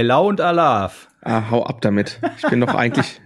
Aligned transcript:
Hello 0.00 0.26
und 0.26 0.40
Alaf. 0.40 1.08
Ah, 1.20 1.50
hau 1.50 1.62
ab 1.62 1.82
damit. 1.82 2.20
Ich 2.38 2.48
bin 2.48 2.58
doch 2.58 2.74
eigentlich, 2.74 3.20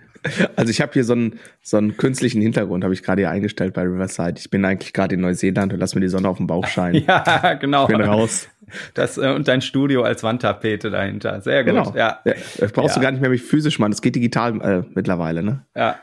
also 0.56 0.72
ich 0.72 0.80
habe 0.80 0.92
hier 0.92 1.04
so 1.04 1.12
einen, 1.12 1.38
so 1.62 1.76
einen 1.76 1.96
künstlichen 1.96 2.42
Hintergrund, 2.42 2.82
habe 2.82 2.92
ich 2.92 3.04
gerade 3.04 3.22
hier 3.22 3.30
eingestellt 3.30 3.74
bei 3.74 3.82
Riverside. 3.82 4.34
Ich 4.38 4.50
bin 4.50 4.64
eigentlich 4.64 4.92
gerade 4.92 5.14
in 5.14 5.20
Neuseeland 5.20 5.72
und 5.72 5.78
lass 5.78 5.94
mir 5.94 6.00
die 6.00 6.08
Sonne 6.08 6.28
auf 6.28 6.38
den 6.38 6.48
Bauch 6.48 6.66
scheinen. 6.66 7.04
Ja, 7.06 7.54
genau. 7.54 7.82
Ich 7.82 7.96
bin 7.96 8.00
raus. 8.00 8.48
Das, 8.94 9.18
äh, 9.18 9.28
und 9.32 9.48
dein 9.48 9.60
Studio 9.60 10.02
als 10.02 10.22
Wandtapete 10.22 10.90
dahinter. 10.90 11.40
Sehr 11.40 11.64
gut. 11.64 11.72
Genau. 11.74 11.92
Ja. 11.96 12.20
ja. 12.24 12.32
Das 12.58 12.72
brauchst 12.72 12.96
Ja. 12.96 13.00
du 13.00 13.04
gar 13.04 13.10
nicht 13.12 13.20
mehr 13.20 13.30
mich 13.30 13.42
physisch 13.42 13.78
machen. 13.78 13.90
Das 13.92 14.02
geht 14.02 14.14
digital 14.16 14.60
äh, 14.60 14.82
mittlerweile, 14.94 15.42
ne? 15.42 15.64
Ja, 15.74 15.96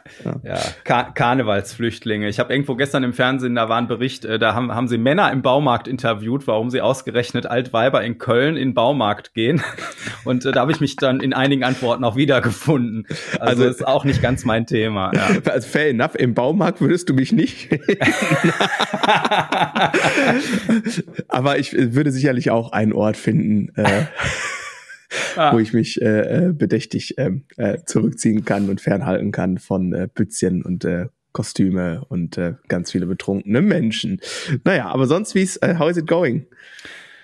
ja. 0.44 0.58
Kar 0.84 1.14
Karnevalsflüchtlinge. 1.14 2.28
Ich 2.30 2.40
habe 2.40 2.54
irgendwo 2.54 2.76
gestern 2.76 3.04
im 3.04 3.14
Fernsehen, 3.14 3.55
da 3.55 3.70
war 3.70 3.78
ein 3.78 3.88
Bericht, 3.88 4.26
äh, 4.26 4.38
da 4.40 4.54
haben, 4.54 4.74
haben 4.74 4.88
sie 4.88 4.98
Männer 4.98 5.32
im 5.32 5.42
Baumarkt 5.42 5.88
interviewt, 5.88 6.48
warum 6.48 6.70
sie 6.70 6.82
ausgerechnet 6.82 7.46
Altweiber 7.46 8.04
in 8.04 8.18
Köln 8.18 8.55
in 8.58 8.70
den 8.70 8.74
Baumarkt 8.74 9.34
gehen. 9.34 9.62
Und 10.26 10.46
äh, 10.46 10.52
da 10.52 10.62
habe 10.62 10.72
ich 10.72 10.80
mich 10.82 10.96
dann 10.98 11.20
in 11.20 11.34
einigen 11.34 11.64
Antworten 11.64 12.04
auch 12.04 12.16
wiedergefunden. 12.16 13.08
Also, 13.40 13.64
Also- 13.64 13.66
ist 13.68 13.88
auch 13.88 14.04
nicht 14.05 14.22
ganz 14.22 14.46
mein 14.46 14.66
Thema. 14.68 15.12
Ja. 15.14 15.30
Also 15.52 15.68
fair 15.68 15.90
enough, 15.90 16.16
im 16.16 16.34
Baumarkt 16.34 16.80
würdest 16.82 17.10
du 17.10 17.14
mich 17.14 17.32
nicht. 17.34 17.70
Aber 21.28 21.57
ich 21.60 21.74
äh, 21.78 21.94
würde 21.96 22.12
sicherlich 22.12 22.51
auch 22.52 22.71
einen 22.71 22.94
Ort 22.94 23.18
finden, 23.18 23.71
äh, 23.76 24.05
Ah. 25.35 25.54
wo 25.54 25.60
ich 25.60 25.74
mich 25.74 26.02
äh, 26.02 26.48
äh, 26.48 26.54
bedächtig 26.54 27.16
ähm, 27.18 27.44
äh, 27.57 27.80
zurückziehen 27.85 28.46
kann 28.46 28.70
und 28.70 28.80
fernhalten 28.80 29.32
kann 29.32 29.57
von 29.57 29.94
äh, 29.94 30.07
Pützchen 30.07 30.63
und 30.63 30.85
äh, 30.85 31.07
Kostüme 31.34 32.05
und 32.10 32.38
äh, 32.38 32.54
ganz 32.68 32.91
viele 32.91 33.05
betrunkene 33.05 33.62
Menschen. 33.62 34.22
Naja, 34.63 34.88
aber 34.88 35.07
sonst, 35.07 35.35
wie 35.35 35.41
ist, 35.41 35.57
äh, 35.57 35.76
how 35.77 35.90
is 35.90 35.98
it 35.98 36.07
going? 36.07 36.46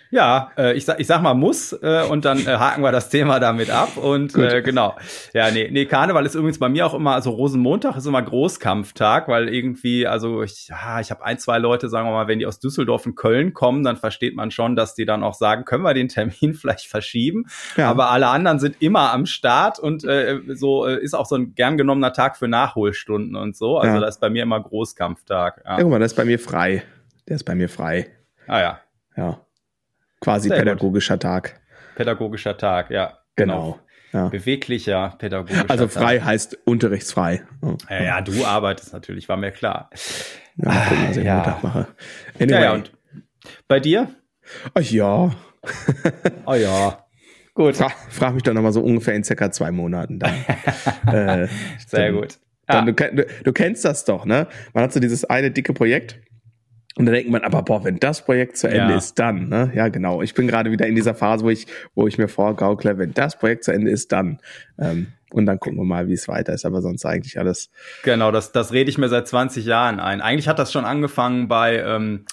Ja, 0.10 0.52
äh, 0.58 0.74
ich, 0.78 0.86
sag, 0.86 1.00
ich 1.00 1.08
sag 1.08 1.22
mal 1.22 1.34
muss 1.34 1.74
äh, 1.74 2.04
und 2.10 2.24
dann 2.26 2.40
äh, 2.40 2.46
haken 2.58 2.82
wir 2.82 2.92
das 2.92 3.10
Thema 3.10 3.40
damit 3.40 3.70
ab 3.70 3.98
und 3.98 4.36
äh, 4.36 4.62
genau. 4.62 4.96
Ja, 5.34 5.52
nee, 5.52 5.70
nee, 5.72 5.86
Karneval 5.86 6.26
ist 6.26 6.36
übrigens 6.36 6.60
bei 6.60 6.70
mir 6.70 6.86
auch 6.86 6.94
immer, 6.94 7.14
also 7.14 7.32
Rosenmontag 7.32 7.98
ist 7.98 8.06
immer 8.06 8.22
Großkampftag, 8.22 9.28
weil 9.28 9.50
irgendwie, 9.50 10.08
also 10.08 10.44
ich, 10.44 10.70
ja, 10.70 11.00
ich 11.00 11.12
habe 11.12 11.26
ein, 11.26 11.40
zwei 11.40 11.58
Leute, 11.58 11.90
sagen 11.90 12.08
wir 12.08 12.14
mal, 12.14 12.28
wenn 12.28 12.40
die 12.40 12.46
aus 12.46 12.60
Düsseldorf 12.60 13.06
und 13.06 13.16
Köln 13.16 13.54
kommen, 13.54 13.84
dann 13.84 13.98
versteht 13.98 14.36
man 14.36 14.52
schon, 14.52 14.76
dass 14.76 14.96
die 14.96 15.06
dann 15.06 15.24
auch 15.24 15.34
sagen, 15.34 15.66
können 15.66 15.84
wir 15.84 15.94
den 15.94 16.08
Termin 16.10 16.54
vielleicht 16.54 16.88
verschieben. 16.88 17.46
Ja. 17.76 17.90
Aber 17.90 18.10
alle 18.10 18.28
anderen 18.28 18.60
sind 18.60 18.78
immer 18.82 19.12
am 19.12 19.26
Start 19.26 19.80
und 19.80 20.04
äh, 20.06 20.40
so 20.54 20.86
äh, 20.88 21.02
ist 21.02 21.14
auch 21.16 21.26
so 21.26 21.36
ein 21.36 21.54
gern 21.56 21.78
genommener 21.78 22.14
Tag 22.14 22.38
für 22.38 22.48
Nachholstunden 22.48 23.36
und 23.36 23.56
so. 23.58 23.78
Also 23.78 23.96
Ja. 23.96 24.02
das 24.02 24.16
ist 24.16 24.22
bei 24.22 24.30
mir 24.30 24.44
immer 24.44 24.62
Großkampftag. 24.62 25.62
Ja. 25.66 25.78
Ja, 25.78 25.82
guck 25.82 25.92
mal, 25.92 26.00
das 26.00 26.12
ist 26.14 26.18
bei 26.18 26.26
mir 26.26 26.40
frei. 26.40 26.84
Der 27.28 27.36
ist 27.36 27.44
bei 27.44 27.56
mir 27.56 27.68
frei. 27.70 28.08
Ah 28.48 28.60
ja, 28.62 28.80
Ja. 29.16 29.40
Quasi 30.28 30.50
Sehr 30.50 30.58
gut. 30.58 30.66
pädagogischer 30.66 31.18
Tag. 31.20 31.58
pädagogischer 31.96 32.58
Tag, 32.58 32.90
ja. 32.92 33.18
Genau. 33.38 33.80
Ja. 34.12 34.28
Beweglicher 34.28 35.16
pädagogischer 35.18 35.70
Also 35.70 35.86
Tag. 35.86 35.94
frei 36.04 36.20
heißt 36.20 36.58
unterrichtsfrei. 36.66 37.44
Ja, 37.90 37.96
Ja, 37.98 38.04
ja, 38.04 38.22
du 38.22 38.44
arbeitest 38.46 38.92
natürlich, 38.92 39.30
war 39.30 39.38
mir 39.38 39.52
klar. 39.52 39.90
Ja, 40.58 40.72
gucken, 40.86 41.08
was 41.10 41.18
ich 41.18 41.24
ja. 41.24 41.36
Montag 41.36 41.64
mache. 41.64 41.88
Anyway. 42.42 42.62
Ja, 42.62 42.74
und 42.74 42.92
bei 43.70 43.80
dir? 43.80 44.10
Ach 44.74 44.82
ja. 44.82 45.32
Oh 46.46 46.54
ja. 46.56 47.06
Gut. 47.54 47.78
Fra 47.78 47.90
frag 48.10 48.34
mich 48.34 48.44
doch 48.44 48.54
noch 48.54 48.62
mal 48.62 48.74
so 48.74 48.82
ungefähr 48.82 49.14
in 49.16 49.24
circa 49.24 49.50
zwei 49.52 49.72
Monaten 49.72 50.20
dann. 50.20 50.34
äh, 51.08 51.48
Sehr 51.88 52.08
dann- 52.12 52.16
gut. 52.16 52.38
Dann, 52.68 52.84
Ah, 52.84 52.86
du, 52.86 52.92
kenn- 52.92 53.16
du, 53.16 53.26
du 53.46 53.54
kennst 53.54 53.86
das 53.86 54.04
doch, 54.04 54.26
ne? 54.26 54.46
Man 54.74 54.84
hat 54.84 54.92
so 54.92 55.00
dieses 55.00 55.24
eine 55.24 55.52
dicke 55.52 55.72
Projekt 55.72 56.20
und 56.98 57.06
dann 57.06 57.14
denkt 57.14 57.30
man, 57.30 57.44
aber 57.44 57.62
boah, 57.62 57.84
wenn 57.84 58.00
das 58.00 58.24
Projekt 58.26 58.58
zu 58.58 58.68
Ende 58.68 58.92
Ja. 58.94 58.98
ist, 58.98 59.20
dann, 59.20 59.50
ne? 59.50 59.72
Ja, 59.76 59.88
genau. 59.90 60.22
Ich 60.22 60.34
bin 60.34 60.48
gerade 60.48 60.72
wieder 60.72 60.88
in 60.88 60.96
dieser 60.96 61.14
Phase, 61.14 61.44
wo 61.46 61.50
ich, 61.50 61.68
wo 61.96 62.08
ich 62.08 62.18
mir 62.18 62.28
vorgaukle, 62.28 62.98
wenn 62.98 63.14
das 63.14 63.38
Projekt 63.38 63.64
zu 63.64 63.72
Ende 63.72 63.92
ist, 63.92 64.12
dann. 64.12 64.40
Ähm, 64.80 65.08
und 65.32 65.46
dann 65.46 65.60
gucken 65.60 65.78
wir 65.78 65.84
mal, 65.84 66.08
wie 66.08 66.14
es 66.14 66.28
weiter 66.28 66.54
ist. 66.54 66.66
Aber 66.66 66.82
sonst 66.82 67.06
eigentlich 67.06 67.38
alles. 67.38 67.70
genau, 68.04 68.32
das, 68.32 68.52
das 68.54 68.72
rede 68.74 68.90
ich 68.90 68.98
mir 68.98 69.10
seit 69.10 69.28
20 69.28 69.66
Jahren 69.66 70.00
ein. 70.00 70.22
Eigentlich 70.22 70.48
hat 70.48 70.58
das 70.58 70.72
schon 70.72 70.86
angefangen 70.86 71.48
bei, 71.48 71.78
ähm, 71.80 72.26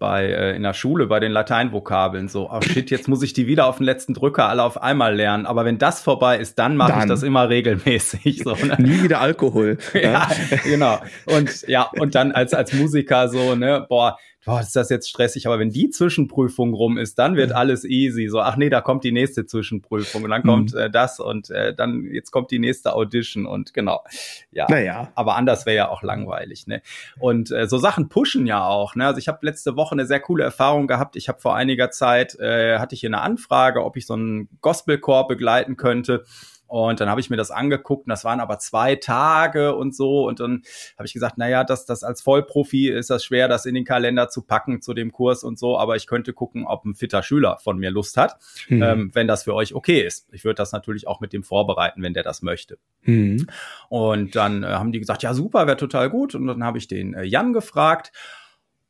bei 0.00 0.24
äh, 0.24 0.56
in 0.56 0.64
der 0.64 0.74
Schule, 0.74 1.06
bei 1.06 1.20
den 1.20 1.30
Lateinvokabeln. 1.30 2.28
So, 2.28 2.50
oh 2.50 2.60
shit, 2.60 2.90
jetzt 2.90 3.06
muss 3.06 3.22
ich 3.22 3.32
die 3.32 3.46
wieder 3.46 3.66
auf 3.66 3.76
den 3.76 3.84
letzten 3.84 4.14
Drücker 4.14 4.48
alle 4.48 4.64
auf 4.64 4.82
einmal 4.82 5.14
lernen. 5.14 5.46
Aber 5.46 5.64
wenn 5.64 5.78
das 5.78 6.00
vorbei 6.00 6.38
ist, 6.38 6.58
dann 6.58 6.76
mache 6.76 6.98
ich 7.00 7.04
das 7.04 7.22
immer 7.22 7.48
regelmäßig. 7.48 8.42
So, 8.42 8.56
ne? 8.56 8.76
Nie 8.78 9.04
wieder 9.04 9.20
Alkohol. 9.20 9.78
ja, 9.94 10.28
genau. 10.64 10.98
Und 11.26 11.68
ja, 11.68 11.88
und 11.96 12.16
dann 12.16 12.32
als 12.32 12.54
als 12.54 12.72
Musiker 12.72 13.28
so, 13.28 13.54
ne, 13.54 13.86
boah, 13.88 14.18
boah, 14.44 14.60
ist 14.60 14.74
das 14.74 14.88
jetzt 14.88 15.08
stressig, 15.08 15.46
aber 15.46 15.58
wenn 15.58 15.70
die 15.70 15.90
Zwischenprüfung 15.90 16.72
rum 16.72 16.96
ist, 16.96 17.18
dann 17.18 17.36
wird 17.36 17.52
alles 17.52 17.84
easy. 17.84 18.28
So, 18.28 18.40
ach 18.40 18.56
nee, 18.56 18.70
da 18.70 18.80
kommt 18.80 19.04
die 19.04 19.12
nächste 19.12 19.44
Zwischenprüfung 19.46 20.24
und 20.24 20.30
dann 20.30 20.42
kommt 20.42 20.74
äh, 20.74 20.90
das 20.90 21.20
und 21.20 21.50
äh, 21.50 21.74
dann 21.74 22.04
jetzt 22.04 22.30
kommt 22.30 22.50
die 22.50 22.58
nächste 22.58 22.94
Audition 22.94 23.46
und 23.46 23.74
genau. 23.74 24.02
Ja. 24.50 24.66
Naja. 24.68 25.12
Aber 25.14 25.36
anders 25.36 25.66
wäre 25.66 25.76
ja 25.76 25.88
auch 25.88 26.02
langweilig, 26.02 26.66
ne? 26.66 26.80
Und 27.18 27.50
äh, 27.50 27.68
so 27.68 27.78
Sachen 27.78 28.08
pushen 28.08 28.46
ja 28.46 28.66
auch, 28.66 28.94
ne? 28.94 29.06
Also 29.06 29.18
ich 29.18 29.28
habe 29.28 29.38
letzte 29.42 29.76
Woche 29.76 29.92
eine 29.92 30.06
sehr 30.06 30.20
coole 30.20 30.44
Erfahrung 30.44 30.86
gehabt. 30.86 31.16
Ich 31.16 31.28
habe 31.28 31.40
vor 31.40 31.54
einiger 31.54 31.90
Zeit 31.90 32.38
äh, 32.38 32.78
hatte 32.78 32.94
ich 32.94 33.00
hier 33.00 33.10
eine 33.10 33.20
Anfrage, 33.20 33.84
ob 33.84 33.96
ich 33.96 34.06
so 34.06 34.14
einen 34.14 34.48
Gospelchor 34.62 35.28
begleiten 35.28 35.76
könnte. 35.76 36.24
Und 36.70 37.00
dann 37.00 37.08
habe 37.08 37.20
ich 37.20 37.30
mir 37.30 37.36
das 37.36 37.50
angeguckt 37.50 38.06
und 38.06 38.10
das 38.10 38.24
waren 38.24 38.38
aber 38.38 38.60
zwei 38.60 38.94
Tage 38.94 39.74
und 39.74 39.92
so. 39.92 40.28
Und 40.28 40.38
dann 40.38 40.62
habe 40.96 41.04
ich 41.04 41.12
gesagt, 41.12 41.36
naja, 41.36 41.64
das, 41.64 41.84
das 41.84 42.04
als 42.04 42.22
Vollprofi 42.22 42.88
ist 42.88 43.10
das 43.10 43.24
schwer, 43.24 43.48
das 43.48 43.66
in 43.66 43.74
den 43.74 43.84
Kalender 43.84 44.28
zu 44.28 44.42
packen 44.42 44.80
zu 44.80 44.94
dem 44.94 45.10
Kurs 45.10 45.42
und 45.42 45.58
so. 45.58 45.76
Aber 45.76 45.96
ich 45.96 46.06
könnte 46.06 46.32
gucken, 46.32 46.64
ob 46.66 46.84
ein 46.84 46.94
fitter 46.94 47.24
Schüler 47.24 47.58
von 47.58 47.76
mir 47.78 47.90
Lust 47.90 48.16
hat, 48.16 48.36
Hm. 48.68 48.82
ähm, 48.84 49.10
wenn 49.14 49.26
das 49.26 49.42
für 49.42 49.54
euch 49.54 49.74
okay 49.74 50.00
ist. 50.00 50.28
Ich 50.30 50.44
würde 50.44 50.54
das 50.54 50.70
natürlich 50.70 51.08
auch 51.08 51.18
mit 51.18 51.32
dem 51.32 51.42
vorbereiten, 51.42 52.04
wenn 52.04 52.14
der 52.14 52.22
das 52.22 52.40
möchte. 52.40 52.78
Hm. 53.00 53.48
Und 53.88 54.36
dann 54.36 54.62
äh, 54.62 54.68
haben 54.68 54.92
die 54.92 55.00
gesagt, 55.00 55.24
ja 55.24 55.34
super, 55.34 55.66
wäre 55.66 55.76
total 55.76 56.08
gut. 56.08 56.36
Und 56.36 56.46
dann 56.46 56.62
habe 56.62 56.78
ich 56.78 56.86
den 56.86 57.14
äh, 57.14 57.24
Jan 57.24 57.52
gefragt. 57.52 58.12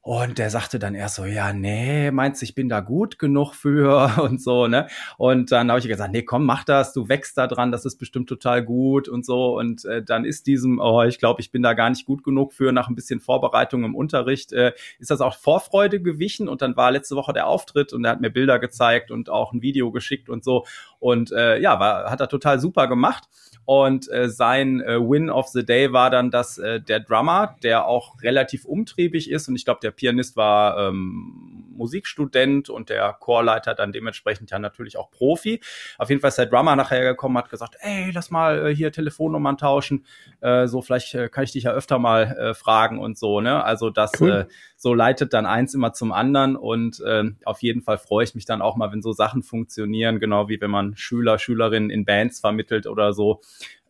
Und 0.03 0.39
der 0.39 0.49
sagte 0.49 0.79
dann 0.79 0.95
erst 0.95 1.17
so, 1.17 1.27
ja, 1.27 1.53
nee, 1.53 2.11
meinst 2.11 2.41
du, 2.41 2.45
ich 2.45 2.55
bin 2.55 2.71
da 2.71 2.81
gut 2.81 3.19
genug 3.19 3.53
für 3.53 4.11
und 4.23 4.41
so, 4.41 4.67
ne? 4.67 4.87
Und 5.19 5.53
dann 5.53 5.69
habe 5.69 5.79
ich 5.79 5.87
gesagt, 5.87 6.11
nee, 6.11 6.23
komm, 6.23 6.47
mach 6.47 6.65
das, 6.65 6.95
du 6.95 7.11
wächst 7.11 7.37
da 7.37 7.47
dran, 7.47 7.71
das 7.71 7.85
ist 7.85 7.97
bestimmt 7.97 8.27
total 8.27 8.65
gut 8.65 9.09
und 9.09 9.27
so. 9.27 9.59
Und 9.59 9.85
äh, 9.85 10.03
dann 10.03 10.25
ist 10.25 10.47
diesem, 10.47 10.79
oh, 10.79 11.03
ich 11.03 11.19
glaube, 11.19 11.43
ich 11.43 11.51
bin 11.51 11.63
da 11.63 11.75
gar 11.75 11.91
nicht 11.91 12.07
gut 12.07 12.25
genug 12.25 12.55
für, 12.55 12.73
nach 12.73 12.89
ein 12.89 12.95
bisschen 12.95 13.21
Vorbereitung 13.21 13.85
im 13.85 13.95
Unterricht, 13.95 14.55
äh, 14.55 14.73
ist 14.99 15.11
das 15.11 15.21
auch 15.21 15.37
Vorfreude 15.37 16.01
gewichen. 16.01 16.49
Und 16.49 16.63
dann 16.63 16.77
war 16.77 16.91
letzte 16.91 17.15
Woche 17.15 17.35
der 17.35 17.47
Auftritt 17.47 17.93
und 17.93 18.03
er 18.05 18.13
hat 18.13 18.23
mir 18.23 18.31
Bilder 18.31 18.59
gezeigt 18.59 19.11
und 19.11 19.29
auch 19.29 19.53
ein 19.53 19.61
Video 19.61 19.93
geschickt 19.93 20.31
und 20.31 20.45
so. 20.45 20.65
Und 20.99 21.31
äh, 21.31 21.59
ja, 21.61 21.79
war, 21.79 22.11
hat 22.11 22.21
er 22.21 22.29
total 22.29 22.59
super 22.59 22.89
gemacht. 22.89 23.25
Und 23.65 24.11
äh, 24.11 24.29
sein 24.29 24.81
äh, 24.81 24.99
Win 24.99 25.31
of 25.31 25.49
the 25.49 25.65
Day 25.65 25.93
war 25.93 26.11
dann, 26.11 26.31
dass 26.31 26.59
äh, 26.59 26.81
der 26.81 27.01
Drummer, 27.01 27.57
der 27.63 27.87
auch 27.87 28.21
relativ 28.23 28.65
umtriebig 28.65 29.31
ist, 29.31 29.49
und 29.49 29.55
ich 29.55 29.65
glaube, 29.65 29.81
der 29.81 29.90
Pianist 29.91 30.37
war 30.37 30.79
ähm, 30.89 31.70
Musikstudent 31.81 32.69
und 32.71 32.89
der 32.91 33.13
Chorleiter 33.19 33.75
dann 33.75 33.91
dementsprechend 33.93 34.51
ja 34.51 34.59
natürlich 34.59 34.97
auch 34.97 35.11
Profi. 35.11 35.61
Auf 35.99 36.09
jeden 36.11 36.21
Fall 36.21 36.29
ist 36.29 36.39
der 36.39 36.47
Drummer 36.47 36.77
nachher 36.77 37.03
gekommen, 37.03 37.37
hat 37.39 37.51
gesagt, 37.51 37.77
ey, 37.81 38.11
lass 38.13 38.31
mal 38.31 38.69
äh, 38.69 38.75
hier 38.75 38.93
Telefonnummern 38.93 39.57
tauschen. 39.59 40.05
Äh, 40.41 40.67
so, 40.69 40.83
vielleicht 40.83 41.15
äh, 41.15 41.29
kann 41.29 41.45
ich 41.45 41.53
dich 41.53 41.65
ja 41.65 41.73
öfter 41.73 41.99
mal 41.99 42.37
äh, 42.39 42.55
fragen 42.55 42.99
und 43.01 43.19
so, 43.19 43.41
ne? 43.41 43.65
Also 43.65 43.91
das 43.91 44.13
Cool. 44.21 44.31
äh, 44.31 44.45
so 44.77 44.95
leitet 44.95 45.33
dann 45.35 45.47
eins 45.47 45.75
immer 45.75 45.93
zum 45.93 46.13
anderen 46.13 46.57
und 46.57 47.03
ähm, 47.07 47.37
auf 47.45 47.63
jeden 47.63 47.83
Fall 47.83 47.99
freue 47.99 48.25
ich 48.25 48.35
mich 48.35 48.45
dann 48.45 48.63
auch 48.63 48.77
mal, 48.77 48.93
wenn 48.93 49.03
so 49.03 49.13
Sachen 49.13 49.43
funktionieren, 49.43 50.21
genau 50.21 50.49
wie 50.49 50.61
wenn 50.61 50.71
man 50.71 50.97
Schüler, 50.97 51.39
Schülerinnen 51.39 51.91
in 51.91 52.05
Bands 52.05 52.41
vermittelt 52.41 52.87
oder 52.87 53.13
so 53.13 53.41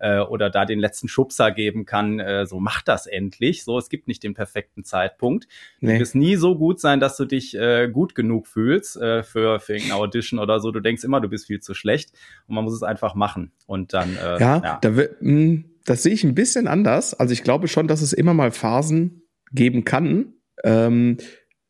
äh, 0.01 0.19
oder 0.19 0.51
da 0.51 0.65
den 0.65 0.81
letzten 0.81 1.07
Schubser 1.09 1.53
geben 1.53 1.85
kann, 1.87 2.19
äh, 2.19 2.45
so 2.47 2.59
mach 2.59 2.83
das 2.83 3.07
endlich. 3.07 3.63
So, 3.65 3.79
es 3.79 3.89
gibt 3.89 4.09
nicht 4.09 4.23
den 4.23 4.35
perfekten 4.35 4.83
Zeitpunkt. 4.85 5.45
Du 5.81 5.87
Nee. 5.87 6.01
wirst 6.01 6.15
nie 6.15 6.37
so 6.37 6.57
gut 6.57 6.81
sein, 6.81 6.99
dass 7.01 7.17
du 7.17 7.25
dich 7.25 7.57
äh, 7.57 7.80
gut 7.89 8.15
genug 8.15 8.47
fühlst 8.47 8.97
äh, 8.97 9.23
für, 9.23 9.61
für 9.61 9.75
irgendeine 9.75 10.01
Audition 10.01 10.39
oder 10.39 10.61
so. 10.61 10.71
Du 10.71 10.81
denkst 10.81 11.05
immer, 11.05 11.21
du 11.21 11.29
bist 11.29 11.47
viel 11.47 11.61
zu 11.61 11.75
schlecht 11.75 12.13
und 12.47 12.55
man 12.55 12.65
muss 12.65 12.75
es 12.75 12.83
einfach 12.83 13.15
machen. 13.15 13.53
Und 13.67 13.93
dann, 13.93 14.17
äh, 14.17 14.41
Ja, 14.41 14.63
ja. 14.63 14.79
Da 14.81 14.91
mh, 15.21 15.65
das 15.85 16.03
sehe 16.03 16.13
ich 16.13 16.25
ein 16.25 16.35
bisschen 16.35 16.69
anders. 16.69 17.15
Also 17.15 17.33
ich 17.33 17.43
glaube 17.43 17.69
schon, 17.69 17.89
dass 17.89 18.03
es 18.03 18.13
immer 18.13 18.35
mal 18.35 18.51
Phasen 18.53 19.23
geben 19.53 19.85
kann, 19.85 20.35
ähm, 20.65 21.17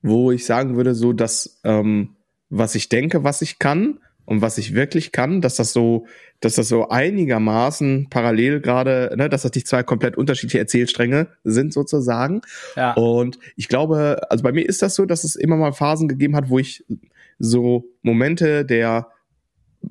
wo 0.03 0.31
ich 0.33 0.45
sagen 0.45 0.77
würde, 0.77 0.95
so 0.95 1.13
dass 1.13 1.61
ähm, 1.65 2.17
was 2.49 2.75
ich 2.75 2.89
denke, 2.89 3.23
was 3.25 3.43
ich 3.43 3.59
kann 3.59 4.01
und 4.31 4.43
was 4.43 4.59
ich 4.59 4.75
wirklich 4.75 5.11
kann, 5.11 5.41
dass 5.41 5.57
das 5.57 5.73
so, 5.73 6.07
dass 6.39 6.55
das 6.55 6.69
so 6.69 6.89
einigermaßen 6.89 8.07
parallel 8.11 8.61
gerade, 8.61 9.13
ne, 9.17 9.29
dass 9.29 9.43
das 9.43 9.53
nicht 9.55 9.67
zwei 9.67 9.83
komplett 9.83 10.17
unterschiedliche 10.17 10.61
Erzählstränge 10.61 11.27
sind 11.43 11.73
sozusagen. 11.73 12.41
ja. 12.77 12.93
Und 12.93 13.41
ich 13.57 13.67
glaube, 13.67 14.21
also 14.31 14.45
bei 14.45 14.53
mir 14.53 14.69
ist 14.69 14.83
das 14.83 14.95
so, 14.95 15.05
dass 15.05 15.25
es 15.25 15.35
immer 15.35 15.57
mal 15.57 15.73
Phasen 15.73 16.07
gegeben 16.07 16.37
hat, 16.37 16.49
wo 16.49 16.61
ich 16.61 16.85
so 17.41 17.87
Momente 18.03 18.65
der 18.65 19.09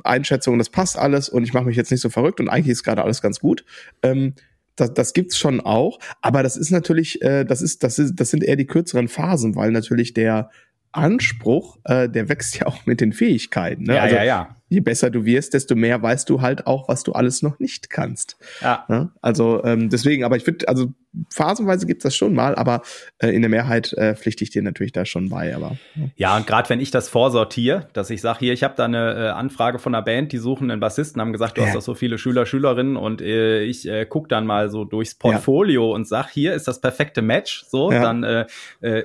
Einschätzung, 0.05 0.57
das 0.57 0.69
passt 0.69 0.97
alles 0.97 1.27
und 1.27 1.43
ich 1.43 1.53
mache 1.53 1.65
mich 1.65 1.75
jetzt 1.75 1.91
nicht 1.91 1.99
so 2.01 2.09
verrückt 2.09 2.39
und 2.39 2.47
eigentlich 2.47 2.71
ist 2.71 2.83
gerade 2.85 3.03
alles 3.03 3.21
ganz 3.21 3.41
gut. 3.41 3.65
Ähm, 4.03 4.35
das, 4.77 4.93
das 4.93 5.11
gibt's 5.11 5.37
schon 5.37 5.59
auch, 5.59 5.99
aber 6.21 6.43
das 6.43 6.55
ist 6.55 6.71
natürlich, 6.71 7.21
äh, 7.21 7.43
das 7.43 7.61
ist, 7.61 7.83
das 7.83 7.99
ist, 7.99 8.15
das 8.15 8.29
sind 8.29 8.45
eher 8.45 8.55
die 8.55 8.67
kürzeren 8.67 9.09
Phasen, 9.09 9.57
weil 9.57 9.71
natürlich 9.71 10.13
der 10.13 10.49
Anspruch, 10.91 11.77
äh, 11.83 12.09
der 12.09 12.29
wächst 12.29 12.59
ja 12.59 12.67
auch 12.67 12.85
mit 12.85 13.01
den 13.01 13.13
Fähigkeiten. 13.13 13.83
Ne? 13.83 13.95
ja, 13.95 14.01
also, 14.01 14.15
ja, 14.15 14.23
ja. 14.23 14.55
je 14.69 14.79
besser 14.79 15.11
du 15.11 15.23
wirst, 15.23 15.53
desto 15.53 15.75
mehr 15.75 16.01
weißt 16.01 16.27
du 16.29 16.41
halt 16.41 16.65
auch, 16.65 16.89
was 16.89 17.03
du 17.03 17.13
alles 17.13 17.43
noch 17.43 17.59
nicht 17.59 17.89
kannst. 17.91 18.37
Ja. 18.61 18.85
ja 18.89 19.11
also 19.21 19.63
ähm, 19.63 19.89
deswegen, 19.89 20.23
aber 20.23 20.35
ich 20.35 20.43
finde, 20.43 20.67
also 20.67 20.87
phasenweise 21.29 21.85
gibt's 21.85 22.03
das 22.03 22.15
schon 22.15 22.33
mal, 22.33 22.55
aber 22.55 22.81
äh, 23.19 23.27
in 23.27 23.41
der 23.41 23.49
Mehrheit 23.49 23.93
äh, 23.93 24.15
pflichte 24.15 24.43
ich 24.43 24.49
dir 24.49 24.63
natürlich 24.63 24.91
da 24.91 25.05
schon 25.05 25.29
bei. 25.29 25.55
Aber 25.55 25.77
ja, 25.95 26.09
ja 26.15 26.37
und 26.37 26.47
gerade 26.47 26.67
wenn 26.69 26.79
ich 26.79 26.89
das 26.89 27.07
vorsortiere, 27.07 27.87
dass 27.93 28.09
ich 28.09 28.21
sage, 28.21 28.39
hier, 28.39 28.53
ich 28.53 28.63
habe 28.63 28.73
da 28.75 28.85
eine 28.85 29.13
äh, 29.13 29.29
Anfrage 29.29 29.77
von 29.77 29.93
einer 29.93 30.03
Band, 30.03 30.31
die 30.31 30.37
suchen 30.39 30.71
einen 30.71 30.79
Bassisten, 30.79 31.21
haben 31.21 31.33
gesagt, 31.33 31.57
du 31.57 31.61
ja. 31.61 31.67
hast 31.67 31.75
doch 31.75 31.81
so 31.81 31.93
viele 31.93 32.17
Schüler, 32.17 32.47
Schülerinnen 32.47 32.97
und 32.97 33.21
äh, 33.21 33.61
ich 33.61 33.87
äh, 33.87 34.07
guck 34.07 34.27
dann 34.27 34.47
mal 34.47 34.69
so 34.69 34.85
durchs 34.85 35.13
Portfolio 35.13 35.89
ja. 35.89 35.95
und 35.95 36.07
sag, 36.07 36.29
hier 36.29 36.55
ist 36.55 36.67
das 36.67 36.81
perfekte 36.81 37.21
Match, 37.21 37.65
so 37.67 37.91
dann 37.91 38.23
äh, 38.23 38.47
äh, 38.81 39.03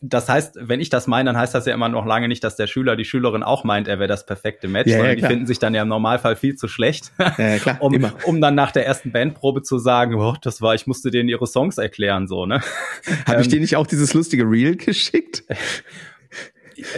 das 0.00 0.28
heißt, 0.28 0.58
wenn 0.60 0.80
ich 0.80 0.90
das 0.90 1.06
meine, 1.06 1.28
dann 1.28 1.36
heißt 1.36 1.54
das 1.54 1.66
ja 1.66 1.74
immer 1.74 1.88
noch 1.88 2.06
lange 2.06 2.28
nicht, 2.28 2.42
dass 2.44 2.56
der 2.56 2.66
Schüler, 2.66 2.96
die 2.96 3.04
Schülerin 3.04 3.42
auch 3.42 3.64
meint, 3.64 3.88
er 3.88 3.98
wäre 3.98 4.08
das 4.08 4.26
perfekte 4.26 4.68
Match, 4.68 4.88
ja, 4.90 4.98
sondern 4.98 5.18
ja, 5.18 5.22
die 5.22 5.26
finden 5.26 5.46
sich 5.46 5.58
dann 5.58 5.74
ja 5.74 5.82
im 5.82 5.88
Normalfall 5.88 6.36
viel 6.36 6.56
zu 6.56 6.68
schlecht, 6.68 7.12
ja, 7.18 7.58
klar, 7.58 7.76
um, 7.80 8.12
um 8.24 8.40
dann 8.40 8.54
nach 8.54 8.72
der 8.72 8.86
ersten 8.86 9.12
Bandprobe 9.12 9.62
zu 9.62 9.78
sagen, 9.78 10.14
oh, 10.14 10.34
das 10.40 10.62
war, 10.62 10.74
ich 10.74 10.86
musste 10.86 11.10
denen 11.10 11.28
ihre 11.28 11.46
Songs 11.46 11.78
erklären, 11.78 12.28
so, 12.28 12.46
ne? 12.46 12.60
Habe 13.26 13.40
ich 13.40 13.46
ähm, 13.46 13.52
dir 13.52 13.60
nicht 13.60 13.76
auch 13.76 13.86
dieses 13.86 14.14
lustige 14.14 14.44
Reel 14.44 14.76
geschickt? 14.76 15.44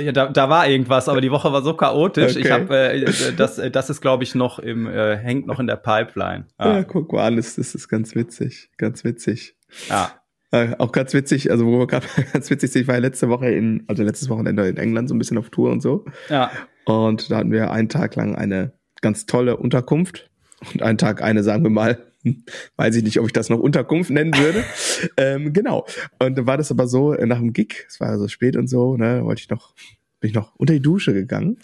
Ja, 0.03 0.11
da, 0.11 0.29
da 0.29 0.49
war 0.49 0.67
irgendwas, 0.67 1.07
aber 1.07 1.21
die 1.21 1.31
Woche 1.31 1.53
war 1.53 1.63
so 1.63 1.75
chaotisch. 1.75 2.33
Okay. 2.33 2.47
Ich 2.47 2.51
habe, 2.51 2.93
äh, 2.93 3.35
das, 3.37 3.61
das 3.71 3.91
ist, 3.91 4.01
glaube 4.01 4.25
ich, 4.25 4.35
noch 4.35 4.59
im, 4.59 4.87
äh, 4.87 5.19
hängt 5.19 5.47
noch 5.47 5.61
in 5.61 5.67
der 5.67 5.77
Pipeline. 5.77 6.47
Ah. 6.57 6.77
Ja, 6.77 6.83
guck 6.83 7.13
mal 7.13 7.27
an, 7.27 7.37
das, 7.37 7.57
das 7.57 7.75
ist 7.75 7.89
ganz 7.89 8.15
witzig, 8.15 8.71
ganz 8.79 9.05
witzig. 9.05 9.55
Ja. 9.91 10.13
Äh, 10.53 10.75
auch 10.79 10.93
ganz 10.93 11.13
witzig, 11.13 11.51
also 11.51 11.67
wo 11.67 11.79
wir 11.79 11.87
gerade 11.87 12.07
ganz 12.33 12.51
witzig 12.51 12.73
sind, 12.73 12.83
ich 12.83 12.89
war 12.89 12.95
ja 12.95 13.01
letzte 13.01 13.29
Woche 13.29 13.51
in, 13.51 13.85
also 13.89 14.03
letztes 14.03 14.29
Wochenende 14.29 14.69
in 14.69 14.77
England 14.77 15.09
so 15.09 15.15
ein 15.15 15.19
bisschen 15.19 15.39
auf 15.39 15.51
Tour 15.51 15.71
und 15.71 15.83
so. 15.83 16.05
Ja. 16.29 16.51
Und 16.85 17.31
da 17.31 17.39
hatten 17.39 17.51
wir 17.51 17.71
einen 17.71 17.89
Tag 17.89 18.15
lang 18.15 18.37
eine 18.37 18.73
ganz 19.01 19.27
tolle 19.27 19.57
Unterkunft 19.57 20.31
und 20.73 20.83
einen 20.83 20.99
Tag 20.99 21.23
eine, 21.23 21.43
sagen 21.43 21.65
wir 21.65 21.71
mal, 21.71 21.99
weiß 22.77 22.97
ich 22.97 23.03
nicht, 23.03 23.19
ob 23.19 23.27
ich 23.27 23.33
das 23.33 23.49
noch 23.49 23.59
Unterkunft 23.59 24.11
nennen 24.11 24.37
würde. 24.37 24.65
ähm, 25.17 25.53
genau. 25.53 25.87
Und 26.19 26.39
dann 26.39 26.47
war 26.47 26.57
das 26.57 26.71
aber 26.71 26.87
so 26.87 27.13
nach 27.15 27.39
dem 27.39 27.53
Gig, 27.53 27.87
es 27.89 28.01
war 28.01 28.17
so 28.19 28.29
spät 28.29 28.57
und 28.57 28.69
so, 28.69 28.97
ne, 28.97 29.25
wollte 29.25 29.41
ich 29.41 29.51
noch, 29.51 29.75
bin 30.21 30.31
ich 30.31 30.35
noch 30.35 30.55
unter 30.57 30.75
die 30.75 30.81
Dusche 30.81 31.13
gegangen. 31.13 31.59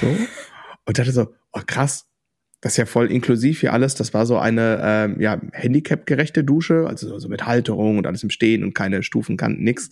So. 0.00 0.06
Und 0.86 0.98
dachte 0.98 1.12
so, 1.12 1.34
oh 1.52 1.60
krass, 1.66 2.07
das 2.60 2.72
ist 2.72 2.76
ja 2.78 2.86
voll 2.86 3.12
inklusiv 3.12 3.60
hier 3.60 3.72
alles. 3.72 3.94
Das 3.94 4.14
war 4.14 4.26
so 4.26 4.36
eine 4.38 4.80
ähm, 4.82 5.20
ja, 5.20 5.40
handicap-gerechte 5.52 6.42
Dusche, 6.42 6.86
also 6.88 7.18
so 7.18 7.28
mit 7.28 7.46
Halterung 7.46 7.98
und 7.98 8.06
alles 8.06 8.24
im 8.24 8.30
Stehen 8.30 8.64
und 8.64 8.74
keine 8.74 9.04
Stufenkanten, 9.04 9.62
nix. 9.62 9.90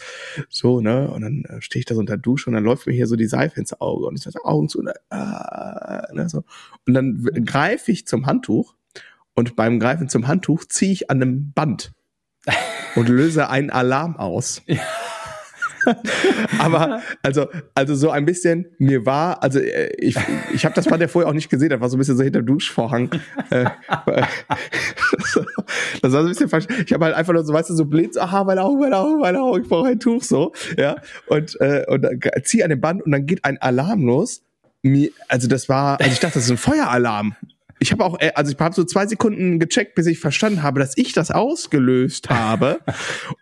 So, 0.48 0.80
ne? 0.80 1.08
Und 1.08 1.22
dann 1.22 1.44
äh, 1.44 1.62
stehe 1.62 1.80
ich 1.80 1.86
da 1.86 1.94
so 1.94 2.00
unter 2.00 2.16
Dusche 2.16 2.50
und 2.50 2.54
dann 2.54 2.64
läuft 2.64 2.86
mir 2.86 2.92
hier 2.92 3.06
so 3.06 3.14
die 3.14 3.26
Seife 3.26 3.60
ins 3.60 3.80
Auge 3.80 4.06
und 4.06 4.16
ich 4.16 4.22
sage, 4.22 4.44
Augen 4.44 4.68
zu, 4.68 4.82
ne? 4.82 4.94
äh, 5.10 6.14
ne? 6.14 6.28
So. 6.28 6.42
Und 6.86 6.94
dann 6.94 7.22
greife 7.44 7.92
ich 7.92 8.06
zum 8.06 8.26
Handtuch 8.26 8.74
und 9.34 9.54
beim 9.54 9.78
Greifen 9.78 10.08
zum 10.08 10.26
Handtuch 10.26 10.64
ziehe 10.64 10.92
ich 10.92 11.08
an 11.08 11.22
einem 11.22 11.52
Band 11.52 11.92
und 12.96 13.08
löse 13.08 13.48
einen 13.48 13.70
Alarm 13.70 14.16
aus. 14.16 14.62
Ja. 14.66 14.80
Aber 16.58 17.00
also, 17.22 17.46
also 17.74 17.94
so 17.94 18.10
ein 18.10 18.24
bisschen, 18.24 18.66
mir 18.78 19.06
war, 19.06 19.42
also 19.42 19.58
äh, 19.58 19.92
ich, 19.98 20.16
ich 20.52 20.64
habe 20.64 20.74
das 20.74 20.86
Band 20.86 21.02
ja 21.02 21.08
vorher 21.08 21.28
auch 21.28 21.34
nicht 21.34 21.48
gesehen, 21.48 21.70
das 21.70 21.80
war 21.80 21.88
so 21.88 21.96
ein 21.96 21.98
bisschen 21.98 22.16
so 22.16 22.22
hinter 22.22 22.42
dem 22.42 22.46
Duschvorhang. 22.46 23.10
Äh, 23.50 23.64
das 26.02 26.02
war 26.02 26.10
so 26.10 26.18
ein 26.18 26.26
bisschen 26.26 26.48
falsch. 26.48 26.66
Ich 26.84 26.92
habe 26.92 27.04
halt 27.04 27.14
einfach 27.14 27.32
nur 27.32 27.44
so, 27.44 27.52
weißt 27.52 27.70
du, 27.70 27.74
so 27.74 27.86
so, 28.12 28.20
aha, 28.20 28.44
meine 28.44 28.62
Augen, 28.62 28.80
meine 28.80 28.98
Augen, 28.98 29.20
meine 29.20 29.40
Augen, 29.40 29.62
ich 29.62 29.68
brauche 29.68 29.88
ein 29.88 30.00
Tuch 30.00 30.22
so. 30.22 30.52
Ja. 30.76 30.96
Und, 31.26 31.60
äh, 31.60 31.84
und 31.88 32.06
ziehe 32.44 32.64
an 32.64 32.70
dem 32.70 32.80
Band 32.80 33.02
und 33.02 33.12
dann 33.12 33.26
geht 33.26 33.44
ein 33.44 33.58
Alarm 33.58 34.04
los. 34.04 34.42
Also 35.28 35.48
das 35.48 35.68
war, 35.68 35.98
also 36.00 36.12
ich 36.12 36.20
dachte, 36.20 36.34
das 36.34 36.44
ist 36.44 36.50
ein 36.50 36.56
Feueralarm 36.56 37.34
ich 37.78 37.92
habe 37.92 38.04
auch, 38.04 38.18
äh, 38.20 38.32
also 38.34 38.52
ich 38.52 38.58
habe 38.58 38.74
so 38.74 38.84
zwei 38.84 39.06
Sekunden 39.06 39.58
gecheckt, 39.58 39.94
bis 39.94 40.06
ich 40.06 40.18
verstanden 40.18 40.62
habe, 40.62 40.80
dass 40.80 40.96
ich 40.96 41.12
das 41.12 41.30
ausgelöst 41.30 42.30
habe. 42.30 42.78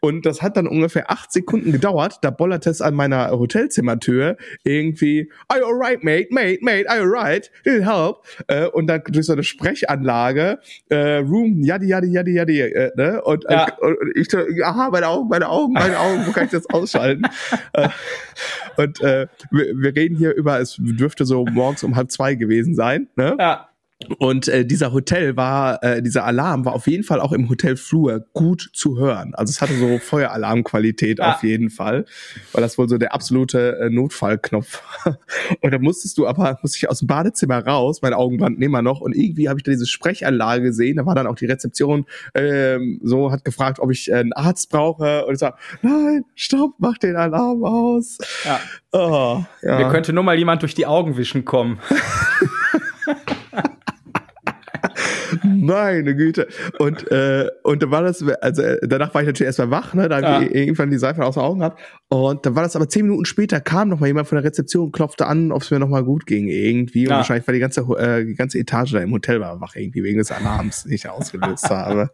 und 0.01 0.27
das 0.27 0.43
hat 0.43 0.57
dann 0.57 0.67
ungefähr 0.67 1.11
acht 1.11 1.33
Sekunden 1.33 1.73
gedauert. 1.73 2.19
Da 2.23 2.31
bollerte 2.31 2.71
es 2.71 2.81
an 2.81 2.95
meiner 2.95 3.31
Hotelzimmertür 3.31 4.37
irgendwie, 4.65 5.31
are 5.49 5.61
you 5.61 5.67
alright, 5.67 6.03
mate, 6.03 6.29
mate, 6.31 6.59
mate, 6.63 6.89
are 6.89 6.99
you 6.99 7.05
alright? 7.05 7.51
Need 7.65 7.85
help? 7.85 8.25
Äh, 8.49 8.67
und 8.67 8.87
dann 8.87 9.03
durch 9.09 9.27
so 9.27 9.33
eine 9.33 9.45
Sprechanlage, 9.45 10.59
äh, 10.89 11.17
Room, 11.17 11.63
yadi, 11.63 11.87
yadi, 11.89 12.09
yadi, 12.09 12.35
yadi, 12.35 12.61
äh, 12.61 12.91
ne? 12.97 13.23
Und, 13.23 13.45
ja. 13.49 13.69
äh, 13.69 13.85
und 13.85 13.97
ich 14.17 14.31
so, 14.31 14.39
aha, 14.65 14.91
meine 14.91 15.09
Augen, 15.09 15.29
meine 15.29 15.49
Augen, 15.49 15.73
meine 15.73 15.99
Augen, 15.99 16.27
wo 16.27 16.33
kann 16.33 16.47
ich 16.47 16.51
das 16.51 16.69
ausschalten? 16.71 17.23
und 18.77 19.01
äh, 19.01 19.27
wir, 19.51 19.67
wir 19.77 19.95
reden 19.95 20.17
hier 20.17 20.35
über, 20.35 20.61
es 20.61 20.77
dürfte 20.79 21.25
so 21.25 21.45
morgens 21.45 21.85
um 21.85 21.97
halb 21.97 22.11
zwei 22.11 22.35
gewesen 22.35 22.75
sein, 22.75 23.09
ne? 23.17 23.37
Ja. 23.39 23.69
Und 24.19 24.49
äh, 24.49 24.65
dieser 24.65 24.93
Hotel 24.93 25.37
war, 25.37 25.83
äh, 25.83 26.03
dieser 26.03 26.25
Alarm 26.25 26.65
war 26.65 26.75
auf 26.75 26.87
jeden 26.87 27.05
Fall 27.05 27.21
auch 27.21 27.33
im 27.33 27.49
Hotelflur 27.49 28.25
gut 28.33 28.71
zu 28.73 28.99
hören. 28.99 29.35
Also 29.35 29.51
es 29.51 29.61
hatte 29.61 29.75
so 29.75 29.99
Feueralarmqualität 30.03 31.19
ja. 31.19 31.35
auf 31.35 31.43
jeden 31.43 31.71
Fall, 31.71 32.05
weil 32.53 32.63
das 32.63 32.79
wohl 32.79 32.89
so 32.89 32.99
der 32.99 33.15
absolute 33.15 33.79
äh, 33.81 33.91
Notfallknopf. 33.91 34.83
und 35.61 35.71
da 35.71 35.79
musstest 35.79 36.19
du 36.19 36.27
aber, 36.27 36.59
musste 36.63 36.79
ich 36.79 36.89
aus 36.89 37.01
dem 37.01 37.09
Badezimmer 37.09 37.65
raus, 37.65 38.03
meine 38.03 38.17
Augen 38.17 38.39
brannten 38.39 38.63
immer 38.63 38.83
noch 38.83 39.01
und 39.01 39.15
irgendwie 39.15 39.49
habe 39.49 39.59
ich 39.59 39.65
da 39.65 39.73
diese 39.73 39.87
Sprechanlage 39.87 40.63
gesehen. 40.63 40.97
Da 40.97 41.07
war 41.07 41.15
dann 41.15 41.27
auch 41.27 41.37
die 41.37 41.47
Rezeption 41.47 42.07
ähm, 42.35 43.01
so, 43.03 43.31
hat 43.31 43.45
gefragt, 43.45 43.79
ob 43.81 43.91
ich 43.91 44.11
äh, 44.11 44.15
einen 44.15 44.33
Arzt 44.33 44.71
brauche 44.71 45.27
und 45.27 45.35
ich 45.35 45.41
sag, 45.41 45.59
nein, 45.83 46.25
stopp, 46.35 46.75
mach 46.79 46.99
den 46.99 47.17
Alarm 47.17 47.65
aus. 47.65 48.19
Ja. 48.45 48.61
Oh, 48.93 49.45
ja. 49.63 49.79
Mir 49.79 49.89
könnte 49.89 50.13
nur 50.13 50.23
mal 50.23 50.39
jemand 50.39 50.63
durch 50.63 50.75
die 50.75 50.87
Augen 50.87 51.17
wischen 51.17 51.45
kommen. 51.45 51.81
Meine 55.43 56.15
Güte. 56.15 56.49
Und, 56.79 57.11
äh, 57.11 57.49
und 57.63 57.83
dann 57.83 57.91
war 57.91 58.03
das, 58.03 58.23
also 58.23 58.63
äh, 58.63 58.79
danach 58.87 59.15
war 59.15 59.23
ich 59.23 59.27
natürlich 59.27 59.47
erstmal 59.47 59.71
wach, 59.71 59.95
ne, 59.95 60.09
da 60.09 60.21
ja. 60.21 60.43
ich 60.43 60.55
irgendwann 60.55 60.91
die 60.91 60.99
Seife 60.99 61.25
aus 61.25 61.35
den 61.35 61.43
Augen 61.43 61.61
gehabt. 61.61 61.81
Und 62.09 62.47
dann 62.47 62.55
war 62.55 62.63
das 62.63 62.77
aber 62.77 62.89
zehn 62.89 63.07
Minuten 63.07 63.25
später, 63.25 63.61
kam 63.61 63.89
noch 63.89 64.01
mal 64.01 64.07
jemand 64.07 64.29
von 64.29 64.37
der 64.37 64.45
Rezeption, 64.45 64.93
klopfte 64.93 65.27
an, 65.27 65.53
ob 65.53 65.63
es 65.63 65.71
mir 65.71 65.79
noch 65.79 65.89
mal 65.89 66.05
gut 66.05 66.27
ging 66.27 66.49
irgendwie. 66.49 67.05
Und 67.07 67.11
ja. 67.11 67.17
wahrscheinlich 67.19 67.47
war 67.47 67.55
die 67.55 67.61
ganze, 67.61 67.81
äh, 67.99 68.25
die 68.25 68.35
ganze 68.35 68.59
Etage 68.59 68.93
da 68.93 69.01
im 69.01 69.13
Hotel 69.13 69.41
war 69.41 69.61
wach 69.61 69.77
irgendwie 69.77 70.03
wegen 70.03 70.19
des 70.19 70.31
Alarms, 70.31 70.85
den 70.85 70.93
ich 70.93 71.09
ausgelöst 71.09 71.69
habe. 71.71 72.11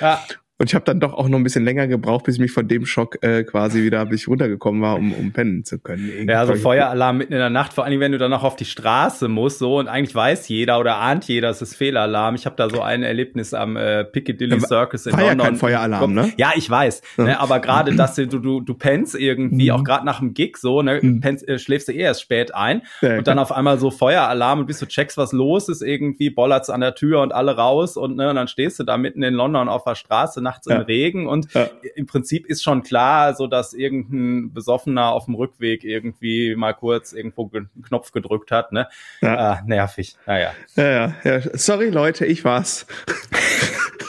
Ja. 0.00 0.20
Und 0.62 0.70
ich 0.70 0.76
habe 0.76 0.84
dann 0.84 1.00
doch 1.00 1.12
auch 1.12 1.28
noch 1.28 1.38
ein 1.38 1.42
bisschen 1.42 1.64
länger 1.64 1.88
gebraucht, 1.88 2.22
bis 2.22 2.36
ich 2.36 2.40
mich 2.40 2.52
von 2.52 2.68
dem 2.68 2.86
Schock 2.86 3.18
äh, 3.24 3.42
quasi 3.42 3.82
wieder 3.82 4.06
bis 4.06 4.20
ich 4.20 4.28
runtergekommen 4.28 4.80
war, 4.80 4.94
um, 4.94 5.12
um 5.12 5.32
pennen 5.32 5.64
zu 5.64 5.80
können. 5.80 6.08
Irgendwie 6.08 6.30
ja, 6.30 6.46
so 6.46 6.54
Feueralarm 6.54 7.18
mitten 7.18 7.32
in 7.32 7.40
der 7.40 7.50
Nacht, 7.50 7.72
vor 7.72 7.84
allem 7.84 7.98
wenn 7.98 8.12
du 8.12 8.18
dann 8.18 8.30
noch 8.30 8.44
auf 8.44 8.54
die 8.54 8.64
Straße 8.64 9.26
musst, 9.26 9.58
so 9.58 9.80
und 9.80 9.88
eigentlich 9.88 10.14
weiß 10.14 10.46
jeder 10.46 10.78
oder 10.78 10.98
ahnt 10.98 11.24
jeder, 11.24 11.50
es 11.50 11.62
ist 11.62 11.74
Fehlalarm. 11.74 12.36
Ich 12.36 12.46
habe 12.46 12.54
da 12.54 12.70
so 12.70 12.80
ein 12.80 13.02
Erlebnis 13.02 13.54
am 13.54 13.76
äh, 13.76 14.04
Piccadilly 14.04 14.60
Circus 14.60 15.06
in 15.06 15.14
war 15.14 15.22
London. 15.22 15.38
Ja 15.38 15.44
kein 15.46 15.56
Feueralarm, 15.56 16.14
ne? 16.14 16.32
Ja, 16.36 16.52
ich 16.54 16.70
weiß. 16.70 17.02
Ja. 17.16 17.24
Ne, 17.24 17.40
aber 17.40 17.58
gerade, 17.58 17.92
dass 17.96 18.14
du, 18.14 18.28
du, 18.28 18.60
du 18.60 18.74
pennst 18.74 19.16
irgendwie, 19.16 19.72
mhm. 19.72 19.76
auch 19.76 19.82
gerade 19.82 20.06
nach 20.06 20.20
dem 20.20 20.32
Gig 20.32 20.58
so, 20.58 20.80
ne, 20.80 21.00
mhm. 21.02 21.20
pennst, 21.22 21.48
äh, 21.48 21.58
schläfst 21.58 21.88
du 21.88 21.92
eh 21.92 22.02
erst 22.02 22.22
spät 22.22 22.54
ein 22.54 22.82
ja, 23.00 23.18
und 23.18 23.26
dann 23.26 23.40
auf 23.40 23.50
einmal 23.50 23.80
so 23.80 23.90
Feueralarm 23.90 24.60
und 24.60 24.66
bis 24.66 24.78
du 24.78 24.86
checkst, 24.86 25.16
was 25.16 25.32
los 25.32 25.68
ist, 25.68 25.82
irgendwie 25.82 26.30
bollert's 26.30 26.70
an 26.70 26.82
der 26.82 26.94
Tür 26.94 27.20
und 27.20 27.34
alle 27.34 27.56
raus 27.56 27.96
und, 27.96 28.14
ne, 28.14 28.30
und 28.30 28.36
dann 28.36 28.46
stehst 28.46 28.78
du 28.78 28.84
da 28.84 28.96
mitten 28.96 29.24
in 29.24 29.34
London 29.34 29.68
auf 29.68 29.82
der 29.82 29.96
Straße 29.96 30.40
nachts 30.52 30.66
ja. 30.66 30.76
im 30.76 30.82
Regen 30.82 31.26
und 31.26 31.52
ja. 31.54 31.70
im 31.94 32.06
Prinzip 32.06 32.46
ist 32.46 32.62
schon 32.62 32.82
klar, 32.82 33.34
so 33.34 33.46
dass 33.46 33.72
irgendein 33.72 34.52
Besoffener 34.52 35.12
auf 35.12 35.24
dem 35.26 35.34
Rückweg 35.34 35.84
irgendwie 35.84 36.54
mal 36.56 36.74
kurz 36.74 37.12
irgendwo 37.12 37.50
einen 37.52 37.70
Knopf 37.82 38.12
gedrückt 38.12 38.50
hat, 38.50 38.72
ne? 38.72 38.88
Ja. 39.20 39.36
Ah, 39.36 39.62
nervig. 39.66 40.16
Naja. 40.26 40.52
Ja, 40.76 40.90
ja, 40.90 41.14
ja. 41.24 41.40
Sorry, 41.54 41.88
Leute, 41.88 42.26
ich 42.26 42.44
war's. 42.44 42.86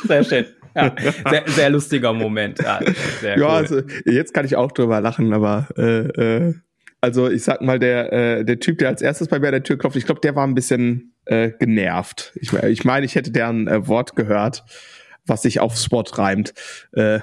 Sehr 0.05 0.23
schön. 0.23 0.45
Ja, 0.75 0.93
sehr, 1.29 1.43
sehr 1.47 1.69
lustiger 1.69 2.13
Moment. 2.13 2.59
Ja, 2.59 2.79
ja 3.21 3.35
cool. 3.37 3.43
also 3.43 3.81
jetzt 4.05 4.33
kann 4.33 4.45
ich 4.45 4.55
auch 4.55 4.71
drüber 4.71 5.01
lachen, 5.01 5.31
aber 5.31 5.67
äh, 5.77 6.47
äh, 6.47 6.53
also 6.99 7.29
ich 7.29 7.43
sag 7.43 7.61
mal, 7.61 7.79
der, 7.79 8.11
äh, 8.11 8.45
der 8.45 8.59
Typ, 8.59 8.79
der 8.79 8.89
als 8.89 9.01
erstes 9.01 9.27
bei 9.27 9.37
mir 9.39 9.47
an 9.47 9.53
der 9.53 9.63
Tür 9.63 9.77
klopft, 9.77 9.97
ich 9.97 10.05
glaube, 10.05 10.21
der 10.21 10.35
war 10.35 10.47
ein 10.47 10.55
bisschen 10.55 11.13
äh, 11.25 11.51
genervt. 11.51 12.33
Ich, 12.35 12.53
ich 12.53 12.85
meine, 12.85 13.05
ich 13.05 13.15
hätte 13.15 13.31
deren 13.31 13.67
äh, 13.67 13.87
Wort 13.87 14.15
gehört 14.15 14.63
was 15.25 15.41
sich 15.41 15.59
auf 15.59 15.77
Spot 15.77 16.03
reimt. 16.13 16.53
Äh. 16.93 17.19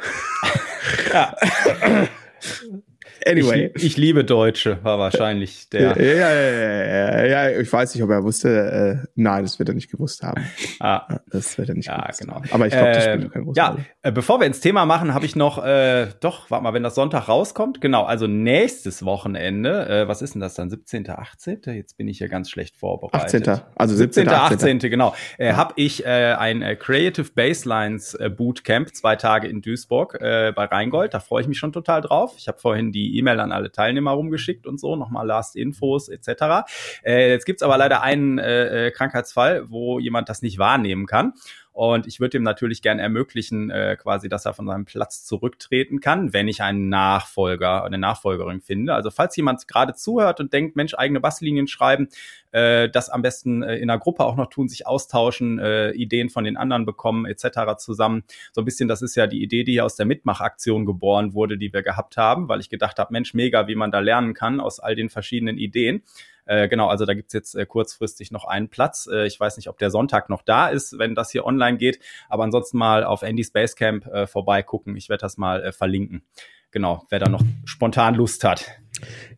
ja. 1.13 1.37
Anyway. 3.27 3.71
Ich, 3.75 3.85
ich, 3.85 3.97
liebe 3.97 4.25
Deutsche, 4.25 4.79
war 4.83 4.99
wahrscheinlich 4.99 5.69
der. 5.73 5.97
Ja, 5.97 6.15
ja, 6.15 6.35
ja, 6.35 7.25
ja, 7.25 7.51
ja, 7.51 7.61
ich 7.61 7.73
weiß 7.73 7.95
nicht, 7.95 8.03
ob 8.03 8.11
er 8.11 8.23
wusste. 8.23 9.03
Äh, 9.05 9.09
nein, 9.15 9.45
das 9.45 9.59
wird 9.59 9.69
er 9.69 9.75
nicht 9.75 9.91
gewusst 9.91 10.23
haben. 10.23 10.45
Ah. 10.81 11.19
Das 11.31 11.59
wird 11.59 11.69
er 11.69 11.75
nicht 11.75 11.87
ja, 11.87 12.01
gewusst 12.01 12.21
genau. 12.21 12.35
haben. 12.35 12.49
Aber 12.51 12.67
ich 12.67 12.73
glaube, 12.73 12.93
das 12.93 13.05
spielt 13.05 13.25
äh, 13.25 13.29
keine 13.29 13.45
große 13.45 13.59
Ja, 13.59 13.69
Rolle. 13.69 13.85
Äh, 14.03 14.13
bevor 14.13 14.41
wir 14.41 14.47
ins 14.47 14.61
Thema 14.61 14.87
machen, 14.87 15.15
habe 15.15 15.25
ich 15.25 15.37
noch, 15.37 15.65
äh, 15.65 16.09
doch, 16.21 16.51
warte 16.51 16.65
mal, 16.65 16.75
wenn 16.75 16.83
das 16.83 16.95
Sonntag 16.95 17.29
rauskommt, 17.29 17.81
genau, 17.81 18.05
also 18.05 18.27
nächstes 18.27 19.05
Wochenende, 19.05 19.89
äh, 19.89 20.09
was 20.09 20.23
ist 20.23 20.35
denn 20.35 20.41
das 20.41 20.55
dann, 20.55 20.71
17., 20.71 21.09
18.? 21.09 21.61
Jetzt 21.75 21.97
bin 21.97 22.09
ich 22.09 22.19
hier 22.19 22.29
ganz 22.29 22.51
schlecht 22.51 22.77
vorbereitet. 22.77 23.49
18., 23.49 23.65
also 23.77 23.95
17., 23.97 24.29
18., 24.29 24.79
18., 24.79 24.91
genau. 24.91 25.15
Äh. 25.39 25.53
Habe 25.53 25.75
ich 25.77 26.05
äh, 26.05 26.35
ein 26.39 26.63
äh, 26.63 26.77
Creative 26.77 27.31
Baselines 27.35 28.15
äh, 28.15 28.31
Bootcamp, 28.31 28.95
zwei 28.95 29.17
Tage 29.17 29.49
in 29.49 29.61
Duisburg 29.61 30.17
äh, 30.21 30.53
bei 30.55 30.65
Rheingold, 30.65 31.15
da 31.15 31.21
freue 31.21 31.43
ich 31.43 31.49
mich 31.49 31.59
schon 31.59 31.73
total 31.73 32.01
drauf. 32.01 32.35
Ich 32.37 32.49
habe 32.49 32.59
vorhin 32.59 32.93
die 32.93 33.10
die 33.11 33.19
E-Mail 33.19 33.41
an 33.41 33.53
alle 33.53 33.73
Teilnehmer 33.73 34.13
rumgeschickt 34.13 34.67
und 34.67 34.79
so, 34.79 34.97
nochmal 34.97 35.27
Last 35.27 35.57
Infos 35.57 36.09
etc. 36.09 36.67
Äh, 37.03 37.31
jetzt 37.31 37.45
gibt's 37.45 37.63
aber 37.63 37.77
leider 37.77 38.03
einen 38.03 38.39
äh, 38.39 38.87
äh, 38.87 38.91
Krankheitsfall, 38.91 39.71
wo 39.71 39.99
jemand 39.99 40.29
das 40.29 40.43
nicht 40.43 40.59
wahrnehmen 40.59 41.07
kann. 41.07 41.35
Und 41.73 42.07
ich 42.07 42.19
würde 42.19 42.37
ihm 42.37 42.43
natürlich 42.43 42.83
gern 42.83 42.99
ermöglichen, 42.99 43.71
äh, 43.71 43.97
quasi, 43.97 44.29
dass 44.29 44.45
er 44.45 44.55
von 44.55 44.67
seinem 44.67 44.85
Platz 44.85 45.25
zurücktreten 45.25 46.01
kann, 46.01 46.33
wenn 46.33 46.49
ich 46.49 46.63
einen 46.63 46.89
Nachfolger, 46.89 47.85
eine 47.85 47.97
Nachfolgerin 47.97 48.61
finde. 48.61 48.95
Also 48.95 49.11
falls 49.11 49.37
jemand 49.37 49.67
gerade 49.69 49.95
zuhört 49.95 50.41
und 50.41 50.53
denkt, 50.53 50.75
Mensch, 50.75 50.95
eigene 50.95 51.21
Basslinien 51.21 51.69
schreiben, 51.69 52.09
äh, 52.51 52.89
das 52.89 53.09
am 53.09 53.23
besten 53.23 53.63
äh, 53.63 53.77
in 53.77 53.89
einer 53.89 54.01
Gruppe 54.01 54.25
auch 54.25 54.37
noch 54.37 54.49
tun, 54.49 54.69
sich 54.69 54.87
austauschen, 54.87 55.61
äh, 55.61 55.93
Ideen 55.93 56.29
von 56.29 56.45
den 56.45 56.57
anderen 56.57 56.87
bekommen, 56.87 57.25
etc. 57.25 57.77
zusammen. 57.79 58.25
So 58.53 58.63
ein 58.63 58.65
bisschen, 58.65 58.89
das 58.89 59.01
ist 59.01 59.15
ja 59.15 59.27
die 59.29 59.43
Idee, 59.43 59.63
die 59.63 59.73
hier 59.73 59.85
aus 59.85 59.97
der 59.97 60.07
Mitmachaktion 60.07 60.87
geboren 60.87 61.35
wurde, 61.35 61.57
die 61.57 61.73
wir 61.73 61.83
gehabt 61.83 62.17
haben, 62.17 62.49
weil 62.49 62.61
ich 62.61 62.69
gedacht 62.69 62.99
habe, 62.99 63.13
Mensch, 63.13 63.33
mega, 63.33 63.69
wie 63.69 63.77
man 63.77 63.93
da 63.93 64.01
lernen 64.01 64.35
kann 64.35 64.61
aus 64.61 64.81
all 64.81 64.97
den 64.97 65.09
verschiedenen 65.09 65.57
Ideen. 65.57 66.03
Äh, 66.51 66.69
genau, 66.69 66.89
also 66.89 67.07
da 67.07 67.15
gibt's 67.15 67.33
jetzt 67.33 67.55
äh, 67.55 67.65
kurzfristig 67.65 68.33
noch 68.33 68.45
einen 68.45 68.69
Platz. 68.69 69.09
Äh, 69.11 69.25
ich 69.29 69.39
weiß 69.39 69.57
nicht, 69.57 69.69
ob 69.69 69.79
der 69.79 69.93
Sonntag 69.93 70.29
noch 70.29 70.43
da 70.43 70.67
ist, 70.67 70.99
wenn 70.99 71.15
das 71.15 71.31
hier 71.31 71.45
online 71.45 71.79
geht, 71.79 72.01
aber 72.29 72.43
ansonsten 72.43 72.77
mal 72.77 73.05
auf 73.05 73.23
Andy's 73.23 73.53
Basecamp 73.53 74.05
äh, 74.09 74.27
vorbeigucken. 74.27 74.97
Ich 74.97 75.09
werde 75.09 75.21
das 75.21 75.39
mal 75.39 75.63
äh, 75.63 75.71
verlinken. 75.71 76.25
Genau, 76.73 77.07
wer 77.09 77.21
da 77.21 77.29
noch 77.29 77.45
spontan 77.65 78.17
Lust 78.17 78.43
hat. 78.43 78.67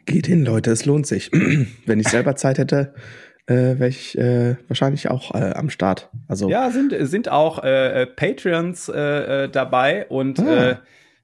Geht 0.06 0.26
hin, 0.26 0.42
Leute, 0.42 0.70
es 0.70 0.86
lohnt 0.86 1.06
sich. 1.06 1.30
wenn 1.86 2.00
ich 2.00 2.08
selber 2.08 2.34
Zeit 2.34 2.56
hätte, 2.56 2.94
äh, 3.46 3.54
wäre 3.78 3.88
ich 3.88 4.16
äh, 4.16 4.56
wahrscheinlich 4.68 5.10
auch 5.10 5.34
äh, 5.34 5.52
am 5.52 5.68
Start. 5.68 6.08
Also 6.28 6.48
ja, 6.48 6.70
sind 6.70 6.94
sind 6.98 7.28
auch 7.28 7.62
äh, 7.62 8.04
äh 8.04 8.06
Patreons 8.06 8.88
äh, 8.88 9.44
äh, 9.44 9.48
dabei 9.50 10.06
und 10.06 10.40
ah. 10.40 10.70
äh, 10.70 10.76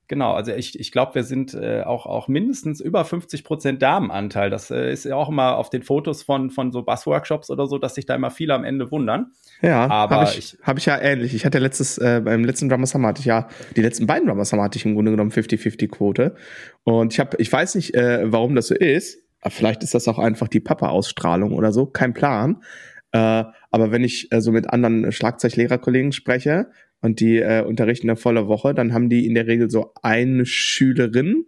Genau, 0.08 0.32
also 0.32 0.52
ich, 0.52 0.80
ich 0.80 0.90
glaube, 0.90 1.16
wir 1.16 1.22
sind 1.22 1.52
äh, 1.52 1.82
auch, 1.82 2.06
auch 2.06 2.28
mindestens 2.28 2.80
über 2.80 3.04
50 3.04 3.44
Prozent 3.44 3.82
Damenanteil. 3.82 4.48
Das 4.48 4.70
äh, 4.70 4.90
ist 4.90 5.04
ja 5.04 5.14
auch 5.16 5.28
immer 5.28 5.58
auf 5.58 5.68
den 5.68 5.82
Fotos 5.82 6.22
von, 6.22 6.50
von 6.50 6.72
so 6.72 6.82
Bassworkshops 6.82 7.50
oder 7.50 7.66
so, 7.66 7.76
dass 7.76 7.94
sich 7.94 8.06
da 8.06 8.14
immer 8.14 8.30
viele 8.30 8.54
am 8.54 8.64
Ende 8.64 8.90
wundern. 8.90 9.32
Ja, 9.60 9.86
aber 9.86 10.16
habe 10.16 10.30
ich, 10.30 10.38
ich, 10.38 10.58
hab 10.62 10.78
ich 10.78 10.86
ja 10.86 10.98
ähnlich. 10.98 11.34
Ich 11.34 11.44
hatte 11.44 11.58
letztes, 11.58 11.98
äh, 11.98 12.22
beim 12.24 12.42
letzten 12.42 12.70
Drummer 12.70 12.86
Summer 12.86 13.08
hatte 13.08 13.20
ich 13.20 13.26
ja, 13.26 13.48
die 13.76 13.82
letzten 13.82 14.06
beiden 14.06 14.26
Drummer 14.26 14.46
Summer 14.46 14.62
hatte 14.62 14.78
ich 14.78 14.86
im 14.86 14.94
Grunde 14.94 15.10
genommen 15.10 15.30
50-50-Quote. 15.30 16.34
Und 16.84 17.12
ich 17.12 17.20
habe, 17.20 17.36
ich 17.38 17.52
weiß 17.52 17.74
nicht, 17.74 17.94
äh, 17.94 18.32
warum 18.32 18.54
das 18.54 18.68
so 18.68 18.74
ist. 18.74 19.18
Vielleicht 19.46 19.82
ist 19.82 19.94
das 19.94 20.08
auch 20.08 20.18
einfach 20.18 20.48
die 20.48 20.60
Papa-Ausstrahlung 20.60 21.52
oder 21.52 21.70
so, 21.70 21.84
kein 21.84 22.14
Plan. 22.14 22.62
Äh, 23.12 23.44
aber 23.70 23.90
wenn 23.90 24.04
ich 24.04 24.32
äh, 24.32 24.40
so 24.40 24.52
mit 24.52 24.70
anderen 24.70 25.12
Schlagzeuglehrerkollegen 25.12 26.12
spreche, 26.12 26.70
und 27.00 27.20
die 27.20 27.38
äh, 27.38 27.62
unterrichten 27.62 28.08
eine 28.08 28.16
volle 28.16 28.48
Woche, 28.48 28.74
dann 28.74 28.92
haben 28.92 29.08
die 29.08 29.26
in 29.26 29.34
der 29.34 29.46
Regel 29.46 29.70
so 29.70 29.92
eine 30.02 30.46
Schülerin 30.46 31.46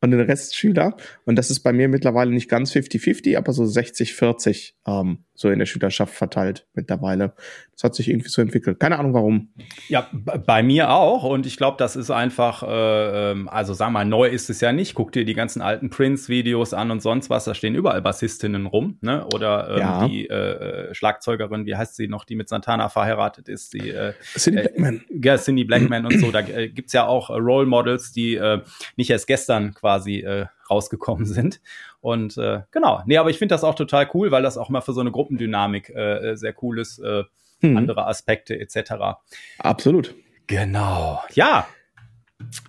und 0.00 0.10
den 0.10 0.20
Rest 0.20 0.56
Schüler. 0.56 0.96
Und 1.24 1.36
das 1.36 1.50
ist 1.50 1.60
bei 1.60 1.72
mir 1.72 1.88
mittlerweile 1.88 2.30
nicht 2.30 2.48
ganz 2.48 2.72
50-50, 2.72 3.36
aber 3.36 3.52
so 3.52 3.64
60-40 3.64 4.72
ähm, 4.86 5.24
so 5.40 5.48
in 5.48 5.58
der 5.58 5.66
Schülerschaft 5.66 6.14
verteilt 6.14 6.66
mittlerweile. 6.74 7.32
Das 7.72 7.84
hat 7.84 7.94
sich 7.94 8.08
irgendwie 8.08 8.28
so 8.28 8.42
entwickelt. 8.42 8.78
Keine 8.78 8.98
Ahnung 8.98 9.14
warum. 9.14 9.48
Ja, 9.88 10.06
bei 10.12 10.62
mir 10.62 10.90
auch. 10.90 11.24
Und 11.24 11.46
ich 11.46 11.56
glaube, 11.56 11.78
das 11.78 11.96
ist 11.96 12.10
einfach, 12.10 12.62
äh, 12.62 13.30
ähm, 13.30 13.48
also 13.48 13.72
sag 13.72 13.90
mal, 13.90 14.04
neu 14.04 14.28
ist 14.28 14.50
es 14.50 14.60
ja 14.60 14.72
nicht. 14.72 14.94
Guck 14.94 15.12
dir 15.12 15.24
die 15.24 15.32
ganzen 15.32 15.62
alten 15.62 15.88
Prince-Videos 15.88 16.74
an 16.74 16.90
und 16.90 17.00
sonst 17.00 17.30
was. 17.30 17.46
Da 17.46 17.54
stehen 17.54 17.74
überall 17.74 18.02
Bassistinnen 18.02 18.66
rum. 18.66 18.98
Ne? 19.00 19.26
Oder 19.32 19.70
ähm, 19.70 19.78
ja. 19.78 20.06
die 20.06 20.28
äh, 20.28 20.94
Schlagzeugerin, 20.94 21.64
wie 21.64 21.74
heißt 21.74 21.96
sie 21.96 22.06
noch, 22.06 22.26
die 22.26 22.36
mit 22.36 22.50
Santana 22.50 22.90
verheiratet 22.90 23.48
ist? 23.48 23.72
Die, 23.72 23.88
äh, 23.88 24.12
Cindy 24.36 24.60
äh, 24.60 24.62
Blackman. 24.64 25.00
Ja, 25.08 25.38
Cindy 25.38 25.64
Blackman 25.64 26.04
und 26.04 26.20
so. 26.20 26.30
Da 26.30 26.40
äh, 26.40 26.68
gibt's 26.68 26.92
ja 26.92 27.06
auch 27.06 27.30
Role 27.30 27.66
Models, 27.66 28.12
die 28.12 28.34
äh, 28.34 28.60
nicht 28.96 29.08
erst 29.08 29.26
gestern 29.26 29.72
quasi 29.90 30.20
äh, 30.20 30.46
rausgekommen 30.70 31.24
sind. 31.26 31.60
Und 32.00 32.38
äh, 32.38 32.62
genau, 32.70 33.02
nee, 33.06 33.16
aber 33.16 33.30
ich 33.30 33.38
finde 33.38 33.54
das 33.54 33.64
auch 33.64 33.74
total 33.74 34.08
cool, 34.14 34.30
weil 34.30 34.42
das 34.42 34.56
auch 34.56 34.68
mal 34.68 34.80
für 34.80 34.92
so 34.92 35.00
eine 35.00 35.10
Gruppendynamik 35.10 35.90
äh, 35.90 36.36
sehr 36.36 36.54
cool 36.62 36.78
ist, 36.78 36.98
äh, 37.00 37.24
hm. 37.60 37.76
andere 37.76 38.06
Aspekte 38.06 38.58
etc. 38.58 39.18
Absolut. 39.58 40.14
Genau. 40.46 41.22
Ja, 41.32 41.66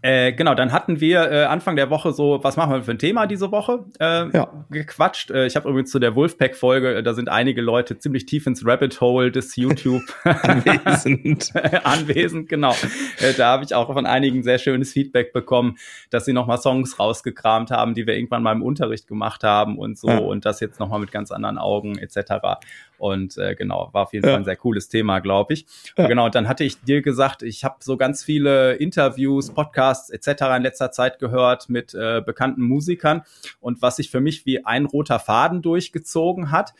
äh, 0.02 0.34
genau, 0.34 0.56
dann 0.56 0.72
hatten 0.72 1.00
wir 1.00 1.32
äh, 1.32 1.44
Anfang 1.44 1.76
der 1.76 1.90
Woche 1.90 2.12
so, 2.12 2.40
was 2.44 2.58
machen 2.58 2.74
wir 2.74 2.84
für 2.84 2.92
ein 2.92 3.00
Thema 3.00 3.28
diese 3.28 3.52
Woche 3.52 3.86
äh, 4.00 4.30
ja. 4.36 4.66
gequatscht. 4.70 5.32
Äh, 5.32 5.46
ich 5.46 5.56
habe 5.56 5.70
übrigens 5.70 5.92
zu 5.92 6.00
der 6.00 6.16
Wolfpack-Folge, 6.16 6.96
äh, 6.96 7.04
da 7.04 7.14
sind 7.14 7.30
einige 7.30 7.62
Leute 7.62 7.98
ziemlich 7.98 8.26
tief 8.26 8.48
ins 8.48 8.66
Rabbit 8.66 9.00
Hole 9.02 9.32
des 9.32 9.56
YouTube 9.56 10.04
anwesend. 10.24 11.52
anwesend, 11.84 12.50
genau. 12.50 12.76
Äh, 13.20 13.34
da 13.38 13.54
habe 13.54 13.64
ich 13.64 13.76
auch 13.76 13.92
von 13.94 14.06
einigen 14.06 14.44
sehr 14.44 14.58
schönes 14.58 14.92
Feedback 14.94 15.34
bekommen, 15.34 15.78
dass 16.10 16.26
sie 16.26 16.34
nochmal 16.34 16.58
Songs 16.58 17.00
rausgekramt 17.00 17.72
haben, 17.72 17.94
die 17.94 18.08
wir 18.08 18.16
irgendwann 18.16 18.44
mal 18.44 18.54
im 18.54 18.64
Unterricht 18.64 19.08
gemacht 19.08 19.44
haben 19.44 19.78
und 19.78 19.98
so 19.98 20.10
ja. 20.10 20.18
und 20.18 20.46
das 20.46 20.60
jetzt 20.60 20.80
nochmal 20.80 21.00
mit 21.00 21.12
ganz 21.12 21.32
anderen 21.32 21.58
Augen 21.58 21.98
etc. 21.98 22.60
Und 23.02 23.36
äh, 23.40 23.56
genau, 23.56 23.90
war 23.94 24.04
auf 24.04 24.14
jeden 24.14 24.28
ja. 24.28 24.34
Fall 24.34 24.42
ein 24.42 24.46
sehr 24.46 24.56
cooles 24.56 24.88
Thema, 24.88 25.22
glaube 25.22 25.54
ich. 25.54 25.66
Ja. 25.98 26.06
Genau, 26.06 26.26
und 26.26 26.36
dann 26.36 26.48
hatte 26.48 26.64
ich 26.64 26.80
dir 26.82 27.02
gesagt, 27.02 27.42
ich 27.42 27.64
habe 27.64 27.78
so 27.80 27.98
ganz 27.98 28.24
viele 28.24 28.74
Interviews, 28.76 29.50
Podcasts 29.50 30.12
etc. 30.12 30.44
in 30.58 30.62
letzter 30.62 30.92
Zeit 30.92 31.18
gehört 31.18 31.68
mit 31.68 31.96
äh, 31.96 32.22
bekannten 32.24 32.62
Musikern. 32.62 33.24
Und 33.60 33.82
was 33.82 33.96
sich 33.96 34.12
für 34.12 34.20
mich 34.20 34.46
wie 34.46 34.66
ein 34.66 34.86
roter 34.86 35.18
Faden 35.18 35.64
durchgezogen 35.64 36.52
hat, 36.52 36.76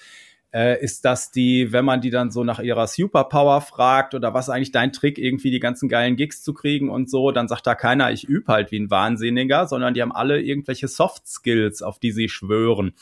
äh, 0.54 0.80
ist, 0.84 1.06
dass 1.06 1.32
die, 1.32 1.72
wenn 1.72 1.86
man 1.86 2.02
die 2.02 2.12
dann 2.12 2.30
so 2.30 2.44
nach 2.44 2.60
ihrer 2.60 2.86
Superpower 2.86 3.62
fragt 3.62 4.14
oder 4.14 4.36
was 4.36 4.48
eigentlich 4.48 4.72
dein 4.72 4.94
Trick, 4.94 5.18
irgendwie 5.18 5.50
die 5.50 5.60
ganzen 5.60 5.90
geilen 5.90 6.18
Gigs 6.18 6.44
zu 6.44 6.54
kriegen 6.54 6.92
und 6.92 7.10
so, 7.10 7.32
dann 7.32 7.48
sagt 7.48 7.66
da 7.66 7.74
keiner, 7.74 8.12
ich 8.12 8.26
übe 8.26 8.54
halt 8.54 8.72
wie 8.72 8.80
ein 8.80 8.92
Wahnsinniger, 8.92 9.66
sondern 9.66 9.96
die 9.96 10.04
haben 10.04 10.12
alle 10.12 10.40
irgendwelche 10.40 10.88
Soft 10.88 11.28
Skills, 11.28 11.82
auf 11.82 11.98
die 11.98 12.12
sie 12.12 12.30
schwören. 12.30 12.94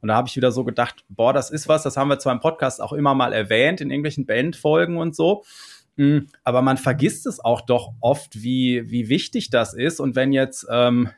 Und 0.00 0.08
da 0.08 0.16
habe 0.16 0.28
ich 0.28 0.36
wieder 0.36 0.52
so 0.52 0.64
gedacht, 0.64 1.04
boah, 1.08 1.32
das 1.32 1.50
ist 1.50 1.68
was, 1.68 1.82
das 1.82 1.96
haben 1.96 2.08
wir 2.08 2.18
zwar 2.18 2.32
im 2.32 2.40
Podcast 2.40 2.80
auch 2.80 2.92
immer 2.92 3.14
mal 3.14 3.32
erwähnt, 3.32 3.80
in 3.80 3.90
irgendwelchen 3.90 4.26
Bandfolgen 4.26 4.98
und 4.98 5.16
so. 5.16 5.44
Hm, 5.96 6.28
aber 6.44 6.62
man 6.62 6.76
vergisst 6.76 7.26
es 7.26 7.40
auch 7.40 7.62
doch 7.62 7.92
oft, 8.00 8.42
wie, 8.42 8.90
wie 8.90 9.08
wichtig 9.08 9.50
das 9.50 9.74
ist. 9.74 10.00
Und 10.00 10.14
wenn 10.14 10.32
jetzt, 10.32 10.66
ähm, 10.70 11.10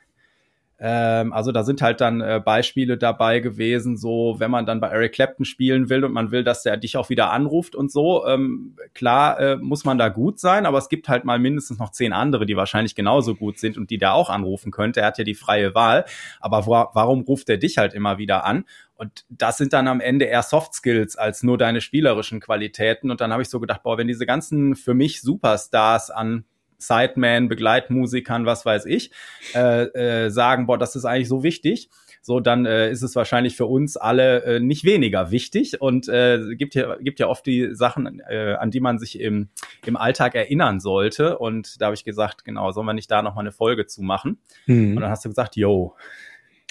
ähm, 0.81 1.33
also 1.33 1.51
da 1.51 1.65
sind 1.65 1.83
halt 1.83 2.01
dann 2.01 2.21
äh, 2.21 2.41
Beispiele 2.45 2.97
dabei 2.99 3.41
gewesen, 3.41 3.97
so 3.97 4.37
wenn 4.39 4.51
man 4.51 4.65
dann 4.65 4.81
bei 4.81 4.89
Eric 4.89 5.13
Clapton 5.13 5.45
spielen 5.45 5.89
will 5.89 6.05
und 6.05 6.13
man 6.13 6.31
will, 6.31 6.45
dass 6.45 6.63
der 6.63 6.77
dich 6.77 6.97
auch 6.97 7.09
wieder 7.09 7.33
anruft 7.33 7.75
und 7.75 7.91
so. 7.91 8.25
Ähm, 8.27 8.77
klar 8.95 9.41
äh, 9.41 9.57
muss 9.57 9.85
man 9.85 9.99
da 9.99 10.09
gut 10.09 10.39
sein, 10.39 10.67
aber 10.67 10.79
es 10.79 10.89
gibt 10.89 11.09
halt 11.09 11.25
mal 11.25 11.41
mindestens 11.41 11.81
noch 11.81 11.91
zehn 11.91 12.13
andere, 12.13 12.47
die 12.47 12.57
wahrscheinlich 12.57 12.95
genauso 12.95 13.35
gut 13.35 13.59
sind 13.59 13.77
und 13.77 13.91
die 13.91 13.99
da 13.99 14.13
auch 14.13 14.31
anrufen 14.31 14.71
könnte. 14.71 15.01
Er 15.01 15.07
hat 15.09 15.19
ja 15.19 15.25
die 15.25 15.35
freie 15.35 15.75
Wahl. 15.75 16.05
Aber 16.39 16.67
wo, 16.67 16.73
warum 16.73 17.23
ruft 17.23 17.49
er 17.49 17.57
dich 17.57 17.79
halt 17.79 17.93
immer 17.93 18.19
wieder 18.19 18.45
an? 18.45 18.65
Und 18.95 19.25
das 19.29 19.59
sind 19.59 19.73
dann 19.73 19.89
am 19.89 20.01
Ende 20.01 20.27
eher 20.27 20.43
Soft 20.43 20.75
Skills 20.75 21.17
als 21.17 21.43
nur 21.43 21.59
deine 21.59 21.81
spielerischen 21.81 22.41
Qualitäten. 22.41 23.11
Und 23.11 23.21
dann 23.21 23.33
habe 23.33 23.43
ich 23.43 23.49
so 23.49 23.59
gedacht, 23.59 23.83
boah, 23.83 23.99
wenn 23.99 24.09
diese 24.09 24.27
ganzen 24.27 24.77
für 24.77 24.95
mich 24.95 25.23
Superstars 25.23 26.11
an 26.11 26.45
Sideman, 26.79 27.49
Begleitmusikern, 27.49 28.47
was 28.47 28.65
weiß 28.65 28.87
ich, 28.87 29.11
äh, 29.55 29.85
äh, 30.27 30.31
sagen, 30.31 30.67
boah, 30.67 30.79
das 30.79 30.97
ist 30.97 31.05
eigentlich 31.05 31.29
so 31.29 31.43
wichtig, 31.43 31.91
so 32.23 32.41
dann 32.41 32.67
äh, 32.67 32.91
ist 32.91 33.03
es 33.03 33.17
wahrscheinlich 33.17 33.57
für 33.57 33.67
uns 33.67 33.97
alle 33.97 34.43
äh, 34.45 34.61
nicht 34.61 34.85
weniger 34.85 35.31
wichtig 35.31 35.81
und 35.81 36.09
äh, 36.09 36.55
gibt 36.57 36.75
ja 36.75 36.97
gibt 36.97 37.21
ja 37.21 37.27
oft 37.27 37.47
die 37.47 37.75
Sachen, 37.75 38.21
äh, 38.29 38.55
an 38.59 38.71
die 38.71 38.81
man 38.81 38.99
sich 38.99 39.21
im 39.21 39.49
im 39.87 39.97
Alltag 39.97 40.35
erinnern 40.35 40.81
sollte 40.81 41.39
und 41.39 41.81
da 41.81 41.87
habe 41.87 41.95
ich 41.95 42.05
gesagt, 42.05 42.45
genau, 42.45 42.71
sollen 42.71 42.87
wir 42.87 42.93
nicht 42.93 43.11
da 43.11 43.23
noch 43.23 43.35
mal 43.35 43.41
eine 43.41 43.53
Folge 43.53 43.87
zu 43.87 44.03
machen? 44.03 44.39
Mhm. 44.67 44.97
Und 44.97 45.03
dann 45.03 45.11
hast 45.11 45.25
du 45.25 45.29
gesagt, 45.29 45.57
yo. 45.57 45.97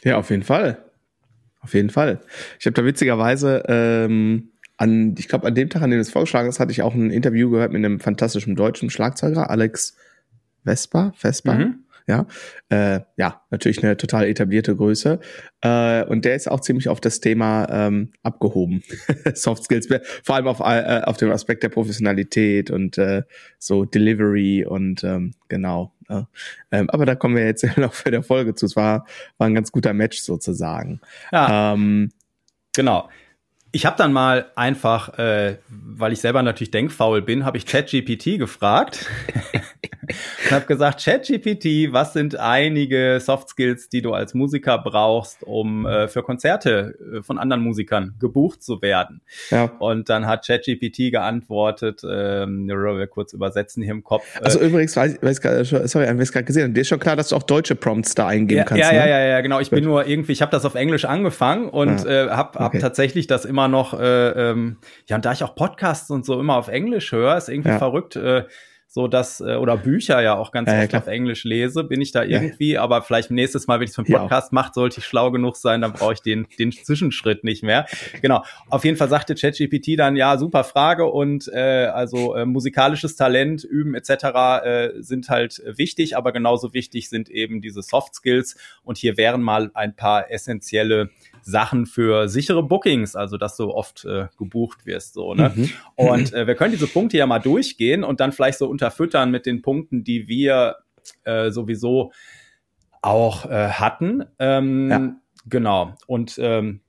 Ja, 0.03 0.17
auf 0.17 0.29
jeden 0.29 0.43
Fall, 0.43 0.77
auf 1.61 1.73
jeden 1.73 1.89
Fall. 1.89 2.19
Ich 2.59 2.65
habe 2.65 2.73
da 2.73 2.85
witzigerweise 2.85 3.63
ähm, 3.67 4.51
an, 4.77 5.15
ich 5.17 5.27
glaube, 5.27 5.47
an 5.47 5.55
dem 5.55 5.69
Tag, 5.69 5.81
an 5.81 5.91
dem 5.91 5.99
es 5.99 6.09
vorgeschlagen 6.09 6.47
ist, 6.47 6.59
hatte 6.59 6.71
ich 6.71 6.81
auch 6.81 6.93
ein 6.93 7.11
Interview 7.11 7.49
gehört 7.49 7.71
mit 7.71 7.83
einem 7.83 7.99
fantastischen 7.99 8.55
deutschen 8.55 8.89
Schlagzeuger, 8.89 9.49
Alex 9.49 9.97
Vespa, 10.63 11.13
Vespa. 11.15 11.55
Mhm. 11.55 11.79
Ja, 12.09 12.25
äh, 12.69 13.01
ja, 13.17 13.41
natürlich 13.49 13.83
eine 13.83 13.97
total 13.97 14.27
etablierte 14.27 14.73
Größe. 14.73 15.19
Äh, 15.59 16.05
und 16.05 16.23
der 16.23 16.35
ist 16.35 16.49
auch 16.49 16.61
ziemlich 16.61 16.87
auf 16.87 17.01
das 17.01 17.19
Thema 17.19 17.67
ähm, 17.69 18.13
abgehoben. 18.23 18.81
Soft 19.33 19.65
Skills, 19.65 19.89
vor 20.23 20.35
allem 20.35 20.47
auf, 20.47 20.61
äh, 20.61 21.01
auf 21.03 21.17
dem 21.17 21.31
Aspekt 21.31 21.63
der 21.63 21.69
Professionalität 21.69 22.71
und 22.71 22.97
äh, 22.97 23.23
so 23.59 23.83
Delivery 23.83 24.65
und 24.65 25.03
ähm, 25.03 25.33
genau. 25.49 25.91
Äh, 26.07 26.23
aber 26.69 27.05
da 27.05 27.15
kommen 27.15 27.35
wir 27.35 27.45
jetzt 27.45 27.65
noch 27.77 27.93
für 27.93 28.11
der 28.11 28.23
Folge 28.23 28.55
zu. 28.55 28.67
Es 28.67 28.77
war, 28.77 29.05
war 29.37 29.47
ein 29.47 29.55
ganz 29.55 29.73
guter 29.73 29.93
Match 29.93 30.21
sozusagen. 30.21 31.01
Ja. 31.33 31.73
Ähm, 31.73 32.11
genau. 32.73 33.09
Ich 33.77 33.85
habe 33.85 33.95
dann 33.95 34.11
mal 34.11 34.51
einfach, 34.55 35.19
äh, 35.19 35.59
weil 35.69 36.11
ich 36.11 36.19
selber 36.19 36.41
natürlich 36.41 36.71
denkfaul 36.71 37.21
bin, 37.21 37.45
habe 37.45 37.59
ich 37.59 37.67
ChatGPT 37.67 38.39
gefragt 38.39 39.05
und 40.45 40.51
habe 40.51 40.65
gesagt, 40.65 41.03
ChatGPT, 41.03 41.91
was 41.91 42.13
sind 42.13 42.37
einige 42.37 43.19
Soft 43.19 43.49
Skills, 43.49 43.89
die 43.89 44.01
du 44.01 44.13
als 44.13 44.33
Musiker 44.33 44.77
brauchst, 44.77 45.43
um 45.43 45.85
äh, 45.85 46.07
für 46.07 46.23
Konzerte 46.23 46.95
äh, 47.17 47.23
von 47.23 47.37
anderen 47.37 47.61
Musikern 47.61 48.15
gebucht 48.19 48.63
zu 48.63 48.81
werden? 48.81 49.21
Ja. 49.49 49.71
Und 49.79 50.09
dann 50.09 50.27
hat 50.27 50.45
ChatGPT 50.45 51.11
geantwortet, 51.11 52.01
ähm, 52.03 52.67
wir 52.67 53.07
kurz 53.07 53.33
übersetzen 53.33 53.83
hier 53.83 53.93
im 53.93 54.03
Kopf. 54.03 54.23
Äh, 54.35 54.45
also 54.45 54.59
übrigens, 54.59 54.95
weiß, 54.95 55.19
weiß, 55.21 55.37
sorry, 55.89 56.07
haben 56.07 56.17
wir 56.17 56.23
es 56.23 56.31
gerade 56.31 56.45
gesehen, 56.45 56.73
dir 56.73 56.81
ist 56.81 56.87
schon 56.87 56.99
klar, 56.99 57.15
dass 57.15 57.29
du 57.29 57.35
auch 57.35 57.43
deutsche 57.43 57.75
Prompts 57.75 58.15
da 58.15 58.27
eingeben 58.27 58.59
ja, 58.59 58.63
kannst. 58.63 58.83
Ja, 58.83 58.91
ne? 58.91 58.97
ja, 58.97 59.07
ja, 59.07 59.25
ja, 59.25 59.41
genau. 59.41 59.59
Ich 59.59 59.69
bin 59.69 59.83
nur 59.83 60.05
irgendwie, 60.07 60.31
ich 60.31 60.41
habe 60.41 60.51
das 60.51 60.65
auf 60.65 60.75
Englisch 60.75 61.05
angefangen 61.05 61.69
und 61.69 62.03
ja. 62.03 62.25
äh, 62.25 62.29
habe 62.29 62.59
hab 62.59 62.69
okay. 62.69 62.79
tatsächlich 62.79 63.27
das 63.27 63.45
immer 63.45 63.67
noch, 63.67 63.99
äh, 63.99 64.51
ähm, 64.51 64.77
ja, 65.07 65.15
und 65.15 65.25
da 65.25 65.31
ich 65.31 65.43
auch 65.43 65.55
Podcasts 65.55 66.09
und 66.09 66.25
so 66.25 66.39
immer 66.39 66.55
auf 66.55 66.67
Englisch 66.67 67.11
höre, 67.11 67.37
ist 67.37 67.49
irgendwie 67.49 67.69
ja. 67.69 67.77
verrückt. 67.77 68.15
Äh, 68.15 68.43
so 68.87 69.07
dass 69.07 69.41
äh, 69.41 69.55
oder 69.55 69.77
Bücher 69.77 70.21
ja 70.21 70.35
auch 70.35 70.51
ganz 70.51 70.71
ja, 70.71 70.81
oft 70.81 70.93
ja, 70.93 70.99
auf 70.99 71.07
Englisch 71.07 71.43
lese, 71.43 71.83
bin 71.83 72.01
ich 72.01 72.11
da 72.11 72.23
irgendwie, 72.23 72.73
ja. 72.73 72.81
aber 72.81 73.01
vielleicht 73.01 73.31
nächstes 73.31 73.67
Mal, 73.67 73.79
wenn 73.79 73.83
ich 73.83 73.89
es 73.89 73.95
für 73.95 74.05
einen 74.05 74.13
Podcast 74.13 74.53
mache, 74.53 74.71
sollte 74.73 74.99
ich 74.99 75.05
schlau 75.05 75.29
genug 75.31 75.57
sein, 75.57 75.81
dann 75.81 75.93
brauche 75.93 76.13
ich 76.13 76.21
den 76.21 76.47
den 76.57 76.71
Zwischenschritt 76.71 77.43
nicht 77.43 77.63
mehr. 77.63 77.85
Genau. 78.21 78.43
Auf 78.69 78.85
jeden 78.85 78.97
Fall 78.97 79.09
sagte 79.09 79.35
ChatGPT 79.35 79.99
dann 79.99 80.15
ja, 80.15 80.37
super 80.37 80.63
Frage 80.63 81.05
und 81.05 81.49
äh, 81.53 81.87
also 81.87 82.35
äh, 82.35 82.45
musikalisches 82.45 83.15
Talent 83.15 83.63
üben 83.63 83.93
etc. 83.93 84.09
Äh, 84.63 84.89
sind 84.99 85.29
halt 85.29 85.61
wichtig, 85.65 86.15
aber 86.15 86.31
genauso 86.31 86.73
wichtig 86.73 87.09
sind 87.09 87.29
eben 87.29 87.61
diese 87.61 87.81
Soft 87.81 88.15
Skills 88.15 88.55
und 88.83 88.97
hier 88.97 89.17
wären 89.17 89.41
mal 89.41 89.69
ein 89.73 89.95
paar 89.95 90.31
essentielle 90.31 91.09
Sachen 91.41 91.85
für 91.85 92.27
sichere 92.27 92.63
Bookings, 92.63 93.15
also 93.15 93.37
dass 93.37 93.57
du 93.57 93.71
oft 93.71 94.05
äh, 94.05 94.27
gebucht 94.37 94.85
wirst, 94.85 95.13
so, 95.13 95.33
ne? 95.33 95.51
Mhm. 95.55 95.69
Und 95.95 96.33
äh, 96.33 96.47
wir 96.47 96.55
können 96.55 96.71
diese 96.71 96.87
Punkte 96.87 97.17
ja 97.17 97.25
mal 97.25 97.39
durchgehen 97.39 98.03
und 98.03 98.19
dann 98.19 98.31
vielleicht 98.31 98.57
so 98.57 98.67
unterfüttern 98.67 99.31
mit 99.31 99.45
den 99.45 99.61
Punkten, 99.61 100.03
die 100.03 100.27
wir 100.27 100.77
äh, 101.23 101.51
sowieso 101.51 102.11
auch 103.01 103.45
äh, 103.45 103.69
hatten. 103.69 104.25
Ähm, 104.39 104.89
ja. 104.89 105.15
Genau. 105.49 105.93
Und 106.07 106.37
ähm, 106.41 106.81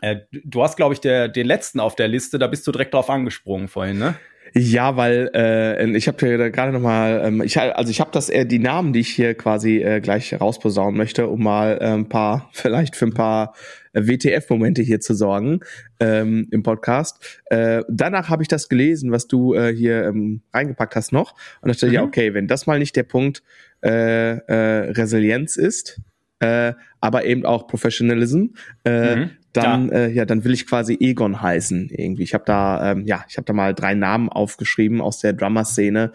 äh, 0.00 0.16
du 0.30 0.62
hast, 0.62 0.76
glaube 0.76 0.94
ich, 0.94 1.00
der, 1.00 1.28
den 1.28 1.46
letzten 1.46 1.80
auf 1.80 1.94
der 1.94 2.08
Liste, 2.08 2.38
da 2.38 2.46
bist 2.46 2.66
du 2.66 2.72
direkt 2.72 2.94
drauf 2.94 3.10
angesprungen 3.10 3.68
vorhin, 3.68 3.98
ne? 3.98 4.14
Ja, 4.54 4.96
weil 4.96 5.30
äh, 5.34 5.96
ich 5.96 6.08
habe 6.08 6.18
hier 6.18 6.50
gerade 6.50 6.72
noch 6.72 6.80
mal, 6.80 7.22
ähm, 7.24 7.42
ich 7.42 7.58
also 7.58 7.90
ich 7.90 8.00
habe 8.00 8.10
das 8.12 8.28
eher 8.28 8.44
die 8.44 8.58
Namen, 8.58 8.92
die 8.92 9.00
ich 9.00 9.08
hier 9.08 9.34
quasi 9.34 9.82
äh, 9.82 10.00
gleich 10.00 10.38
rausposaunen 10.38 10.96
möchte, 10.96 11.26
um 11.28 11.42
mal 11.42 11.78
äh, 11.80 11.92
ein 11.92 12.08
paar 12.08 12.48
vielleicht 12.52 12.96
für 12.96 13.06
ein 13.06 13.14
paar 13.14 13.54
äh, 13.92 14.06
WTF-Momente 14.06 14.82
hier 14.82 15.00
zu 15.00 15.14
sorgen 15.14 15.60
ähm, 16.00 16.48
im 16.50 16.62
Podcast. 16.62 17.42
Äh, 17.46 17.82
danach 17.88 18.28
habe 18.28 18.42
ich 18.42 18.48
das 18.48 18.68
gelesen, 18.68 19.12
was 19.12 19.26
du 19.26 19.54
äh, 19.54 19.74
hier 19.74 20.04
ähm, 20.04 20.42
reingepackt 20.54 20.96
hast 20.96 21.12
noch, 21.12 21.34
und 21.60 21.70
dachte 21.70 21.86
mhm. 21.86 21.92
ja 21.92 22.02
okay, 22.02 22.34
wenn 22.34 22.46
das 22.46 22.66
mal 22.66 22.78
nicht 22.78 22.96
der 22.96 23.04
Punkt 23.04 23.42
äh, 23.84 24.36
äh, 24.36 24.90
Resilienz 24.92 25.56
ist, 25.56 26.00
äh, 26.40 26.72
aber 27.00 27.24
eben 27.24 27.44
auch 27.44 27.66
Professionalism, 27.66 28.46
äh, 28.84 29.16
mhm 29.16 29.30
dann 29.64 29.88
ja. 29.88 29.94
Äh, 29.94 30.12
ja, 30.12 30.24
dann 30.24 30.44
will 30.44 30.52
ich 30.52 30.66
quasi 30.66 30.96
Egon 31.00 31.40
heißen 31.40 31.90
irgendwie. 31.90 32.22
Ich 32.22 32.34
habe 32.34 32.44
da 32.46 32.92
ähm, 32.92 33.06
ja, 33.06 33.24
ich 33.28 33.36
habe 33.36 33.44
da 33.44 33.52
mal 33.52 33.74
drei 33.74 33.94
Namen 33.94 34.28
aufgeschrieben 34.28 35.00
aus 35.00 35.20
der 35.20 35.32
Drummer-Szene, 35.32 36.12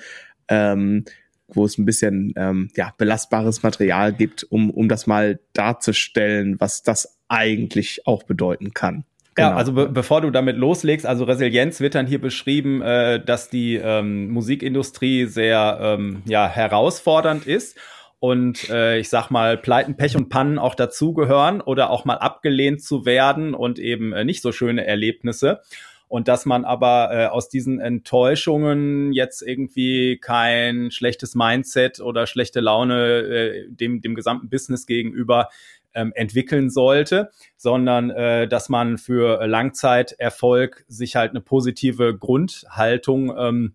ähm, 0.48 1.05
wo 1.48 1.65
es 1.65 1.77
ein 1.77 1.86
bisschen 1.86 2.33
ähm, 2.36 2.69
ja 2.75 2.93
belastbares 2.98 3.63
Material 3.63 4.13
gibt, 4.13 4.43
um 4.43 4.69
um 4.69 4.88
das 4.88 5.07
mal 5.07 5.39
darzustellen, 5.53 6.60
was 6.60 6.83
das 6.83 7.17
eigentlich 7.27 8.05
auch 8.07 8.24
bedeuten 8.24 8.74
kann. 8.74 9.05
Genau. 9.36 9.50
Ja, 9.50 9.55
also 9.55 9.71
be 9.71 9.88
bevor 9.88 10.21
du 10.21 10.29
damit 10.29 10.57
loslegst, 10.57 11.05
also 11.05 11.24
Resilienz 11.24 11.79
wird 11.79 11.95
dann 11.95 12.05
hier 12.05 12.19
beschrieben, 12.19 12.81
äh, 12.81 13.24
dass 13.24 13.50
die 13.50 13.75
ähm, 13.75 14.29
Musikindustrie 14.29 15.25
sehr 15.25 15.79
ähm, 15.81 16.21
ja, 16.25 16.50
herausfordernd 16.50 17.48
ist 17.48 17.77
und 18.22 18.70
äh, 18.70 19.00
ich 19.00 19.10
sag 19.10 19.31
mal, 19.31 19.57
Pleiten, 19.57 19.98
Pech 19.98 20.16
und 20.16 20.29
Pannen 20.29 20.60
auch 20.60 20.75
dazugehören 20.75 21.60
oder 21.60 21.90
auch 21.90 22.05
mal 22.05 22.20
abgelehnt 22.20 22.84
zu 22.84 23.03
werden 23.03 23.55
und 23.55 23.79
eben 23.79 24.14
äh, 24.14 24.24
nicht 24.24 24.44
so 24.44 24.51
schöne 24.51 24.86
Erlebnisse. 24.86 25.62
Und 26.07 26.27
dass 26.27 26.46
man 26.46 26.64
aber 26.64 27.10
äh, 27.12 27.25
aus 27.25 27.50
diesen 27.50 27.79
Enttäuschungen 27.79 29.12
jetzt 29.12 29.42
irgendwie 29.42 30.20
kein 30.20 30.92
schlechtes 30.92 31.34
Mindset 31.34 32.00
oder 32.00 32.27
schlechte 32.27 32.60
Laune 32.60 33.22
äh, 33.22 33.68
dem, 33.68 34.01
dem 34.01 34.14
gesamten 34.14 34.50
Business 34.50 34.86
gegenüber 34.86 35.50
ähm, 35.96 36.12
entwickeln 36.14 36.70
sollte, 36.70 37.31
sondern 37.57 38.12
äh, 38.12 38.48
dass 38.48 38.70
man 38.70 39.00
für 39.00 39.48
Langzeiterfolg 39.48 40.86
sich 40.88 41.16
halt 41.16 41.31
eine 41.31 41.42
positive 41.42 42.16
Grundhaltung 42.16 43.36
ähm, 43.36 43.74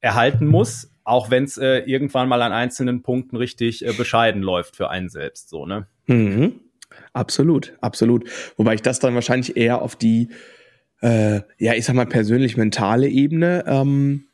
erhalten 0.00 0.46
muss, 0.46 0.89
auch 1.10 1.30
wenn 1.30 1.44
es 1.44 1.58
äh, 1.58 1.78
irgendwann 1.80 2.28
mal 2.28 2.42
an 2.42 2.52
einzelnen 2.52 3.02
Punkten 3.02 3.36
richtig 3.36 3.84
äh, 3.86 3.92
bescheiden 3.92 4.42
läuft 4.42 4.76
für 4.76 4.90
einen 4.90 5.08
selbst, 5.08 5.50
so, 5.50 5.66
ne? 5.66 5.86
Mhm. 6.06 6.60
Absolut, 7.12 7.76
absolut. 7.80 8.28
Wobei 8.56 8.74
ich 8.74 8.82
das 8.82 8.98
dann 9.00 9.14
wahrscheinlich 9.14 9.56
eher 9.56 9.82
auf 9.82 9.96
die, 9.96 10.28
äh, 11.02 11.40
ja, 11.58 11.74
ich 11.74 11.84
sag 11.84 11.94
mal, 11.94 12.06
persönlich-mentale 12.06 13.08
Ebene 13.08 13.64
ähm, 13.66 14.24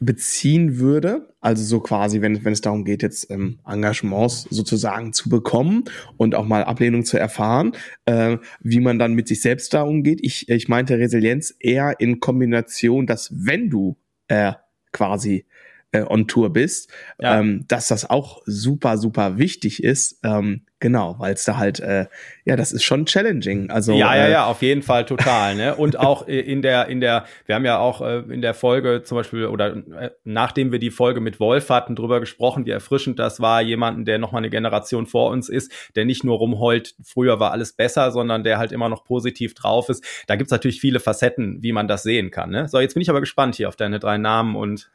beziehen 0.00 0.78
würde. 0.78 1.34
Also 1.40 1.64
so 1.64 1.80
quasi, 1.80 2.20
wenn, 2.20 2.44
wenn 2.44 2.52
es 2.52 2.60
darum 2.60 2.84
geht, 2.84 3.02
jetzt 3.02 3.30
ähm, 3.30 3.58
Engagements 3.66 4.42
sozusagen 4.50 5.12
zu 5.12 5.28
bekommen 5.28 5.84
und 6.16 6.34
auch 6.34 6.46
mal 6.46 6.64
Ablehnung 6.64 7.04
zu 7.04 7.18
erfahren, 7.18 7.72
äh, 8.06 8.38
wie 8.60 8.80
man 8.80 8.98
dann 8.98 9.14
mit 9.14 9.28
sich 9.28 9.40
selbst 9.40 9.74
da 9.74 9.82
umgeht. 9.82 10.20
Ich, 10.22 10.48
ich 10.48 10.68
meinte 10.68 10.98
Resilienz 10.98 11.54
eher 11.58 11.98
in 11.98 12.20
Kombination, 12.20 13.06
dass 13.06 13.32
wenn 13.32 13.70
du 13.70 13.96
äh, 14.28 14.52
quasi 14.92 15.46
äh, 15.92 16.02
on 16.02 16.28
Tour 16.28 16.52
bist, 16.52 16.90
ja. 17.18 17.40
ähm, 17.40 17.64
dass 17.68 17.88
das 17.88 18.08
auch 18.08 18.42
super, 18.44 18.98
super 18.98 19.38
wichtig 19.38 19.82
ist. 19.82 20.20
Ähm, 20.22 20.66
genau, 20.80 21.16
weil 21.18 21.32
es 21.32 21.44
da 21.44 21.56
halt, 21.56 21.80
äh, 21.80 22.06
ja, 22.44 22.56
das 22.56 22.72
ist 22.72 22.84
schon 22.84 23.06
challenging. 23.06 23.70
Also 23.70 23.92
ja, 23.92 24.14
ja, 24.14 24.26
äh, 24.26 24.30
ja, 24.32 24.46
auf 24.46 24.60
jeden 24.60 24.82
Fall 24.82 25.06
total. 25.06 25.54
ne? 25.54 25.74
Und 25.74 25.98
auch 25.98 26.28
äh, 26.28 26.40
in 26.40 26.60
der, 26.60 26.88
in 26.88 27.00
der, 27.00 27.24
wir 27.46 27.54
haben 27.54 27.64
ja 27.64 27.78
auch 27.78 28.02
äh, 28.02 28.18
in 28.28 28.42
der 28.42 28.52
Folge 28.52 29.02
zum 29.02 29.16
Beispiel 29.16 29.46
oder 29.46 29.76
äh, 29.76 30.10
nachdem 30.24 30.72
wir 30.72 30.78
die 30.78 30.90
Folge 30.90 31.20
mit 31.20 31.40
Wolf 31.40 31.70
hatten, 31.70 31.96
drüber 31.96 32.20
gesprochen, 32.20 32.66
wie 32.66 32.70
erfrischend 32.70 33.18
das 33.18 33.40
war, 33.40 33.62
jemanden, 33.62 34.04
der 34.04 34.18
noch 34.18 34.32
mal 34.32 34.38
eine 34.38 34.50
Generation 34.50 35.06
vor 35.06 35.30
uns 35.30 35.48
ist, 35.48 35.72
der 35.96 36.04
nicht 36.04 36.22
nur 36.22 36.36
rumheult, 36.36 36.96
früher 37.02 37.40
war 37.40 37.52
alles 37.52 37.72
besser, 37.72 38.10
sondern 38.10 38.44
der 38.44 38.58
halt 38.58 38.72
immer 38.72 38.90
noch 38.90 39.04
positiv 39.04 39.54
drauf 39.54 39.88
ist. 39.88 40.04
Da 40.26 40.36
gibt's 40.36 40.50
natürlich 40.52 40.82
viele 40.82 41.00
Facetten, 41.00 41.62
wie 41.62 41.72
man 41.72 41.88
das 41.88 42.02
sehen 42.02 42.30
kann. 42.30 42.50
Ne? 42.50 42.68
So, 42.68 42.78
jetzt 42.78 42.92
bin 42.92 43.00
ich 43.00 43.08
aber 43.08 43.20
gespannt 43.20 43.54
hier 43.54 43.68
auf 43.68 43.76
deine 43.76 43.98
drei 43.98 44.18
Namen 44.18 44.54
und 44.54 44.90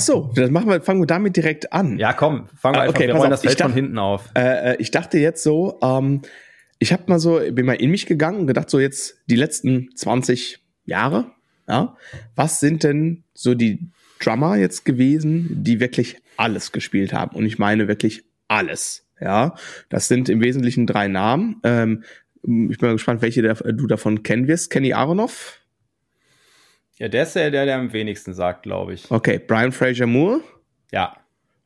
Ach 0.00 0.06
so, 0.06 0.32
das 0.34 0.50
machen 0.50 0.68
wir, 0.68 0.80
fangen 0.80 1.00
wir 1.00 1.06
damit 1.06 1.36
direkt 1.36 1.72
an. 1.72 1.98
Ja, 1.98 2.12
komm, 2.12 2.48
fangen 2.56 2.76
wir 2.76 2.80
ah, 2.80 2.84
einfach, 2.84 3.00
wir 3.00 3.14
rollen 3.14 3.30
das 3.30 3.42
Feld 3.42 3.60
dachte, 3.60 3.70
von 3.70 3.74
hinten 3.74 3.98
auf. 3.98 4.30
Äh, 4.34 4.72
äh, 4.72 4.76
ich 4.78 4.90
dachte 4.90 5.18
jetzt 5.18 5.42
so, 5.42 5.78
ähm, 5.82 6.22
ich 6.78 6.92
habe 6.92 7.02
mal 7.06 7.18
so, 7.18 7.40
bin 7.52 7.66
mal 7.66 7.74
in 7.74 7.90
mich 7.90 8.06
gegangen 8.06 8.40
und 8.40 8.46
gedacht, 8.46 8.70
so 8.70 8.80
jetzt 8.80 9.18
die 9.26 9.36
letzten 9.36 9.94
20 9.94 10.58
Jahre, 10.86 11.32
ja, 11.68 11.96
was 12.34 12.60
sind 12.60 12.82
denn 12.82 13.24
so 13.34 13.54
die 13.54 13.90
Drummer 14.18 14.56
jetzt 14.56 14.84
gewesen, 14.84 15.62
die 15.62 15.80
wirklich 15.80 16.16
alles 16.36 16.72
gespielt 16.72 17.12
haben? 17.12 17.36
Und 17.36 17.44
ich 17.44 17.58
meine 17.58 17.86
wirklich 17.86 18.24
alles, 18.48 19.06
ja. 19.20 19.54
Das 19.90 20.08
sind 20.08 20.28
im 20.30 20.40
Wesentlichen 20.40 20.86
drei 20.86 21.08
Namen. 21.08 21.60
Ähm, 21.62 22.04
ich 22.42 22.78
bin 22.78 22.88
mal 22.88 22.92
gespannt, 22.92 23.20
welche 23.20 23.42
du 23.42 23.86
davon 23.86 24.22
kennen 24.22 24.48
wirst. 24.48 24.70
Kenny 24.70 24.94
Aronoff, 24.94 25.59
ja, 27.00 27.08
der 27.08 27.22
ist 27.22 27.34
der, 27.34 27.50
der, 27.50 27.64
der 27.64 27.78
am 27.78 27.94
wenigsten 27.94 28.34
sagt, 28.34 28.62
glaube 28.62 28.92
ich. 28.92 29.10
Okay, 29.10 29.38
Brian 29.38 29.72
Fraser 29.72 30.06
Moore? 30.06 30.42
Ja. 30.92 31.16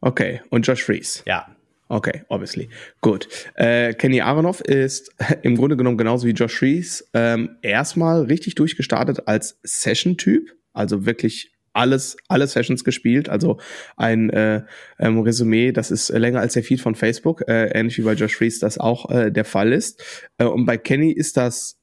Okay, 0.00 0.40
und 0.50 0.64
Josh 0.64 0.84
Fries? 0.84 1.24
Ja. 1.26 1.48
Okay, 1.88 2.22
obviously. 2.28 2.68
Gut. 3.00 3.28
Äh, 3.56 3.94
Kenny 3.94 4.20
Aronoff 4.20 4.60
ist 4.60 5.12
im 5.42 5.56
Grunde 5.56 5.76
genommen 5.76 5.98
genauso 5.98 6.28
wie 6.28 6.30
Josh 6.30 6.56
Fries 6.56 7.10
ähm, 7.14 7.56
erstmal 7.62 8.22
richtig 8.22 8.54
durchgestartet 8.54 9.26
als 9.26 9.58
Session-Typ, 9.64 10.52
also 10.72 11.04
wirklich 11.04 11.52
alles, 11.72 12.16
alle 12.28 12.46
Sessions 12.46 12.84
gespielt, 12.84 13.28
also 13.28 13.58
ein 13.96 14.30
äh, 14.30 14.62
ähm, 15.00 15.18
Resümee, 15.18 15.72
das 15.72 15.90
ist 15.90 16.10
länger 16.10 16.38
als 16.38 16.52
der 16.52 16.62
Feed 16.62 16.80
von 16.80 16.94
Facebook, 16.94 17.42
äh, 17.48 17.76
ähnlich 17.76 17.98
wie 17.98 18.02
bei 18.02 18.12
Josh 18.12 18.36
Fries 18.36 18.60
das 18.60 18.78
auch 18.78 19.10
äh, 19.10 19.32
der 19.32 19.44
Fall 19.44 19.72
ist. 19.72 20.30
Äh, 20.38 20.44
und 20.44 20.64
bei 20.64 20.78
Kenny 20.78 21.10
ist 21.10 21.36
das 21.36 21.80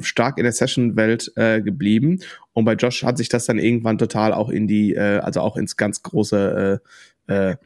stark 0.00 0.38
in 0.38 0.44
der 0.44 0.52
Session-Welt 0.52 1.32
äh, 1.36 1.60
geblieben. 1.60 2.20
Und 2.52 2.64
bei 2.64 2.74
Josh 2.74 3.02
hat 3.02 3.18
sich 3.18 3.28
das 3.28 3.46
dann 3.46 3.58
irgendwann 3.58 3.98
total 3.98 4.32
auch 4.32 4.48
in 4.48 4.66
die, 4.66 4.94
äh, 4.94 5.18
also 5.18 5.40
auch 5.40 5.56
ins 5.56 5.76
ganz 5.76 6.02
große 6.02 6.80
äh, 7.28 7.50
äh, 7.50 7.56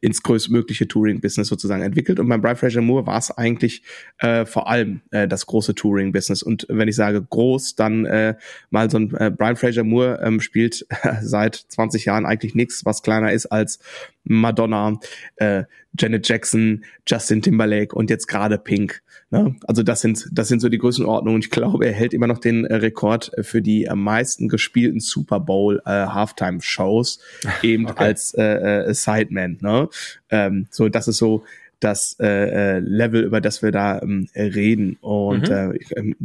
ins 0.00 0.22
größtmögliche 0.22 0.86
Touring-Business 0.86 1.48
sozusagen 1.48 1.82
entwickelt. 1.82 2.20
Und 2.20 2.28
beim 2.28 2.40
Brian 2.40 2.56
Fraser 2.56 2.80
Moore 2.80 3.06
war 3.06 3.18
es 3.18 3.30
eigentlich 3.30 3.82
äh, 4.18 4.44
vor 4.46 4.68
allem 4.68 5.00
äh, 5.10 5.26
das 5.26 5.46
große 5.46 5.74
Touring-Business. 5.74 6.42
Und 6.42 6.66
wenn 6.68 6.88
ich 6.88 6.96
sage 6.96 7.22
groß, 7.22 7.74
dann 7.74 8.04
äh, 8.06 8.36
mal 8.70 8.90
so 8.90 8.98
ein 8.98 9.14
äh, 9.14 9.30
Brian 9.30 9.56
Fraser 9.56 9.84
Moore 9.84 10.20
ähm, 10.22 10.40
spielt 10.40 10.86
seit 11.22 11.56
20 11.56 12.04
Jahren 12.04 12.26
eigentlich 12.26 12.54
nichts, 12.54 12.84
was 12.84 13.02
kleiner 13.02 13.32
ist 13.32 13.46
als 13.46 13.80
Madonna, 14.28 14.98
äh, 15.36 15.64
Janet 15.98 16.28
Jackson, 16.28 16.84
Justin 17.06 17.42
Timberlake 17.42 17.94
und 17.94 18.10
jetzt 18.10 18.28
gerade 18.28 18.58
Pink. 18.58 19.02
Ne? 19.30 19.56
Also 19.66 19.82
das 19.82 20.00
sind 20.00 20.26
das 20.32 20.48
sind 20.48 20.60
so 20.60 20.68
die 20.68 20.78
Größenordnungen. 20.78 21.40
Ich 21.42 21.50
glaube, 21.50 21.86
er 21.86 21.92
hält 21.92 22.14
immer 22.14 22.26
noch 22.26 22.38
den 22.38 22.64
äh, 22.64 22.76
Rekord 22.76 23.32
für 23.42 23.60
die 23.60 23.88
am 23.88 24.02
meisten 24.02 24.48
gespielten 24.48 25.00
Super 25.00 25.40
Bowl 25.40 25.82
äh, 25.84 25.90
Halftime 25.90 26.60
Shows 26.60 27.20
eben 27.62 27.86
okay. 27.86 28.04
als 28.04 28.34
äh, 28.34 28.44
äh, 28.44 28.94
Sideman. 28.94 29.58
Ne? 29.60 29.88
Ähm, 30.30 30.66
so 30.70 30.88
das 30.88 31.08
ist 31.08 31.18
so 31.18 31.44
das 31.80 32.16
äh, 32.18 32.26
äh, 32.26 32.78
Level, 32.80 33.22
über 33.22 33.40
das 33.40 33.62
wir 33.62 33.70
da 33.70 34.00
ähm, 34.02 34.28
reden. 34.34 34.96
Und 35.00 35.48
mhm. 35.48 35.54
äh, 35.54 35.78
ähm, 35.96 36.16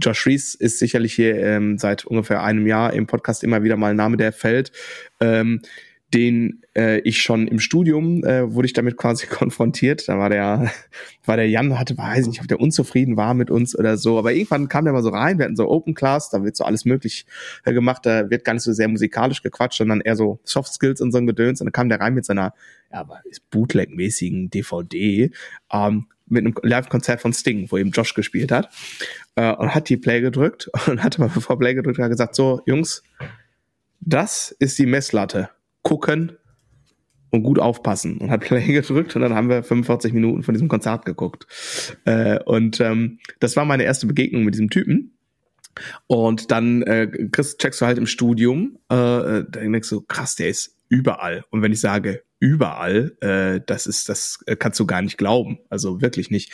Josh 0.00 0.26
Reese 0.26 0.56
ist 0.58 0.78
sicherlich 0.78 1.14
hier 1.14 1.36
ähm, 1.36 1.78
seit 1.78 2.04
ungefähr 2.04 2.42
einem 2.42 2.66
Jahr 2.66 2.92
im 2.92 3.06
Podcast 3.06 3.42
immer 3.42 3.62
wieder 3.64 3.76
mal 3.76 3.90
ein 3.90 3.96
Name, 3.96 4.16
der 4.16 4.32
fällt. 4.32 4.70
Ähm, 5.20 5.62
den 6.12 6.62
äh, 6.76 6.98
ich 7.00 7.22
schon 7.22 7.46
im 7.46 7.60
Studium 7.60 8.24
äh, 8.24 8.52
wurde 8.52 8.66
ich 8.66 8.72
damit 8.72 8.96
quasi 8.96 9.26
konfrontiert. 9.28 10.08
Da 10.08 10.18
war 10.18 10.28
der, 10.28 10.70
war 11.24 11.36
der 11.36 11.48
Jan, 11.48 11.78
hatte, 11.78 11.96
weiß 11.96 12.26
nicht, 12.26 12.40
ob 12.40 12.48
der 12.48 12.60
unzufrieden 12.60 13.16
war 13.16 13.34
mit 13.34 13.50
uns 13.50 13.78
oder 13.78 13.96
so. 13.96 14.18
Aber 14.18 14.32
irgendwann 14.32 14.68
kam 14.68 14.84
der 14.84 14.92
mal 14.92 15.02
so 15.02 15.10
rein. 15.10 15.38
Wir 15.38 15.44
hatten 15.44 15.56
so 15.56 15.68
Open 15.68 15.94
Class, 15.94 16.30
da 16.30 16.42
wird 16.42 16.56
so 16.56 16.64
alles 16.64 16.84
möglich 16.84 17.26
äh, 17.64 17.72
gemacht. 17.72 18.06
Da 18.06 18.28
wird 18.28 18.44
gar 18.44 18.54
nicht 18.54 18.62
so 18.62 18.72
sehr 18.72 18.88
musikalisch 18.88 19.42
gequatscht, 19.42 19.78
sondern 19.78 20.00
eher 20.00 20.16
so 20.16 20.40
Soft 20.44 20.72
Skills 20.72 21.00
und 21.00 21.12
so 21.12 21.18
ein 21.18 21.26
Gedöns. 21.26 21.60
Und 21.60 21.66
dann 21.66 21.72
kam 21.72 21.88
der 21.88 22.00
rein 22.00 22.14
mit 22.14 22.24
seiner, 22.24 22.54
ja, 22.92 23.00
aber 23.00 23.20
Bootleg-mäßigen 23.50 24.50
DVD. 24.50 25.30
Ähm, 25.72 26.06
mit 26.26 26.44
einem 26.44 26.54
Live-Konzert 26.62 27.20
von 27.20 27.32
Sting, 27.32 27.66
wo 27.70 27.76
eben 27.76 27.90
Josh 27.90 28.14
gespielt 28.14 28.52
hat, 28.52 28.70
äh, 29.34 29.52
und 29.52 29.74
hat 29.74 29.88
die 29.88 29.96
Play 29.96 30.20
gedrückt 30.20 30.70
und 30.86 31.02
hatte 31.02 31.20
mal 31.20 31.30
bevor 31.32 31.58
Play 31.58 31.74
gedrückt 31.74 31.98
hat 31.98 32.08
gesagt, 32.08 32.36
so, 32.36 32.62
Jungs, 32.66 33.02
das 34.00 34.54
ist 34.58 34.78
die 34.78 34.86
Messlatte 34.86 35.50
gucken 35.82 36.32
und 37.30 37.42
gut 37.42 37.58
aufpassen 37.58 38.18
und 38.18 38.30
hat 38.30 38.40
Play 38.46 38.66
gedrückt 38.72 39.14
und 39.16 39.22
dann 39.22 39.34
haben 39.34 39.48
wir 39.48 39.62
45 39.62 40.12
Minuten 40.12 40.42
von 40.42 40.54
diesem 40.54 40.68
Konzert 40.68 41.04
geguckt. 41.04 41.46
Äh, 42.04 42.40
und 42.44 42.80
ähm, 42.80 43.18
das 43.38 43.56
war 43.56 43.64
meine 43.64 43.84
erste 43.84 44.06
Begegnung 44.06 44.44
mit 44.44 44.54
diesem 44.54 44.70
Typen. 44.70 45.16
Und 46.08 46.50
dann 46.50 46.82
äh, 46.82 47.28
Chris, 47.30 47.56
checkst 47.56 47.80
du 47.80 47.86
halt 47.86 47.96
im 47.96 48.06
Studium, 48.06 48.78
äh, 48.90 48.94
äh 48.94 49.44
dann 49.48 49.72
denkst 49.72 49.88
du, 49.88 50.02
krass, 50.02 50.34
der 50.34 50.48
ist 50.48 50.76
überall. 50.88 51.44
Und 51.50 51.62
wenn 51.62 51.72
ich 51.72 51.80
sage 51.80 52.24
überall, 52.40 53.16
äh, 53.20 53.60
das 53.64 53.86
ist, 53.86 54.08
das 54.08 54.44
kannst 54.58 54.80
du 54.80 54.86
gar 54.86 55.02
nicht 55.02 55.16
glauben. 55.16 55.60
Also 55.68 56.00
wirklich 56.00 56.30
nicht. 56.30 56.52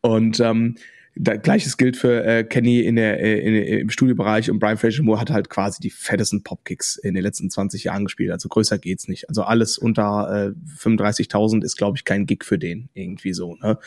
Und 0.00 0.40
ähm, 0.40 0.76
da, 1.18 1.36
Gleiches 1.36 1.76
gilt 1.76 1.96
für 1.96 2.24
äh, 2.24 2.44
Kenny 2.44 2.80
in 2.80 2.96
der, 2.96 3.20
äh, 3.20 3.38
in, 3.40 3.80
im 3.80 3.90
Studiobereich 3.90 4.50
und 4.50 4.58
Brian 4.58 4.76
Fraser 4.76 5.02
Moore 5.02 5.20
hat 5.20 5.30
halt 5.30 5.48
quasi 5.48 5.80
die 5.80 5.90
fettesten 5.90 6.42
Popkicks 6.42 6.96
in 6.96 7.14
den 7.14 7.22
letzten 7.22 7.50
20 7.50 7.84
Jahren 7.84 8.04
gespielt. 8.04 8.30
Also 8.30 8.48
größer 8.48 8.78
geht's 8.78 9.08
nicht. 9.08 9.28
Also 9.28 9.42
alles 9.42 9.78
unter 9.78 10.52
äh, 10.54 10.78
35.000 10.78 11.64
ist, 11.64 11.76
glaube 11.76 11.96
ich, 11.96 12.04
kein 12.04 12.26
Gig 12.26 12.44
für 12.44 12.58
den 12.58 12.90
irgendwie 12.94 13.32
so. 13.32 13.56
Ne? 13.56 13.78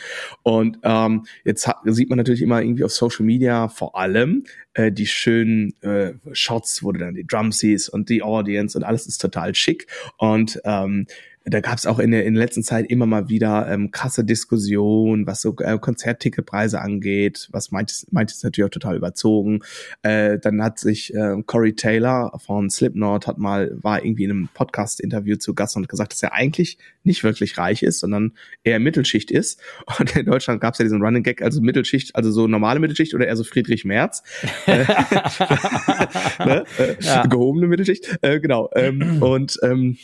Und 0.44 0.80
ähm, 0.84 1.26
jetzt 1.46 1.68
hat, 1.68 1.78
sieht 1.86 2.10
man 2.10 2.18
natürlich 2.18 2.42
immer 2.42 2.62
irgendwie 2.62 2.84
auf 2.84 2.92
Social 2.92 3.26
Media 3.26 3.68
vor 3.68 3.96
allem 3.96 4.44
äh, 4.74 4.92
die 4.92 5.08
schönen 5.08 5.74
äh, 5.82 6.14
Shots, 6.32 6.84
wo 6.84 6.92
du 6.92 7.00
dann 7.00 7.14
die 7.14 7.28
Drum 7.28 7.52
siehst 7.52 7.90
und 7.90 8.10
die 8.10 8.24
Audience 8.24 8.78
und 8.78 8.84
alles 8.84 9.06
ist 9.06 9.20
total 9.20 9.54
schick. 9.54 9.86
Und 10.18 10.60
ähm, 10.64 11.06
da 11.50 11.62
gab 11.62 11.78
es 11.78 11.86
auch 11.86 12.00
in 12.00 12.12
der, 12.12 12.26
in 12.26 12.36
der 12.36 12.44
letzten 12.44 12.64
Zeit 12.64 12.90
immer 12.90 13.06
mal 13.06 13.30
wieder 13.30 13.68
ähm, 13.70 13.92
krasse 13.92 14.24
Diskussionen, 14.24 15.28
was 15.28 15.42
so 15.42 15.56
äh, 15.60 15.78
Konzertticketpreise 15.78 16.82
angeht, 16.82 17.48
was 17.52 17.72
meint 17.72 17.92
es, 17.92 18.08
meint 18.12 18.32
es 18.32 18.44
natürlich 18.44 18.68
auch 18.68 18.74
total 18.74 18.96
überzogen. 18.96 19.62
Äh, 20.02 20.40
dann 20.40 20.62
hat 20.64 20.80
sich 20.80 21.14
äh, 21.14 21.42
Corey 21.46 21.74
Taylor 21.74 22.38
von 22.46 22.70
Slipknot 22.70 23.28
hat 23.28 23.38
mal, 23.38 23.72
war 23.82 24.04
irgendwie 24.04 24.26
in 24.26 24.32
einem 24.32 24.50
Podcast-Interview 24.54 25.38
zu 25.38 25.54
Gast 25.54 25.76
und 25.76 25.90
gesagt, 25.90 26.14
dass 26.14 26.24
er 26.24 26.34
eigentlich 26.34 26.78
nicht 27.04 27.24
wirklich 27.24 27.58
reich 27.58 27.84
ist, 27.84 28.00
sondern 28.00 28.34
eher 28.64 28.80
Mittelschicht 28.80 29.32
ist. 29.32 29.60
Und 30.00 30.16
in 30.16 30.26
Deutschland 30.26 30.62
gab 30.62 30.74
es 30.74 30.80
ja 30.80 30.84
diesen 30.84 31.02
Running 31.02 31.24
Gag, 31.24 31.42
also 31.42 31.62
Mittelschicht, 31.62 32.16
also 32.16 32.32
so 32.32 32.48
normale 32.48 32.80
Mittelschicht 32.80 33.14
oder 33.14 33.28
eher 33.28 33.36
so 33.36 33.44
Friedrich 33.44 33.86
Merz. 33.86 34.24
Äh, 34.66 34.86
ne? 36.46 36.64
äh, 36.78 36.96
ja. 37.02 37.26
Gehobene 37.26 37.68
Mittelschicht, 37.68 38.20
äh, 38.22 38.40
genau. 38.40 38.70
Ähm, 38.76 39.18
und 39.22 39.58
ähm, 39.64 39.98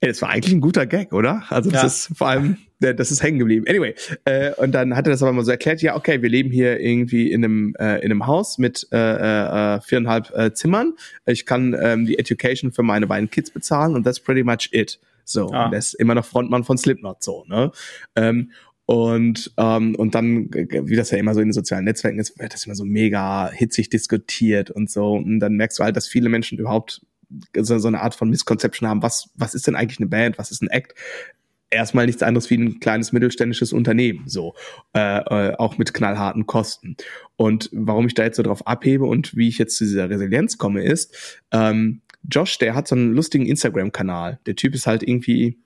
Ey, 0.00 0.08
das 0.08 0.22
war 0.22 0.30
eigentlich 0.30 0.54
ein 0.54 0.60
guter 0.60 0.86
Gag, 0.86 1.12
oder? 1.12 1.42
Also 1.48 1.70
das 1.70 1.82
ja. 1.82 1.86
ist 1.86 2.16
vor 2.16 2.28
allem, 2.28 2.56
das 2.78 3.10
ist 3.10 3.20
hängen 3.22 3.40
geblieben. 3.40 3.66
Anyway, 3.68 3.94
äh, 4.24 4.52
und 4.54 4.72
dann 4.72 4.94
hat 4.94 5.08
er 5.08 5.10
das 5.10 5.22
aber 5.22 5.32
mal 5.32 5.44
so 5.44 5.50
erklärt, 5.50 5.82
ja, 5.82 5.96
okay, 5.96 6.22
wir 6.22 6.28
leben 6.28 6.50
hier 6.50 6.78
irgendwie 6.78 7.32
in 7.32 7.44
einem, 7.44 7.74
äh, 7.80 7.96
in 7.96 8.12
einem 8.12 8.26
Haus 8.28 8.58
mit 8.58 8.86
äh, 8.92 8.96
äh, 8.96 9.80
viereinhalb 9.80 10.30
äh, 10.36 10.54
Zimmern. 10.54 10.94
Ich 11.26 11.46
kann 11.46 11.76
ähm, 11.80 12.06
die 12.06 12.16
Education 12.16 12.70
für 12.70 12.84
meine 12.84 13.08
beiden 13.08 13.28
Kids 13.28 13.50
bezahlen 13.50 13.96
und 13.96 14.04
that's 14.04 14.20
pretty 14.20 14.44
much 14.44 14.68
it. 14.70 15.00
So, 15.24 15.50
ah. 15.50 15.66
und 15.66 15.72
er 15.72 15.78
ist 15.78 15.94
immer 15.94 16.14
noch 16.14 16.24
Frontmann 16.24 16.64
von 16.64 16.78
Slipknot, 16.78 17.22
so, 17.22 17.44
ne? 17.48 17.72
Ähm, 18.14 18.52
und, 18.86 19.52
ähm, 19.58 19.96
und 19.96 20.14
dann, 20.14 20.48
wie 20.50 20.96
das 20.96 21.10
ja 21.10 21.18
immer 21.18 21.34
so 21.34 21.40
in 21.40 21.48
den 21.48 21.52
sozialen 21.52 21.84
Netzwerken 21.84 22.18
ist, 22.18 22.38
wird 22.38 22.54
das 22.54 22.64
immer 22.64 22.74
so 22.74 22.86
mega 22.86 23.50
hitzig 23.50 23.90
diskutiert 23.90 24.70
und 24.70 24.90
so. 24.90 25.12
Und 25.12 25.40
dann 25.40 25.56
merkst 25.56 25.78
du 25.78 25.84
halt, 25.84 25.94
dass 25.94 26.06
viele 26.06 26.30
Menschen 26.30 26.56
überhaupt 26.56 27.02
so, 27.56 27.78
so 27.78 27.88
eine 27.88 28.00
Art 28.00 28.14
von 28.14 28.30
Misconception 28.30 28.88
haben, 28.88 29.02
was, 29.02 29.30
was 29.34 29.54
ist 29.54 29.66
denn 29.66 29.76
eigentlich 29.76 29.98
eine 29.98 30.08
Band, 30.08 30.38
was 30.38 30.50
ist 30.50 30.62
ein 30.62 30.68
Act? 30.68 30.94
erstmal 31.70 32.06
nichts 32.06 32.22
anderes 32.22 32.48
wie 32.50 32.56
ein 32.56 32.80
kleines 32.80 33.12
mittelständisches 33.12 33.72
Unternehmen, 33.72 34.24
so 34.26 34.54
äh, 34.94 35.18
äh, 35.18 35.56
auch 35.56 35.78
mit 35.78 35.92
knallharten 35.94 36.46
Kosten. 36.46 36.96
Und 37.36 37.68
warum 37.72 38.06
ich 38.06 38.14
da 38.14 38.24
jetzt 38.24 38.36
so 38.36 38.42
drauf 38.42 38.66
abhebe 38.66 39.04
und 39.04 39.36
wie 39.36 39.48
ich 39.48 39.58
jetzt 39.58 39.76
zu 39.76 39.84
dieser 39.84 40.08
Resilienz 40.10 40.58
komme, 40.58 40.82
ist, 40.82 41.42
ähm, 41.52 42.00
Josh, 42.28 42.58
der 42.58 42.74
hat 42.74 42.88
so 42.88 42.94
einen 42.94 43.12
lustigen 43.12 43.46
Instagram-Kanal. 43.46 44.40
Der 44.46 44.56
Typ 44.56 44.74
ist 44.74 44.86
halt 44.86 45.02
irgendwie 45.02 45.58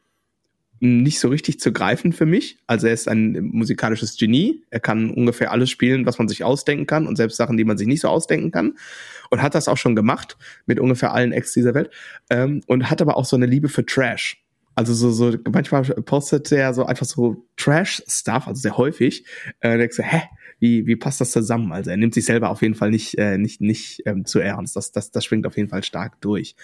nicht 0.82 1.20
so 1.20 1.28
richtig 1.28 1.60
zu 1.60 1.72
greifen 1.72 2.12
für 2.12 2.26
mich. 2.26 2.58
Also 2.66 2.88
er 2.88 2.92
ist 2.92 3.08
ein 3.08 3.50
musikalisches 3.52 4.16
Genie. 4.16 4.64
Er 4.70 4.80
kann 4.80 5.10
ungefähr 5.10 5.52
alles 5.52 5.70
spielen, 5.70 6.06
was 6.06 6.18
man 6.18 6.26
sich 6.26 6.42
ausdenken 6.42 6.86
kann 6.86 7.06
und 7.06 7.14
selbst 7.14 7.36
Sachen, 7.36 7.56
die 7.56 7.64
man 7.64 7.78
sich 7.78 7.86
nicht 7.86 8.00
so 8.00 8.08
ausdenken 8.08 8.50
kann. 8.50 8.74
Und 9.30 9.42
hat 9.42 9.54
das 9.54 9.68
auch 9.68 9.76
schon 9.76 9.94
gemacht 9.94 10.36
mit 10.66 10.80
ungefähr 10.80 11.12
allen 11.12 11.30
Acts 11.30 11.52
dieser 11.52 11.74
Welt. 11.74 11.90
Ähm, 12.30 12.62
und 12.66 12.90
hat 12.90 13.00
aber 13.00 13.16
auch 13.16 13.24
so 13.24 13.36
eine 13.36 13.46
Liebe 13.46 13.68
für 13.68 13.86
Trash. 13.86 14.42
Also 14.74 14.92
so, 14.94 15.10
so 15.12 15.38
manchmal 15.52 15.82
postet 15.84 16.50
er 16.50 16.74
so 16.74 16.84
einfach 16.84 17.06
so 17.06 17.46
Trash-Stuff, 17.56 18.48
also 18.48 18.60
sehr 18.60 18.76
häufig. 18.76 19.24
Äh, 19.60 19.78
denkst 19.78 19.98
du, 19.98 20.02
hä, 20.02 20.22
wie, 20.58 20.86
wie 20.86 20.96
passt 20.96 21.20
das 21.20 21.30
zusammen? 21.30 21.70
Also 21.72 21.90
er 21.90 21.96
nimmt 21.96 22.14
sich 22.14 22.24
selber 22.24 22.50
auf 22.50 22.62
jeden 22.62 22.74
Fall 22.74 22.90
nicht, 22.90 23.16
äh, 23.18 23.38
nicht, 23.38 23.60
nicht 23.60 24.02
ähm, 24.06 24.24
zu 24.24 24.40
ernst. 24.40 24.74
Das, 24.74 24.90
das, 24.90 25.12
das 25.12 25.24
schwingt 25.24 25.46
auf 25.46 25.56
jeden 25.56 25.68
Fall 25.68 25.84
stark 25.84 26.20
durch. 26.20 26.56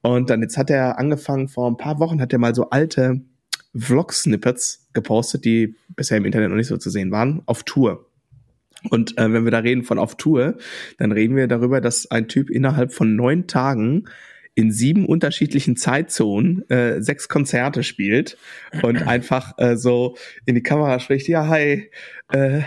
Und 0.00 0.30
dann 0.30 0.42
jetzt 0.42 0.56
hat 0.56 0.70
er 0.70 0.98
angefangen, 0.98 1.46
vor 1.46 1.70
ein 1.70 1.76
paar 1.76 2.00
Wochen 2.00 2.20
hat 2.20 2.32
er 2.32 2.40
mal 2.40 2.54
so 2.54 2.70
alte 2.70 3.22
Vlog-Snippets 3.74 4.88
gepostet, 4.92 5.44
die 5.44 5.74
bisher 5.96 6.18
im 6.18 6.24
Internet 6.24 6.50
noch 6.50 6.56
nicht 6.56 6.66
so 6.68 6.76
zu 6.76 6.90
sehen 6.90 7.10
waren, 7.10 7.42
auf 7.46 7.62
Tour. 7.64 8.06
Und 8.90 9.16
äh, 9.16 9.32
wenn 9.32 9.44
wir 9.44 9.50
da 9.50 9.58
reden 9.58 9.84
von 9.84 9.98
auf 9.98 10.16
Tour, 10.16 10.56
dann 10.98 11.12
reden 11.12 11.36
wir 11.36 11.46
darüber, 11.46 11.80
dass 11.80 12.10
ein 12.10 12.28
Typ 12.28 12.50
innerhalb 12.50 12.92
von 12.92 13.14
neun 13.14 13.46
Tagen 13.46 14.04
in 14.54 14.70
sieben 14.70 15.06
unterschiedlichen 15.06 15.76
Zeitzonen 15.76 16.68
äh, 16.68 17.00
sechs 17.00 17.28
Konzerte 17.28 17.82
spielt 17.82 18.36
und 18.82 19.06
einfach 19.06 19.56
äh, 19.58 19.76
so 19.76 20.16
in 20.44 20.54
die 20.54 20.62
Kamera 20.62 21.00
spricht, 21.00 21.28
ja, 21.28 21.46
hi, 21.46 21.90
äh, 22.32 22.62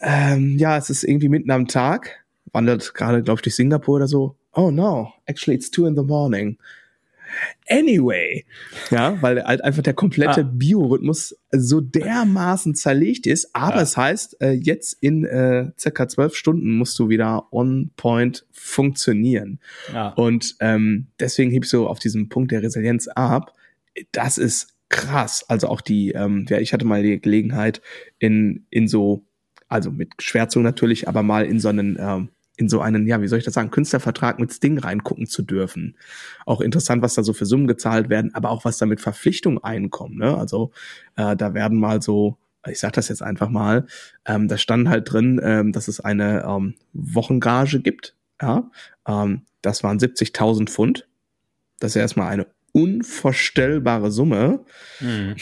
ähm, 0.00 0.58
ja, 0.58 0.76
es 0.76 0.90
ist 0.90 1.04
irgendwie 1.04 1.28
mitten 1.28 1.50
am 1.50 1.68
Tag, 1.68 2.24
wandert 2.52 2.94
gerade, 2.94 3.22
glaube 3.22 3.38
ich, 3.38 3.42
durch 3.42 3.54
Singapur 3.54 3.96
oder 3.96 4.08
so. 4.08 4.36
Oh 4.52 4.70
no, 4.70 5.12
actually 5.26 5.56
it's 5.56 5.70
two 5.70 5.86
in 5.86 5.96
the 5.96 6.02
morning. 6.02 6.58
Anyway, 7.68 8.44
ja, 8.90 9.20
weil 9.22 9.42
halt 9.42 9.64
einfach 9.64 9.82
der 9.82 9.94
komplette 9.94 10.40
ah. 10.40 10.50
Biorhythmus 10.52 11.36
so 11.50 11.80
dermaßen 11.80 12.74
zerlegt 12.74 13.26
ist. 13.26 13.54
Aber 13.54 13.76
ja. 13.76 13.82
es 13.82 13.96
heißt, 13.96 14.40
äh, 14.40 14.52
jetzt 14.52 14.96
in 15.00 15.24
äh, 15.24 15.70
circa 15.78 16.08
zwölf 16.08 16.34
Stunden 16.34 16.76
musst 16.76 16.98
du 16.98 17.08
wieder 17.08 17.48
on 17.52 17.90
point 17.96 18.46
funktionieren. 18.52 19.60
Ja. 19.92 20.08
Und 20.10 20.56
ähm, 20.60 21.08
deswegen 21.18 21.50
heb 21.50 21.64
ich 21.64 21.70
so 21.70 21.88
auf 21.88 21.98
diesen 21.98 22.28
Punkt 22.28 22.52
der 22.52 22.62
Resilienz 22.62 23.08
ab. 23.08 23.54
Das 24.12 24.38
ist 24.38 24.74
krass. 24.88 25.44
Also 25.48 25.68
auch 25.68 25.80
die, 25.80 26.12
ähm, 26.12 26.46
ja, 26.48 26.58
ich 26.58 26.72
hatte 26.72 26.84
mal 26.84 27.02
die 27.02 27.20
Gelegenheit 27.20 27.80
in 28.18 28.66
in 28.70 28.88
so 28.88 29.24
also 29.68 29.90
mit 29.90 30.12
Schwärzung 30.20 30.62
natürlich, 30.62 31.08
aber 31.08 31.22
mal 31.22 31.44
in 31.44 31.58
so 31.58 31.68
einen 31.68 31.96
ähm, 31.98 32.28
in 32.56 32.68
so 32.68 32.80
einen, 32.80 33.06
ja, 33.06 33.20
wie 33.20 33.26
soll 33.26 33.38
ich 33.38 33.44
das 33.44 33.54
sagen, 33.54 33.70
Künstlervertrag 33.70 34.38
mit 34.38 34.52
Sting 34.52 34.78
reingucken 34.78 35.26
zu 35.26 35.42
dürfen. 35.42 35.96
Auch 36.46 36.60
interessant, 36.60 37.02
was 37.02 37.14
da 37.14 37.22
so 37.22 37.32
für 37.32 37.46
Summen 37.46 37.66
gezahlt 37.66 38.08
werden, 38.08 38.34
aber 38.34 38.50
auch 38.50 38.64
was 38.64 38.78
da 38.78 38.86
mit 38.86 39.00
Verpflichtungen 39.00 39.62
einkommen. 39.62 40.18
Ne? 40.18 40.36
Also 40.36 40.70
äh, 41.16 41.36
da 41.36 41.54
werden 41.54 41.78
mal 41.78 42.00
so, 42.00 42.36
ich 42.66 42.78
sag 42.78 42.92
das 42.92 43.08
jetzt 43.08 43.22
einfach 43.22 43.48
mal, 43.48 43.86
ähm, 44.24 44.48
da 44.48 44.56
stand 44.56 44.88
halt 44.88 45.12
drin, 45.12 45.40
ähm, 45.42 45.72
dass 45.72 45.88
es 45.88 46.00
eine 46.00 46.44
ähm, 46.46 46.74
Wochengage 46.92 47.80
gibt. 47.80 48.14
Ja, 48.40 48.70
ähm, 49.06 49.42
das 49.62 49.82
waren 49.82 49.98
70.000 49.98 50.68
Pfund. 50.68 51.08
Das 51.80 51.92
ist 51.92 51.96
erstmal 51.96 52.32
eine 52.32 52.46
unvorstellbare 52.74 54.10
Summe. 54.10 54.64
Mhm. 55.00 55.36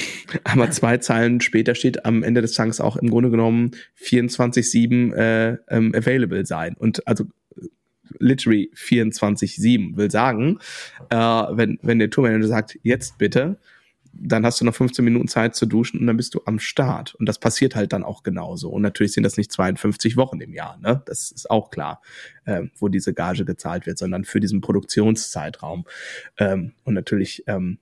Aber 0.45 0.71
zwei 0.71 0.99
Zeilen 0.99 1.41
später 1.41 1.75
steht 1.75 2.05
am 2.05 2.23
Ende 2.23 2.43
des 2.43 2.53
Tages 2.53 2.81
auch 2.81 2.97
im 2.97 3.09
Grunde 3.09 3.31
genommen 3.31 3.71
24-7 4.01 5.15
äh, 5.15 5.57
ähm, 5.69 5.95
available 5.97 6.45
sein. 6.45 6.77
Und 6.79 7.07
also 7.09 7.25
literally 8.19 8.71
24-7 8.77 9.97
will 9.97 10.11
sagen, 10.11 10.59
äh, 11.09 11.17
wenn, 11.17 11.79
wenn 11.83 11.99
der 11.99 12.11
Tourmanager 12.11 12.49
sagt, 12.49 12.79
jetzt 12.83 13.17
bitte, 13.17 13.59
dann 14.13 14.45
hast 14.45 14.61
du 14.61 14.65
noch 14.65 14.75
15 14.75 15.05
Minuten 15.05 15.29
Zeit 15.29 15.55
zu 15.55 15.67
duschen 15.67 16.01
und 16.01 16.07
dann 16.07 16.17
bist 16.17 16.35
du 16.35 16.43
am 16.45 16.59
Start. 16.59 17.15
Und 17.15 17.27
das 17.27 17.39
passiert 17.39 17.75
halt 17.75 17.93
dann 17.93 18.05
auch 18.05 18.23
genauso. 18.23 18.71
Und 18.71 18.83
natürlich 18.83 19.13
sind 19.13 19.23
das 19.23 19.37
nicht 19.37 19.51
52 19.53 20.17
Wochen 20.17 20.41
im 20.41 20.53
Jahr, 20.53 20.79
ne? 20.79 21.03
Das 21.07 21.31
ist 21.31 21.51
auch 21.51 21.71
klar, 21.71 22.03
ähm, 22.47 22.71
wo 22.79 22.89
diese 22.89 23.15
Gage 23.15 23.45
gezahlt 23.45 23.87
wird, 23.87 23.99
sondern 23.99 24.25
für 24.25 24.41
diesen 24.41 24.61
Produktionszeitraum. 24.61 25.85
Ähm, 26.39 26.73
und 26.85 26.95
natürlich 26.95 27.45
ähm, 27.47 27.79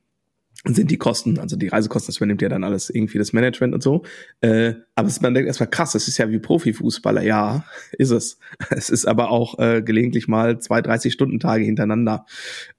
sind 0.65 0.91
die 0.91 0.99
Kosten, 0.99 1.39
also 1.39 1.57
die 1.57 1.69
Reisekosten, 1.69 2.13
das 2.13 2.19
übernimmt 2.19 2.43
ja 2.43 2.51
dann 2.51 2.65
alles 2.65 2.91
irgendwie 2.91 3.17
das 3.17 3.33
Management 3.33 3.73
und 3.73 3.83
so. 3.83 4.05
Äh, 4.43 4.75
aber 4.95 5.09
es, 5.09 5.21
man 5.23 5.33
denkt 5.33 5.47
erstmal 5.47 5.71
krass, 5.71 5.93
das 5.93 6.07
ist 6.07 6.19
ja 6.19 6.31
wie 6.31 6.39
Profifußballer. 6.39 7.23
Ja, 7.23 7.65
ist 7.93 8.11
es. 8.11 8.39
Es 8.69 8.91
ist 8.91 9.07
aber 9.07 9.31
auch 9.31 9.59
äh, 9.59 9.81
gelegentlich 9.81 10.29
mal 10.29 10.59
zwei, 10.61 10.83
30 10.83 11.15
Stunden 11.15 11.41
Tage 11.41 11.65
hintereinander. 11.65 12.27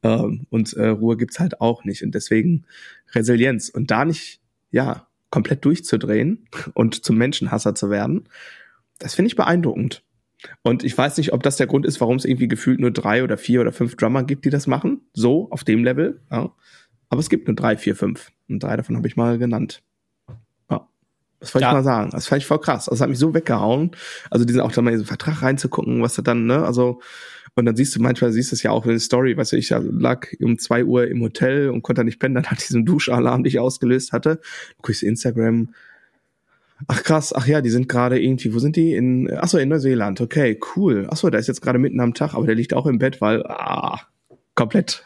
Ähm, 0.03 0.45
und 0.49 0.73
äh, 0.73 0.89
Ruhe 0.89 1.17
gibt's 1.17 1.39
halt 1.39 1.59
auch 1.59 1.83
nicht. 1.83 2.03
Und 2.03 2.13
deswegen 2.13 2.65
Resilienz. 3.13 3.69
Und 3.69 3.91
da 3.91 4.05
nicht, 4.05 4.41
ja, 4.71 5.07
komplett 5.29 5.63
durchzudrehen 5.65 6.47
und 6.73 7.03
zum 7.03 7.17
Menschenhasser 7.17 7.73
zu 7.73 7.89
werden, 7.89 8.27
das 8.99 9.15
finde 9.15 9.27
ich 9.27 9.35
beeindruckend. 9.35 10.03
Und 10.63 10.83
ich 10.83 10.97
weiß 10.97 11.17
nicht, 11.17 11.33
ob 11.33 11.43
das 11.43 11.57
der 11.57 11.67
Grund 11.67 11.85
ist, 11.85 12.01
warum 12.01 12.17
es 12.17 12.25
irgendwie 12.25 12.47
gefühlt 12.47 12.79
nur 12.79 12.91
drei 12.91 13.23
oder 13.23 13.37
vier 13.37 13.61
oder 13.61 13.71
fünf 13.71 13.95
Drummer 13.95 14.23
gibt, 14.23 14.45
die 14.45 14.49
das 14.49 14.67
machen. 14.67 15.01
So, 15.13 15.49
auf 15.51 15.63
dem 15.63 15.83
Level. 15.83 16.21
Ja. 16.31 16.51
Aber 17.09 17.19
es 17.19 17.29
gibt 17.29 17.47
nur 17.47 17.55
drei, 17.55 17.77
vier, 17.77 17.95
fünf. 17.95 18.31
Und 18.49 18.63
drei 18.63 18.75
davon 18.75 18.97
habe 18.97 19.07
ich 19.07 19.15
mal 19.15 19.37
genannt. 19.37 19.83
Das 21.41 21.53
wollte 21.53 21.63
ja. 21.63 21.71
ich 21.71 21.75
mal 21.75 21.83
sagen. 21.83 22.11
Das 22.11 22.27
fand 22.27 22.41
ich 22.41 22.47
voll 22.47 22.61
krass. 22.61 22.87
Also, 22.87 22.91
das 22.91 23.01
hat 23.01 23.09
mich 23.09 23.19
so 23.19 23.33
weggehauen. 23.33 23.91
Also, 24.29 24.45
diesen 24.45 24.61
auch 24.61 24.71
da 24.71 24.81
mal 24.81 24.91
in 24.91 24.97
so 24.97 25.01
einen 25.01 25.07
Vertrag 25.07 25.41
reinzugucken, 25.41 26.01
was 26.01 26.15
da 26.15 26.21
dann, 26.21 26.45
ne, 26.45 26.63
also, 26.63 27.01
und 27.55 27.65
dann 27.65 27.75
siehst 27.75 27.95
du, 27.95 28.01
manchmal 28.01 28.31
siehst 28.31 28.51
du 28.51 28.55
es 28.55 28.63
ja 28.63 28.71
auch 28.71 28.85
in 28.85 28.91
der 28.91 28.99
Story, 28.99 29.35
weißt 29.35 29.51
du, 29.51 29.57
ich 29.57 29.69
lag 29.69 30.27
um 30.39 30.57
zwei 30.57 30.85
Uhr 30.85 31.07
im 31.07 31.21
Hotel 31.21 31.69
und 31.69 31.81
konnte 31.81 32.03
nicht 32.05 32.19
pennen, 32.19 32.35
dann 32.35 32.45
hat 32.45 32.61
diesen 32.61 32.85
Duschalarm, 32.85 33.43
den 33.43 33.49
ich 33.49 33.59
ausgelöst 33.59 34.13
hatte. 34.13 34.37
Du 34.77 34.83
guckst 34.83 35.03
Instagram, 35.03 35.73
Ach 36.87 37.03
krass, 37.03 37.33
ach 37.35 37.45
ja, 37.45 37.61
die 37.61 37.69
sind 37.69 37.87
gerade 37.89 38.19
irgendwie, 38.19 38.53
wo 38.53 38.59
sind 38.59 38.75
die? 38.75 38.95
In, 38.95 39.29
ach 39.31 39.47
so, 39.47 39.57
in 39.57 39.69
Neuseeland. 39.69 40.19
Okay, 40.19 40.59
cool. 40.75 41.07
Ach 41.11 41.17
so, 41.17 41.29
der 41.29 41.39
ist 41.39 41.47
jetzt 41.47 41.61
gerade 41.61 41.79
mitten 41.79 41.99
am 41.99 42.13
Tag, 42.13 42.33
aber 42.33 42.45
der 42.45 42.55
liegt 42.55 42.73
auch 42.73 42.85
im 42.85 42.97
Bett, 42.97 43.21
weil, 43.21 43.43
ah, 43.45 44.01
komplett 44.55 45.03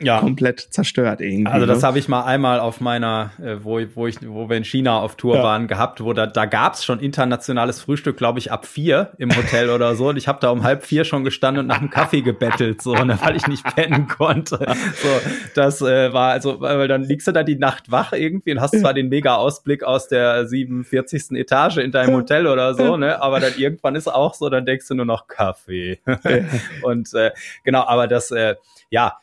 ja. 0.00 0.20
komplett 0.20 0.60
zerstört 0.60 1.20
irgendwie. 1.20 1.50
Also 1.50 1.66
das 1.66 1.80
ne? 1.80 1.88
habe 1.88 1.98
ich 1.98 2.08
mal 2.08 2.24
einmal 2.24 2.60
auf 2.60 2.80
meiner, 2.80 3.30
äh, 3.42 3.56
wo, 3.62 3.80
wo 3.94 4.06
ich, 4.06 4.16
wo 4.26 4.48
wir 4.48 4.56
in 4.56 4.64
China 4.64 5.00
auf 5.00 5.16
Tour 5.16 5.36
ja. 5.36 5.42
waren, 5.42 5.66
gehabt, 5.66 6.02
wo 6.02 6.12
da, 6.12 6.26
da 6.26 6.44
gab's 6.44 6.84
schon 6.84 7.00
internationales 7.00 7.80
Frühstück, 7.80 8.16
glaube 8.16 8.38
ich, 8.38 8.52
ab 8.52 8.66
vier 8.66 9.12
im 9.18 9.34
Hotel 9.34 9.70
oder 9.74 9.94
so. 9.94 10.10
Und 10.10 10.16
ich 10.16 10.28
habe 10.28 10.38
da 10.40 10.50
um 10.50 10.62
halb 10.62 10.84
vier 10.84 11.04
schon 11.04 11.24
gestanden 11.24 11.62
und 11.62 11.66
nach 11.66 11.80
einem 11.80 11.90
Kaffee 11.90 12.20
gebettelt, 12.20 12.82
so, 12.82 12.94
ne, 12.94 13.18
weil 13.22 13.36
ich 13.36 13.46
nicht 13.46 13.64
pennen 13.64 14.08
konnte. 14.08 14.58
So, 14.98 15.08
das 15.54 15.80
äh, 15.80 16.12
war 16.12 16.32
also, 16.32 16.60
weil 16.60 16.88
dann 16.88 17.02
liegst 17.02 17.26
du 17.28 17.32
da 17.32 17.42
die 17.42 17.56
Nacht 17.56 17.90
wach 17.90 18.12
irgendwie 18.12 18.52
und 18.52 18.60
hast 18.60 18.78
zwar 18.78 18.94
den 18.94 19.08
mega 19.08 19.36
Ausblick 19.36 19.84
aus 19.84 20.08
der 20.08 20.46
47. 20.46 21.32
Etage 21.32 21.78
in 21.78 21.92
deinem 21.92 22.14
Hotel 22.14 22.46
oder 22.46 22.74
so, 22.74 22.96
ne, 22.96 23.20
aber 23.20 23.38
dann 23.38 23.52
irgendwann 23.56 23.94
ist 23.94 24.08
auch 24.08 24.34
so, 24.34 24.48
dann 24.48 24.66
denkst 24.66 24.88
du 24.88 24.94
nur 24.94 25.04
noch 25.04 25.26
Kaffee. 25.26 26.00
und 26.82 27.12
äh, 27.14 27.32
genau, 27.64 27.84
aber 27.86 28.08
das, 28.08 28.30
äh, 28.30 28.56
ja, 28.90 29.18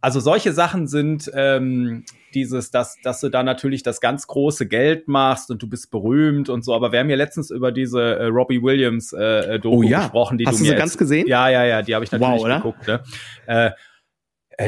also 0.00 0.20
solche 0.20 0.52
Sachen 0.52 0.86
sind 0.86 1.30
ähm, 1.34 2.04
dieses, 2.34 2.70
dass, 2.70 2.96
dass 3.02 3.20
du 3.20 3.30
da 3.30 3.42
natürlich 3.42 3.82
das 3.82 4.00
ganz 4.00 4.26
große 4.26 4.66
Geld 4.66 5.08
machst 5.08 5.50
und 5.50 5.62
du 5.62 5.68
bist 5.68 5.90
berühmt 5.90 6.48
und 6.48 6.64
so. 6.64 6.74
Aber 6.74 6.92
wir 6.92 7.00
haben 7.00 7.10
ja 7.10 7.16
letztens 7.16 7.50
über 7.50 7.72
diese 7.72 8.00
äh, 8.00 8.26
Robbie 8.26 8.62
Williams 8.62 9.12
äh, 9.12 9.54
äh 9.54 9.58
Doku 9.58 9.78
oh, 9.78 9.82
ja. 9.82 10.02
gesprochen, 10.02 10.38
die 10.38 10.46
Hast 10.46 10.60
du, 10.60 10.64
mir 10.64 10.70
sie 10.70 10.76
ganz 10.76 10.96
gesehen? 10.96 11.26
Ja, 11.26 11.48
ja, 11.48 11.64
ja, 11.64 11.82
die 11.82 11.94
habe 11.94 12.04
ich 12.04 12.12
natürlich 12.12 12.42
wow, 12.42 12.62
geguckt. 12.62 12.86
Ne? 12.86 13.02
Äh, 13.46 13.70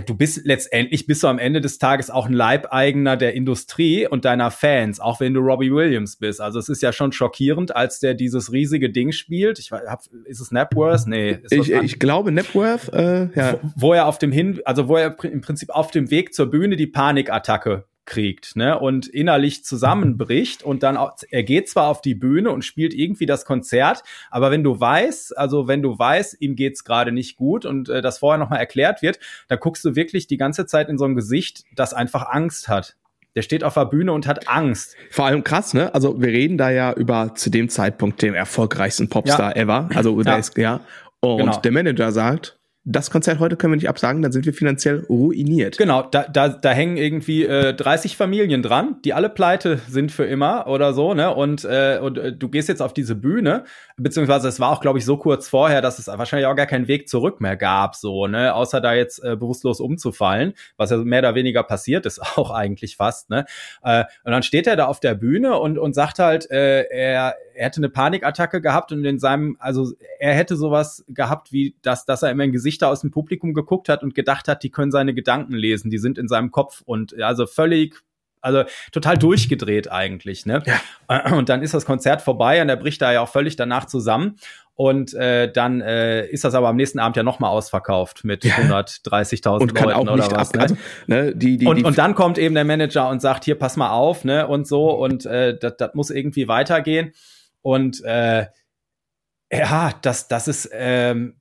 du 0.06 0.14
bist 0.14 0.42
letztendlich 0.44 1.06
bist 1.06 1.22
du 1.24 1.26
am 1.26 1.38
Ende 1.40 1.60
des 1.60 1.78
Tages 1.78 2.10
auch 2.10 2.26
ein 2.26 2.32
Leibeigener 2.32 3.16
der 3.16 3.34
Industrie 3.34 4.06
und 4.06 4.24
deiner 4.24 4.52
Fans, 4.52 5.00
auch 5.00 5.18
wenn 5.18 5.34
du 5.34 5.40
Robbie 5.40 5.72
Williams 5.72 6.16
bist. 6.16 6.40
Also 6.40 6.60
es 6.60 6.68
ist 6.68 6.80
ja 6.80 6.92
schon 6.92 7.10
schockierend, 7.10 7.74
als 7.74 7.98
der 7.98 8.14
dieses 8.14 8.52
riesige 8.52 8.90
Ding 8.90 9.10
spielt. 9.10 9.58
Ich 9.58 9.72
hab, 9.72 10.02
ist 10.24 10.40
es 10.40 10.52
Napworth? 10.52 11.06
Nee. 11.06 11.38
ich, 11.50 11.70
ich 11.72 11.98
glaube 11.98 12.30
Napworth, 12.30 12.92
äh, 12.92 13.28
ja. 13.34 13.58
Wo, 13.74 13.88
wo 13.88 13.94
er 13.94 14.06
auf 14.06 14.18
dem 14.18 14.30
hin, 14.30 14.60
also 14.64 14.86
wo 14.86 14.96
er 14.96 15.16
im 15.24 15.40
Prinzip 15.40 15.70
auf 15.70 15.90
dem 15.90 16.10
Weg 16.12 16.34
zur 16.34 16.46
Bühne 16.50 16.76
die 16.76 16.86
Panikattacke 16.86 17.84
kriegt, 18.04 18.56
ne, 18.56 18.78
und 18.78 19.06
innerlich 19.06 19.64
zusammenbricht 19.64 20.62
und 20.62 20.82
dann 20.82 20.96
auch, 20.96 21.16
er 21.30 21.42
geht 21.42 21.68
zwar 21.68 21.88
auf 21.88 22.00
die 22.00 22.14
Bühne 22.14 22.50
und 22.50 22.64
spielt 22.64 22.92
irgendwie 22.94 23.26
das 23.26 23.44
Konzert, 23.44 24.02
aber 24.30 24.50
wenn 24.50 24.64
du 24.64 24.78
weißt, 24.78 25.36
also 25.38 25.68
wenn 25.68 25.82
du 25.82 25.98
weißt, 25.98 26.36
ihm 26.40 26.56
geht's 26.56 26.84
gerade 26.84 27.12
nicht 27.12 27.36
gut 27.36 27.64
und 27.64 27.88
äh, 27.88 28.02
das 28.02 28.18
vorher 28.18 28.38
nochmal 28.38 28.58
erklärt 28.58 29.02
wird, 29.02 29.20
dann 29.48 29.60
guckst 29.60 29.84
du 29.84 29.94
wirklich 29.94 30.26
die 30.26 30.36
ganze 30.38 30.66
Zeit 30.66 30.88
in 30.88 30.98
so 30.98 31.04
ein 31.04 31.14
Gesicht, 31.14 31.64
das 31.76 31.94
einfach 31.94 32.28
Angst 32.30 32.68
hat. 32.68 32.96
Der 33.36 33.42
steht 33.42 33.62
auf 33.62 33.74
der 33.74 33.86
Bühne 33.86 34.12
und 34.12 34.26
hat 34.26 34.48
Angst. 34.48 34.96
Vor 35.10 35.26
allem 35.26 35.44
krass, 35.44 35.72
ne? 35.72 35.94
Also 35.94 36.20
wir 36.20 36.28
reden 36.28 36.58
da 36.58 36.70
ja 36.70 36.92
über 36.92 37.34
zu 37.36 37.48
dem 37.48 37.68
Zeitpunkt 37.68 38.22
den 38.22 38.34
erfolgreichsten 38.34 39.08
Popstar 39.08 39.56
ja. 39.56 39.62
ever. 39.62 39.88
Also 39.94 40.20
ja. 40.20 40.36
ist 40.36 40.56
ja. 40.58 40.80
Und 41.20 41.38
genau. 41.38 41.60
der 41.60 41.70
Manager 41.70 42.10
sagt, 42.10 42.58
das 42.84 43.10
Konzert 43.10 43.40
heute 43.40 43.56
können 43.56 43.74
wir 43.74 43.76
nicht 43.76 43.90
absagen, 43.90 44.22
dann 44.22 44.32
sind 44.32 44.46
wir 44.46 44.54
finanziell 44.54 45.04
ruiniert. 45.06 45.76
Genau, 45.76 46.02
da, 46.02 46.22
da, 46.22 46.48
da 46.48 46.70
hängen 46.70 46.96
irgendwie 46.96 47.44
äh, 47.44 47.74
30 47.74 48.16
Familien 48.16 48.62
dran, 48.62 48.96
die 49.04 49.12
alle 49.12 49.28
pleite 49.28 49.80
sind 49.86 50.10
für 50.10 50.24
immer 50.24 50.66
oder 50.66 50.94
so, 50.94 51.12
ne? 51.12 51.34
Und, 51.34 51.64
äh, 51.64 51.98
und 52.00 52.16
äh, 52.16 52.32
du 52.32 52.48
gehst 52.48 52.70
jetzt 52.70 52.80
auf 52.80 52.94
diese 52.94 53.16
Bühne, 53.16 53.64
beziehungsweise 53.98 54.48
es 54.48 54.60
war 54.60 54.70
auch, 54.70 54.80
glaube 54.80 54.98
ich, 54.98 55.04
so 55.04 55.18
kurz 55.18 55.46
vorher, 55.46 55.82
dass 55.82 55.98
es 55.98 56.06
wahrscheinlich 56.06 56.46
auch 56.46 56.56
gar 56.56 56.66
keinen 56.66 56.88
Weg 56.88 57.10
zurück 57.10 57.42
mehr 57.42 57.56
gab, 57.58 57.96
so, 57.96 58.26
ne? 58.26 58.54
Außer 58.54 58.80
da 58.80 58.94
jetzt 58.94 59.22
äh, 59.22 59.36
bewusstlos 59.36 59.80
umzufallen, 59.80 60.54
was 60.78 60.90
ja 60.90 60.96
mehr 60.96 61.18
oder 61.18 61.34
weniger 61.34 61.62
passiert 61.62 62.06
ist, 62.06 62.18
auch 62.36 62.50
eigentlich 62.50 62.96
fast, 62.96 63.28
ne? 63.28 63.44
Äh, 63.82 64.04
und 64.24 64.32
dann 64.32 64.42
steht 64.42 64.66
er 64.66 64.76
da 64.76 64.86
auf 64.86 65.00
der 65.00 65.14
Bühne 65.14 65.58
und, 65.58 65.76
und 65.76 65.94
sagt 65.94 66.18
halt, 66.18 66.50
äh, 66.50 66.84
er, 66.84 67.36
er 67.54 67.66
hätte 67.66 67.80
eine 67.80 67.90
Panikattacke 67.90 68.62
gehabt 68.62 68.90
und 68.90 69.04
in 69.04 69.18
seinem, 69.18 69.58
also 69.58 69.92
er 70.18 70.32
hätte 70.32 70.56
sowas 70.56 71.04
gehabt, 71.08 71.52
wie 71.52 71.74
das, 71.82 72.06
dass 72.06 72.22
er 72.22 72.30
immer 72.30 72.44
in 72.44 72.52
Gesichter 72.70 72.88
aus 72.88 73.00
dem 73.00 73.10
Publikum 73.10 73.52
geguckt 73.52 73.88
hat 73.88 74.02
und 74.02 74.14
gedacht 74.14 74.46
hat, 74.46 74.62
die 74.62 74.70
können 74.70 74.92
seine 74.92 75.12
Gedanken 75.12 75.54
lesen, 75.54 75.90
die 75.90 75.98
sind 75.98 76.18
in 76.18 76.28
seinem 76.28 76.52
Kopf 76.52 76.82
und 76.84 77.20
also 77.20 77.46
völlig 77.46 77.96
also 78.42 78.62
total 78.90 79.18
durchgedreht 79.18 79.92
eigentlich, 79.92 80.46
ne? 80.46 80.62
Ja. 80.64 81.34
Und 81.36 81.50
dann 81.50 81.60
ist 81.60 81.74
das 81.74 81.84
Konzert 81.84 82.22
vorbei 82.22 82.62
und 82.62 82.70
er 82.70 82.76
bricht 82.76 83.02
da 83.02 83.12
ja 83.12 83.20
auch 83.20 83.28
völlig 83.28 83.56
danach 83.56 83.84
zusammen. 83.84 84.36
Und 84.74 85.12
äh, 85.12 85.52
dann 85.52 85.82
äh, 85.82 86.26
ist 86.26 86.44
das 86.44 86.54
aber 86.54 86.68
am 86.68 86.76
nächsten 86.76 87.00
Abend 87.00 87.18
ja 87.18 87.22
nochmal 87.22 87.50
ausverkauft 87.50 88.24
mit 88.24 88.44
ja. 88.44 88.54
130.000 88.54 89.78
Leuten 89.78 90.08
oder 90.08 90.30
was. 90.30 90.54
Ne? 90.54 90.60
Also, 90.62 90.76
ne? 91.06 91.36
Die, 91.36 91.58
die, 91.58 91.66
und, 91.66 91.76
die, 91.76 91.84
und 91.84 91.98
dann 91.98 92.14
kommt 92.14 92.38
eben 92.38 92.54
der 92.54 92.64
Manager 92.64 93.10
und 93.10 93.20
sagt, 93.20 93.44
hier, 93.44 93.58
pass 93.58 93.76
mal 93.76 93.90
auf, 93.90 94.24
ne? 94.24 94.46
Und 94.46 94.66
so, 94.66 94.90
und 94.90 95.26
äh, 95.26 95.58
das 95.58 95.92
muss 95.92 96.08
irgendwie 96.08 96.48
weitergehen. 96.48 97.12
Und 97.60 98.02
äh, 98.04 98.46
ja, 99.52 99.92
das, 100.00 100.28
das 100.28 100.48
ist, 100.48 100.70
ähm, 100.72 101.39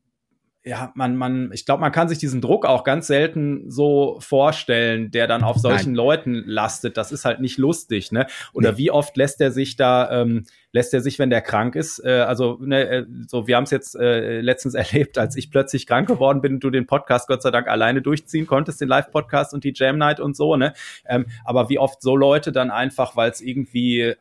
ja, 0.66 0.92
man, 0.94 1.16
man, 1.16 1.52
ich 1.54 1.66
glaube, 1.66 1.80
man 1.80 1.94
kann 1.94 2.10
sich 2.10 2.18
diesen 2.18 2.42
Druck 2.42 2.66
auch 2.66 2.84
ganz 2.84 3.08
selten 3.08 3.72
so 3.72 4.18
vorstellen, 4.20 5.10
der 5.10 5.26
dann 5.26 5.44
auf 5.44 5.58
solchen 5.58 5.94
Nein. 5.94 5.96
Leuten 5.96 6.44
lastet. 6.46 6.98
Das 6.98 7.14
ist 7.14 7.24
halt 7.24 7.40
nicht 7.40 7.58
lustig, 7.58 8.12
ne? 8.12 8.28
Oder 8.52 8.74
nee. 8.74 8.78
wie 8.78 8.92
oft 8.92 9.16
lässt 9.16 9.40
er 9.40 9.52
sich 9.52 9.78
da, 9.78 10.22
ähm, 10.22 10.44
lässt 10.74 10.94
er 10.94 11.00
sich, 11.00 11.18
wenn 11.18 11.30
der 11.30 11.42
krank 11.42 11.76
ist, 11.76 12.04
äh, 12.04 12.26
also 12.28 12.58
ne, 12.62 12.90
äh, 12.90 13.06
so, 13.28 13.48
wir 13.48 13.56
haben 13.56 13.64
es 13.64 13.72
jetzt 13.72 13.96
äh, 13.96 14.42
letztens 14.42 14.74
erlebt, 14.76 15.18
als 15.18 15.38
ich 15.38 15.50
plötzlich 15.50 15.88
krank 15.88 16.10
geworden 16.10 16.42
bin 16.42 16.56
und 16.56 16.64
du 16.64 16.70
den 16.70 16.88
Podcast 16.88 17.28
Gott 17.28 17.42
sei 17.42 17.52
Dank 17.52 17.70
alleine 17.70 18.02
durchziehen 18.02 18.46
konntest, 18.46 18.82
den 18.82 18.90
Live-Podcast 18.90 19.54
und 19.54 19.64
die 19.64 19.74
Jam 19.74 19.98
Night 19.98 20.20
und 20.20 20.36
so, 20.36 20.58
ne? 20.58 20.74
Ähm, 21.08 21.28
aber 21.46 21.70
wie 21.70 21.80
oft 21.80 22.02
so 22.02 22.18
Leute 22.18 22.52
dann 22.52 22.70
einfach, 22.70 23.16
weil 23.16 23.32
es 23.32 23.40
irgendwie 23.40 24.14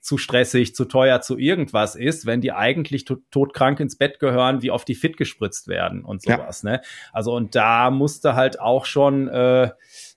zu 0.00 0.18
stressig, 0.18 0.74
zu 0.74 0.84
teuer, 0.84 1.20
zu 1.20 1.38
irgendwas 1.38 1.96
ist, 1.96 2.26
wenn 2.26 2.40
die 2.40 2.52
eigentlich 2.52 3.04
to 3.04 3.16
todkrank 3.30 3.80
ins 3.80 3.96
Bett 3.96 4.18
gehören, 4.20 4.62
wie 4.62 4.70
oft 4.70 4.88
die 4.88 4.94
fit 4.94 5.16
gespritzt 5.16 5.68
werden 5.68 6.04
und 6.04 6.22
sowas. 6.22 6.62
Ja. 6.62 6.72
Ne? 6.72 6.80
Also 7.12 7.34
und 7.34 7.54
da 7.54 7.90
musste 7.90 8.34
halt 8.34 8.60
auch 8.60 8.84
schon 8.84 9.28
äh, 9.28 9.70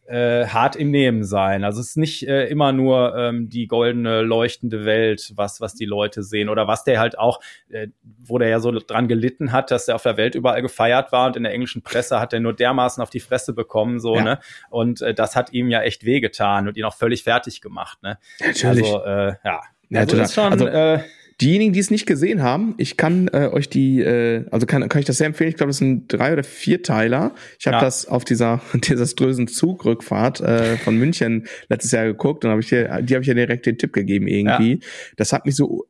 äh, 0.08 0.46
hart 0.48 0.76
im 0.76 0.92
Nehmen 0.92 1.24
sein. 1.24 1.64
Also 1.64 1.80
es 1.80 1.90
ist 1.90 1.98
nicht 1.98 2.28
äh, 2.28 2.46
immer 2.48 2.72
nur 2.72 3.16
ähm, 3.16 3.50
die 3.50 3.68
goldene 3.68 4.22
leuchtende 4.22 4.86
Welt, 4.86 5.32
was 5.36 5.62
was 5.62 5.74
die 5.76 5.86
Leute 5.86 6.24
sehen 6.24 6.50
oder 6.50 6.68
was 6.68 6.84
der 6.84 7.00
halt 7.00 7.18
auch, 7.18 7.40
äh, 7.70 7.88
wo 8.24 8.38
der 8.38 8.50
ja 8.50 8.60
so 8.60 8.72
dran 8.72 9.08
gelitten 9.08 9.52
hat, 9.52 9.72
dass 9.72 9.86
der 9.86 9.96
auf 9.96 10.04
der 10.04 10.18
Welt 10.18 10.36
überall 10.36 10.62
gefeiert 10.62 11.12
war 11.12 11.28
und 11.28 11.38
in 11.38 11.44
der 11.44 11.54
englischen 11.54 11.82
Presse 11.82 12.20
hat 12.20 12.34
er 12.34 12.40
nur 12.40 12.54
dermaßen 12.54 13.02
auf 13.02 13.10
die 13.10 13.20
Fresse 13.20 13.54
bekommen 13.54 14.00
so 14.00 14.16
ja. 14.16 14.24
ne 14.24 14.40
und 14.70 15.02
äh, 15.02 15.14
das 15.14 15.36
hat 15.36 15.54
ihm 15.54 15.70
ja 15.70 15.82
echt 15.82 16.06
wehgetan 16.06 16.68
und 16.68 16.78
ihn 16.78 16.86
auch 16.86 16.96
völlig 16.96 17.24
fertig 17.24 17.62
gemacht 17.62 18.02
ne. 18.04 18.18
Natürlich. 18.40 18.86
Also 18.86 19.04
äh, 19.04 19.36
ja. 19.44 19.62
Ja, 19.92 20.00
also 20.00 20.16
total. 20.16 20.30
Schon, 20.30 20.54
also, 20.54 20.68
äh, 20.68 21.00
Diejenigen, 21.42 21.74
die 21.74 21.80
es 21.80 21.90
nicht 21.90 22.06
gesehen 22.06 22.44
haben, 22.44 22.76
ich 22.78 22.98
kann 22.98 23.28
äh, 23.30 23.50
euch 23.52 23.68
die, 23.68 24.00
äh, 24.00 24.46
also 24.52 24.68
kann, 24.68 24.88
kann 24.88 25.00
ich 25.00 25.06
das 25.06 25.18
sehr 25.18 25.28
empfehlen. 25.28 25.50
Ich 25.50 25.56
glaube, 25.56 25.72
das 25.72 25.78
sind 25.78 26.08
drei 26.08 26.34
oder 26.34 26.44
vier 26.44 26.84
Teiler. 26.84 27.34
Ich 27.60 27.68
habe 27.68 27.78
ja. 27.78 27.82
das 27.82 28.06
auf 28.06 28.24
dieser 28.24 28.62
desaströsen 28.74 29.48
Zugrückfahrt 29.48 30.42
äh, 30.42 30.78
von 30.78 30.96
München 30.98 31.48
letztes 31.68 31.92
Jahr 31.92 32.06
geguckt 32.06 32.46
und 32.46 32.52
habe 32.52 32.62
ich 32.62 32.70
dir, 32.70 33.02
die 33.02 33.16
habe 33.16 33.24
ich 33.24 33.28
ja 33.28 33.34
direkt 33.34 33.66
den 33.66 33.78
Tipp 33.78 33.92
gegeben 33.92 34.28
irgendwie. 34.28 34.74
Ja. 34.74 34.88
Das 35.18 35.34
hat 35.34 35.46
mich 35.46 35.56
so 35.56 35.88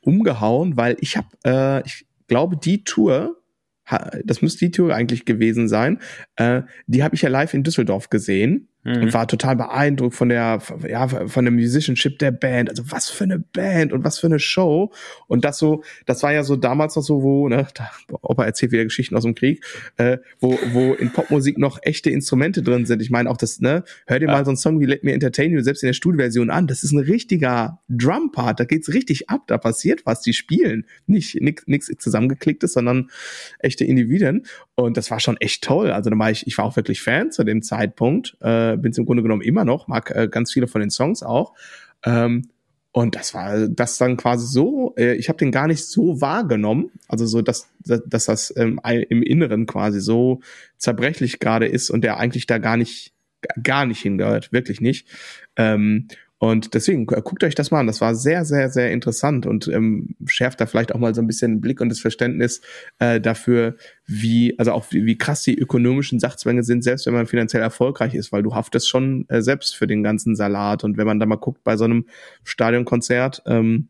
umgehauen, 0.00 0.76
weil 0.76 0.96
ich 1.00 1.16
habe, 1.16 1.28
äh, 1.44 1.86
ich 1.86 2.06
glaube, 2.28 2.56
die 2.56 2.84
Tour 2.84 3.36
das 4.24 4.40
müsste 4.40 4.64
die 4.64 4.70
Tour 4.70 4.94
eigentlich 4.94 5.24
gewesen 5.24 5.68
sein. 5.68 5.98
Äh, 6.36 6.62
die 6.86 7.02
habe 7.02 7.14
ich 7.14 7.22
ja 7.22 7.28
live 7.28 7.52
in 7.52 7.62
Düsseldorf 7.62 8.08
gesehen. 8.08 8.68
Mhm. 8.84 9.02
und 9.02 9.14
war 9.14 9.26
total 9.26 9.56
beeindruckt 9.56 10.14
von 10.14 10.28
der, 10.28 10.60
ja, 10.88 11.08
von 11.08 11.44
der 11.44 11.52
Musicianship 11.52 12.18
der 12.18 12.30
Band. 12.30 12.70
Also 12.70 12.84
was 12.90 13.10
für 13.10 13.24
eine 13.24 13.38
Band 13.38 13.92
und 13.92 14.04
was 14.04 14.18
für 14.18 14.26
eine 14.26 14.38
Show. 14.38 14.92
Und 15.26 15.44
das 15.44 15.58
so, 15.58 15.82
das 16.06 16.22
war 16.22 16.32
ja 16.32 16.44
so 16.44 16.56
damals 16.56 16.96
noch 16.96 17.02
so, 17.02 17.22
wo, 17.22 17.48
ne, 17.48 17.66
da, 17.74 17.90
Opa 18.22 18.44
erzählt 18.44 18.72
wieder 18.72 18.84
Geschichten 18.84 19.16
aus 19.16 19.22
dem 19.22 19.34
Krieg, 19.34 19.64
äh, 19.96 20.18
wo, 20.40 20.58
wo 20.72 20.94
in 20.94 21.12
Popmusik 21.12 21.58
noch 21.58 21.78
echte 21.82 22.10
Instrumente 22.10 22.62
drin 22.62 22.86
sind. 22.86 23.02
Ich 23.02 23.10
meine 23.10 23.30
auch 23.30 23.36
das, 23.36 23.60
ne, 23.60 23.84
hör 24.06 24.18
dir 24.18 24.26
ja. 24.26 24.32
mal 24.32 24.44
so 24.44 24.50
einen 24.50 24.56
Song 24.56 24.80
wie 24.80 24.86
Let 24.86 25.04
Me 25.04 25.12
Entertain 25.12 25.52
You 25.52 25.62
selbst 25.62 25.82
in 25.82 25.88
der 25.88 25.94
Studioversion 25.94 26.50
an. 26.50 26.66
Das 26.66 26.82
ist 26.82 26.92
ein 26.92 26.98
richtiger 26.98 27.80
Drum-Part. 27.88 28.60
Da 28.60 28.64
geht's 28.64 28.92
richtig 28.92 29.30
ab. 29.30 29.42
Da 29.46 29.58
passiert 29.58 30.04
was. 30.06 30.22
Die 30.22 30.32
spielen. 30.32 30.86
Nicht 31.06 31.40
nix, 31.40 31.64
nix 31.66 31.90
zusammengeklicktes, 31.98 32.72
sondern 32.72 33.10
echte 33.58 33.84
Individuen. 33.84 34.46
Und 34.74 34.96
das 34.96 35.10
war 35.10 35.20
schon 35.20 35.36
echt 35.36 35.64
toll. 35.64 35.90
Also 35.90 36.10
da 36.10 36.18
war 36.18 36.30
ich, 36.30 36.46
ich 36.46 36.56
war 36.56 36.64
auch 36.64 36.76
wirklich 36.76 37.02
Fan 37.02 37.30
zu 37.30 37.44
dem 37.44 37.62
Zeitpunkt. 37.62 38.36
Äh, 38.40 38.76
bin 38.76 38.92
im 38.92 39.04
Grunde 39.04 39.22
genommen 39.22 39.42
immer 39.42 39.64
noch, 39.64 39.86
mag 39.86 40.10
äh, 40.10 40.28
ganz 40.28 40.52
viele 40.52 40.66
von 40.66 40.80
den 40.80 40.90
Songs 40.90 41.22
auch. 41.22 41.54
Ähm, 42.04 42.48
und 42.94 43.14
das 43.14 43.32
war 43.32 43.68
das 43.68 43.96
dann 43.96 44.18
quasi 44.18 44.46
so, 44.46 44.94
äh, 44.98 45.14
ich 45.14 45.28
habe 45.30 45.38
den 45.38 45.50
gar 45.50 45.66
nicht 45.66 45.86
so 45.86 46.20
wahrgenommen, 46.20 46.90
also 47.08 47.24
so, 47.24 47.40
dass, 47.40 47.70
dass 47.80 48.26
das 48.26 48.52
ähm, 48.56 48.80
im 48.84 49.22
Inneren 49.22 49.64
quasi 49.64 49.98
so 50.00 50.40
zerbrechlich 50.76 51.38
gerade 51.38 51.66
ist 51.66 51.88
und 51.88 52.04
der 52.04 52.18
eigentlich 52.18 52.46
da 52.46 52.58
gar 52.58 52.76
nicht, 52.76 53.14
gar 53.62 53.86
nicht 53.86 54.00
hingehört, 54.00 54.52
wirklich 54.52 54.82
nicht. 54.82 55.08
Ähm, 55.56 56.08
und 56.42 56.74
deswegen 56.74 57.02
äh, 57.02 57.22
guckt 57.22 57.44
euch 57.44 57.54
das 57.54 57.70
mal 57.70 57.78
an. 57.78 57.86
Das 57.86 58.00
war 58.00 58.16
sehr, 58.16 58.44
sehr, 58.44 58.68
sehr 58.68 58.90
interessant 58.90 59.46
und 59.46 59.68
ähm, 59.68 60.16
schärft 60.26 60.60
da 60.60 60.66
vielleicht 60.66 60.92
auch 60.92 60.98
mal 60.98 61.14
so 61.14 61.22
ein 61.22 61.28
bisschen 61.28 61.52
den 61.52 61.60
Blick 61.60 61.80
und 61.80 61.88
das 61.88 62.00
Verständnis 62.00 62.62
äh, 62.98 63.20
dafür, 63.20 63.76
wie, 64.06 64.58
also 64.58 64.72
auch 64.72 64.86
wie, 64.90 65.06
wie 65.06 65.16
krass 65.16 65.44
die 65.44 65.56
ökonomischen 65.56 66.18
Sachzwänge 66.18 66.64
sind, 66.64 66.82
selbst 66.82 67.06
wenn 67.06 67.14
man 67.14 67.28
finanziell 67.28 67.62
erfolgreich 67.62 68.16
ist, 68.16 68.32
weil 68.32 68.42
du 68.42 68.56
haftest 68.56 68.88
schon 68.88 69.24
äh, 69.28 69.40
selbst 69.40 69.76
für 69.76 69.86
den 69.86 70.02
ganzen 70.02 70.34
Salat. 70.34 70.82
Und 70.82 70.96
wenn 70.96 71.06
man 71.06 71.20
da 71.20 71.26
mal 71.26 71.36
guckt 71.36 71.62
bei 71.62 71.76
so 71.76 71.84
einem 71.84 72.06
Stadionkonzert, 72.42 73.44
ähm, 73.46 73.86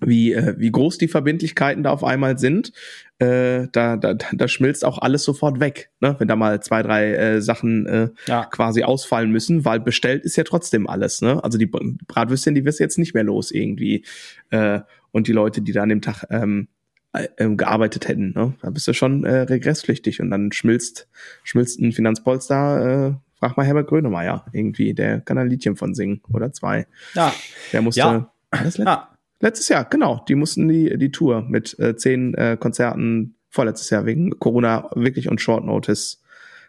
wie, 0.00 0.32
äh, 0.32 0.54
wie 0.58 0.70
groß 0.70 0.98
die 0.98 1.08
Verbindlichkeiten 1.08 1.82
da 1.82 1.90
auf 1.90 2.04
einmal 2.04 2.38
sind, 2.38 2.72
äh, 3.18 3.68
da, 3.72 3.96
da, 3.96 4.14
da 4.14 4.48
schmilzt 4.48 4.84
auch 4.84 4.98
alles 4.98 5.24
sofort 5.24 5.60
weg, 5.60 5.90
ne? 6.00 6.16
wenn 6.18 6.28
da 6.28 6.36
mal 6.36 6.62
zwei, 6.62 6.82
drei 6.82 7.14
äh, 7.14 7.42
Sachen 7.42 7.86
äh, 7.86 8.08
ja. 8.26 8.46
quasi 8.46 8.82
ausfallen 8.82 9.30
müssen, 9.30 9.64
weil 9.64 9.80
bestellt 9.80 10.24
ist 10.24 10.36
ja 10.36 10.44
trotzdem 10.44 10.88
alles. 10.88 11.20
Ne? 11.20 11.42
Also 11.44 11.58
die 11.58 11.66
Bratwürstchen, 11.66 12.54
die 12.54 12.64
wirst 12.64 12.80
du 12.80 12.84
jetzt 12.84 12.98
nicht 12.98 13.14
mehr 13.14 13.24
los 13.24 13.50
irgendwie. 13.50 14.04
Äh, 14.50 14.80
und 15.12 15.26
die 15.26 15.32
Leute, 15.32 15.60
die 15.60 15.72
da 15.72 15.82
an 15.82 15.88
dem 15.88 16.02
Tag 16.02 16.24
ähm, 16.30 16.68
äh, 17.12 17.28
ähm, 17.38 17.56
gearbeitet 17.56 18.08
hätten, 18.08 18.32
ne? 18.34 18.54
da 18.62 18.70
bist 18.70 18.86
du 18.88 18.92
schon 18.92 19.24
äh, 19.24 19.40
regresspflichtig 19.40 20.20
und 20.20 20.30
dann 20.30 20.52
schmilzt, 20.52 21.08
schmilzt 21.42 21.80
ein 21.80 21.92
Finanzpolster, 21.92 23.08
äh, 23.08 23.14
frag 23.38 23.56
mal 23.56 23.66
Herbert 23.66 23.88
Grönemeyer 23.88 24.46
irgendwie, 24.52 24.94
der 24.94 25.20
kann 25.20 25.36
ein 25.36 25.48
Liedchen 25.48 25.76
von 25.76 25.94
singen 25.94 26.22
oder 26.32 26.52
zwei. 26.52 26.86
Ja. 27.14 27.34
Der 27.72 27.82
musste. 27.82 28.00
Ja. 28.00 28.32
Das 28.50 28.76
ja. 28.78 29.09
Letztes 29.40 29.68
Jahr, 29.68 29.86
genau. 29.86 30.24
Die 30.28 30.34
mussten 30.34 30.68
die, 30.68 30.96
die 30.98 31.10
Tour 31.10 31.42
mit 31.42 31.78
äh, 31.78 31.96
zehn 31.96 32.34
äh, 32.34 32.56
Konzerten 32.60 33.36
vorletztes 33.48 33.90
Jahr 33.90 34.06
wegen 34.06 34.38
Corona 34.38 34.90
wirklich 34.94 35.28
und 35.28 35.40
Short 35.40 35.64
Notice 35.64 36.22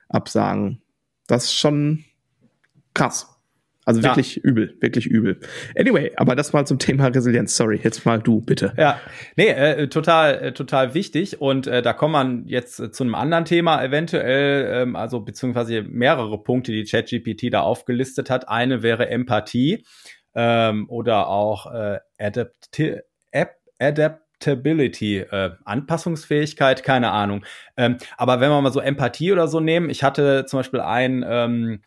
absagen. 0.09 0.81
Das 1.27 1.45
ist 1.45 1.53
schon 1.53 2.03
krass. 2.93 3.27
Also 3.83 4.03
wirklich 4.03 4.35
ja. 4.35 4.43
übel, 4.43 4.77
wirklich 4.79 5.07
übel. 5.07 5.39
Anyway, 5.75 6.11
aber 6.15 6.35
das 6.35 6.53
mal 6.53 6.67
zum 6.67 6.77
Thema 6.77 7.07
Resilienz. 7.07 7.57
Sorry, 7.57 7.79
jetzt 7.81 8.05
mal 8.05 8.19
du, 8.19 8.39
bitte. 8.39 8.73
Ja, 8.77 8.99
nee, 9.37 9.47
äh, 9.47 9.87
total, 9.87 10.35
äh, 10.35 10.53
total 10.53 10.93
wichtig. 10.93 11.41
Und 11.41 11.65
äh, 11.65 11.81
da 11.81 11.93
kommt 11.93 12.13
man 12.13 12.45
jetzt 12.45 12.79
äh, 12.79 12.91
zu 12.91 13.03
einem 13.03 13.15
anderen 13.15 13.45
Thema 13.45 13.83
eventuell, 13.83 14.83
ähm, 14.83 14.95
also 14.95 15.21
beziehungsweise 15.21 15.81
mehrere 15.81 16.41
Punkte, 16.43 16.71
die 16.71 16.83
ChatGPT 16.83 17.51
da 17.51 17.61
aufgelistet 17.61 18.29
hat. 18.29 18.49
Eine 18.49 18.83
wäre 18.83 19.09
Empathie 19.09 19.83
ähm, 20.35 20.89
oder 20.89 21.27
auch 21.27 21.71
äh, 21.71 21.99
Adapti 22.19 22.99
Ap 23.33 23.55
Adaptability, 23.79 25.19
äh, 25.19 25.51
Anpassungsfähigkeit, 25.65 26.83
keine 26.83 27.11
Ahnung. 27.11 27.45
Ähm, 27.77 27.97
aber 28.17 28.39
wenn 28.39 28.49
wir 28.51 28.61
mal 28.61 28.71
so 28.71 28.79
Empathie 28.79 29.31
oder 29.31 29.47
so 29.47 29.59
nehmen, 29.59 29.89
ich 29.89 30.03
hatte 30.03 30.45
zum 30.45 30.59
Beispiel 30.59 30.81
ein 30.81 31.25
ähm, 31.27 31.81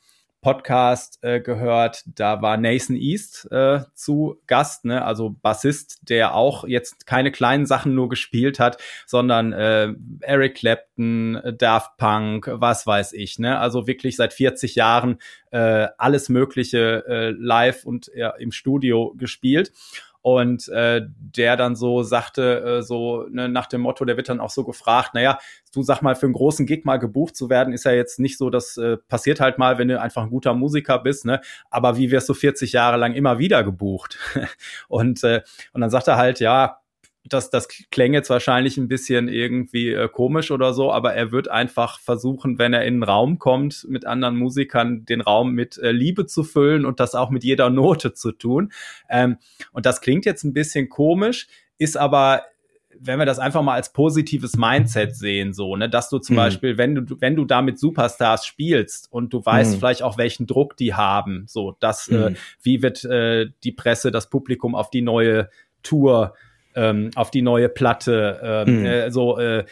Podcast 0.45 1.21
äh, 1.23 1.41
gehört, 1.41 2.05
da 2.05 2.43
war 2.43 2.59
Nathan 2.59 2.97
East 2.97 3.51
äh, 3.51 3.81
zu 3.95 4.37
Gast, 4.47 4.85
ne? 4.85 5.03
also 5.03 5.35
Bassist, 5.41 6.01
der 6.11 6.35
auch 6.35 6.65
jetzt 6.69 7.07
keine 7.07 7.33
kleinen 7.33 7.65
Sachen 7.65 7.95
nur 7.95 8.11
gespielt 8.11 8.61
hat, 8.61 8.77
sondern 9.07 9.55
äh, 9.55 9.95
Eric 10.21 10.57
Clapton, 10.57 11.41
Daft 11.57 11.97
Punk, 11.97 12.51
was 12.53 12.87
weiß 12.87 13.15
ich, 13.15 13.39
ne? 13.39 13.59
also 13.59 13.87
wirklich 13.87 14.17
seit 14.17 14.35
40 14.35 14.75
Jahren 14.75 15.17
äh, 15.51 15.89
alles 15.97 16.29
Mögliche 16.29 17.05
äh, 17.09 17.31
live 17.31 17.87
und 17.87 18.11
ja, 18.15 18.29
im 18.29 18.53
Studio 18.53 19.15
gespielt 19.17 19.73
und 20.25 20.69
äh, 20.71 21.03
der 21.19 21.59
dann 21.59 21.77
so 21.77 22.03
sagte, 22.03 22.79
äh, 22.79 22.83
so 22.83 23.27
ne, 23.31 23.47
nach 23.47 23.67
dem 23.67 23.83
Motto, 23.83 24.07
der 24.07 24.17
wird 24.17 24.31
dann 24.31 24.41
auch 24.41 24.49
so 24.49 24.65
gefragt, 24.65 25.11
naja, 25.13 25.39
du 25.75 25.83
sag 25.83 26.01
mal, 26.01 26.15
für 26.15 26.25
einen 26.25 26.33
großen 26.33 26.65
Gig 26.65 26.87
mal 26.87 26.97
gebucht 26.97 27.37
zu 27.37 27.51
werden, 27.51 27.75
ist 27.75 27.85
ja 27.85 27.93
jetzt 27.93 28.19
nicht 28.19 28.39
so, 28.39 28.49
das 28.49 28.79
äh, 28.79 28.97
passiert 28.97 29.41
halt 29.41 29.59
mal, 29.59 29.77
wenn 29.77 29.89
du 29.89 30.01
einfach 30.01 30.23
ein 30.23 30.31
guter 30.31 30.55
Musiker 30.55 30.99
bist, 30.99 31.27
ne? 31.27 31.43
Aber 31.69 31.99
wie 31.99 32.11
wirst 32.11 32.27
du 32.31 32.33
40 32.33 32.73
Jahre 32.73 32.97
lang 32.97 33.13
immer 33.13 33.39
wieder 33.39 33.63
gebucht? 33.65 34.17
und, 34.89 35.23
äh, 35.25 35.43
und 35.75 35.83
dann 35.83 35.91
sagt 35.91 36.09
er 36.09 36.17
halt, 36.17 36.41
ja, 36.41 36.79
das, 37.27 37.51
das 37.51 37.69
klänge 37.91 38.19
jetzt 38.19 38.29
wahrscheinlich 38.29 38.77
ein 38.77 38.89
bisschen 38.89 39.29
irgendwie 39.29 39.91
äh, 39.91 40.09
komisch 40.09 40.51
oder 40.51 40.75
so, 40.75 40.93
aber 40.93 41.15
er 41.15 41.33
wird 41.33 41.49
einfach 41.49 41.99
versuchen, 41.99 42.59
wenn 42.59 42.75
er 42.75 42.85
in 42.85 42.95
einen 42.95 43.03
Raum 43.03 43.39
kommt 43.39 43.87
mit 43.89 44.07
anderen 44.07 44.37
Musikern, 44.37 45.07
den 45.07 45.23
Raum 45.23 45.53
mit 45.53 45.79
äh, 45.79 45.91
Liebe 45.91 46.27
zu 46.27 46.45
füllen 46.45 46.85
und 46.85 47.01
das 47.01 47.15
auch 47.15 47.31
mit 47.31 47.43
jeder 47.43 47.71
Note 47.71 48.13
zu 48.13 48.33
tun. 48.33 48.73
Ähm, 49.09 49.39
und 49.73 49.87
das 49.87 50.03
klingt 50.03 50.27
jetzt 50.27 50.45
ein 50.45 50.53
bisschen 50.53 50.91
komisch, 50.91 51.47
ist 51.79 51.97
aber 51.97 52.43
wenn 53.01 53.19
wir 53.19 53.27
das 53.27 53.39
einfach 53.39 53.63
mal 53.63 53.75
als 53.75 53.93
positives 53.93 54.57
Mindset 54.57 55.17
sehen, 55.17 55.53
so, 55.53 55.77
ne, 55.77 55.89
dass 55.89 56.11
du 56.11 56.19
zum 56.19 56.35
mhm. 56.35 56.39
Beispiel, 56.39 56.79
wenn 56.79 56.95
du, 56.95 57.21
wenn 57.21 57.37
du 57.37 57.45
da 57.45 57.61
mit 57.63 57.79
Superstars 57.79 58.47
spielst 58.47 59.11
und 59.11 59.33
du 59.33 59.45
weißt 59.45 59.75
mhm. 59.75 59.79
vielleicht 59.79 60.03
auch, 60.03 60.17
welchen 60.17 60.47
Druck 60.47 60.77
die 60.77 60.95
haben, 60.95 61.45
so, 61.49 61.77
dass, 61.81 62.09
äh, 62.09 62.31
mhm. 62.31 62.35
äh, 62.35 62.39
wie 62.63 62.83
wird 62.83 63.05
äh, 63.05 63.51
die 63.65 63.73
Presse, 63.73 64.11
das 64.11 64.31
Publikum 64.31 64.75
auf 64.75 64.91
die 64.91 65.03
neue 65.03 65.49
Tour 65.83 66.35
ähm, 66.75 67.11
auf 67.15 67.31
die 67.31 67.43
neue 67.43 67.69
Platte. 67.69 68.65
Ähm, 68.67 68.81
mhm. 68.81 68.87
äh, 68.87 69.11
so 69.11 69.39
äh, 69.39 69.65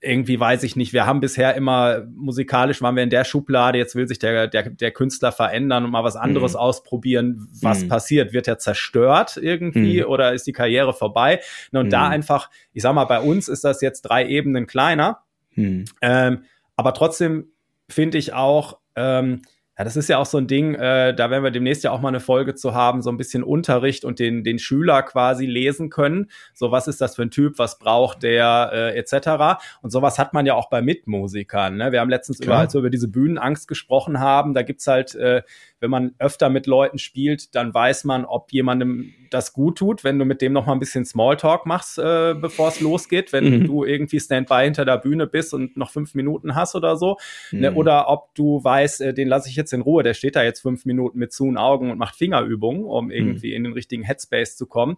irgendwie 0.00 0.38
weiß 0.38 0.62
ich 0.64 0.76
nicht. 0.76 0.92
Wir 0.92 1.06
haben 1.06 1.20
bisher 1.20 1.54
immer 1.54 2.06
musikalisch 2.14 2.82
waren 2.82 2.94
wir 2.94 3.02
in 3.02 3.10
der 3.10 3.24
Schublade. 3.24 3.78
Jetzt 3.78 3.96
will 3.96 4.06
sich 4.06 4.18
der 4.18 4.48
der, 4.48 4.70
der 4.70 4.90
Künstler 4.90 5.32
verändern 5.32 5.84
und 5.84 5.90
mal 5.90 6.04
was 6.04 6.16
anderes 6.16 6.52
mhm. 6.52 6.58
ausprobieren. 6.58 7.48
Was 7.60 7.84
mhm. 7.84 7.88
passiert? 7.88 8.32
Wird 8.32 8.46
er 8.46 8.58
zerstört 8.58 9.38
irgendwie 9.40 10.02
mhm. 10.02 10.08
oder 10.08 10.32
ist 10.34 10.46
die 10.46 10.52
Karriere 10.52 10.92
vorbei? 10.92 11.40
Und 11.72 11.90
da 11.90 12.06
mhm. 12.06 12.12
einfach, 12.12 12.50
ich 12.72 12.82
sag 12.82 12.94
mal, 12.94 13.06
bei 13.06 13.20
uns 13.20 13.48
ist 13.48 13.64
das 13.64 13.80
jetzt 13.80 14.02
drei 14.02 14.26
Ebenen 14.26 14.66
kleiner. 14.66 15.20
Mhm. 15.54 15.86
Ähm, 16.02 16.44
aber 16.76 16.92
trotzdem 16.92 17.48
finde 17.88 18.18
ich 18.18 18.32
auch 18.32 18.78
ähm, 18.96 19.42
ja, 19.76 19.82
das 19.84 19.96
ist 19.96 20.08
ja 20.08 20.18
auch 20.18 20.26
so 20.26 20.38
ein 20.38 20.46
Ding, 20.46 20.74
äh, 20.74 21.14
da 21.14 21.30
werden 21.30 21.42
wir 21.42 21.50
demnächst 21.50 21.82
ja 21.82 21.90
auch 21.90 22.00
mal 22.00 22.08
eine 22.08 22.20
Folge 22.20 22.54
zu 22.54 22.74
haben, 22.74 23.02
so 23.02 23.10
ein 23.10 23.16
bisschen 23.16 23.42
Unterricht 23.42 24.04
und 24.04 24.20
den, 24.20 24.44
den 24.44 24.60
Schüler 24.60 25.02
quasi 25.02 25.46
lesen 25.46 25.90
können. 25.90 26.30
So, 26.52 26.70
was 26.70 26.86
ist 26.86 27.00
das 27.00 27.16
für 27.16 27.22
ein 27.22 27.32
Typ, 27.32 27.58
was 27.58 27.78
braucht 27.78 28.22
der, 28.22 28.70
äh, 28.72 28.96
etc. 28.96 29.60
Und 29.82 29.90
sowas 29.90 30.18
hat 30.18 30.32
man 30.32 30.46
ja 30.46 30.54
auch 30.54 30.68
bei 30.70 30.80
Mitmusikern. 30.80 31.76
Ne? 31.76 31.90
Wir 31.90 32.00
haben 32.00 32.10
letztens 32.10 32.38
über, 32.38 32.56
als 32.56 32.74
wir 32.74 32.80
über 32.80 32.90
diese 32.90 33.08
Bühnenangst 33.08 33.66
gesprochen 33.66 34.20
haben, 34.20 34.54
da 34.54 34.62
gibt's 34.62 34.86
halt 34.86 35.16
äh, 35.16 35.42
wenn 35.84 35.90
man 35.90 36.14
öfter 36.18 36.48
mit 36.48 36.66
Leuten 36.66 36.96
spielt, 36.96 37.54
dann 37.54 37.74
weiß 37.74 38.04
man, 38.04 38.24
ob 38.24 38.50
jemandem 38.52 39.12
das 39.28 39.52
gut 39.52 39.76
tut, 39.76 40.02
wenn 40.02 40.18
du 40.18 40.24
mit 40.24 40.40
dem 40.40 40.54
noch 40.54 40.64
mal 40.64 40.72
ein 40.72 40.78
bisschen 40.78 41.04
Smalltalk 41.04 41.66
machst, 41.66 41.98
äh, 41.98 42.34
bevor 42.34 42.68
es 42.68 42.80
losgeht, 42.80 43.34
wenn 43.34 43.60
mhm. 43.60 43.66
du 43.66 43.84
irgendwie 43.84 44.18
Standby 44.18 44.62
hinter 44.64 44.86
der 44.86 44.96
Bühne 44.96 45.26
bist 45.26 45.52
und 45.52 45.76
noch 45.76 45.90
fünf 45.90 46.14
Minuten 46.14 46.54
hast 46.54 46.74
oder 46.74 46.96
so. 46.96 47.18
Ne? 47.50 47.58
Mhm. 47.58 47.60
Ne? 47.60 47.74
Oder 47.74 48.08
ob 48.08 48.34
du 48.34 48.64
weißt, 48.64 49.02
äh, 49.02 49.12
den 49.12 49.28
lasse 49.28 49.50
ich 49.50 49.56
jetzt 49.56 49.74
in 49.74 49.82
Ruhe, 49.82 50.02
der 50.02 50.14
steht 50.14 50.36
da 50.36 50.42
jetzt 50.42 50.60
fünf 50.60 50.86
Minuten 50.86 51.18
mit 51.18 51.32
zu 51.32 51.44
Augen 51.56 51.90
und 51.90 51.98
macht 51.98 52.16
Fingerübungen, 52.16 52.84
um 52.84 53.10
irgendwie 53.10 53.50
mhm. 53.50 53.56
in 53.56 53.64
den 53.64 53.72
richtigen 53.74 54.02
Headspace 54.02 54.56
zu 54.56 54.66
kommen. 54.66 54.96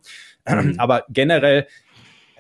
Mhm. 0.48 0.74
Aber 0.78 1.04
generell 1.08 1.66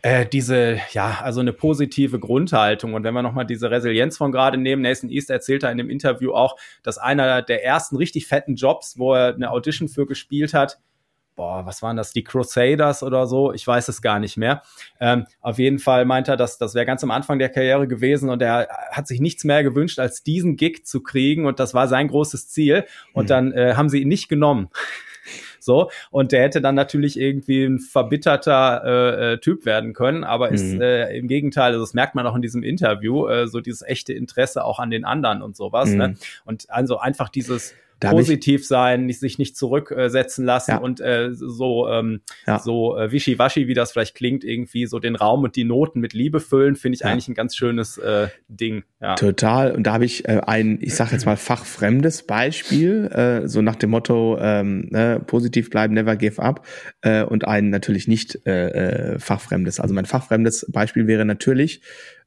äh, 0.06 0.24
diese, 0.24 0.78
ja, 0.92 1.18
also 1.20 1.40
eine 1.40 1.52
positive 1.52 2.20
Grundhaltung. 2.20 2.94
Und 2.94 3.02
wenn 3.02 3.12
wir 3.12 3.22
nochmal 3.22 3.44
diese 3.44 3.72
Resilienz 3.72 4.16
von 4.16 4.30
gerade 4.30 4.56
nehmen, 4.56 4.82
Nathan 4.82 5.10
East 5.10 5.30
erzählte 5.30 5.66
in 5.66 5.78
dem 5.78 5.90
Interview 5.90 6.32
auch, 6.32 6.56
dass 6.84 6.96
einer 6.96 7.42
der 7.42 7.64
ersten 7.64 7.96
richtig 7.96 8.28
fetten 8.28 8.54
Jobs, 8.54 9.00
wo 9.00 9.14
er 9.14 9.34
eine 9.34 9.50
Audition 9.50 9.88
für 9.88 10.06
gespielt 10.06 10.54
hat, 10.54 10.78
boah, 11.34 11.66
was 11.66 11.82
waren 11.82 11.96
das, 11.96 12.12
die 12.12 12.22
Crusaders 12.22 13.02
oder 13.02 13.26
so, 13.26 13.52
ich 13.52 13.66
weiß 13.66 13.88
es 13.88 14.00
gar 14.00 14.20
nicht 14.20 14.36
mehr. 14.36 14.62
Ähm, 15.00 15.26
auf 15.40 15.58
jeden 15.58 15.80
Fall 15.80 16.04
meint 16.04 16.28
er, 16.28 16.36
dass 16.36 16.56
das 16.56 16.76
wäre 16.76 16.86
ganz 16.86 17.02
am 17.02 17.10
Anfang 17.10 17.40
der 17.40 17.48
Karriere 17.48 17.88
gewesen 17.88 18.30
und 18.30 18.40
er 18.40 18.68
hat 18.92 19.08
sich 19.08 19.20
nichts 19.20 19.42
mehr 19.42 19.64
gewünscht, 19.64 19.98
als 19.98 20.22
diesen 20.22 20.56
Gig 20.56 20.86
zu 20.86 21.02
kriegen 21.02 21.46
und 21.46 21.58
das 21.58 21.74
war 21.74 21.88
sein 21.88 22.06
großes 22.06 22.48
Ziel 22.48 22.84
und 23.12 23.24
mhm. 23.24 23.28
dann 23.28 23.52
äh, 23.52 23.74
haben 23.74 23.88
sie 23.88 24.02
ihn 24.02 24.08
nicht 24.08 24.28
genommen. 24.28 24.68
So, 25.66 25.90
und 26.10 26.32
der 26.32 26.42
hätte 26.42 26.62
dann 26.62 26.76
natürlich 26.76 27.18
irgendwie 27.18 27.64
ein 27.64 27.80
verbitterter 27.80 28.82
äh, 28.84 29.32
äh, 29.32 29.38
Typ 29.38 29.66
werden 29.66 29.92
können, 29.92 30.24
aber 30.24 30.48
mhm. 30.48 30.54
ist 30.54 30.80
äh, 30.80 31.14
im 31.16 31.28
Gegenteil, 31.28 31.72
also 31.72 31.80
das 31.80 31.92
merkt 31.92 32.14
man 32.14 32.26
auch 32.26 32.36
in 32.36 32.42
diesem 32.42 32.62
Interview, 32.62 33.26
äh, 33.26 33.48
so 33.48 33.60
dieses 33.60 33.82
echte 33.82 34.12
Interesse 34.12 34.64
auch 34.64 34.78
an 34.78 34.90
den 34.90 35.04
anderen 35.04 35.42
und 35.42 35.56
sowas. 35.56 35.90
Ne? 35.90 35.94
Mhm. 35.94 35.98
Ne? 35.98 36.18
Und 36.44 36.70
also 36.70 36.98
einfach 36.98 37.28
dieses 37.28 37.74
positiv 38.00 38.66
sein, 38.66 39.06
nicht, 39.06 39.20
sich 39.20 39.38
nicht 39.38 39.56
zurücksetzen 39.56 40.44
lassen 40.44 40.72
ja. 40.72 40.76
und 40.78 41.00
äh, 41.00 41.30
so 41.32 41.88
ähm, 41.88 42.20
ja. 42.46 42.58
so 42.58 42.96
äh, 42.96 43.10
wischiwaschi, 43.10 43.68
wie 43.68 43.74
das 43.74 43.92
vielleicht 43.92 44.14
klingt, 44.14 44.44
irgendwie 44.44 44.86
so 44.86 44.98
den 44.98 45.16
Raum 45.16 45.44
und 45.44 45.56
die 45.56 45.64
Noten 45.64 46.00
mit 46.00 46.12
Liebe 46.12 46.40
füllen, 46.40 46.76
finde 46.76 46.96
ich 46.96 47.00
ja. 47.00 47.08
eigentlich 47.08 47.28
ein 47.28 47.34
ganz 47.34 47.56
schönes 47.56 47.98
äh, 47.98 48.28
Ding. 48.48 48.84
Ja. 49.00 49.14
Total. 49.14 49.72
Und 49.72 49.84
da 49.86 49.94
habe 49.94 50.04
ich 50.04 50.28
äh, 50.28 50.40
ein, 50.46 50.78
ich 50.80 50.94
sage 50.94 51.12
jetzt 51.12 51.26
mal 51.26 51.36
fachfremdes 51.36 52.24
Beispiel, 52.24 53.06
äh, 53.06 53.48
so 53.48 53.62
nach 53.62 53.76
dem 53.76 53.90
Motto 53.90 54.38
ähm, 54.40 54.88
ne, 54.90 55.22
positiv 55.26 55.70
bleiben, 55.70 55.94
never 55.94 56.16
give 56.16 56.42
up, 56.42 56.66
äh, 57.02 57.22
und 57.22 57.46
ein 57.46 57.70
natürlich 57.70 58.08
nicht 58.08 58.40
äh, 58.46 59.14
äh, 59.14 59.18
fachfremdes. 59.18 59.80
Also 59.80 59.94
mein 59.94 60.06
fachfremdes 60.06 60.66
Beispiel 60.70 61.06
wäre 61.06 61.24
natürlich 61.24 61.82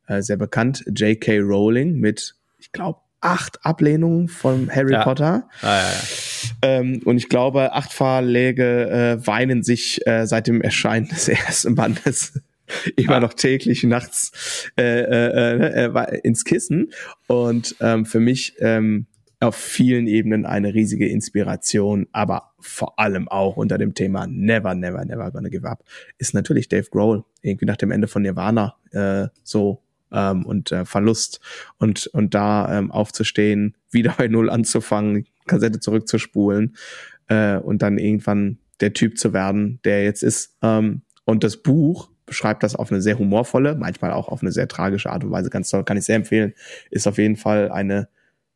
äh, 0.07 0.21
sehr 0.21 0.37
bekannt 0.37 0.83
J.K. 0.87 1.39
Rowling 1.39 1.99
mit, 1.99 2.35
ich 2.57 2.71
glaube 2.71 2.99
acht 3.21 3.65
Ablehnungen 3.65 4.27
von 4.27 4.69
Harry 4.73 4.93
ja. 4.93 5.03
Potter. 5.03 5.47
Ah, 5.61 5.67
ja, 5.67 5.81
ja. 5.81 5.99
Ähm, 6.61 7.01
und 7.05 7.17
ich 7.17 7.29
glaube, 7.29 7.73
acht 7.73 7.93
Verlage 7.93 8.89
äh, 8.89 9.27
weinen 9.27 9.63
sich 9.63 10.05
äh, 10.07 10.25
seit 10.25 10.47
dem 10.47 10.61
Erscheinen 10.61 11.07
des 11.07 11.27
ersten 11.27 11.75
Bandes 11.75 12.41
immer 12.95 13.19
noch 13.19 13.33
täglich 13.33 13.83
nachts 13.83 14.71
äh, 14.77 15.01
äh, 15.01 15.85
äh, 15.85 16.19
ins 16.23 16.45
Kissen. 16.45 16.91
Und 17.27 17.75
ähm, 17.81 18.05
für 18.05 18.19
mich 18.19 18.55
ähm, 18.59 19.07
auf 19.39 19.55
vielen 19.55 20.07
Ebenen 20.07 20.45
eine 20.45 20.73
riesige 20.73 21.07
Inspiration, 21.07 22.07
aber 22.11 22.51
vor 22.59 22.99
allem 22.99 23.27
auch 23.29 23.55
unter 23.55 23.77
dem 23.77 23.93
Thema 23.93 24.27
Never, 24.27 24.75
Never, 24.75 25.05
Never 25.05 25.31
Gonna 25.31 25.49
Give 25.49 25.67
Up 25.67 25.83
ist 26.17 26.33
natürlich 26.33 26.67
Dave 26.67 26.89
Grohl. 26.89 27.23
Irgendwie 27.41 27.65
nach 27.65 27.77
dem 27.77 27.91
Ende 27.91 28.07
von 28.07 28.21
Nirvana 28.21 28.75
äh, 28.91 29.27
so 29.43 29.81
ähm, 30.11 30.45
und 30.45 30.71
äh, 30.71 30.85
Verlust 30.85 31.39
und, 31.77 32.07
und 32.07 32.33
da 32.33 32.77
ähm, 32.77 32.91
aufzustehen, 32.91 33.75
wieder 33.91 34.13
bei 34.17 34.27
Null 34.27 34.49
anzufangen, 34.49 35.25
Kassette 35.47 35.79
zurückzuspulen 35.79 36.75
äh, 37.27 37.57
und 37.57 37.81
dann 37.81 37.97
irgendwann 37.97 38.59
der 38.81 38.93
Typ 38.93 39.17
zu 39.17 39.33
werden, 39.33 39.79
der 39.83 40.03
jetzt 40.03 40.23
ist. 40.23 40.57
Ähm, 40.61 41.01
und 41.25 41.43
das 41.43 41.57
Buch 41.57 42.09
beschreibt 42.25 42.63
das 42.63 42.75
auf 42.75 42.91
eine 42.91 43.01
sehr 43.01 43.17
humorvolle, 43.17 43.75
manchmal 43.75 44.13
auch 44.13 44.27
auf 44.27 44.41
eine 44.41 44.51
sehr 44.51 44.67
tragische 44.67 45.09
Art 45.09 45.23
und 45.23 45.31
Weise. 45.31 45.49
Ganz 45.49 45.69
toll, 45.69 45.83
kann 45.83 45.97
ich 45.97 46.05
sehr 46.05 46.15
empfehlen. 46.15 46.53
Ist 46.91 47.07
auf 47.07 47.17
jeden 47.17 47.35
Fall 47.35 47.71
eine 47.71 48.07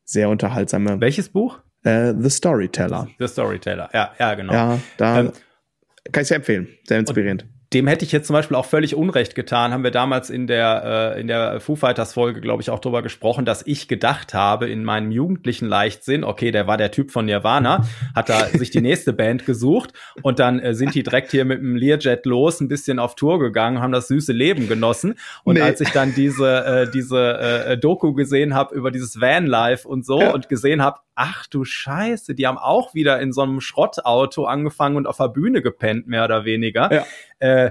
sehr 0.05 0.29
unterhaltsame. 0.29 1.01
Welches 1.01 1.29
Buch? 1.29 1.59
Äh, 1.83 2.13
The 2.17 2.29
Storyteller. 2.29 3.07
The 3.19 3.27
Storyteller, 3.27 3.89
ja, 3.93 4.13
ja, 4.19 4.35
genau. 4.35 4.53
Ja, 4.53 4.79
da 4.97 5.19
ähm, 5.19 5.31
kann 6.11 6.21
ich 6.21 6.27
sehr 6.27 6.37
empfehlen. 6.37 6.67
Sehr 6.87 6.99
inspirierend 6.99 7.45
dem 7.73 7.87
hätte 7.87 8.05
ich 8.05 8.11
jetzt 8.11 8.27
zum 8.27 8.35
Beispiel 8.35 8.55
auch 8.55 8.65
völlig 8.65 8.95
Unrecht 8.95 9.35
getan. 9.35 9.73
Haben 9.73 9.83
wir 9.83 9.91
damals 9.91 10.29
in 10.29 10.47
der, 10.47 11.15
äh, 11.15 11.21
in 11.21 11.27
der 11.27 11.59
Foo 11.59 11.75
Fighters 11.75 12.13
Folge, 12.13 12.41
glaube 12.41 12.61
ich, 12.61 12.69
auch 12.69 12.79
drüber 12.79 13.01
gesprochen, 13.01 13.45
dass 13.45 13.65
ich 13.65 13.87
gedacht 13.87 14.33
habe 14.33 14.69
in 14.69 14.83
meinem 14.83 15.11
jugendlichen 15.11 15.67
Leichtsinn, 15.67 16.23
okay, 16.23 16.51
der 16.51 16.67
war 16.67 16.77
der 16.77 16.91
Typ 16.91 17.11
von 17.11 17.25
Nirvana, 17.25 17.87
hat 18.15 18.29
da 18.29 18.45
sich 18.47 18.69
die 18.69 18.81
nächste 18.81 19.13
Band 19.13 19.45
gesucht 19.45 19.93
und 20.21 20.39
dann 20.39 20.59
äh, 20.59 20.73
sind 20.73 20.95
die 20.95 21.03
direkt 21.03 21.31
hier 21.31 21.45
mit 21.45 21.59
dem 21.59 21.75
Learjet 21.75 22.25
los, 22.25 22.59
ein 22.61 22.67
bisschen 22.67 22.99
auf 22.99 23.15
Tour 23.15 23.39
gegangen, 23.39 23.81
haben 23.81 23.91
das 23.91 24.07
süße 24.07 24.33
Leben 24.33 24.67
genossen. 24.67 25.15
Und 25.43 25.55
nee. 25.55 25.61
als 25.61 25.81
ich 25.81 25.89
dann 25.89 26.13
diese, 26.13 26.65
äh, 26.65 26.91
diese 26.91 27.39
äh, 27.39 27.77
Doku 27.77 28.13
gesehen 28.13 28.53
habe 28.53 28.75
über 28.75 28.91
dieses 28.91 29.19
Vanlife 29.19 29.87
und 29.87 30.05
so 30.05 30.21
ja. 30.21 30.33
und 30.33 30.49
gesehen 30.49 30.81
habe, 30.81 30.99
ach 31.15 31.47
du 31.47 31.63
Scheiße, 31.63 32.35
die 32.35 32.47
haben 32.47 32.57
auch 32.57 32.93
wieder 32.93 33.19
in 33.19 33.31
so 33.31 33.41
einem 33.41 33.61
Schrottauto 33.61 34.45
angefangen 34.45 34.95
und 34.95 35.07
auf 35.07 35.17
der 35.17 35.29
Bühne 35.29 35.61
gepennt, 35.61 36.07
mehr 36.07 36.25
oder 36.25 36.45
weniger. 36.45 36.91
Ja. 36.91 37.05
Äh, 37.39 37.62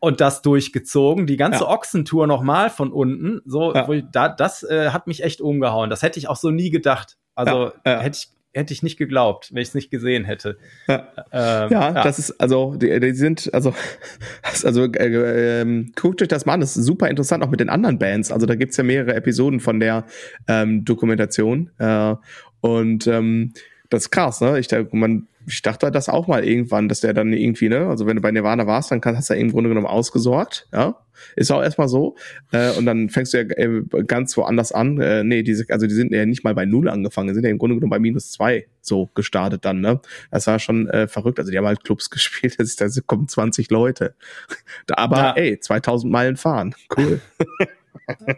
und 0.00 0.20
das 0.20 0.42
durchgezogen, 0.42 1.26
die 1.26 1.36
ganze 1.36 1.64
ja. 1.64 1.68
Ochsentour 1.68 2.26
nochmal 2.26 2.70
von 2.70 2.92
unten. 2.92 3.40
So, 3.44 3.74
ja. 3.74 3.88
ich, 3.90 4.04
da, 4.12 4.28
das 4.28 4.62
äh, 4.62 4.90
hat 4.90 5.06
mich 5.06 5.22
echt 5.22 5.40
umgehauen. 5.40 5.90
Das 5.90 6.02
hätte 6.02 6.18
ich 6.18 6.28
auch 6.28 6.36
so 6.36 6.50
nie 6.50 6.70
gedacht. 6.70 7.16
Also 7.34 7.72
ja, 7.86 8.00
hätte 8.00 8.18
ich 8.18 8.28
hätte 8.54 8.72
ich 8.72 8.82
nicht 8.82 8.96
geglaubt, 8.96 9.50
wenn 9.52 9.62
ich 9.62 9.68
es 9.68 9.74
nicht 9.74 9.90
gesehen 9.90 10.24
hätte. 10.24 10.58
Ja, 10.88 11.08
ähm, 11.32 11.70
ja, 11.70 11.92
ja, 11.92 12.02
das 12.02 12.18
ist 12.18 12.40
also 12.40 12.74
die, 12.74 12.98
die 12.98 13.12
sind 13.12 13.52
also 13.52 13.74
also 14.64 14.84
äh, 14.84 15.62
äh, 15.62 15.86
guckt 15.94 16.22
euch 16.22 16.28
das 16.28 16.46
mal 16.46 16.54
an, 16.54 16.60
das 16.60 16.76
ist 16.76 16.84
super 16.84 17.08
interessant 17.08 17.44
auch 17.44 17.50
mit 17.50 17.60
den 17.60 17.68
anderen 17.68 17.98
Bands. 17.98 18.32
Also 18.32 18.46
da 18.46 18.54
gibt's 18.54 18.76
ja 18.76 18.84
mehrere 18.84 19.14
Episoden 19.14 19.60
von 19.60 19.80
der 19.80 20.06
ähm, 20.48 20.84
Dokumentation 20.84 21.70
äh, 21.78 22.14
und 22.60 23.06
ähm, 23.06 23.52
das 23.90 24.04
ist 24.04 24.10
krass, 24.10 24.40
ne? 24.40 24.58
Ich, 24.58 24.68
man, 24.92 25.28
ich 25.48 25.62
dachte 25.62 25.90
das 25.90 26.08
auch 26.08 26.26
mal 26.26 26.44
irgendwann, 26.44 26.88
dass 26.88 27.00
der 27.00 27.14
dann 27.14 27.32
irgendwie, 27.32 27.68
ne, 27.68 27.86
also 27.86 28.06
wenn 28.06 28.16
du 28.16 28.22
bei 28.22 28.30
Nirvana 28.30 28.66
warst, 28.66 28.90
dann 28.90 29.00
hast 29.04 29.30
du 29.30 29.34
ja 29.34 29.40
im 29.40 29.50
Grunde 29.50 29.68
genommen 29.68 29.86
ausgesorgt, 29.86 30.68
ja. 30.72 30.96
Ist 31.34 31.50
auch 31.50 31.62
erstmal 31.62 31.88
so. 31.88 32.16
Äh, 32.52 32.70
und 32.76 32.86
dann 32.86 33.08
fängst 33.10 33.34
du 33.34 33.38
ja 33.38 33.44
äh, 33.56 33.82
ganz 34.06 34.36
woanders 34.36 34.70
an. 34.70 35.00
Äh, 35.00 35.24
nee, 35.24 35.42
diese, 35.42 35.64
also 35.68 35.88
die 35.88 35.94
sind 35.94 36.12
ja 36.12 36.24
nicht 36.26 36.44
mal 36.44 36.54
bei 36.54 36.64
null 36.64 36.88
angefangen, 36.88 37.28
die 37.28 37.34
sind 37.34 37.42
ja 37.42 37.50
im 37.50 37.58
Grunde 37.58 37.74
genommen 37.74 37.90
bei 37.90 37.98
minus 37.98 38.30
zwei 38.30 38.68
so 38.80 39.10
gestartet 39.14 39.64
dann, 39.64 39.80
ne? 39.80 40.00
Das 40.30 40.46
war 40.46 40.60
schon 40.60 40.88
äh, 40.88 41.08
verrückt. 41.08 41.40
Also 41.40 41.50
die 41.50 41.58
haben 41.58 41.66
halt 41.66 41.82
Clubs 41.82 42.10
gespielt, 42.10 42.56
da 42.58 42.86
kommen 43.06 43.26
20 43.26 43.70
Leute. 43.70 44.14
Aber 44.92 45.16
ja. 45.16 45.32
ey, 45.36 45.58
2000 45.58 46.12
Meilen 46.12 46.36
fahren. 46.36 46.74
Cool. 46.96 47.20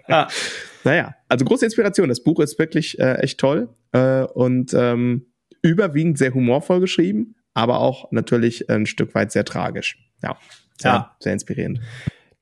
ja. 0.08 0.28
Naja, 0.82 1.14
also 1.28 1.44
große 1.44 1.66
Inspiration. 1.66 2.08
Das 2.08 2.22
Buch 2.22 2.40
ist 2.40 2.58
wirklich 2.58 2.98
äh, 2.98 3.16
echt 3.16 3.38
toll 3.38 3.68
äh, 3.92 4.22
und 4.22 4.72
ähm, 4.72 5.26
überwiegend 5.62 6.18
sehr 6.18 6.34
humorvoll 6.34 6.80
geschrieben, 6.80 7.36
aber 7.55 7.80
auch 7.80 8.11
natürlich 8.12 8.70
ein 8.70 8.86
Stück 8.86 9.14
weit 9.14 9.32
sehr 9.32 9.44
tragisch. 9.44 9.98
Ja, 10.22 10.36
sehr, 10.78 10.92
ja. 10.92 11.16
sehr 11.18 11.32
inspirierend. 11.32 11.80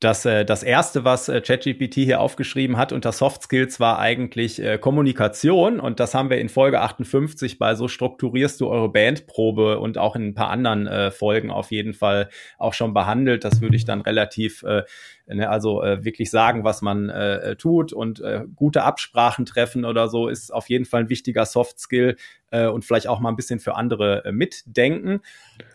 Das, 0.00 0.24
äh, 0.24 0.44
das 0.44 0.62
erste, 0.62 1.04
was 1.04 1.28
äh, 1.28 1.40
ChatGPT 1.40 1.94
hier 1.94 2.20
aufgeschrieben 2.20 2.76
hat 2.76 2.92
unter 2.92 3.10
Soft 3.10 3.42
Skills, 3.42 3.80
war 3.80 3.98
eigentlich 3.98 4.62
äh, 4.62 4.78
Kommunikation. 4.78 5.80
Und 5.80 5.98
das 5.98 6.14
haben 6.14 6.30
wir 6.30 6.38
in 6.38 6.48
Folge 6.48 6.80
58 6.80 7.58
bei 7.58 7.74
So 7.74 7.88
strukturierst 7.88 8.60
du 8.60 8.68
eure 8.68 8.90
Bandprobe 8.90 9.80
und 9.80 9.98
auch 9.98 10.14
in 10.14 10.28
ein 10.28 10.34
paar 10.34 10.50
anderen 10.50 10.86
äh, 10.86 11.10
Folgen 11.10 11.50
auf 11.50 11.72
jeden 11.72 11.94
Fall 11.94 12.28
auch 12.58 12.74
schon 12.74 12.94
behandelt. 12.94 13.42
Das 13.42 13.60
würde 13.60 13.74
ich 13.74 13.86
dann 13.86 14.00
relativ 14.00 14.62
äh, 14.62 14.84
Ne, 15.30 15.48
also 15.48 15.82
äh, 15.82 16.04
wirklich 16.04 16.30
sagen, 16.30 16.64
was 16.64 16.80
man 16.80 17.10
äh, 17.10 17.54
tut 17.56 17.92
und 17.92 18.20
äh, 18.20 18.44
gute 18.56 18.82
Absprachen 18.82 19.44
treffen 19.44 19.84
oder 19.84 20.08
so 20.08 20.28
ist 20.28 20.54
auf 20.54 20.70
jeden 20.70 20.86
Fall 20.86 21.02
ein 21.02 21.08
wichtiger 21.10 21.44
Soft 21.44 21.78
Skill 21.78 22.16
äh, 22.50 22.66
und 22.66 22.82
vielleicht 22.84 23.08
auch 23.08 23.20
mal 23.20 23.28
ein 23.28 23.36
bisschen 23.36 23.60
für 23.60 23.76
andere 23.76 24.24
äh, 24.24 24.32
mitdenken. 24.32 25.20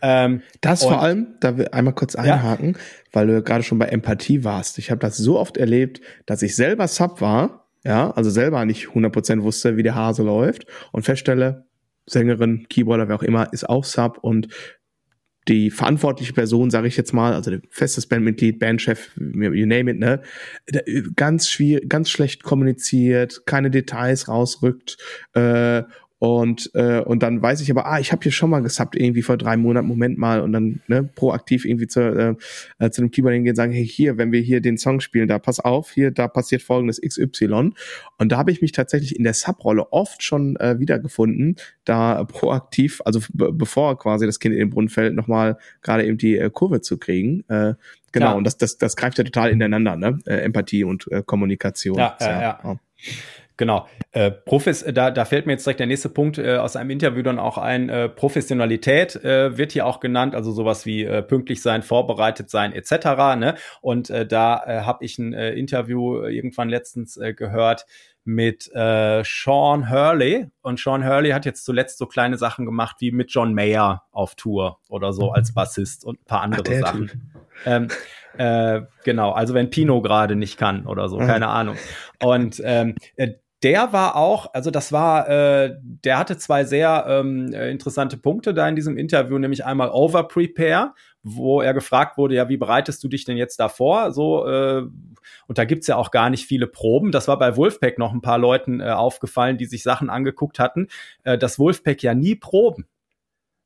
Ähm, 0.02 0.42
das 0.60 0.82
vor 0.82 1.00
allem, 1.00 1.36
da 1.38 1.56
will 1.56 1.68
einmal 1.70 1.94
kurz 1.94 2.16
einhaken, 2.16 2.72
ja. 2.72 2.78
weil 3.12 3.28
du 3.28 3.42
gerade 3.42 3.62
schon 3.62 3.78
bei 3.78 3.86
Empathie 3.86 4.42
warst. 4.42 4.78
Ich 4.78 4.90
habe 4.90 4.98
das 4.98 5.18
so 5.18 5.38
oft 5.38 5.56
erlebt, 5.56 6.00
dass 6.26 6.42
ich 6.42 6.56
selber 6.56 6.88
Sub 6.88 7.20
war, 7.20 7.68
ja, 7.84 8.10
also 8.10 8.30
selber 8.30 8.64
nicht 8.64 8.88
100% 8.88 9.42
wusste, 9.42 9.76
wie 9.76 9.84
der 9.84 9.94
Hase 9.94 10.24
läuft 10.24 10.66
und 10.90 11.04
feststelle, 11.04 11.66
Sängerin, 12.06 12.66
Keyboarder, 12.68 13.08
wer 13.08 13.16
auch 13.16 13.22
immer, 13.22 13.52
ist 13.52 13.68
auch 13.68 13.84
Sub 13.84 14.18
und 14.20 14.48
die 15.48 15.70
verantwortliche 15.70 16.32
Person, 16.32 16.70
sage 16.70 16.88
ich 16.88 16.96
jetzt 16.96 17.12
mal, 17.12 17.34
also 17.34 17.52
festes 17.68 18.06
Bandmitglied, 18.06 18.58
Bandchef, 18.58 19.10
you 19.16 19.66
name 19.66 19.90
it, 19.90 19.98
ne, 19.98 20.22
ganz 21.16 21.50
schwierig, 21.50 21.88
ganz 21.88 22.10
schlecht 22.10 22.42
kommuniziert, 22.42 23.44
keine 23.46 23.70
Details 23.70 24.28
rausrückt 24.28 24.96
äh, 25.34 25.82
und, 26.24 26.70
äh, 26.72 27.00
und 27.00 27.22
dann 27.22 27.42
weiß 27.42 27.60
ich 27.60 27.70
aber, 27.70 27.84
ah, 27.84 28.00
ich 28.00 28.10
habe 28.10 28.22
hier 28.22 28.32
schon 28.32 28.48
mal 28.48 28.60
gesubbt, 28.60 28.96
irgendwie 28.96 29.20
vor 29.20 29.36
drei 29.36 29.58
Monaten, 29.58 29.86
Moment 29.86 30.16
mal, 30.16 30.40
und 30.40 30.52
dann 30.52 30.80
ne, 30.88 31.04
proaktiv 31.04 31.66
irgendwie 31.66 31.86
zu, 31.86 32.00
äh, 32.00 32.34
äh 32.78 32.90
zu 32.90 33.02
dem 33.02 33.10
Keyboard 33.10 33.34
hingehen 33.34 33.52
und 33.52 33.56
sagen, 33.56 33.72
hey, 33.72 33.86
hier, 33.86 34.16
wenn 34.16 34.32
wir 34.32 34.40
hier 34.40 34.62
den 34.62 34.78
Song 34.78 35.00
spielen, 35.00 35.28
da 35.28 35.38
pass 35.38 35.60
auf, 35.60 35.90
hier, 35.90 36.12
da 36.12 36.26
passiert 36.26 36.62
folgendes 36.62 36.98
XY. 36.98 37.72
Und 38.16 38.32
da 38.32 38.38
habe 38.38 38.50
ich 38.52 38.62
mich 38.62 38.72
tatsächlich 38.72 39.16
in 39.16 39.22
der 39.22 39.34
Sub-Rolle 39.34 39.92
oft 39.92 40.22
schon 40.22 40.56
äh, 40.56 40.78
wiedergefunden, 40.78 41.56
da 41.84 42.24
proaktiv, 42.24 43.02
also 43.04 43.20
bevor 43.34 43.98
quasi 43.98 44.24
das 44.24 44.40
Kind 44.40 44.54
in 44.54 44.60
den 44.60 44.70
Brunnen 44.70 44.88
fällt, 44.88 45.14
nochmal 45.14 45.58
gerade 45.82 46.06
eben 46.06 46.16
die 46.16 46.38
äh, 46.38 46.48
Kurve 46.48 46.80
zu 46.80 46.96
kriegen. 46.96 47.44
Äh, 47.48 47.74
genau, 48.12 48.26
ja. 48.26 48.32
und 48.32 48.44
das, 48.44 48.56
das, 48.56 48.78
das 48.78 48.96
greift 48.96 49.18
ja 49.18 49.24
total 49.24 49.50
ineinander, 49.50 49.96
ne? 49.96 50.20
Äh, 50.24 50.36
Empathie 50.36 50.84
und 50.84 51.06
äh, 51.12 51.22
Kommunikation. 51.22 51.98
Ja, 51.98 52.16
ja, 52.18 52.26
ja. 52.26 52.60
ja. 52.64 52.76
Genau. 53.56 53.86
Äh, 54.10 54.30
Profis, 54.30 54.82
äh, 54.82 54.92
da, 54.92 55.10
da 55.10 55.24
fällt 55.24 55.46
mir 55.46 55.52
jetzt 55.52 55.64
direkt 55.64 55.80
der 55.80 55.86
nächste 55.86 56.08
Punkt 56.08 56.38
äh, 56.38 56.56
aus 56.56 56.74
einem 56.76 56.90
Interview 56.90 57.22
dann 57.22 57.38
auch 57.38 57.56
ein. 57.56 57.88
Äh, 57.88 58.08
Professionalität 58.08 59.16
äh, 59.24 59.56
wird 59.56 59.72
hier 59.72 59.86
auch 59.86 60.00
genannt, 60.00 60.34
also 60.34 60.50
sowas 60.50 60.86
wie 60.86 61.04
äh, 61.04 61.22
pünktlich 61.22 61.62
sein, 61.62 61.82
vorbereitet 61.82 62.50
sein 62.50 62.72
etc. 62.72 62.92
Ne? 63.36 63.54
Und 63.80 64.10
äh, 64.10 64.26
da 64.26 64.62
äh, 64.66 64.80
habe 64.82 65.04
ich 65.04 65.18
ein 65.18 65.32
äh, 65.34 65.52
Interview 65.52 66.24
irgendwann 66.24 66.68
letztens 66.68 67.16
äh, 67.16 67.32
gehört 67.32 67.86
mit 68.24 68.70
äh, 68.74 69.22
Sean 69.24 69.90
Hurley. 69.90 70.48
Und 70.62 70.80
Sean 70.80 71.06
Hurley 71.06 71.30
hat 71.30 71.44
jetzt 71.44 71.64
zuletzt 71.64 71.98
so 71.98 72.06
kleine 72.06 72.38
Sachen 72.38 72.64
gemacht 72.64 72.96
wie 72.98 73.12
mit 73.12 73.30
John 73.30 73.54
Mayer 73.54 74.02
auf 74.10 74.34
Tour 74.34 74.80
oder 74.88 75.12
so 75.12 75.30
als 75.30 75.52
Bassist 75.54 76.04
und 76.04 76.20
ein 76.20 76.24
paar 76.24 76.40
andere 76.40 76.64
Ach, 76.76 76.86
Sachen. 76.86 77.32
Ähm, 77.66 77.88
äh, 78.36 78.82
genau, 79.04 79.30
also 79.32 79.54
wenn 79.54 79.70
Pino 79.70 80.02
gerade 80.02 80.34
nicht 80.36 80.58
kann 80.58 80.86
oder 80.86 81.08
so, 81.08 81.18
keine 81.18 81.48
Ahnung. 81.48 81.76
Und 82.22 82.60
ähm, 82.64 82.96
äh, 83.16 83.34
der 83.64 83.94
war 83.94 84.16
auch, 84.16 84.52
also 84.52 84.70
das 84.70 84.92
war, 84.92 85.28
äh, 85.28 85.74
der 85.80 86.18
hatte 86.18 86.36
zwei 86.36 86.64
sehr 86.64 87.06
ähm, 87.08 87.50
äh, 87.54 87.70
interessante 87.70 88.18
Punkte 88.18 88.52
da 88.52 88.68
in 88.68 88.76
diesem 88.76 88.98
Interview, 88.98 89.38
nämlich 89.38 89.64
einmal 89.64 89.90
Over 89.90 90.28
Prepare, 90.28 90.92
wo 91.22 91.62
er 91.62 91.72
gefragt 91.72 92.18
wurde, 92.18 92.34
ja, 92.34 92.50
wie 92.50 92.58
bereitest 92.58 93.02
du 93.02 93.08
dich 93.08 93.24
denn 93.24 93.38
jetzt 93.38 93.58
davor? 93.58 94.12
So, 94.12 94.46
äh, 94.46 94.82
und 95.46 95.58
da 95.58 95.64
gibt's 95.64 95.86
ja 95.86 95.96
auch 95.96 96.10
gar 96.10 96.28
nicht 96.28 96.44
viele 96.44 96.66
Proben. 96.66 97.10
Das 97.10 97.26
war 97.26 97.38
bei 97.38 97.56
Wolfpack 97.56 97.98
noch 97.98 98.12
ein 98.12 98.20
paar 98.20 98.38
Leuten 98.38 98.80
äh, 98.80 98.90
aufgefallen, 98.90 99.56
die 99.56 99.64
sich 99.64 99.82
Sachen 99.82 100.10
angeguckt 100.10 100.58
hatten, 100.58 100.88
äh, 101.22 101.38
dass 101.38 101.58
Wolfpack 101.58 102.02
ja 102.02 102.14
nie 102.14 102.34
proben. 102.34 102.86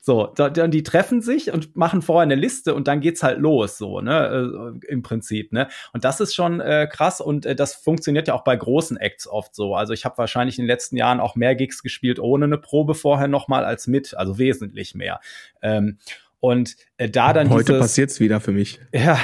So, 0.00 0.26
dann 0.26 0.70
die 0.70 0.84
treffen 0.84 1.20
sich 1.20 1.52
und 1.52 1.76
machen 1.76 2.02
vorher 2.02 2.22
eine 2.22 2.36
Liste 2.36 2.74
und 2.74 2.88
dann 2.88 3.00
geht's 3.00 3.22
halt 3.22 3.38
los, 3.40 3.78
so, 3.78 4.00
ne, 4.00 4.72
äh, 4.82 4.86
im 4.92 5.02
Prinzip, 5.02 5.52
ne. 5.52 5.68
Und 5.92 6.04
das 6.04 6.20
ist 6.20 6.34
schon 6.34 6.60
äh, 6.60 6.88
krass 6.90 7.20
und 7.20 7.44
äh, 7.46 7.56
das 7.56 7.74
funktioniert 7.74 8.28
ja 8.28 8.34
auch 8.34 8.44
bei 8.44 8.56
großen 8.56 8.96
Acts 8.96 9.26
oft 9.26 9.54
so. 9.54 9.74
Also 9.74 9.92
ich 9.92 10.04
habe 10.04 10.16
wahrscheinlich 10.18 10.58
in 10.58 10.64
den 10.64 10.68
letzten 10.68 10.96
Jahren 10.96 11.20
auch 11.20 11.34
mehr 11.34 11.54
Gigs 11.56 11.82
gespielt 11.82 12.20
ohne 12.20 12.44
eine 12.44 12.58
Probe 12.58 12.94
vorher 12.94 13.28
nochmal 13.28 13.64
als 13.64 13.86
mit, 13.86 14.14
also 14.16 14.38
wesentlich 14.38 14.94
mehr. 14.94 15.20
Ähm, 15.62 15.98
und 16.40 16.76
äh, 16.98 17.10
da 17.10 17.32
dann 17.32 17.50
Heute 17.50 17.72
dieses, 17.72 17.80
passiert's 17.80 18.20
wieder 18.20 18.40
für 18.40 18.52
mich. 18.52 18.78
Ja, 18.92 19.18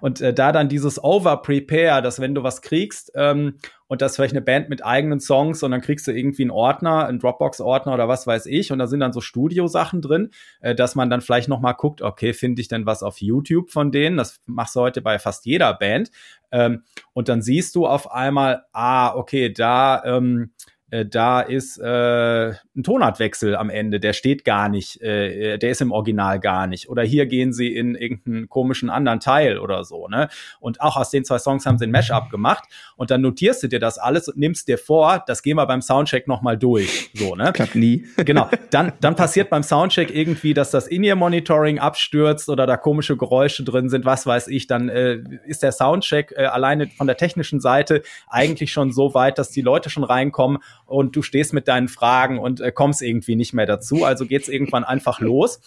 und 0.00 0.20
äh, 0.20 0.34
da 0.34 0.50
dann 0.50 0.68
dieses 0.68 1.02
Over-Prepare, 1.02 2.02
dass 2.02 2.20
wenn 2.20 2.34
du 2.34 2.42
was 2.42 2.60
kriegst 2.60 3.12
ähm, 3.14 3.58
und 3.88 4.02
das 4.02 4.16
vielleicht 4.16 4.34
eine 4.34 4.42
Band 4.42 4.68
mit 4.68 4.84
eigenen 4.84 5.20
Songs 5.20 5.62
und 5.62 5.70
dann 5.70 5.80
kriegst 5.80 6.06
du 6.06 6.12
irgendwie 6.12 6.42
einen 6.42 6.50
Ordner, 6.50 7.06
einen 7.06 7.18
Dropbox-Ordner 7.18 7.94
oder 7.94 8.08
was 8.08 8.26
weiß 8.26 8.46
ich 8.46 8.72
und 8.72 8.78
da 8.78 8.86
sind 8.86 9.00
dann 9.00 9.12
so 9.12 9.20
Studio-Sachen 9.20 10.02
drin, 10.02 10.30
äh, 10.60 10.74
dass 10.74 10.94
man 10.94 11.10
dann 11.10 11.20
vielleicht 11.20 11.48
noch 11.48 11.60
mal 11.60 11.72
guckt, 11.72 12.02
okay, 12.02 12.32
finde 12.32 12.60
ich 12.60 12.68
denn 12.68 12.86
was 12.86 13.02
auf 13.02 13.20
YouTube 13.20 13.70
von 13.70 13.92
denen? 13.92 14.16
Das 14.16 14.40
machst 14.46 14.76
du 14.76 14.80
heute 14.80 15.02
bei 15.02 15.18
fast 15.18 15.46
jeder 15.46 15.74
Band. 15.74 16.10
Ähm, 16.52 16.82
und 17.12 17.28
dann 17.28 17.42
siehst 17.42 17.74
du 17.74 17.86
auf 17.86 18.10
einmal, 18.12 18.64
ah, 18.72 19.14
okay, 19.14 19.52
da 19.52 20.02
ähm, 20.04 20.52
äh, 20.90 21.04
da 21.04 21.40
ist 21.40 21.78
äh, 21.78 22.50
ein 22.50 22.82
Tonartwechsel 22.84 23.56
am 23.56 23.70
Ende, 23.70 23.98
der 23.98 24.12
steht 24.12 24.44
gar 24.44 24.68
nicht, 24.68 25.00
äh, 25.02 25.58
der 25.58 25.70
ist 25.70 25.80
im 25.80 25.90
Original 25.90 26.38
gar 26.38 26.68
nicht. 26.68 26.88
Oder 26.88 27.02
hier 27.02 27.26
gehen 27.26 27.52
sie 27.52 27.74
in 27.74 27.96
irgendeinen 27.96 28.48
komischen 28.48 28.88
anderen 28.88 29.18
Teil 29.18 29.58
oder 29.58 29.82
so, 29.82 30.06
ne? 30.06 30.28
Und 30.60 30.80
auch 30.80 30.96
aus 30.96 31.10
den 31.10 31.24
zwei 31.24 31.38
Songs 31.38 31.66
haben 31.66 31.78
sie 31.78 31.86
ein 31.86 31.90
Mashup 31.90 32.30
gemacht 32.30 32.64
und 32.96 33.10
dann 33.10 33.20
notierst 33.20 33.64
du 33.64 33.68
dir 33.68 33.80
das 33.80 33.98
alles 33.98 34.28
und 34.28 34.36
nimmst 34.36 34.68
dir 34.68 34.78
vor, 34.78 35.24
das 35.26 35.42
gehen 35.42 35.56
wir 35.56 35.66
beim 35.66 35.82
Soundcheck 35.82 36.28
nochmal 36.28 36.56
durch. 36.56 37.10
So, 37.14 37.34
ne? 37.34 37.52
Klappt 37.52 37.74
nie. 37.74 38.06
genau. 38.18 38.48
Dann, 38.70 38.92
dann 39.00 39.16
passiert 39.16 39.50
beim 39.50 39.64
Soundcheck 39.64 40.14
irgendwie, 40.14 40.54
dass 40.54 40.70
das 40.70 40.86
In-Ear-Monitoring 40.86 41.80
abstürzt 41.80 42.48
oder 42.48 42.66
da 42.66 42.76
komische 42.76 43.16
Geräusche 43.16 43.64
drin 43.64 43.88
sind, 43.88 44.04
was 44.04 44.24
weiß 44.24 44.48
ich, 44.48 44.68
dann 44.68 44.88
äh, 44.88 45.18
ist 45.46 45.64
der 45.64 45.72
Soundcheck 45.72 46.32
äh, 46.36 46.44
alleine 46.44 46.88
von 46.88 47.08
der 47.08 47.16
technischen 47.16 47.58
Seite 47.58 48.02
eigentlich 48.28 48.70
schon 48.70 48.92
so 48.92 49.14
weit, 49.14 49.38
dass 49.38 49.50
die 49.50 49.62
Leute 49.62 49.90
schon 49.90 50.04
reinkommen 50.04 50.58
und 50.86 51.14
du 51.16 51.22
stehst 51.22 51.52
mit 51.52 51.68
deinen 51.68 51.88
Fragen 51.88 52.38
und 52.38 52.60
äh, 52.60 52.72
kommst 52.72 53.02
irgendwie 53.02 53.36
nicht 53.36 53.52
mehr 53.52 53.66
dazu. 53.66 54.04
Also 54.04 54.26
geht's 54.26 54.48
irgendwann 54.48 54.84
einfach 54.84 55.20
los. 55.20 55.60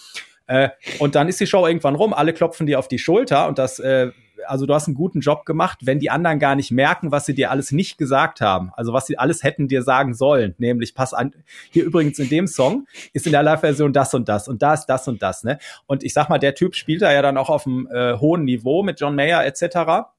Äh, 0.48 0.70
und 0.98 1.16
dann 1.16 1.28
ist 1.28 1.40
die 1.40 1.48
Show 1.48 1.68
irgendwann 1.68 1.96
rum, 1.96 2.14
alle 2.14 2.34
klopfen 2.34 2.66
dir 2.66 2.80
auf 2.80 2.88
die 2.88 2.98
Schulter 2.98 3.48
und 3.48 3.60
das, 3.60 3.78
äh, 3.78 4.12
also 4.48 4.66
du 4.66 4.74
hast 4.74 4.88
einen 4.88 4.96
guten 4.96 5.20
Job 5.20 5.46
gemacht, 5.46 5.80
wenn 5.84 6.00
die 6.00 6.10
anderen 6.10 6.40
gar 6.40 6.56
nicht 6.56 6.72
merken, 6.72 7.12
was 7.12 7.28
sie 7.28 7.36
dir 7.36 7.52
alles 7.52 7.72
nicht 7.72 8.00
gesagt 8.00 8.42
haben. 8.42 8.72
Also 8.76 8.92
was 8.92 9.06
sie 9.06 9.20
alles 9.20 9.44
hätten 9.44 9.68
dir 9.68 9.84
sagen 9.84 10.16
sollen, 10.16 10.56
nämlich 10.58 10.96
pass 10.96 11.14
an, 11.14 11.36
hier 11.70 11.84
übrigens 11.84 12.18
in 12.18 12.30
dem 12.30 12.48
Song 12.48 12.88
ist 13.14 13.28
in 13.28 13.32
der 13.32 13.44
Live-Version 13.44 13.94
das 13.94 14.16
und 14.16 14.28
das 14.28 14.48
und 14.48 14.64
da 14.64 14.74
ist 14.74 14.88
das 14.88 15.08
und 15.08 15.22
das, 15.22 15.44
ne? 15.44 15.60
Und 15.86 16.04
ich 16.04 16.14
sag 16.14 16.30
mal, 16.30 16.40
der 16.40 16.56
Typ 16.56 16.74
spielt 16.74 17.04
da 17.04 17.14
ja 17.14 17.22
dann 17.22 17.38
auch 17.38 17.50
auf 17.50 17.68
einem 17.68 17.88
äh, 17.92 18.18
hohen 18.18 18.44
Niveau 18.44 18.82
mit 18.82 19.00
John 19.00 19.16
Mayer 19.16 19.46
etc. 19.46 20.10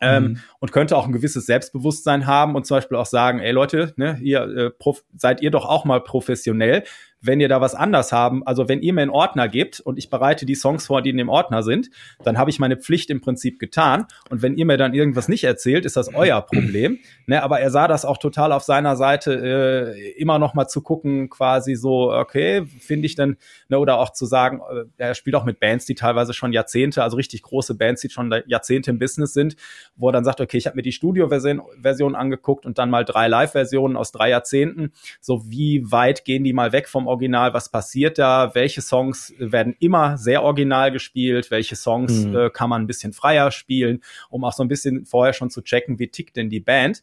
Ähm, 0.00 0.22
mhm. 0.22 0.40
und 0.60 0.72
könnte 0.72 0.96
auch 0.96 1.06
ein 1.06 1.12
gewisses 1.12 1.46
Selbstbewusstsein 1.46 2.26
haben 2.26 2.54
und 2.54 2.66
zum 2.66 2.76
Beispiel 2.76 2.96
auch 2.96 3.06
sagen, 3.06 3.40
ey 3.40 3.50
Leute, 3.50 3.94
ne, 3.96 4.16
ihr 4.22 4.42
äh, 4.42 4.92
seid 5.16 5.40
ihr 5.42 5.50
doch 5.50 5.64
auch 5.64 5.84
mal 5.84 6.00
professionell 6.00 6.84
wenn 7.20 7.40
ihr 7.40 7.48
da 7.48 7.60
was 7.60 7.74
anders 7.74 8.12
haben, 8.12 8.46
also 8.46 8.68
wenn 8.68 8.80
ihr 8.80 8.92
mir 8.92 9.02
einen 9.02 9.10
Ordner 9.10 9.48
gebt 9.48 9.80
und 9.80 9.98
ich 9.98 10.10
bereite 10.10 10.46
die 10.46 10.54
Songs 10.54 10.86
vor, 10.86 11.02
die 11.02 11.10
in 11.10 11.16
dem 11.16 11.28
Ordner 11.28 11.62
sind, 11.62 11.90
dann 12.22 12.38
habe 12.38 12.50
ich 12.50 12.58
meine 12.58 12.76
Pflicht 12.76 13.10
im 13.10 13.20
Prinzip 13.20 13.58
getan. 13.58 14.06
Und 14.30 14.42
wenn 14.42 14.56
ihr 14.56 14.66
mir 14.66 14.76
dann 14.76 14.94
irgendwas 14.94 15.28
nicht 15.28 15.44
erzählt, 15.44 15.84
ist 15.84 15.96
das 15.96 16.14
euer 16.14 16.40
Problem. 16.42 16.98
Ne, 17.26 17.42
aber 17.42 17.60
er 17.60 17.70
sah 17.70 17.88
das 17.88 18.04
auch 18.04 18.18
total 18.18 18.52
auf 18.52 18.62
seiner 18.62 18.96
Seite, 18.96 19.94
äh, 19.96 20.10
immer 20.12 20.38
noch 20.38 20.54
mal 20.54 20.68
zu 20.68 20.82
gucken, 20.82 21.28
quasi 21.28 21.74
so, 21.74 22.12
okay, 22.12 22.64
finde 22.80 23.06
ich 23.06 23.16
denn, 23.16 23.36
ne, 23.68 23.78
oder 23.78 23.98
auch 23.98 24.12
zu 24.12 24.24
sagen, 24.24 24.60
äh, 24.70 24.84
er 24.96 25.14
spielt 25.14 25.36
auch 25.36 25.44
mit 25.44 25.60
Bands, 25.60 25.86
die 25.86 25.94
teilweise 25.94 26.32
schon 26.32 26.52
Jahrzehnte, 26.52 27.02
also 27.02 27.16
richtig 27.16 27.42
große 27.42 27.74
Bands, 27.74 28.00
die 28.02 28.10
schon 28.10 28.32
Jahrzehnte 28.46 28.90
im 28.90 28.98
Business 28.98 29.34
sind, 29.34 29.56
wo 29.96 30.08
er 30.08 30.12
dann 30.12 30.24
sagt, 30.24 30.40
okay, 30.40 30.56
ich 30.56 30.66
habe 30.66 30.76
mir 30.76 30.82
die 30.82 30.92
Studio-Version 30.92 31.62
Version 31.82 32.14
angeguckt 32.14 32.66
und 32.66 32.78
dann 32.78 32.90
mal 32.90 33.04
drei 33.04 33.28
Live-Versionen 33.28 33.96
aus 33.96 34.12
drei 34.12 34.30
Jahrzehnten. 34.30 34.92
So 35.20 35.50
wie 35.50 35.90
weit 35.90 36.24
gehen 36.24 36.44
die 36.44 36.52
mal 36.52 36.72
weg 36.72 36.88
vom 36.88 37.07
Original, 37.08 37.54
was 37.54 37.70
passiert 37.70 38.18
da, 38.18 38.54
welche 38.54 38.82
Songs 38.82 39.34
werden 39.38 39.74
immer 39.80 40.16
sehr 40.16 40.42
original 40.42 40.92
gespielt, 40.92 41.50
welche 41.50 41.76
Songs 41.76 42.24
mhm. 42.24 42.36
äh, 42.36 42.50
kann 42.50 42.70
man 42.70 42.82
ein 42.82 42.86
bisschen 42.86 43.12
freier 43.12 43.50
spielen, 43.50 44.02
um 44.30 44.44
auch 44.44 44.52
so 44.52 44.62
ein 44.62 44.68
bisschen 44.68 45.04
vorher 45.04 45.32
schon 45.32 45.50
zu 45.50 45.62
checken, 45.62 45.98
wie 45.98 46.08
tickt 46.08 46.36
denn 46.36 46.50
die 46.50 46.60
Band. 46.60 47.02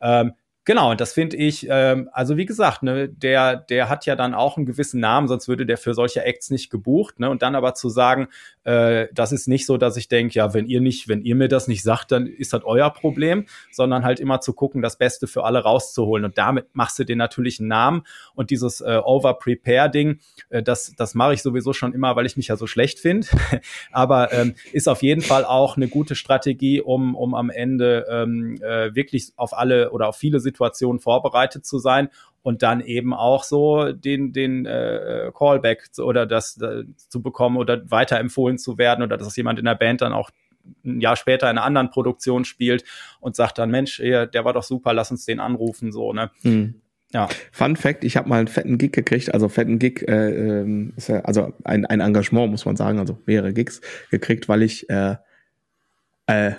Ähm, 0.00 0.34
Genau, 0.66 0.92
und 0.92 1.00
das 1.00 1.12
finde 1.12 1.36
ich, 1.36 1.66
ähm, 1.68 2.08
also 2.12 2.38
wie 2.38 2.46
gesagt, 2.46 2.82
ne, 2.82 3.06
der, 3.06 3.56
der 3.56 3.90
hat 3.90 4.06
ja 4.06 4.16
dann 4.16 4.32
auch 4.32 4.56
einen 4.56 4.64
gewissen 4.64 4.98
Namen, 4.98 5.28
sonst 5.28 5.46
würde 5.46 5.66
der 5.66 5.76
für 5.76 5.92
solche 5.92 6.24
Acts 6.24 6.48
nicht 6.48 6.70
gebucht, 6.70 7.20
ne? 7.20 7.28
Und 7.28 7.42
dann 7.42 7.54
aber 7.54 7.74
zu 7.74 7.90
sagen, 7.90 8.28
äh, 8.64 9.08
das 9.12 9.32
ist 9.32 9.46
nicht 9.46 9.66
so, 9.66 9.76
dass 9.76 9.98
ich 9.98 10.08
denke, 10.08 10.34
ja, 10.34 10.54
wenn 10.54 10.64
ihr 10.64 10.80
nicht, 10.80 11.06
wenn 11.06 11.20
ihr 11.20 11.34
mir 11.34 11.48
das 11.48 11.68
nicht 11.68 11.82
sagt, 11.82 12.12
dann 12.12 12.26
ist 12.26 12.54
das 12.54 12.64
euer 12.64 12.88
Problem, 12.88 13.44
sondern 13.72 14.04
halt 14.04 14.20
immer 14.20 14.40
zu 14.40 14.54
gucken, 14.54 14.80
das 14.80 14.96
Beste 14.96 15.26
für 15.26 15.44
alle 15.44 15.58
rauszuholen. 15.58 16.24
Und 16.24 16.38
damit 16.38 16.74
machst 16.74 16.98
du 16.98 17.04
dir 17.04 17.16
natürlich 17.16 17.60
einen 17.60 17.68
Namen. 17.68 18.02
Und 18.34 18.48
dieses 18.48 18.80
äh, 18.80 19.00
Over-Prepare-Ding, 19.04 20.18
äh, 20.48 20.62
das, 20.62 20.94
das 20.96 21.14
mache 21.14 21.34
ich 21.34 21.42
sowieso 21.42 21.74
schon 21.74 21.92
immer, 21.92 22.16
weil 22.16 22.24
ich 22.24 22.38
mich 22.38 22.48
ja 22.48 22.56
so 22.56 22.66
schlecht 22.66 23.00
finde. 23.00 23.26
aber 23.92 24.32
ähm, 24.32 24.54
ist 24.72 24.88
auf 24.88 25.02
jeden 25.02 25.20
Fall 25.20 25.44
auch 25.44 25.76
eine 25.76 25.88
gute 25.88 26.14
Strategie, 26.14 26.80
um, 26.80 27.14
um 27.14 27.34
am 27.34 27.50
Ende 27.50 28.06
ähm, 28.08 28.56
äh, 28.62 28.94
wirklich 28.94 29.32
auf 29.36 29.52
alle 29.52 29.90
oder 29.90 30.08
auf 30.08 30.16
viele 30.16 30.40
Situationen 30.40 30.53
Situationen 30.54 31.00
vorbereitet 31.00 31.66
zu 31.66 31.78
sein 31.78 32.08
und 32.42 32.62
dann 32.62 32.80
eben 32.80 33.12
auch 33.12 33.42
so 33.42 33.92
den, 33.92 34.32
den 34.32 34.66
äh, 34.66 35.30
Callback 35.36 35.88
oder 35.98 36.26
das 36.26 36.60
äh, 36.60 36.84
zu 36.96 37.22
bekommen 37.22 37.56
oder 37.56 37.90
weiterempfohlen 37.90 38.58
zu 38.58 38.78
werden 38.78 39.02
oder 39.02 39.16
dass 39.16 39.36
jemand 39.36 39.58
in 39.58 39.64
der 39.64 39.74
Band 39.74 40.02
dann 40.02 40.12
auch 40.12 40.30
ein 40.84 41.00
Jahr 41.00 41.16
später 41.16 41.50
in 41.50 41.58
einer 41.58 41.66
anderen 41.66 41.90
Produktion 41.90 42.44
spielt 42.44 42.84
und 43.20 43.36
sagt 43.36 43.58
dann, 43.58 43.70
Mensch, 43.70 43.98
der 43.98 44.44
war 44.44 44.52
doch 44.54 44.62
super, 44.62 44.94
lass 44.94 45.10
uns 45.10 45.26
den 45.26 45.40
anrufen, 45.40 45.92
so, 45.92 46.12
ne? 46.12 46.30
Hm. 46.42 46.80
Ja. 47.12 47.28
Fun 47.52 47.76
Fact, 47.76 48.02
ich 48.02 48.16
habe 48.16 48.28
mal 48.28 48.38
einen 48.38 48.48
fetten 48.48 48.76
Gig 48.76 48.92
gekriegt, 48.92 49.32
also 49.32 49.48
fetten 49.48 49.78
Gig, 49.78 50.02
äh, 50.08 50.60
ähm, 50.60 50.94
ja, 51.06 51.20
also 51.20 51.52
ein, 51.62 51.86
ein 51.86 52.00
Engagement, 52.00 52.50
muss 52.50 52.64
man 52.64 52.76
sagen, 52.76 52.98
also 52.98 53.18
mehrere 53.24 53.52
Gigs 53.52 53.80
gekriegt, 54.10 54.48
weil 54.48 54.62
ich 54.62 54.90
äh, 54.90 55.16
äh, 56.26 56.52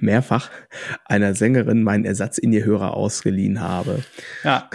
mehrfach 0.00 0.50
einer 1.04 1.34
Sängerin 1.34 1.82
meinen 1.82 2.04
Ersatz 2.06 2.38
in 2.38 2.52
ihr 2.52 2.64
Hörer 2.64 2.96
ausgeliehen 2.96 3.60
habe. 3.60 4.02
Ja. 4.42 4.70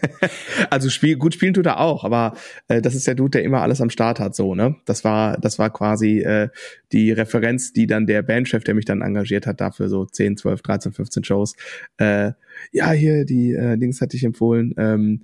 also 0.70 0.90
spiel, 0.90 1.16
gut 1.16 1.34
spielen 1.34 1.54
tut 1.54 1.66
er 1.66 1.80
auch, 1.80 2.04
aber 2.04 2.34
äh, 2.68 2.82
das 2.82 2.94
ist 2.94 3.06
der 3.06 3.14
Dude, 3.14 3.30
der 3.30 3.44
immer 3.44 3.62
alles 3.62 3.80
am 3.80 3.88
Start 3.88 4.20
hat, 4.20 4.34
so, 4.34 4.54
ne? 4.54 4.76
Das 4.84 5.04
war, 5.04 5.38
das 5.38 5.58
war 5.58 5.72
quasi 5.72 6.20
äh, 6.20 6.50
die 6.92 7.12
Referenz, 7.12 7.72
die 7.72 7.86
dann 7.86 8.06
der 8.06 8.22
Bandchef, 8.22 8.62
der 8.62 8.74
mich 8.74 8.84
dann 8.84 9.00
engagiert 9.00 9.46
hat, 9.46 9.60
dafür 9.62 9.88
so 9.88 10.04
10, 10.04 10.36
12, 10.36 10.60
13, 10.60 10.92
15 10.92 11.24
Shows. 11.24 11.54
Äh, 11.96 12.32
ja, 12.72 12.90
hier, 12.90 13.24
die 13.24 13.52
äh, 13.52 13.78
Dings 13.78 14.02
hatte 14.02 14.16
ich 14.16 14.24
empfohlen, 14.24 14.74
ähm, 14.76 15.22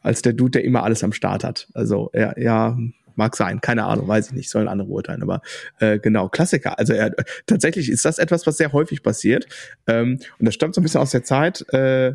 als 0.00 0.22
der 0.22 0.34
Dude, 0.34 0.52
der 0.52 0.64
immer 0.64 0.84
alles 0.84 1.02
am 1.02 1.12
Start 1.12 1.42
hat. 1.42 1.68
Also, 1.74 2.10
ja, 2.14 2.32
ja, 2.38 2.78
Mag 3.18 3.36
sein, 3.36 3.60
keine 3.60 3.84
Ahnung, 3.84 4.06
weiß 4.06 4.28
ich 4.28 4.32
nicht, 4.32 4.48
sollen 4.48 4.68
andere 4.68 4.88
urteilen, 4.88 5.22
aber 5.22 5.42
äh, 5.80 5.98
genau, 5.98 6.28
Klassiker. 6.28 6.78
Also 6.78 6.92
er, 6.92 7.14
tatsächlich 7.46 7.90
ist 7.90 8.04
das 8.04 8.18
etwas, 8.18 8.46
was 8.46 8.56
sehr 8.56 8.72
häufig 8.72 9.02
passiert. 9.02 9.46
Ähm, 9.88 10.20
und 10.38 10.46
das 10.46 10.54
stammt 10.54 10.76
so 10.76 10.80
ein 10.80 10.84
bisschen 10.84 11.00
aus 11.00 11.10
der 11.10 11.24
Zeit, 11.24 11.66
äh, 11.72 12.14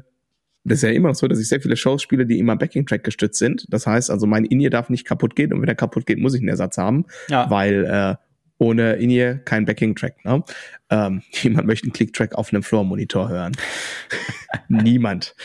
das 0.63 0.77
ist 0.77 0.83
ja 0.83 0.91
immer 0.91 1.09
noch 1.09 1.15
so, 1.15 1.27
dass 1.27 1.39
ich 1.39 1.49
sehr 1.49 1.59
viele 1.59 1.75
Shows 1.75 2.01
spiele, 2.01 2.25
die 2.25 2.39
immer 2.39 2.55
Backing-Track 2.55 3.03
gestützt 3.03 3.37
sind. 3.37 3.65
Das 3.67 3.85
heißt 3.85 4.09
also, 4.09 4.25
mein 4.27 4.45
In-Ear 4.45 4.69
darf 4.69 4.89
nicht 4.89 5.05
kaputt 5.05 5.35
gehen 5.35 5.51
und 5.51 5.61
wenn 5.61 5.67
er 5.67 5.75
kaputt 5.75 6.05
geht, 6.05 6.19
muss 6.19 6.33
ich 6.33 6.39
einen 6.39 6.47
Ersatz 6.47 6.77
haben, 6.77 7.05
ja. 7.27 7.49
weil 7.49 7.83
äh, 7.83 8.15
ohne 8.59 8.93
In-Ear 8.93 9.35
kein 9.35 9.65
Backing-Track. 9.65 10.23
Ne? 10.23 10.41
Ähm, 10.93 11.23
jemand 11.31 11.67
möchte 11.67 11.85
einen 11.85 11.93
Click-Track 11.93 12.35
auf 12.35 12.53
einem 12.53 12.61
Floor-Monitor 12.61 13.29
hören. 13.29 13.53
Niemand. 14.67 15.35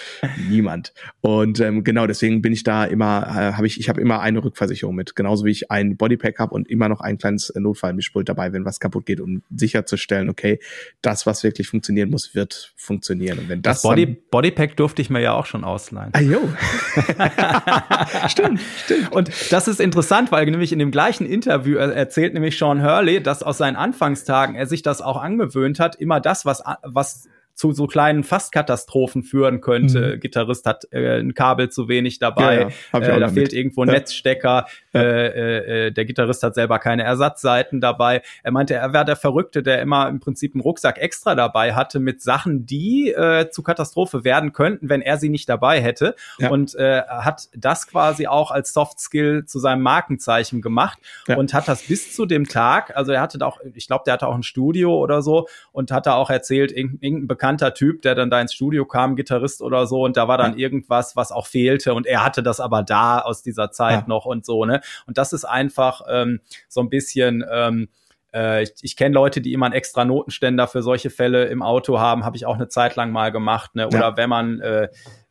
Niemand. 0.49 0.93
Und 1.21 1.61
ähm, 1.61 1.85
genau 1.85 2.07
deswegen 2.07 2.43
bin 2.43 2.53
ich 2.53 2.63
da 2.63 2.85
immer, 2.85 3.27
äh, 3.29 3.53
habe 3.55 3.67
ich, 3.67 3.81
ich 3.81 3.89
habe 3.89 4.01
immer 4.01 4.21
eine 4.21 4.45
Rückversicherung 4.45 4.95
mit. 4.95 5.17
Genauso 5.17 5.47
wie 5.47 5.51
ich 5.51 5.71
ein 5.71 5.97
Bodypack 5.97 6.39
habe 6.39 6.55
und 6.55 6.69
immer 6.69 6.89
noch 6.89 7.01
ein 7.01 7.17
kleines 7.17 7.53
Notfallmischpult 7.55 8.29
dabei, 8.29 8.53
wenn 8.53 8.67
was 8.67 8.79
kaputt 8.79 9.07
geht, 9.07 9.21
um 9.21 9.43
sicherzustellen, 9.55 10.29
okay, 10.29 10.61
das, 11.01 11.25
was 11.25 11.43
wirklich 11.43 11.69
funktionieren 11.69 12.11
muss, 12.11 12.35
wird 12.35 12.75
funktionieren. 12.77 13.39
Und 13.39 13.49
wenn 13.49 13.63
das, 13.63 13.77
das 13.77 13.83
Body, 13.83 14.07
Bodypack 14.07 14.77
durfte 14.77 15.01
ich 15.01 15.09
mir 15.09 15.21
ja 15.21 15.33
auch 15.33 15.47
schon 15.47 15.65
ausleihen. 15.65 16.11
Ah, 16.13 16.21
jo. 16.21 16.41
stimmt, 18.29 18.61
stimmt. 18.85 19.13
Und 19.13 19.31
das 19.51 19.69
ist 19.69 19.81
interessant, 19.81 20.31
weil 20.31 20.45
nämlich 20.45 20.73
in 20.73 20.79
dem 20.79 20.91
gleichen 20.91 21.27
Interview 21.27 21.79
erzählt 21.79 22.35
nämlich 22.35 22.59
Sean 22.59 22.83
Hurley, 22.83 23.23
dass 23.23 23.43
aus 23.43 23.57
seinen 23.57 23.77
Anfangstagen 23.77 24.55
er 24.55 24.67
sich 24.67 24.83
das 24.83 25.01
auch 25.01 25.17
angewöhnt 25.39 25.81
hat, 25.81 25.97
immer 25.97 26.21
das, 26.21 26.45
was, 26.45 26.63
was 26.83 27.29
zu 27.55 27.73
so 27.73 27.89
kleinen 27.89 28.23
Fastkatastrophen 28.23 29.25
führen 29.25 29.61
könnte. 29.61 30.15
Mhm. 30.15 30.21
Gitarrist 30.21 30.65
hat 30.65 30.85
äh, 30.93 31.19
ein 31.19 31.35
Kabel 31.35 31.71
zu 31.71 31.89
wenig 31.89 32.21
dabei, 32.21 32.71
ja, 32.93 33.01
ja. 33.01 33.17
Äh, 33.17 33.21
da 33.21 33.29
fehlt 33.29 33.53
irgendwo 33.53 33.83
ein. 33.83 33.89
Netzstecker, 33.89 34.67
äh, 35.01 35.27
äh, 35.27 35.87
äh, 35.87 35.91
der 35.93 36.05
Gitarrist 36.05 36.43
hat 36.43 36.55
selber 36.55 36.79
keine 36.79 37.03
Ersatzseiten 37.05 37.81
dabei. 37.81 38.23
Er 38.43 38.53
meinte, 38.53 38.75
er 38.75 38.93
wäre 38.93 39.05
der 39.05 39.17
Verrückte, 39.17 39.63
der 39.63 39.81
immer 39.83 40.09
im 40.09 40.21
Prinzip 40.21 40.55
einen 40.55 40.63
Rucksack 40.63 40.99
extra 40.99 41.35
dabei 41.35 41.75
hatte 41.75 42.01
mit 42.01 42.23
Sachen, 42.23 42.67
die 42.67 43.13
äh, 43.13 43.51
zu 43.51 43.63
Katastrophe 43.63 44.25
werden 44.25 44.53
könnten, 44.53 44.89
wenn 44.89 45.03
er 45.03 45.17
sie 45.19 45.29
nicht 45.29 45.49
dabei 45.49 45.81
hätte. 45.81 46.15
Und 46.51 46.75
äh, 46.75 47.03
hat 47.03 47.49
das 47.57 47.87
quasi 47.87 48.27
auch 48.27 48.51
als 48.51 48.73
Soft 48.73 49.01
Skill 49.01 49.45
zu 49.45 49.59
seinem 49.59 49.83
Markenzeichen 49.83 50.61
gemacht 50.61 50.99
und 51.37 51.55
hat 51.55 51.69
das 51.69 51.83
bis 51.83 52.15
zu 52.15 52.27
dem 52.27 52.47
Tag, 52.49 52.97
also 52.97 53.13
er 53.13 53.21
hatte 53.21 53.45
auch, 53.47 53.59
ich 53.75 53.87
glaube, 53.87 54.05
der 54.07 54.15
hatte 54.15 54.27
auch 54.27 54.35
ein 54.35 54.43
Studio 54.43 54.97
oder 54.99 55.23
so 55.23 55.49
und 55.73 55.91
hat 55.91 56.07
da 56.07 56.15
auch 56.15 56.31
erzählt, 56.31 56.73
irgendein 56.73 57.27
bekannter 57.27 57.75
Typ, 57.75 58.03
der 58.03 58.15
dann 58.15 58.31
da 58.31 58.41
ins 58.41 58.55
Studio 58.55 58.85
kam, 58.85 59.17
Gitarrist 59.17 59.63
oder 59.63 59.87
so, 59.87 60.05
und 60.05 60.17
da 60.17 60.29
war 60.29 60.39
dann 60.39 60.59
irgendwas, 60.59 61.17
was 61.17 61.33
auch 61.33 61.47
fehlte 61.47 61.95
und 61.95 62.07
er 62.07 62.25
hatte 62.25 62.43
das 62.43 62.61
aber 62.61 62.83
da 62.83 63.21
aus 63.21 63.43
dieser 63.43 63.71
Zeit 63.71 64.09
noch 64.09 64.27
und 64.27 64.45
so, 64.45 64.65
ne? 64.65 64.81
Und 65.07 65.19
das 65.19 65.33
ist 65.33 65.45
einfach 65.45 66.03
ähm, 66.09 66.41
so 66.69 66.81
ein 66.81 66.91
bisschen 66.91 67.45
ähm, 67.51 67.89
äh, 68.35 68.63
ich, 68.63 68.73
ich 68.83 68.97
kenne 68.97 69.15
Leute, 69.15 69.41
die 69.41 69.53
immer 69.53 69.67
einen 69.67 69.75
extra 69.75 70.05
Notenständer 70.05 70.69
für 70.69 70.83
solche 70.83 71.11
Fälle 71.11 71.47
im 71.47 71.63
Auto 71.63 71.99
haben, 71.99 72.25
habe 72.25 72.37
ich 72.37 72.47
auch 72.47 72.55
eine 72.55 72.69
Zeit 72.69 72.97
lang 72.97 73.11
mal 73.11 73.33
gemacht. 73.33 73.75
Ne? 73.75 73.87
Oder 73.87 74.01
ja. 74.01 74.17
wenn 74.17 74.29
man 74.29 74.61
äh, 74.61 74.89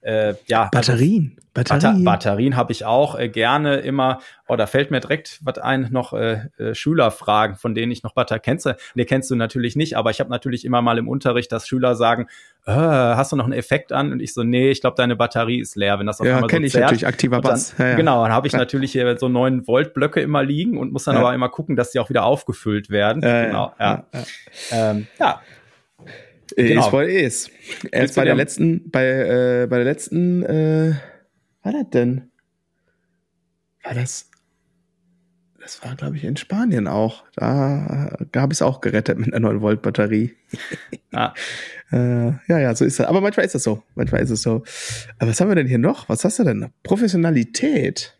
äh, 0.07 0.35
ja 0.47 0.69
Batterien. 0.71 1.35
Also, 1.53 1.73
Batterien, 1.73 2.03
Batterien 2.03 2.55
habe 2.55 2.71
ich 2.71 2.85
auch 2.85 3.17
äh, 3.17 3.29
gerne 3.29 3.77
immer. 3.77 4.19
Oh, 4.47 4.55
da 4.55 4.67
fällt 4.67 4.91
mir 4.91 4.99
direkt 4.99 5.39
was 5.43 5.57
ein, 5.57 5.87
noch 5.91 6.13
äh, 6.13 6.45
äh, 6.57 6.75
Schülerfragen, 6.75 7.57
von 7.57 7.75
denen 7.75 7.91
ich 7.91 8.03
noch 8.03 8.13
Batterien 8.13 8.43
kennst. 8.43 8.69
Nee, 8.95 9.05
kennst 9.05 9.29
du 9.31 9.35
natürlich 9.35 9.75
nicht, 9.75 9.97
aber 9.97 10.11
ich 10.11 10.19
habe 10.19 10.29
natürlich 10.29 10.65
immer 10.65 10.81
mal 10.81 10.97
im 10.97 11.09
Unterricht, 11.09 11.51
dass 11.51 11.67
Schüler 11.67 11.95
sagen, 11.95 12.27
äh, 12.65 12.71
hast 12.71 13.31
du 13.31 13.35
noch 13.35 13.45
einen 13.45 13.53
Effekt 13.53 13.91
an? 13.91 14.11
Und 14.11 14.21
ich 14.21 14.33
so, 14.33 14.43
nee, 14.43 14.69
ich 14.69 14.81
glaube, 14.81 14.95
deine 14.95 15.15
Batterie 15.15 15.59
ist 15.59 15.75
leer, 15.75 15.99
wenn 15.99 16.05
das 16.05 16.21
auf 16.21 16.27
ja, 16.27 16.35
einmal 16.35 16.49
so 16.49 16.57
ich 16.57 16.73
natürlich, 16.75 17.07
aktiver 17.07 17.41
Bass. 17.41 17.75
Dann, 17.75 17.85
ja, 17.85 17.91
ja. 17.91 17.97
Genau, 17.97 18.23
dann 18.23 18.31
habe 18.31 18.47
ich 18.47 18.53
natürlich 18.57 18.91
hier 18.93 19.17
so 19.17 19.27
neun 19.27 19.67
Volt 19.67 19.93
Blöcke 19.93 20.21
immer 20.21 20.43
liegen 20.43 20.77
und 20.77 20.93
muss 20.93 21.05
dann 21.05 21.17
aber 21.17 21.33
immer 21.33 21.49
gucken, 21.49 21.75
dass 21.75 21.91
die 21.91 21.99
auch 21.99 22.09
wieder 22.09 22.23
aufgefüllt 22.23 22.89
werden. 22.89 23.21
genau. 23.21 23.73
Ja. 23.79 24.05
Ähm, 24.71 25.07
ja. 25.19 25.41
Genau. 26.55 26.81
Ist 26.81 26.87
voll 26.87 27.09
es. 27.09 27.51
Erst 27.91 28.15
bei 28.15 28.25
der 28.25 28.35
letzten, 28.35 28.89
bei, 28.89 29.05
äh, 29.05 29.67
bei 29.67 29.77
der 29.77 29.85
letzten, 29.85 30.43
äh, 30.43 30.93
war 31.63 31.73
das 31.73 31.89
denn? 31.91 32.31
War 33.83 33.93
das? 33.93 34.29
Das 35.59 35.83
war, 35.83 35.95
glaube 35.97 36.15
ich, 36.15 36.23
in 36.23 36.37
Spanien 36.37 36.87
auch. 36.87 37.25
Da 37.35 38.09
habe 38.35 38.53
ich 38.53 38.57
es 38.57 38.61
auch 38.61 38.79
gerettet 38.79 39.19
mit 39.19 39.33
einer 39.33 39.49
9-Volt-Batterie. 39.49 40.33
ah. 41.11 41.33
äh, 41.91 42.27
ja, 42.47 42.59
ja, 42.59 42.75
so 42.75 42.85
ist 42.85 42.99
das. 42.99 43.07
Aber 43.07 43.19
manchmal 43.19 43.45
ist 43.45 43.55
es 43.55 43.63
so. 43.63 43.83
Manchmal 43.95 44.21
ist 44.21 44.29
es 44.29 44.41
so. 44.41 44.63
Aber 45.19 45.29
was 45.29 45.41
haben 45.41 45.49
wir 45.49 45.55
denn 45.55 45.67
hier 45.67 45.77
noch? 45.77 46.07
Was 46.07 46.23
hast 46.23 46.39
du 46.39 46.45
denn? 46.45 46.67
Professionalität. 46.83 48.17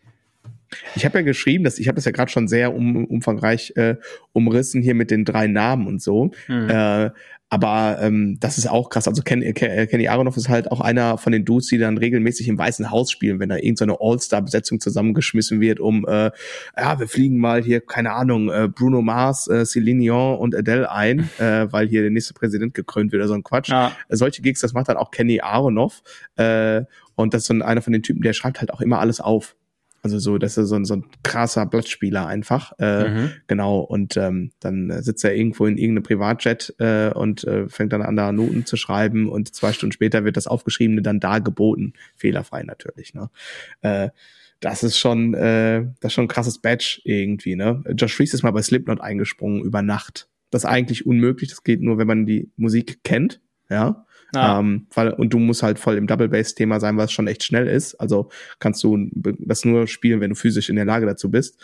Ich 0.94 1.06
habe 1.06 1.18
ja 1.18 1.24
geschrieben, 1.24 1.64
dass 1.64 1.78
ich 1.78 1.88
habe 1.88 1.96
das 1.96 2.04
ja 2.04 2.12
gerade 2.12 2.30
schon 2.30 2.48
sehr 2.48 2.74
um, 2.74 3.06
umfangreich 3.06 3.72
äh, 3.76 3.96
umrissen 4.32 4.82
hier 4.82 4.94
mit 4.94 5.10
den 5.10 5.24
drei 5.24 5.46
Namen 5.46 5.86
und 5.86 6.02
so. 6.02 6.32
Mhm. 6.48 6.68
Äh, 6.68 7.10
aber 7.50 7.98
ähm, 8.00 8.36
das 8.40 8.58
ist 8.58 8.68
auch 8.68 8.90
krass. 8.90 9.08
Also 9.08 9.22
Ken, 9.22 9.40
Ken, 9.54 9.88
Kenny 9.88 10.08
Aronoff 10.08 10.36
ist 10.36 10.50
halt 10.50 10.70
auch 10.70 10.80
einer 10.80 11.16
von 11.16 11.32
den 11.32 11.46
Dudes, 11.46 11.68
die 11.68 11.78
dann 11.78 11.96
regelmäßig 11.96 12.46
im 12.48 12.58
Weißen 12.58 12.90
Haus 12.90 13.10
spielen, 13.10 13.40
wenn 13.40 13.48
da 13.48 13.56
irgendeine 13.56 13.92
so 13.92 13.98
All-Star-Besetzung 14.00 14.80
zusammengeschmissen 14.80 15.60
wird, 15.60 15.80
um 15.80 16.06
äh, 16.06 16.30
ja, 16.76 17.00
wir 17.00 17.08
fliegen 17.08 17.38
mal 17.38 17.62
hier, 17.62 17.80
keine 17.80 18.12
Ahnung, 18.12 18.50
äh, 18.50 18.68
Bruno 18.68 19.00
Mars, 19.00 19.48
äh, 19.48 19.64
Celine 19.64 20.02
Dion 20.02 20.38
und 20.38 20.54
Adele 20.54 20.90
ein, 20.90 21.30
äh, 21.38 21.72
weil 21.72 21.88
hier 21.88 22.02
der 22.02 22.10
nächste 22.10 22.34
Präsident 22.34 22.74
gekrönt 22.74 23.12
wird 23.12 23.20
oder 23.20 23.28
so 23.28 23.34
ein 23.34 23.42
Quatsch. 23.42 23.70
Ja. 23.70 23.92
Äh, 24.08 24.16
solche 24.16 24.42
Gigs, 24.42 24.60
das 24.60 24.74
macht 24.74 24.88
dann 24.88 24.98
auch 24.98 25.10
Kenny 25.10 25.40
Aronoff. 25.40 26.02
Äh, 26.36 26.82
und 27.14 27.34
das 27.34 27.42
ist 27.42 27.46
so 27.48 27.54
einer 27.54 27.82
von 27.82 27.92
den 27.92 28.02
Typen, 28.02 28.22
der 28.22 28.32
schreibt 28.32 28.60
halt 28.60 28.72
auch 28.72 28.80
immer 28.80 29.00
alles 29.00 29.20
auf. 29.20 29.56
Also 30.02 30.18
so, 30.18 30.38
das 30.38 30.56
ist 30.56 30.68
so 30.68 30.76
ein, 30.76 30.84
so 30.84 30.94
ein 30.94 31.04
krasser 31.22 31.66
Blattspieler 31.66 32.26
einfach. 32.26 32.72
Äh, 32.78 33.08
mhm. 33.08 33.30
Genau. 33.46 33.80
Und 33.80 34.16
ähm, 34.16 34.50
dann 34.60 35.02
sitzt 35.02 35.24
er 35.24 35.34
irgendwo 35.34 35.66
in 35.66 35.76
irgendeinem 35.76 36.04
Privatjet 36.04 36.74
äh, 36.78 37.10
und 37.10 37.44
äh, 37.44 37.68
fängt 37.68 37.92
dann 37.92 38.02
an, 38.02 38.16
da 38.16 38.32
Noten 38.32 38.64
zu 38.64 38.76
schreiben 38.76 39.28
und 39.28 39.54
zwei 39.54 39.72
Stunden 39.72 39.92
später 39.92 40.24
wird 40.24 40.36
das 40.36 40.46
Aufgeschriebene 40.46 41.02
dann 41.02 41.20
da 41.20 41.40
geboten. 41.40 41.94
Fehlerfrei 42.16 42.62
natürlich. 42.62 43.14
Ne? 43.14 43.30
Äh, 43.82 44.10
das 44.60 44.82
ist 44.82 44.98
schon, 44.98 45.34
äh, 45.34 45.84
das 46.00 46.10
ist 46.10 46.14
schon 46.14 46.24
ein 46.24 46.28
krasses 46.28 46.58
Badge 46.58 47.00
irgendwie, 47.04 47.54
ne? 47.54 47.82
Josh 47.94 48.18
Reese 48.18 48.36
ist 48.36 48.42
mal 48.42 48.50
bei 48.50 48.62
Slipknot 48.62 49.00
eingesprungen 49.00 49.62
über 49.62 49.82
Nacht. 49.82 50.28
Das 50.50 50.64
ist 50.64 50.68
eigentlich 50.68 51.06
unmöglich, 51.06 51.50
das 51.50 51.62
geht 51.62 51.80
nur, 51.80 51.98
wenn 51.98 52.08
man 52.08 52.26
die 52.26 52.50
Musik 52.56 53.04
kennt, 53.04 53.40
ja. 53.70 54.04
Ah. 54.34 54.60
Ähm, 54.60 54.86
weil, 54.94 55.10
und 55.10 55.32
du 55.32 55.38
musst 55.38 55.62
halt 55.62 55.78
voll 55.78 55.96
im 55.96 56.06
Double 56.06 56.28
Bass 56.28 56.54
Thema 56.54 56.80
sein, 56.80 56.96
was 56.96 57.12
schon 57.12 57.26
echt 57.26 57.44
schnell 57.44 57.66
ist. 57.66 57.94
Also 57.94 58.30
kannst 58.58 58.84
du 58.84 59.08
das 59.12 59.64
nur 59.64 59.86
spielen, 59.86 60.20
wenn 60.20 60.30
du 60.30 60.36
physisch 60.36 60.68
in 60.68 60.76
der 60.76 60.84
Lage 60.84 61.06
dazu 61.06 61.30
bist. 61.30 61.58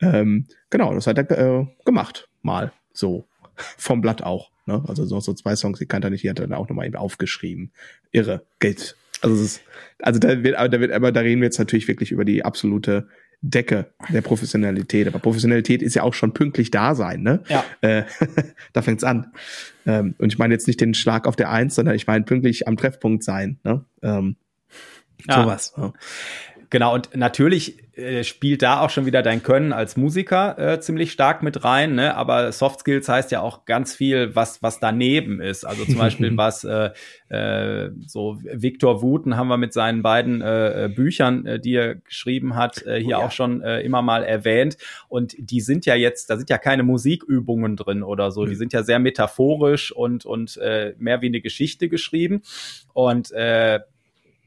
Ähm, 0.00 0.46
genau, 0.70 0.94
das 0.94 1.06
hat 1.06 1.18
er 1.18 1.30
äh, 1.30 1.66
gemacht. 1.84 2.28
Mal 2.42 2.72
so. 2.92 3.26
Vom 3.54 4.00
Blatt 4.00 4.22
auch. 4.22 4.50
Ne? 4.66 4.82
Also 4.88 5.04
so, 5.04 5.20
so 5.20 5.34
zwei 5.34 5.56
Songs, 5.56 5.78
die 5.78 5.86
kannte 5.86 6.08
er 6.08 6.10
nicht, 6.10 6.24
die 6.24 6.30
hat 6.30 6.38
er 6.38 6.46
dann 6.46 6.58
auch 6.58 6.68
nochmal 6.68 6.86
eben 6.86 6.96
aufgeschrieben. 6.96 7.70
Irre. 8.12 8.44
Geht. 8.58 8.96
Also, 9.22 9.36
es 9.36 9.42
ist, 9.42 9.62
also 9.98 10.18
da 10.18 10.42
wird, 10.42 10.56
da 10.56 10.80
wird, 10.80 10.92
aber 10.92 11.12
da 11.12 11.20
reden 11.20 11.42
wir 11.42 11.46
jetzt 11.46 11.58
natürlich 11.58 11.88
wirklich 11.88 12.10
über 12.10 12.24
die 12.24 12.44
absolute 12.44 13.08
Decke 13.42 13.92
der 14.12 14.20
Professionalität. 14.20 15.06
Aber 15.06 15.18
Professionalität 15.18 15.82
ist 15.82 15.94
ja 15.94 16.02
auch 16.02 16.14
schon 16.14 16.34
pünktlich 16.34 16.70
da 16.70 16.94
sein, 16.94 17.22
ne? 17.22 17.42
Ja. 17.48 17.64
Äh, 17.80 18.04
da 18.72 18.82
fängt's 18.82 19.04
an. 19.04 19.32
Ähm, 19.86 20.14
und 20.18 20.32
ich 20.32 20.38
meine 20.38 20.52
jetzt 20.54 20.66
nicht 20.66 20.80
den 20.80 20.94
Schlag 20.94 21.26
auf 21.26 21.36
der 21.36 21.50
Eins, 21.50 21.74
sondern 21.74 21.94
ich 21.94 22.06
meine 22.06 22.24
pünktlich 22.24 22.68
am 22.68 22.76
Treffpunkt 22.76 23.24
sein, 23.24 23.58
ne? 23.64 23.84
Ähm, 24.02 24.36
ja. 25.28 25.42
Sowas. 25.42 25.72
Ja. 25.76 25.92
Genau, 26.70 26.94
und 26.94 27.16
natürlich 27.16 27.78
äh, 27.96 28.22
spielt 28.22 28.62
da 28.62 28.80
auch 28.80 28.90
schon 28.90 29.04
wieder 29.04 29.22
dein 29.22 29.42
Können 29.42 29.72
als 29.72 29.96
Musiker 29.96 30.56
äh, 30.56 30.80
ziemlich 30.80 31.10
stark 31.10 31.42
mit 31.42 31.64
rein, 31.64 31.96
ne? 31.96 32.14
aber 32.14 32.52
Soft 32.52 32.80
Skills 32.80 33.08
heißt 33.08 33.32
ja 33.32 33.40
auch 33.40 33.64
ganz 33.64 33.94
viel, 33.94 34.36
was, 34.36 34.62
was 34.62 34.78
daneben 34.78 35.40
ist. 35.40 35.64
Also 35.64 35.84
zum 35.84 35.96
Beispiel 35.96 36.30
was 36.36 36.62
äh, 36.62 36.90
äh, 37.28 37.90
so 38.06 38.38
Victor 38.42 39.02
Wooten 39.02 39.36
haben 39.36 39.48
wir 39.48 39.56
mit 39.56 39.72
seinen 39.72 40.02
beiden 40.02 40.42
äh, 40.42 40.84
äh, 40.84 40.88
Büchern, 40.88 41.44
äh, 41.44 41.58
die 41.58 41.74
er 41.74 41.96
geschrieben 41.96 42.54
hat, 42.54 42.86
äh, 42.86 42.98
hier 42.98 43.16
oh, 43.16 43.20
ja. 43.20 43.26
auch 43.26 43.32
schon 43.32 43.62
äh, 43.62 43.80
immer 43.80 44.02
mal 44.02 44.22
erwähnt. 44.22 44.76
Und 45.08 45.34
die 45.38 45.60
sind 45.60 45.86
ja 45.86 45.96
jetzt, 45.96 46.30
da 46.30 46.36
sind 46.36 46.50
ja 46.50 46.58
keine 46.58 46.84
Musikübungen 46.84 47.76
drin 47.76 48.04
oder 48.04 48.30
so, 48.30 48.42
mhm. 48.42 48.50
die 48.50 48.56
sind 48.56 48.72
ja 48.72 48.84
sehr 48.84 49.00
metaphorisch 49.00 49.90
und, 49.90 50.24
und 50.24 50.56
äh, 50.58 50.94
mehr 50.98 51.20
wie 51.20 51.26
eine 51.26 51.40
Geschichte 51.40 51.88
geschrieben. 51.88 52.42
Und 52.92 53.32
äh, 53.32 53.80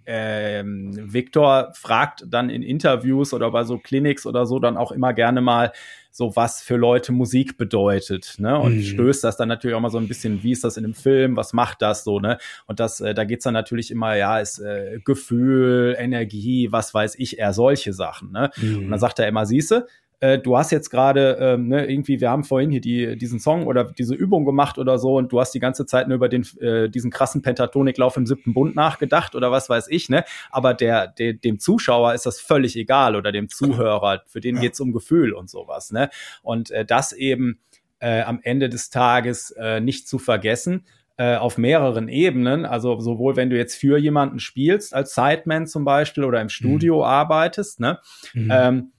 ähm, 0.06 0.92
Victor 1.14 1.72
fragt 1.74 2.26
dann 2.28 2.50
in 2.50 2.62
Interviews 2.62 3.34
oder 3.34 3.52
bei 3.52 3.64
so 3.64 3.78
Clinics 3.78 4.26
oder 4.26 4.46
so 4.46 4.60
dann 4.60 4.78
auch 4.78 4.92
immer 4.92 5.14
gerne 5.14 5.42
mal 5.42 5.72
so, 6.16 6.36
was 6.36 6.62
für 6.62 6.76
Leute 6.76 7.12
Musik 7.12 7.58
bedeutet, 7.58 8.36
ne? 8.38 8.60
Und 8.60 8.76
mhm. 8.76 8.84
stößt 8.84 9.24
das 9.24 9.36
dann 9.36 9.48
natürlich 9.48 9.76
auch 9.76 9.82
mal 9.82 9.90
so 9.90 9.98
ein 9.98 10.08
bisschen, 10.08 10.44
wie 10.44 10.52
ist 10.52 10.64
das 10.64 10.78
in 10.78 10.86
einem 10.86 10.94
Film, 10.94 11.36
was 11.36 11.54
macht 11.54 11.82
das 11.82 12.04
so, 12.04 12.20
ne? 12.20 12.38
Und 12.68 12.80
das, 12.80 13.02
äh, 13.02 13.16
da 13.16 13.24
geht's 13.24 13.46
dann 13.46 13.56
natürlich 13.56 13.90
immer, 13.90 14.16
ja, 14.16 14.38
ist 14.38 14.60
äh, 14.60 15.00
Gefühl, 15.04 15.96
Energie, 15.98 16.72
was 16.72 16.94
weiß 16.94 17.16
ich, 17.18 17.40
eher 17.40 17.52
solche 17.52 17.94
Sachen, 17.94 18.32
ne? 18.32 18.52
Mhm. 18.58 18.86
Und 18.86 18.92
dann 18.92 19.00
sagt 19.00 19.18
er 19.18 19.28
immer, 19.28 19.48
siehste, 19.48 19.88
äh, 20.24 20.40
du 20.40 20.58
hast 20.58 20.72
jetzt 20.72 20.90
gerade 20.90 21.38
ähm, 21.42 21.68
ne, 21.68 21.86
irgendwie, 21.86 22.22
wir 22.22 22.30
haben 22.30 22.46
vorhin 22.46 22.72
hier 22.72 22.80
die, 22.80 23.18
diesen 23.18 23.42
Song 23.42 23.68
oder 23.68 23.84
diese 23.84 24.16
Übung 24.16 24.46
gemacht 24.46 24.78
oder 24.78 24.98
so 24.98 25.18
und 25.18 25.34
du 25.34 25.40
hast 25.42 25.52
die 25.52 25.60
ganze 25.60 25.86
Zeit 25.86 26.08
nur 26.08 26.16
über 26.16 26.30
den, 26.30 26.48
äh, 26.62 26.90
diesen 26.90 27.12
krassen 27.12 27.42
Pentatoniklauf 27.42 28.16
im 28.16 28.26
siebten 28.26 28.54
Bund 28.54 28.74
nachgedacht 28.74 29.36
oder 29.36 29.52
was 29.52 29.68
weiß 29.68 29.90
ich, 29.90 30.08
ne? 30.08 30.24
Aber 30.50 30.74
der, 30.74 31.08
der, 31.08 31.34
dem 31.34 31.60
Zuschauer 31.60 32.14
ist 32.14 32.26
das 32.26 32.40
völlig 32.40 32.78
egal 32.78 33.18
oder 33.18 33.34
dem 33.34 33.50
Zuhörer, 33.50 34.24
für 34.26 34.40
den 34.40 34.62
geht's 34.62 34.80
um 34.80 34.94
Gefühl 34.94 35.34
und 35.34 35.50
sowas, 35.50 35.92
ne? 35.92 36.10
Und 36.42 36.72
äh, 36.72 36.86
das 36.86 37.12
eben 37.12 37.60
äh, 38.00 38.22
am 38.22 38.40
Ende 38.44 38.70
des 38.70 38.90
Tages 38.90 39.52
äh, 39.52 39.82
nicht 39.82 40.08
zu 40.08 40.20
vergessen 40.20 40.86
äh, 41.18 41.36
auf 41.36 41.58
mehreren 41.58 42.08
Ebenen. 42.08 42.66
Also 42.66 42.98
sowohl 43.02 43.36
wenn 43.36 43.50
du 43.50 43.58
jetzt 43.58 43.76
für 43.76 43.98
jemanden 43.98 44.40
spielst, 44.40 44.94
als 44.94 45.16
Sideman 45.16 45.68
zum 45.68 45.84
Beispiel 45.84 46.24
oder 46.24 46.40
im 46.40 46.48
Studio 46.48 47.00
mhm. 47.00 47.04
arbeitest, 47.04 47.82
ne? 47.82 48.00
Mhm. 48.34 48.50
Ähm, 48.50 48.92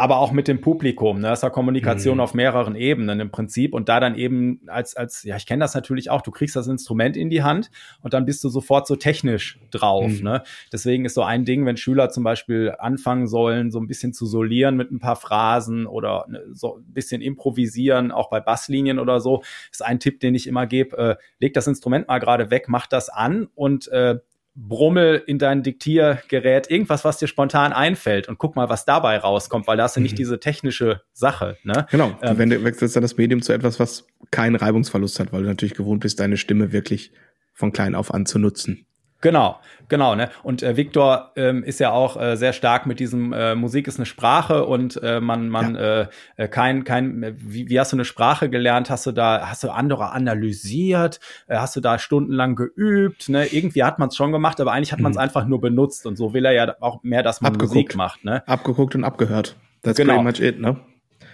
aber 0.00 0.18
auch 0.18 0.32
mit 0.32 0.48
dem 0.48 0.62
Publikum. 0.62 1.20
Ne? 1.20 1.28
Das 1.28 1.40
ist 1.40 1.42
ja 1.42 1.50
Kommunikation 1.50 2.14
mhm. 2.14 2.20
auf 2.20 2.32
mehreren 2.32 2.74
Ebenen 2.74 3.20
im 3.20 3.30
Prinzip. 3.30 3.74
Und 3.74 3.90
da 3.90 4.00
dann 4.00 4.14
eben 4.14 4.62
als, 4.66 4.96
als 4.96 5.22
ja, 5.24 5.36
ich 5.36 5.44
kenne 5.44 5.62
das 5.62 5.74
natürlich 5.74 6.08
auch, 6.08 6.22
du 6.22 6.30
kriegst 6.30 6.56
das 6.56 6.68
Instrument 6.68 7.18
in 7.18 7.28
die 7.28 7.42
Hand 7.42 7.70
und 8.00 8.14
dann 8.14 8.24
bist 8.24 8.42
du 8.42 8.48
sofort 8.48 8.86
so 8.86 8.96
technisch 8.96 9.60
drauf. 9.70 10.10
Mhm. 10.10 10.24
Ne? 10.24 10.42
Deswegen 10.72 11.04
ist 11.04 11.14
so 11.14 11.22
ein 11.22 11.44
Ding, 11.44 11.66
wenn 11.66 11.76
Schüler 11.76 12.08
zum 12.08 12.24
Beispiel 12.24 12.74
anfangen 12.78 13.26
sollen, 13.26 13.70
so 13.70 13.78
ein 13.78 13.86
bisschen 13.86 14.14
zu 14.14 14.24
solieren 14.24 14.76
mit 14.76 14.90
ein 14.90 15.00
paar 15.00 15.16
Phrasen 15.16 15.86
oder 15.86 16.24
ne, 16.28 16.42
so 16.52 16.78
ein 16.78 16.92
bisschen 16.94 17.20
improvisieren, 17.20 18.10
auch 18.10 18.30
bei 18.30 18.40
Basslinien 18.40 18.98
oder 18.98 19.20
so, 19.20 19.42
ist 19.70 19.84
ein 19.84 20.00
Tipp, 20.00 20.20
den 20.20 20.34
ich 20.34 20.46
immer 20.46 20.66
gebe, 20.66 20.96
äh, 20.96 21.16
leg 21.40 21.52
das 21.52 21.66
Instrument 21.66 22.08
mal 22.08 22.20
gerade 22.20 22.50
weg, 22.50 22.64
mach 22.68 22.86
das 22.86 23.10
an 23.10 23.48
und 23.54 23.88
äh, 23.88 24.18
Brummel 24.68 25.22
in 25.26 25.38
dein 25.38 25.62
Diktiergerät 25.62 26.70
irgendwas, 26.70 27.04
was 27.04 27.18
dir 27.18 27.26
spontan 27.26 27.72
einfällt 27.72 28.28
und 28.28 28.38
guck 28.38 28.56
mal, 28.56 28.68
was 28.68 28.84
dabei 28.84 29.16
rauskommt, 29.16 29.66
weil 29.66 29.78
da 29.78 29.84
hast 29.84 29.96
du 29.96 30.00
nicht 30.00 30.12
mhm. 30.12 30.16
diese 30.16 30.40
technische 30.40 31.00
Sache. 31.12 31.56
Ne? 31.62 31.86
Genau, 31.90 32.16
ähm, 32.20 32.38
wenn 32.38 32.50
du 32.50 32.62
wechselst 32.62 32.94
dann 32.94 33.02
das 33.02 33.16
Medium 33.16 33.40
zu 33.40 33.52
etwas, 33.52 33.80
was 33.80 34.06
keinen 34.30 34.56
Reibungsverlust 34.56 35.18
hat, 35.18 35.32
weil 35.32 35.42
du 35.42 35.48
natürlich 35.48 35.74
gewohnt 35.74 36.00
bist, 36.00 36.20
deine 36.20 36.36
Stimme 36.36 36.72
wirklich 36.72 37.12
von 37.54 37.72
klein 37.72 37.94
auf 37.94 38.12
an 38.12 38.26
zu 38.26 38.38
nutzen. 38.38 38.86
Genau, 39.22 39.58
genau, 39.88 40.14
ne? 40.14 40.30
Und 40.42 40.62
äh, 40.62 40.78
Victor 40.78 41.32
ähm, 41.36 41.62
ist 41.62 41.78
ja 41.78 41.90
auch 41.90 42.18
äh, 42.18 42.36
sehr 42.36 42.54
stark 42.54 42.86
mit 42.86 43.00
diesem 43.00 43.34
äh, 43.34 43.54
Musik 43.54 43.86
ist 43.86 43.98
eine 43.98 44.06
Sprache 44.06 44.64
und 44.64 45.02
äh, 45.02 45.20
man 45.20 45.50
man 45.50 45.74
ja. 45.74 46.02
äh, 46.02 46.06
äh 46.36 46.48
kein 46.48 46.84
kein 46.84 47.36
wie, 47.36 47.68
wie 47.68 47.78
hast 47.78 47.92
du 47.92 47.96
eine 47.96 48.06
Sprache 48.06 48.48
gelernt? 48.48 48.88
Hast 48.88 49.06
du 49.06 49.12
da 49.12 49.46
hast 49.46 49.62
du 49.62 49.70
andere 49.70 50.12
analysiert? 50.12 51.20
Äh, 51.48 51.58
hast 51.58 51.76
du 51.76 51.80
da 51.80 51.98
stundenlang 51.98 52.56
geübt? 52.56 53.28
Ne? 53.28 53.46
Irgendwie 53.46 53.84
hat 53.84 53.98
man 53.98 54.08
es 54.08 54.16
schon 54.16 54.32
gemacht, 54.32 54.58
aber 54.58 54.72
eigentlich 54.72 54.92
hat 54.92 55.00
man 55.00 55.12
es 55.12 55.16
mhm. 55.16 55.22
einfach 55.22 55.46
nur 55.46 55.60
benutzt 55.60 56.06
und 56.06 56.16
so 56.16 56.32
will 56.32 56.46
er 56.46 56.52
ja 56.52 56.74
auch 56.80 57.02
mehr, 57.02 57.22
dass 57.22 57.42
man 57.42 57.52
Abgeguckt. 57.52 57.74
Musik 57.74 57.96
macht, 57.96 58.24
ne? 58.24 58.42
Abgeguckt 58.48 58.94
und 58.94 59.04
abgehört. 59.04 59.56
That's 59.82 59.98
genau. 59.98 60.22
pretty 60.22 60.24
much 60.24 60.40
it, 60.40 60.60
ne? 60.60 60.76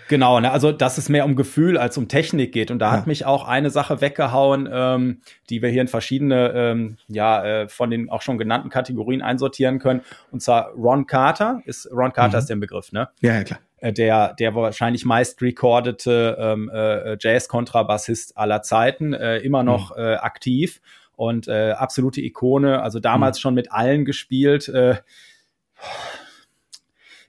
Genau, 0.09 0.41
ne? 0.41 0.51
also 0.51 0.73
dass 0.73 0.99
es 0.99 1.09
mehr 1.09 1.25
um 1.25 1.37
Gefühl 1.37 1.79
als 1.79 1.99
um 1.99 2.09
Technik 2.09 2.53
geht. 2.53 2.71
Und 2.71 2.79
da 2.79 2.87
ja. 2.87 2.93
hat 2.93 3.07
mich 3.07 3.25
auch 3.25 3.47
eine 3.47 3.71
Sache 3.71 4.01
weggehauen, 4.01 4.69
ähm, 4.71 5.21
die 5.51 5.63
wir 5.63 5.69
hier 5.69 5.83
in 5.83 5.89
verschiedene, 5.89 6.53
ähm, 6.55 6.97
ja, 7.09 7.45
äh, 7.45 7.69
von 7.69 7.91
den 7.91 8.11
auch 8.11 8.23
schon 8.23 8.39
genannten 8.39 8.69
Kategorien 8.69 9.23
einsortieren 9.23 9.79
können. 9.79 10.03
Und 10.31 10.43
zwar 10.43 10.71
Ron 10.73 11.07
Carter 11.07 11.61
ist, 11.65 11.89
Ron 11.91 12.13
Carter 12.13 12.39
mhm. 12.39 12.41
ist 12.41 12.51
der 12.51 12.57
Begriff, 12.57 12.93
ne? 12.93 13.09
Ja, 13.21 13.35
ja, 13.35 13.45
klar. 13.45 13.61
Äh, 13.79 13.93
der, 13.93 14.35
der 14.35 14.55
wahrscheinlich 14.55 15.05
meist 15.05 15.43
recordete 15.43 16.37
ähm, 16.39 16.71
äh, 16.73 17.17
Jazz-Kontrabassist 17.21 18.37
aller 18.37 18.63
Zeiten, 18.63 19.13
äh, 19.13 19.39
immer 19.39 19.63
noch 19.63 19.97
mhm. 19.97 20.03
äh, 20.03 20.15
aktiv 20.17 20.81
und 21.17 21.49
äh, 21.49 21.73
absolute 21.73 22.21
Ikone, 22.21 22.83
also 22.83 23.01
damals 23.01 23.39
mhm. 23.39 23.41
schon 23.41 23.55
mit 23.55 23.73
allen 23.73 24.05
gespielt. 24.05 24.69
Äh, 24.69 24.97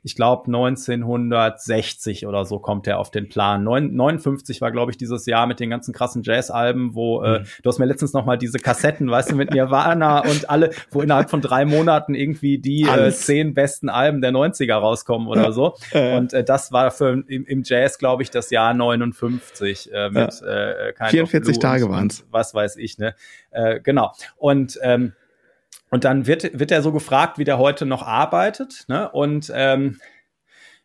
ich 0.03 0.15
glaube 0.15 0.45
1960 0.47 2.27
oder 2.27 2.45
so 2.45 2.59
kommt 2.59 2.87
er 2.87 2.99
auf 2.99 3.11
den 3.11 3.29
Plan. 3.29 3.63
59 3.63 4.61
war, 4.61 4.71
glaube 4.71 4.91
ich, 4.91 4.97
dieses 4.97 5.25
Jahr 5.25 5.47
mit 5.47 5.59
den 5.59 5.69
ganzen 5.69 5.93
krassen 5.93 6.23
Jazz-Alben, 6.23 6.95
wo 6.95 7.23
äh, 7.23 7.39
mhm. 7.39 7.45
äh, 7.45 7.47
du 7.63 7.69
hast 7.69 7.79
mir 7.79 7.85
letztens 7.85 8.13
noch 8.13 8.25
mal 8.25 8.37
diese 8.37 8.59
Kassetten, 8.59 9.09
weißt 9.09 9.31
du, 9.31 9.35
mit 9.35 9.51
Nirvana 9.51 10.19
und 10.29 10.49
alle, 10.49 10.71
wo 10.91 11.01
innerhalb 11.01 11.29
von 11.29 11.41
drei 11.41 11.65
Monaten 11.65 12.15
irgendwie 12.15 12.57
die 12.59 12.83
äh, 12.83 13.11
zehn 13.11 13.53
besten 13.53 13.89
Alben 13.89 14.21
der 14.21 14.31
90er 14.31 14.75
rauskommen 14.75 15.27
oder 15.27 15.51
so. 15.51 15.75
Und 15.93 16.33
äh, 16.33 16.43
das 16.43 16.71
war 16.71 16.91
für 16.91 17.23
im, 17.27 17.45
im 17.45 17.63
Jazz, 17.63 17.97
glaube 17.97 18.23
ich, 18.23 18.29
das 18.29 18.49
Jahr 18.49 18.73
59 18.73 19.91
äh, 19.91 20.09
mit 20.09 20.33
ja. 20.41 20.89
äh, 20.89 21.09
44 21.09 21.59
Tage 21.59 21.89
waren's. 21.89 22.25
Was 22.31 22.53
weiß 22.53 22.77
ich, 22.77 22.97
ne? 22.97 23.15
Äh, 23.51 23.79
genau. 23.81 24.11
Und 24.37 24.79
ähm, 24.81 25.13
und 25.89 26.03
dann 26.03 26.27
wird, 26.27 26.59
wird 26.59 26.71
er 26.71 26.81
so 26.81 26.91
gefragt, 26.91 27.38
wie 27.38 27.43
der 27.43 27.57
heute 27.57 27.85
noch 27.85 28.03
arbeitet. 28.03 28.85
Ne? 28.88 29.09
Und 29.09 29.51
ähm, 29.55 29.99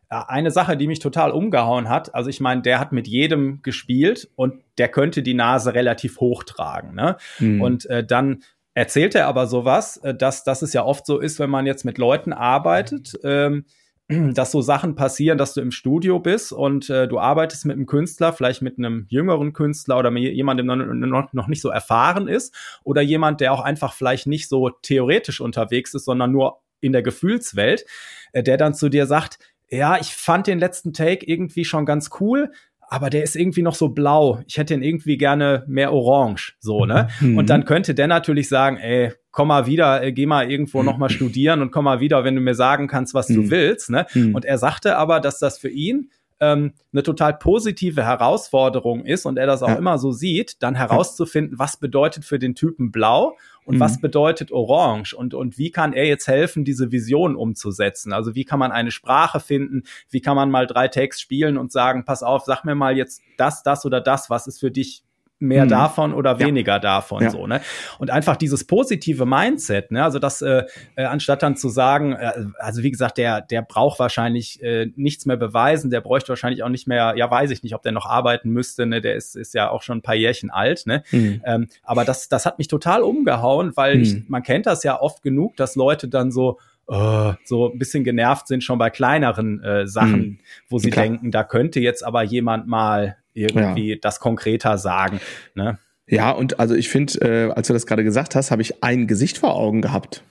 eine 0.08 0.50
Sache, 0.50 0.76
die 0.76 0.86
mich 0.86 1.00
total 1.00 1.30
umgehauen 1.30 1.88
hat, 1.88 2.14
also 2.14 2.28
ich 2.28 2.40
meine, 2.40 2.62
der 2.62 2.78
hat 2.78 2.92
mit 2.92 3.08
jedem 3.08 3.62
gespielt 3.62 4.28
und 4.36 4.62
der 4.78 4.88
könnte 4.88 5.22
die 5.22 5.34
Nase 5.34 5.74
relativ 5.74 6.20
hoch 6.20 6.44
tragen. 6.44 6.94
Ne? 6.94 7.16
Mhm. 7.38 7.62
Und 7.62 7.86
äh, 7.86 8.04
dann 8.04 8.42
erzählt 8.74 9.14
er 9.14 9.26
aber 9.26 9.46
sowas, 9.46 9.96
äh, 9.98 10.14
dass, 10.14 10.44
dass 10.44 10.62
es 10.62 10.72
ja 10.72 10.84
oft 10.84 11.06
so 11.06 11.18
ist, 11.18 11.38
wenn 11.38 11.50
man 11.50 11.66
jetzt 11.66 11.84
mit 11.84 11.98
Leuten 11.98 12.32
arbeitet, 12.32 13.18
ähm, 13.24 13.64
dass 14.08 14.50
so 14.50 14.60
Sachen 14.60 14.94
passieren, 14.94 15.38
dass 15.38 15.54
du 15.54 15.60
im 15.60 15.70
Studio 15.70 16.18
bist 16.18 16.52
und 16.52 16.90
äh, 16.90 17.08
du 17.08 17.18
arbeitest 17.18 17.66
mit 17.66 17.76
einem 17.76 17.86
Künstler, 17.86 18.32
vielleicht 18.32 18.62
mit 18.62 18.78
einem 18.78 19.06
jüngeren 19.08 19.52
Künstler 19.52 19.98
oder 19.98 20.10
jemandem, 20.16 20.66
der 20.68 20.76
noch, 20.76 21.32
noch 21.32 21.48
nicht 21.48 21.62
so 21.62 21.68
erfahren 21.68 22.28
ist 22.28 22.54
oder 22.84 23.02
jemand, 23.02 23.40
der 23.40 23.52
auch 23.52 23.60
einfach 23.60 23.92
vielleicht 23.92 24.26
nicht 24.26 24.48
so 24.48 24.70
theoretisch 24.70 25.40
unterwegs 25.40 25.94
ist, 25.94 26.04
sondern 26.04 26.32
nur 26.32 26.60
in 26.80 26.92
der 26.92 27.02
Gefühlswelt, 27.02 27.84
äh, 28.32 28.42
der 28.42 28.56
dann 28.56 28.74
zu 28.74 28.88
dir 28.88 29.06
sagt, 29.06 29.38
ja, 29.70 29.98
ich 29.98 30.14
fand 30.14 30.46
den 30.46 30.58
letzten 30.58 30.92
Take 30.92 31.24
irgendwie 31.24 31.64
schon 31.64 31.86
ganz 31.86 32.10
cool, 32.20 32.52
aber 32.92 33.08
der 33.08 33.22
ist 33.22 33.36
irgendwie 33.36 33.62
noch 33.62 33.74
so 33.74 33.88
blau. 33.88 34.40
Ich 34.46 34.58
hätte 34.58 34.74
ihn 34.74 34.82
irgendwie 34.82 35.16
gerne 35.16 35.64
mehr 35.66 35.94
orange, 35.94 36.56
so, 36.60 36.84
ne? 36.84 37.08
Mhm. 37.20 37.38
Und 37.38 37.48
dann 37.48 37.64
könnte 37.64 37.94
der 37.94 38.06
natürlich 38.06 38.50
sagen, 38.50 38.76
ey, 38.76 39.12
komm 39.30 39.48
mal 39.48 39.64
wieder, 39.64 40.02
äh, 40.02 40.12
geh 40.12 40.26
mal 40.26 40.50
irgendwo 40.50 40.80
mhm. 40.80 40.84
noch 40.84 40.98
mal 40.98 41.08
studieren 41.10 41.62
und 41.62 41.70
komm 41.70 41.86
mal 41.86 42.00
wieder, 42.00 42.22
wenn 42.22 42.34
du 42.34 42.42
mir 42.42 42.54
sagen 42.54 42.88
kannst, 42.88 43.14
was 43.14 43.30
mhm. 43.30 43.34
du 43.34 43.50
willst, 43.50 43.88
ne? 43.88 44.04
Mhm. 44.12 44.34
Und 44.34 44.44
er 44.44 44.58
sagte 44.58 44.98
aber, 44.98 45.20
dass 45.20 45.38
das 45.38 45.56
für 45.56 45.70
ihn 45.70 46.10
ähm, 46.38 46.74
eine 46.92 47.02
total 47.02 47.32
positive 47.32 48.04
Herausforderung 48.04 49.06
ist 49.06 49.24
und 49.24 49.38
er 49.38 49.46
das 49.46 49.62
auch 49.62 49.68
ja. 49.68 49.76
immer 49.76 49.96
so 49.96 50.12
sieht, 50.12 50.62
dann 50.62 50.74
herauszufinden, 50.74 51.58
was 51.58 51.78
bedeutet 51.78 52.26
für 52.26 52.38
den 52.38 52.54
Typen 52.54 52.92
blau 52.92 53.38
und 53.64 53.76
mhm. 53.76 53.80
was 53.80 54.00
bedeutet 54.00 54.52
orange 54.52 55.14
und, 55.14 55.34
und 55.34 55.58
wie 55.58 55.70
kann 55.70 55.92
er 55.92 56.06
jetzt 56.06 56.26
helfen, 56.26 56.64
diese 56.64 56.90
Vision 56.92 57.36
umzusetzen? 57.36 58.12
Also 58.12 58.34
wie 58.34 58.44
kann 58.44 58.58
man 58.58 58.72
eine 58.72 58.90
Sprache 58.90 59.40
finden? 59.40 59.84
Wie 60.10 60.20
kann 60.20 60.36
man 60.36 60.50
mal 60.50 60.66
drei 60.66 60.88
Takes 60.88 61.20
spielen 61.20 61.58
und 61.58 61.72
sagen, 61.72 62.04
pass 62.04 62.22
auf, 62.22 62.44
sag 62.44 62.64
mir 62.64 62.74
mal 62.74 62.96
jetzt 62.96 63.22
das, 63.36 63.62
das 63.62 63.84
oder 63.84 64.00
das, 64.00 64.30
was 64.30 64.46
ist 64.46 64.60
für 64.60 64.70
dich 64.70 65.04
mehr 65.42 65.64
mhm. 65.64 65.70
davon 65.70 66.14
oder 66.14 66.38
weniger 66.38 66.74
ja. 66.74 66.78
davon 66.78 67.22
ja. 67.22 67.30
so 67.30 67.46
ne 67.46 67.60
und 67.98 68.10
einfach 68.10 68.36
dieses 68.36 68.64
positive 68.64 69.26
Mindset 69.26 69.90
ne 69.90 70.02
also 70.02 70.18
das 70.18 70.40
äh, 70.40 70.64
äh, 70.96 71.04
anstatt 71.04 71.42
dann 71.42 71.56
zu 71.56 71.68
sagen 71.68 72.12
äh, 72.12 72.32
also 72.58 72.82
wie 72.82 72.90
gesagt 72.90 73.18
der 73.18 73.40
der 73.40 73.62
braucht 73.62 73.98
wahrscheinlich 73.98 74.62
äh, 74.62 74.90
nichts 74.96 75.26
mehr 75.26 75.36
beweisen 75.36 75.90
der 75.90 76.00
bräuchte 76.00 76.30
wahrscheinlich 76.30 76.62
auch 76.62 76.68
nicht 76.68 76.86
mehr 76.86 77.14
ja 77.16 77.30
weiß 77.30 77.50
ich 77.50 77.62
nicht 77.62 77.74
ob 77.74 77.82
der 77.82 77.92
noch 77.92 78.06
arbeiten 78.06 78.50
müsste 78.50 78.86
ne 78.86 79.00
der 79.00 79.16
ist 79.16 79.36
ist 79.36 79.54
ja 79.54 79.70
auch 79.70 79.82
schon 79.82 79.98
ein 79.98 80.02
paar 80.02 80.14
Jährchen 80.14 80.50
alt 80.50 80.86
ne 80.86 81.02
mhm. 81.10 81.42
ähm, 81.44 81.68
aber 81.82 82.04
das 82.04 82.28
das 82.28 82.46
hat 82.46 82.58
mich 82.58 82.68
total 82.68 83.02
umgehauen 83.02 83.72
weil 83.74 83.96
mhm. 83.96 84.02
ich, 84.02 84.28
man 84.28 84.42
kennt 84.42 84.66
das 84.66 84.84
ja 84.84 85.00
oft 85.00 85.22
genug 85.22 85.56
dass 85.56 85.76
Leute 85.76 86.08
dann 86.08 86.30
so 86.30 86.58
Uh, 86.88 87.34
so 87.44 87.70
ein 87.70 87.78
bisschen 87.78 88.02
genervt 88.02 88.48
sind 88.48 88.64
schon 88.64 88.76
bei 88.76 88.90
kleineren 88.90 89.62
äh, 89.62 89.86
Sachen, 89.86 90.20
mhm. 90.20 90.38
wo 90.68 90.78
sie 90.80 90.90
Klar. 90.90 91.06
denken, 91.06 91.30
da 91.30 91.44
könnte 91.44 91.78
jetzt 91.78 92.04
aber 92.04 92.24
jemand 92.24 92.66
mal 92.66 93.16
irgendwie 93.34 93.90
ja. 93.90 93.96
das 94.00 94.20
konkreter 94.20 94.78
sagen. 94.78 95.20
Ne? 95.54 95.78
Ja, 96.06 96.30
und 96.30 96.60
also 96.60 96.74
ich 96.74 96.88
finde, 96.88 97.20
äh, 97.20 97.52
als 97.52 97.68
du 97.68 97.72
das 97.72 97.86
gerade 97.86 98.04
gesagt 98.04 98.34
hast, 98.34 98.50
habe 98.50 98.62
ich 98.62 98.82
ein 98.82 99.06
Gesicht 99.06 99.38
vor 99.38 99.54
Augen 99.54 99.82
gehabt 99.82 100.22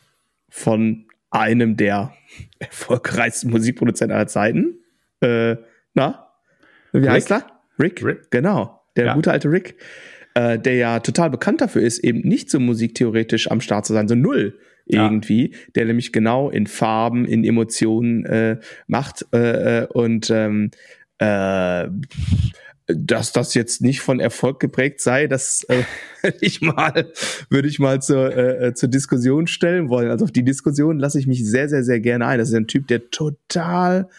von 0.49 1.05
einem 1.29 1.77
der 1.77 2.13
erfolgreichsten 2.59 3.49
Musikproduzenten 3.49 4.15
aller 4.15 4.27
Zeiten. 4.27 4.75
Äh, 5.21 5.55
na, 5.93 6.27
wie 6.91 6.99
Rick? 6.99 7.09
heißt 7.09 7.31
er? 7.31 7.45
Rick? 7.79 8.03
Rick? 8.03 8.31
Genau, 8.31 8.81
der 8.95 9.07
ja. 9.07 9.13
gute 9.13 9.31
alte 9.31 9.49
Rick, 9.49 9.77
äh, 10.35 10.59
der 10.59 10.75
ja 10.75 10.99
total 10.99 11.29
bekannt 11.29 11.61
dafür 11.61 11.81
ist, 11.81 11.99
eben 11.99 12.19
nicht 12.19 12.49
so 12.49 12.59
musiktheoretisch 12.59 13.49
am 13.49 13.61
Start 13.61 13.85
zu 13.85 13.93
sein, 13.93 14.07
so 14.07 14.15
null 14.15 14.59
irgendwie, 14.85 15.51
ja. 15.51 15.57
der 15.75 15.85
nämlich 15.85 16.11
genau 16.11 16.49
in 16.49 16.67
Farben, 16.67 17.25
in 17.25 17.43
Emotionen 17.43 18.25
äh, 18.25 18.59
macht 18.87 19.25
äh, 19.33 19.83
äh 19.83 19.87
und 19.87 20.29
ähm, 20.29 20.71
äh, 21.19 21.87
dass 22.95 23.31
das 23.31 23.53
jetzt 23.53 23.81
nicht 23.81 24.01
von 24.01 24.19
Erfolg 24.19 24.59
geprägt 24.59 25.01
sei, 25.01 25.27
das 25.27 25.63
äh, 25.69 25.83
ich 26.41 26.61
mal 26.61 27.11
würde 27.49 27.67
ich 27.67 27.79
mal 27.79 28.01
zur, 28.01 28.35
äh, 28.35 28.67
äh, 28.67 28.73
zur 28.73 28.89
Diskussion 28.89 29.47
stellen 29.47 29.89
wollen. 29.89 30.09
Also 30.09 30.25
auf 30.25 30.31
die 30.31 30.43
Diskussion 30.43 30.99
lasse 30.99 31.19
ich 31.19 31.27
mich 31.27 31.45
sehr 31.45 31.69
sehr 31.69 31.83
sehr 31.83 31.99
gerne 31.99 32.25
ein. 32.27 32.39
Das 32.39 32.49
ist 32.49 32.55
ein 32.55 32.67
Typ, 32.67 32.87
der 32.87 33.09
total 33.09 34.09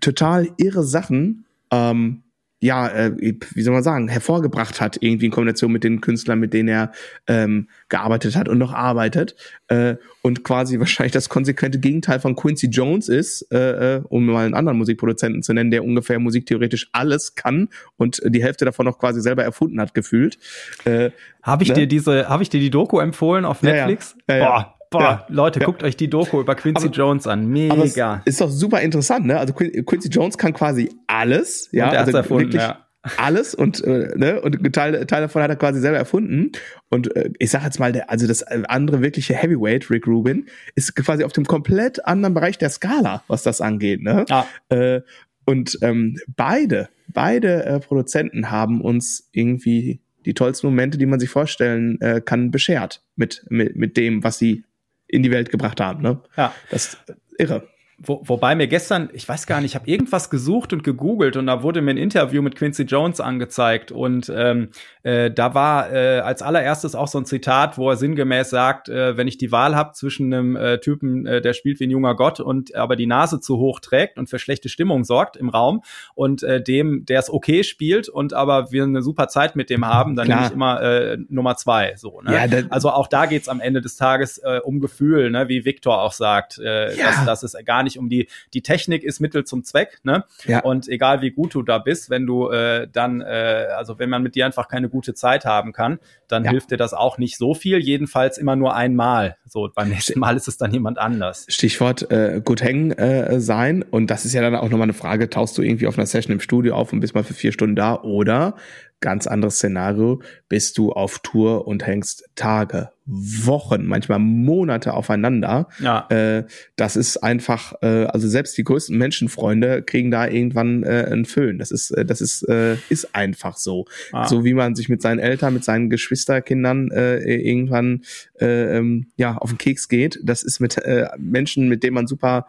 total 0.00 0.48
irre 0.56 0.84
Sachen 0.84 1.44
ähm, 1.70 2.22
ja, 2.62 2.86
äh, 2.86 3.12
wie 3.18 3.62
soll 3.62 3.74
man 3.74 3.82
sagen, 3.82 4.06
hervorgebracht 4.06 4.80
hat, 4.80 4.96
irgendwie 5.00 5.26
in 5.26 5.32
Kombination 5.32 5.72
mit 5.72 5.82
den 5.82 6.00
Künstlern, 6.00 6.38
mit 6.38 6.54
denen 6.54 6.68
er 6.68 6.92
ähm, 7.26 7.68
gearbeitet 7.88 8.36
hat 8.36 8.48
und 8.48 8.58
noch 8.58 8.72
arbeitet. 8.72 9.34
Äh, 9.66 9.96
und 10.22 10.44
quasi 10.44 10.78
wahrscheinlich 10.78 11.10
das 11.10 11.28
konsequente 11.28 11.80
Gegenteil 11.80 12.20
von 12.20 12.36
Quincy 12.36 12.68
Jones 12.68 13.08
ist, 13.08 13.52
äh, 13.52 13.96
äh, 13.96 14.02
um 14.08 14.26
mal 14.26 14.44
einen 14.44 14.54
anderen 14.54 14.78
Musikproduzenten 14.78 15.42
zu 15.42 15.52
nennen, 15.52 15.72
der 15.72 15.82
ungefähr 15.82 16.20
musiktheoretisch 16.20 16.88
alles 16.92 17.34
kann 17.34 17.68
und 17.96 18.22
die 18.24 18.44
Hälfte 18.44 18.64
davon 18.64 18.86
noch 18.86 18.98
quasi 19.00 19.20
selber 19.20 19.42
erfunden 19.42 19.80
hat, 19.80 19.92
gefühlt. 19.92 20.38
Äh, 20.84 21.10
habe 21.42 21.64
ich 21.64 21.70
ne? 21.70 21.74
dir 21.74 21.86
diese, 21.88 22.28
habe 22.28 22.44
ich 22.44 22.48
dir 22.48 22.60
die 22.60 22.70
Doku 22.70 23.00
empfohlen 23.00 23.44
auf 23.44 23.64
Netflix? 23.64 24.14
Ja, 24.28 24.36
ja. 24.36 24.42
Ja, 24.42 24.48
Boah, 24.48 24.74
Boah, 24.92 25.02
ja, 25.02 25.26
Leute, 25.28 25.60
ja. 25.60 25.66
guckt 25.66 25.82
euch 25.82 25.96
die 25.96 26.08
Doku 26.08 26.40
über 26.40 26.54
Quincy 26.54 26.86
aber, 26.86 26.94
Jones 26.94 27.26
an. 27.26 27.48
Mega. 27.48 28.22
ist 28.24 28.40
doch 28.40 28.50
super 28.50 28.80
interessant, 28.80 29.26
ne? 29.26 29.38
Also 29.38 29.52
Quincy 29.54 30.08
Jones 30.08 30.38
kann 30.38 30.52
quasi 30.52 30.90
alles, 31.06 31.68
ja, 31.72 31.86
und 31.88 31.94
er 31.94 32.00
also 32.00 32.16
erfunden, 32.16 32.44
wirklich 32.44 32.62
ja. 32.62 32.86
alles 33.16 33.54
und 33.54 33.82
äh, 33.84 34.12
ne 34.16 34.40
und 34.40 34.72
Teil, 34.72 35.06
Teil 35.06 35.22
davon 35.22 35.42
hat 35.42 35.50
er 35.50 35.56
quasi 35.56 35.80
selber 35.80 35.98
erfunden 35.98 36.52
und 36.88 37.14
äh, 37.16 37.30
ich 37.38 37.50
sag 37.50 37.64
jetzt 37.64 37.80
mal 37.80 37.92
der 37.92 38.10
also 38.10 38.26
das 38.26 38.42
andere 38.42 39.02
wirkliche 39.02 39.34
Heavyweight 39.34 39.90
Rick 39.90 40.06
Rubin 40.06 40.46
ist 40.74 40.94
quasi 40.94 41.24
auf 41.24 41.32
dem 41.32 41.44
komplett 41.44 42.04
anderen 42.06 42.34
Bereich 42.34 42.58
der 42.58 42.70
Skala, 42.70 43.24
was 43.26 43.42
das 43.42 43.60
angeht, 43.60 44.02
ne? 44.02 44.24
Ah. 44.30 44.44
Äh, 44.68 45.00
und 45.44 45.78
ähm, 45.82 46.16
beide 46.36 46.88
beide 47.12 47.64
äh, 47.64 47.80
Produzenten 47.80 48.50
haben 48.50 48.80
uns 48.80 49.28
irgendwie 49.32 50.00
die 50.24 50.34
tollsten 50.34 50.68
Momente, 50.68 50.98
die 50.98 51.06
man 51.06 51.20
sich 51.20 51.30
vorstellen 51.30 52.00
äh, 52.00 52.20
kann, 52.20 52.50
beschert 52.50 53.02
mit, 53.16 53.44
mit, 53.48 53.76
mit 53.76 53.96
dem, 53.96 54.22
was 54.22 54.38
sie 54.38 54.64
in 55.12 55.22
die 55.22 55.30
Welt 55.30 55.50
gebracht 55.50 55.80
haben. 55.80 56.02
Ne? 56.02 56.20
Ja. 56.36 56.52
Das 56.70 56.86
ist 56.86 56.98
irre. 57.38 57.68
Wo, 58.04 58.20
wobei 58.24 58.54
mir 58.54 58.66
gestern, 58.66 59.10
ich 59.12 59.28
weiß 59.28 59.46
gar 59.46 59.60
nicht, 59.60 59.72
ich 59.72 59.74
habe 59.76 59.88
irgendwas 59.88 60.28
gesucht 60.28 60.72
und 60.72 60.82
gegoogelt 60.82 61.36
und 61.36 61.46
da 61.46 61.62
wurde 61.62 61.82
mir 61.82 61.92
ein 61.92 61.96
Interview 61.96 62.42
mit 62.42 62.56
Quincy 62.56 62.82
Jones 62.82 63.20
angezeigt 63.20 63.92
und 63.92 64.32
ähm, 64.34 64.70
äh, 65.04 65.30
da 65.30 65.54
war 65.54 65.92
äh, 65.92 66.18
als 66.20 66.42
allererstes 66.42 66.94
auch 66.94 67.08
so 67.08 67.18
ein 67.18 67.24
Zitat, 67.26 67.78
wo 67.78 67.90
er 67.90 67.96
sinngemäß 67.96 68.50
sagt, 68.50 68.88
äh, 68.88 69.16
wenn 69.16 69.28
ich 69.28 69.38
die 69.38 69.52
Wahl 69.52 69.76
habe 69.76 69.92
zwischen 69.92 70.32
einem 70.32 70.56
äh, 70.56 70.78
Typen, 70.78 71.26
äh, 71.26 71.40
der 71.40 71.52
spielt 71.52 71.80
wie 71.80 71.84
ein 71.86 71.90
junger 71.90 72.16
Gott 72.16 72.40
und 72.40 72.74
aber 72.74 72.96
die 72.96 73.06
Nase 73.06 73.40
zu 73.40 73.58
hoch 73.58 73.78
trägt 73.80 74.18
und 74.18 74.28
für 74.28 74.38
schlechte 74.38 74.68
Stimmung 74.68 75.04
sorgt 75.04 75.36
im 75.36 75.48
Raum 75.48 75.82
und 76.14 76.42
äh, 76.42 76.62
dem, 76.62 77.04
der 77.04 77.20
es 77.20 77.30
okay 77.30 77.62
spielt 77.62 78.08
und 78.08 78.32
aber 78.34 78.72
wir 78.72 78.82
eine 78.84 79.02
super 79.02 79.28
Zeit 79.28 79.54
mit 79.54 79.70
dem 79.70 79.86
haben, 79.86 80.16
dann 80.16 80.28
nehme 80.28 80.46
ich 80.46 80.52
immer 80.52 80.82
äh, 80.82 81.18
Nummer 81.28 81.56
zwei. 81.56 81.94
So, 81.96 82.20
ne? 82.20 82.34
Ja, 82.34 82.62
also 82.70 82.90
auch 82.90 83.06
da 83.06 83.26
geht's 83.26 83.48
am 83.48 83.60
Ende 83.60 83.80
des 83.80 83.96
Tages 83.96 84.38
äh, 84.38 84.60
um 84.64 84.80
Gefühl, 84.80 85.30
ne? 85.30 85.48
wie 85.48 85.64
Viktor 85.64 86.00
auch 86.02 86.12
sagt, 86.12 86.58
äh, 86.58 86.96
Ja. 86.96 87.06
dass, 87.06 87.24
dass 87.24 87.42
es 87.42 87.64
gar 87.64 87.82
nicht 87.82 87.91
um 87.98 88.08
die, 88.08 88.28
die 88.54 88.62
Technik 88.62 89.02
ist 89.04 89.20
Mittel 89.20 89.44
zum 89.44 89.64
Zweck, 89.64 89.98
ne? 90.02 90.24
Ja. 90.46 90.60
Und 90.60 90.88
egal 90.88 91.22
wie 91.22 91.30
gut 91.30 91.54
du 91.54 91.62
da 91.62 91.78
bist, 91.78 92.10
wenn 92.10 92.26
du 92.26 92.50
äh, 92.50 92.88
dann, 92.92 93.20
äh, 93.20 93.66
also 93.76 93.98
wenn 93.98 94.10
man 94.10 94.22
mit 94.22 94.34
dir 94.34 94.46
einfach 94.46 94.68
keine 94.68 94.88
gute 94.88 95.14
Zeit 95.14 95.44
haben 95.44 95.72
kann, 95.72 95.98
dann 96.28 96.44
Ja. 96.44 96.50
hilft 96.50 96.70
dir 96.70 96.76
das 96.76 96.94
auch 96.94 97.18
nicht 97.18 97.36
so 97.36 97.54
viel, 97.54 97.78
jedenfalls 97.78 98.38
immer 98.38 98.56
nur 98.56 98.74
einmal. 98.74 99.36
So, 99.46 99.68
beim 99.74 99.88
nächsten 99.90 100.18
Mal 100.18 100.36
ist 100.36 100.48
es 100.48 100.56
dann 100.56 100.72
jemand 100.72 100.98
anders. 100.98 101.46
Stichwort 101.48 102.10
äh, 102.10 102.40
gut 102.44 102.62
hängen 102.62 102.92
äh, 102.92 103.40
sein. 103.40 103.82
Und 103.82 104.10
das 104.10 104.24
ist 104.24 104.32
ja 104.32 104.40
dann 104.40 104.54
auch 104.56 104.70
nochmal 104.70 104.82
eine 104.84 104.94
Frage, 104.94 105.28
tauchst 105.28 105.58
du 105.58 105.62
irgendwie 105.62 105.86
auf 105.86 105.98
einer 105.98 106.06
Session 106.06 106.32
im 106.32 106.40
Studio 106.40 106.74
auf 106.74 106.92
und 106.92 107.00
bist 107.00 107.14
mal 107.14 107.24
für 107.24 107.34
vier 107.34 107.52
Stunden 107.52 107.76
da 107.76 108.00
oder 108.02 108.56
ganz 109.00 109.26
anderes 109.26 109.56
Szenario, 109.56 110.22
bist 110.48 110.78
du 110.78 110.92
auf 110.92 111.18
Tour 111.18 111.66
und 111.66 111.86
hängst 111.86 112.30
Tage, 112.36 112.90
Wochen, 113.04 113.84
manchmal 113.86 114.20
Monate 114.20 114.94
aufeinander. 114.94 115.68
Ja. 115.80 116.06
Äh, 116.08 116.44
das 116.76 116.94
ist 116.94 117.16
einfach, 117.16 117.74
äh, 117.82 118.04
also 118.04 118.28
selbst 118.28 118.56
die 118.56 118.64
größten 118.64 118.96
Menschenfreunde 118.96 119.82
kriegen 119.82 120.12
da 120.12 120.28
irgendwann 120.28 120.84
äh, 120.84 121.08
einen 121.10 121.24
Föhn. 121.24 121.58
Das 121.58 121.72
ist, 121.72 121.90
äh, 121.90 122.04
das 122.04 122.20
ist, 122.20 122.48
äh, 122.48 122.76
ist 122.90 123.14
einfach 123.14 123.56
so. 123.56 123.86
Ah. 124.12 124.28
So 124.28 124.44
wie 124.44 124.54
man 124.54 124.76
sich 124.76 124.88
mit 124.88 125.02
seinen 125.02 125.18
Eltern, 125.18 125.54
mit 125.54 125.64
seinen 125.64 125.90
Geschwisterkindern 125.90 126.92
äh, 126.92 127.18
irgendwann 127.18 128.02
äh, 128.40 128.76
ähm, 128.76 129.06
ja 129.16 129.36
auf 129.36 129.50
den 129.50 129.58
Keks 129.58 129.88
geht. 129.88 130.20
Das 130.22 130.44
ist 130.44 130.60
mit 130.60 130.78
äh, 130.78 131.08
Menschen, 131.18 131.68
mit 131.68 131.82
denen 131.82 131.94
man 131.94 132.06
super, 132.06 132.46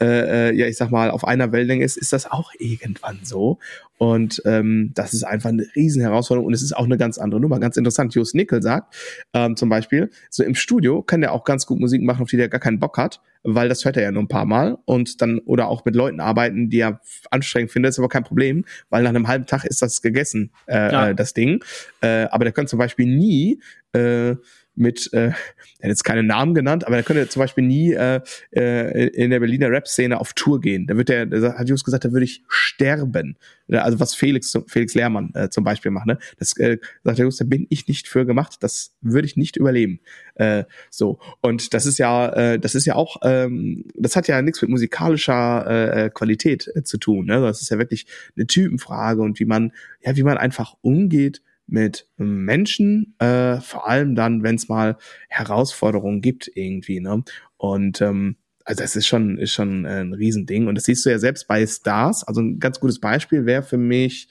äh, 0.00 0.50
äh, 0.50 0.54
ja 0.54 0.66
ich 0.66 0.76
sag 0.76 0.90
mal, 0.90 1.10
auf 1.10 1.26
einer 1.26 1.50
Wellenlänge 1.50 1.84
ist, 1.84 1.96
ist 1.96 2.12
das 2.12 2.30
auch 2.30 2.52
irgendwann 2.58 3.20
so. 3.24 3.58
Und 3.98 4.42
ähm, 4.44 4.92
das 4.94 5.14
ist 5.14 5.24
einfach 5.24 5.48
eine 5.48 5.66
riesen 5.74 6.02
Herausforderung 6.02 6.46
und 6.46 6.52
es 6.52 6.62
ist 6.62 6.76
auch 6.76 6.84
eine 6.84 6.98
ganz 6.98 7.16
andere 7.18 7.40
Nummer. 7.40 7.58
Ganz 7.60 7.76
interessant. 7.76 8.14
Jos 8.14 8.34
Nickel 8.34 8.62
sagt 8.62 8.94
ähm, 9.32 9.56
zum 9.56 9.68
Beispiel, 9.68 9.95
so 10.30 10.42
im 10.44 10.54
Studio 10.54 11.02
kann 11.02 11.20
der 11.20 11.32
auch 11.32 11.44
ganz 11.44 11.66
gut 11.66 11.78
Musik 11.80 12.02
machen, 12.02 12.22
auf 12.22 12.30
die 12.30 12.36
der 12.36 12.48
gar 12.48 12.60
keinen 12.60 12.78
Bock 12.78 12.98
hat, 12.98 13.20
weil 13.42 13.68
das 13.68 13.84
hört 13.84 13.96
er 13.96 14.02
ja 14.04 14.12
nur 14.12 14.22
ein 14.22 14.28
paar 14.28 14.44
Mal 14.46 14.78
und 14.84 15.20
dann 15.22 15.38
oder 15.40 15.68
auch 15.68 15.84
mit 15.84 15.94
Leuten 15.94 16.20
arbeiten, 16.20 16.68
die 16.70 16.80
er 16.80 17.00
anstrengend 17.30 17.70
findet, 17.70 17.90
ist 17.90 17.98
aber 17.98 18.08
kein 18.08 18.24
Problem, 18.24 18.64
weil 18.90 19.02
nach 19.02 19.10
einem 19.10 19.28
halben 19.28 19.46
Tag 19.46 19.64
ist 19.64 19.82
das 19.82 20.02
gegessen, 20.02 20.50
äh, 20.66 20.92
Ja. 20.92 21.08
äh, 21.08 21.14
das 21.14 21.32
Ding. 21.34 21.62
Äh, 22.00 22.24
aber 22.30 22.44
der 22.44 22.52
könnte 22.52 22.70
zum 22.70 22.78
Beispiel 22.78 23.06
nie 23.06 23.60
äh, 23.92 24.34
mit, 24.76 25.12
äh, 25.12 25.28
er 25.28 25.32
hat 25.32 25.88
jetzt 25.88 26.04
keine 26.04 26.22
Namen 26.22 26.54
genannt, 26.54 26.86
aber 26.86 26.96
der 26.96 27.04
könnte 27.04 27.28
zum 27.28 27.40
Beispiel 27.40 27.64
nie 27.64 27.92
äh, 27.92 28.20
äh, 28.52 29.08
in 29.08 29.30
der 29.30 29.40
Berliner 29.40 29.70
Rap-Szene 29.70 30.20
auf 30.20 30.32
Tour 30.34 30.60
gehen. 30.60 30.86
Da 30.86 30.96
wird 30.96 31.08
der, 31.08 31.28
hat 31.58 31.68
Jus 31.68 31.84
gesagt, 31.84 32.04
da 32.04 32.12
würde 32.12 32.24
ich 32.24 32.44
sterben. 32.48 33.36
Also 33.68 33.98
was 33.98 34.14
Felix, 34.14 34.56
Felix 34.68 34.94
Lehrmann 34.94 35.32
äh, 35.34 35.48
zum 35.48 35.64
Beispiel 35.64 35.90
macht, 35.90 36.06
ne? 36.06 36.18
Das 36.38 36.56
äh, 36.58 36.78
sagt 37.02 37.18
der 37.18 37.24
Jus, 37.24 37.36
da 37.36 37.44
bin 37.44 37.66
ich 37.68 37.88
nicht 37.88 38.06
für 38.06 38.24
gemacht, 38.24 38.58
das 38.60 38.94
würde 39.00 39.26
ich 39.26 39.36
nicht 39.36 39.56
überleben. 39.56 40.00
Äh, 40.36 40.64
so. 40.90 41.18
Und 41.40 41.74
das 41.74 41.86
ist 41.86 41.98
ja, 41.98 42.28
äh, 42.28 42.58
das 42.58 42.74
ist 42.74 42.86
ja 42.86 42.94
auch, 42.94 43.16
ähm, 43.24 43.86
das 43.96 44.14
hat 44.14 44.28
ja 44.28 44.40
nichts 44.42 44.62
mit 44.62 44.70
musikalischer 44.70 46.04
äh, 46.04 46.10
Qualität 46.10 46.70
äh, 46.74 46.84
zu 46.84 46.98
tun. 46.98 47.26
Ne? 47.26 47.40
Das 47.40 47.60
ist 47.60 47.70
ja 47.70 47.78
wirklich 47.78 48.06
eine 48.36 48.46
Typenfrage 48.46 49.22
und 49.22 49.40
wie 49.40 49.46
man, 49.46 49.72
ja, 50.04 50.16
wie 50.16 50.22
man 50.22 50.38
einfach 50.38 50.76
umgeht 50.82 51.42
mit 51.66 52.08
Menschen, 52.16 53.14
äh, 53.18 53.60
vor 53.60 53.88
allem 53.88 54.14
dann, 54.14 54.42
wenn 54.42 54.54
es 54.54 54.68
mal 54.68 54.96
Herausforderungen 55.28 56.20
gibt 56.20 56.50
irgendwie, 56.54 57.00
ne? 57.00 57.24
Und 57.56 58.00
ähm, 58.00 58.36
also 58.66 58.82
das 58.82 58.96
ist 58.96 59.06
schon, 59.06 59.38
ist 59.38 59.52
schon 59.52 59.84
äh, 59.84 60.00
ein 60.00 60.12
Riesending. 60.12 60.66
Und 60.66 60.74
das 60.74 60.84
siehst 60.84 61.06
du 61.06 61.10
ja 61.10 61.18
selbst 61.18 61.46
bei 61.46 61.64
Stars. 61.66 62.24
Also 62.24 62.40
ein 62.40 62.58
ganz 62.58 62.80
gutes 62.80 63.00
Beispiel 63.00 63.46
wäre 63.46 63.62
für 63.62 63.78
mich 63.78 64.28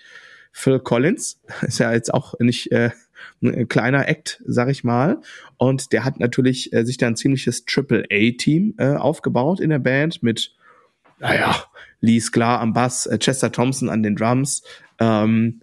Phil 0.51 0.79
Collins. 0.79 1.41
Ist 1.61 1.79
ja 1.79 1.93
jetzt 1.93 2.13
auch 2.13 2.37
nicht 2.39 2.71
äh, 2.71 2.91
ein 3.41 3.67
kleiner 3.69 4.07
Act, 4.09 4.41
sag 4.45 4.69
ich 4.69 4.83
mal. 4.83 5.21
Und 5.57 5.93
der 5.93 6.03
hat 6.03 6.19
natürlich 6.19 6.73
äh, 6.73 6.85
sich 6.85 6.97
da 6.97 7.07
ein 7.07 7.15
ziemliches 7.15 7.65
Triple-A-Team 7.65 8.75
äh, 8.77 8.95
aufgebaut 8.95 9.61
in 9.61 9.69
der 9.69 9.79
Band 9.79 10.21
mit, 10.21 10.53
naja, 11.19 11.63
Lee 12.01 12.19
Sklar 12.19 12.59
am 12.59 12.73
Bass, 12.73 13.05
äh, 13.05 13.17
Chester 13.17 13.53
Thompson 13.53 13.89
an 13.89 14.03
den 14.03 14.17
Drums. 14.17 14.63
Ähm, 14.99 15.61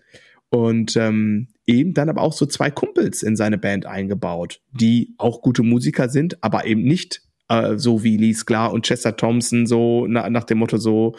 und 0.49 0.97
ähm, 0.97 1.49
eben 1.67 1.95
dann 1.95 2.09
aber 2.09 2.23
auch 2.23 2.33
so 2.33 2.47
zwei 2.47 2.71
Kumpels 2.71 3.23
in 3.23 3.37
seine 3.37 3.59
Band 3.59 3.87
eingebaut, 3.87 4.61
die 4.73 5.15
auch 5.19 5.43
gute 5.43 5.63
Musiker 5.63 6.09
sind, 6.09 6.43
aber 6.43 6.67
eben 6.67 6.83
nicht 6.83 7.23
äh, 7.49 7.77
so 7.77 8.03
wie 8.03 8.17
Lee 8.17 8.33
Sklar 8.33 8.73
und 8.73 8.87
Chester 8.87 9.17
Thompson, 9.17 9.67
so 9.67 10.07
na, 10.09 10.29
nach 10.31 10.45
dem 10.45 10.59
Motto 10.59 10.77
so, 10.79 11.17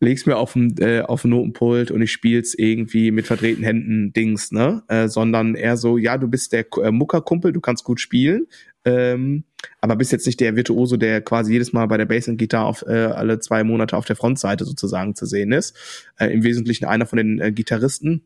leg's 0.00 0.26
mir 0.26 0.36
auf 0.36 0.54
den, 0.54 0.76
äh, 0.78 1.02
auf 1.02 1.24
Notenpult 1.24 1.90
und 1.90 2.02
ich 2.02 2.10
spiel's 2.12 2.54
irgendwie 2.54 3.10
mit 3.10 3.26
verdrehten 3.26 3.62
Händen 3.62 4.12
Dings, 4.12 4.50
ne? 4.50 4.82
Äh, 4.88 5.08
sondern 5.08 5.54
eher 5.54 5.76
so, 5.76 5.98
ja, 5.98 6.16
du 6.16 6.26
bist 6.28 6.52
der 6.52 6.66
äh, 6.82 6.90
Muckerkumpel, 6.90 7.52
du 7.52 7.60
kannst 7.60 7.84
gut 7.84 8.00
spielen, 8.00 8.46
ähm, 8.84 9.44
aber 9.82 9.96
bist 9.96 10.12
jetzt 10.12 10.26
nicht 10.26 10.40
der 10.40 10.56
Virtuoso, 10.56 10.96
der 10.96 11.20
quasi 11.20 11.52
jedes 11.52 11.74
Mal 11.74 11.86
bei 11.86 11.98
der 11.98 12.06
Bass 12.06 12.28
und 12.28 12.38
Gitarre 12.38 12.66
auf 12.66 12.82
äh, 12.86 12.92
alle 12.92 13.38
zwei 13.40 13.62
Monate 13.62 13.96
auf 13.96 14.06
der 14.06 14.16
Frontseite 14.16 14.64
sozusagen 14.64 15.14
zu 15.14 15.26
sehen 15.26 15.52
ist. 15.52 15.76
Äh, 16.18 16.32
Im 16.32 16.42
Wesentlichen 16.42 16.86
einer 16.86 17.04
von 17.04 17.18
den 17.18 17.38
äh, 17.38 17.52
Gitarristen, 17.52 18.22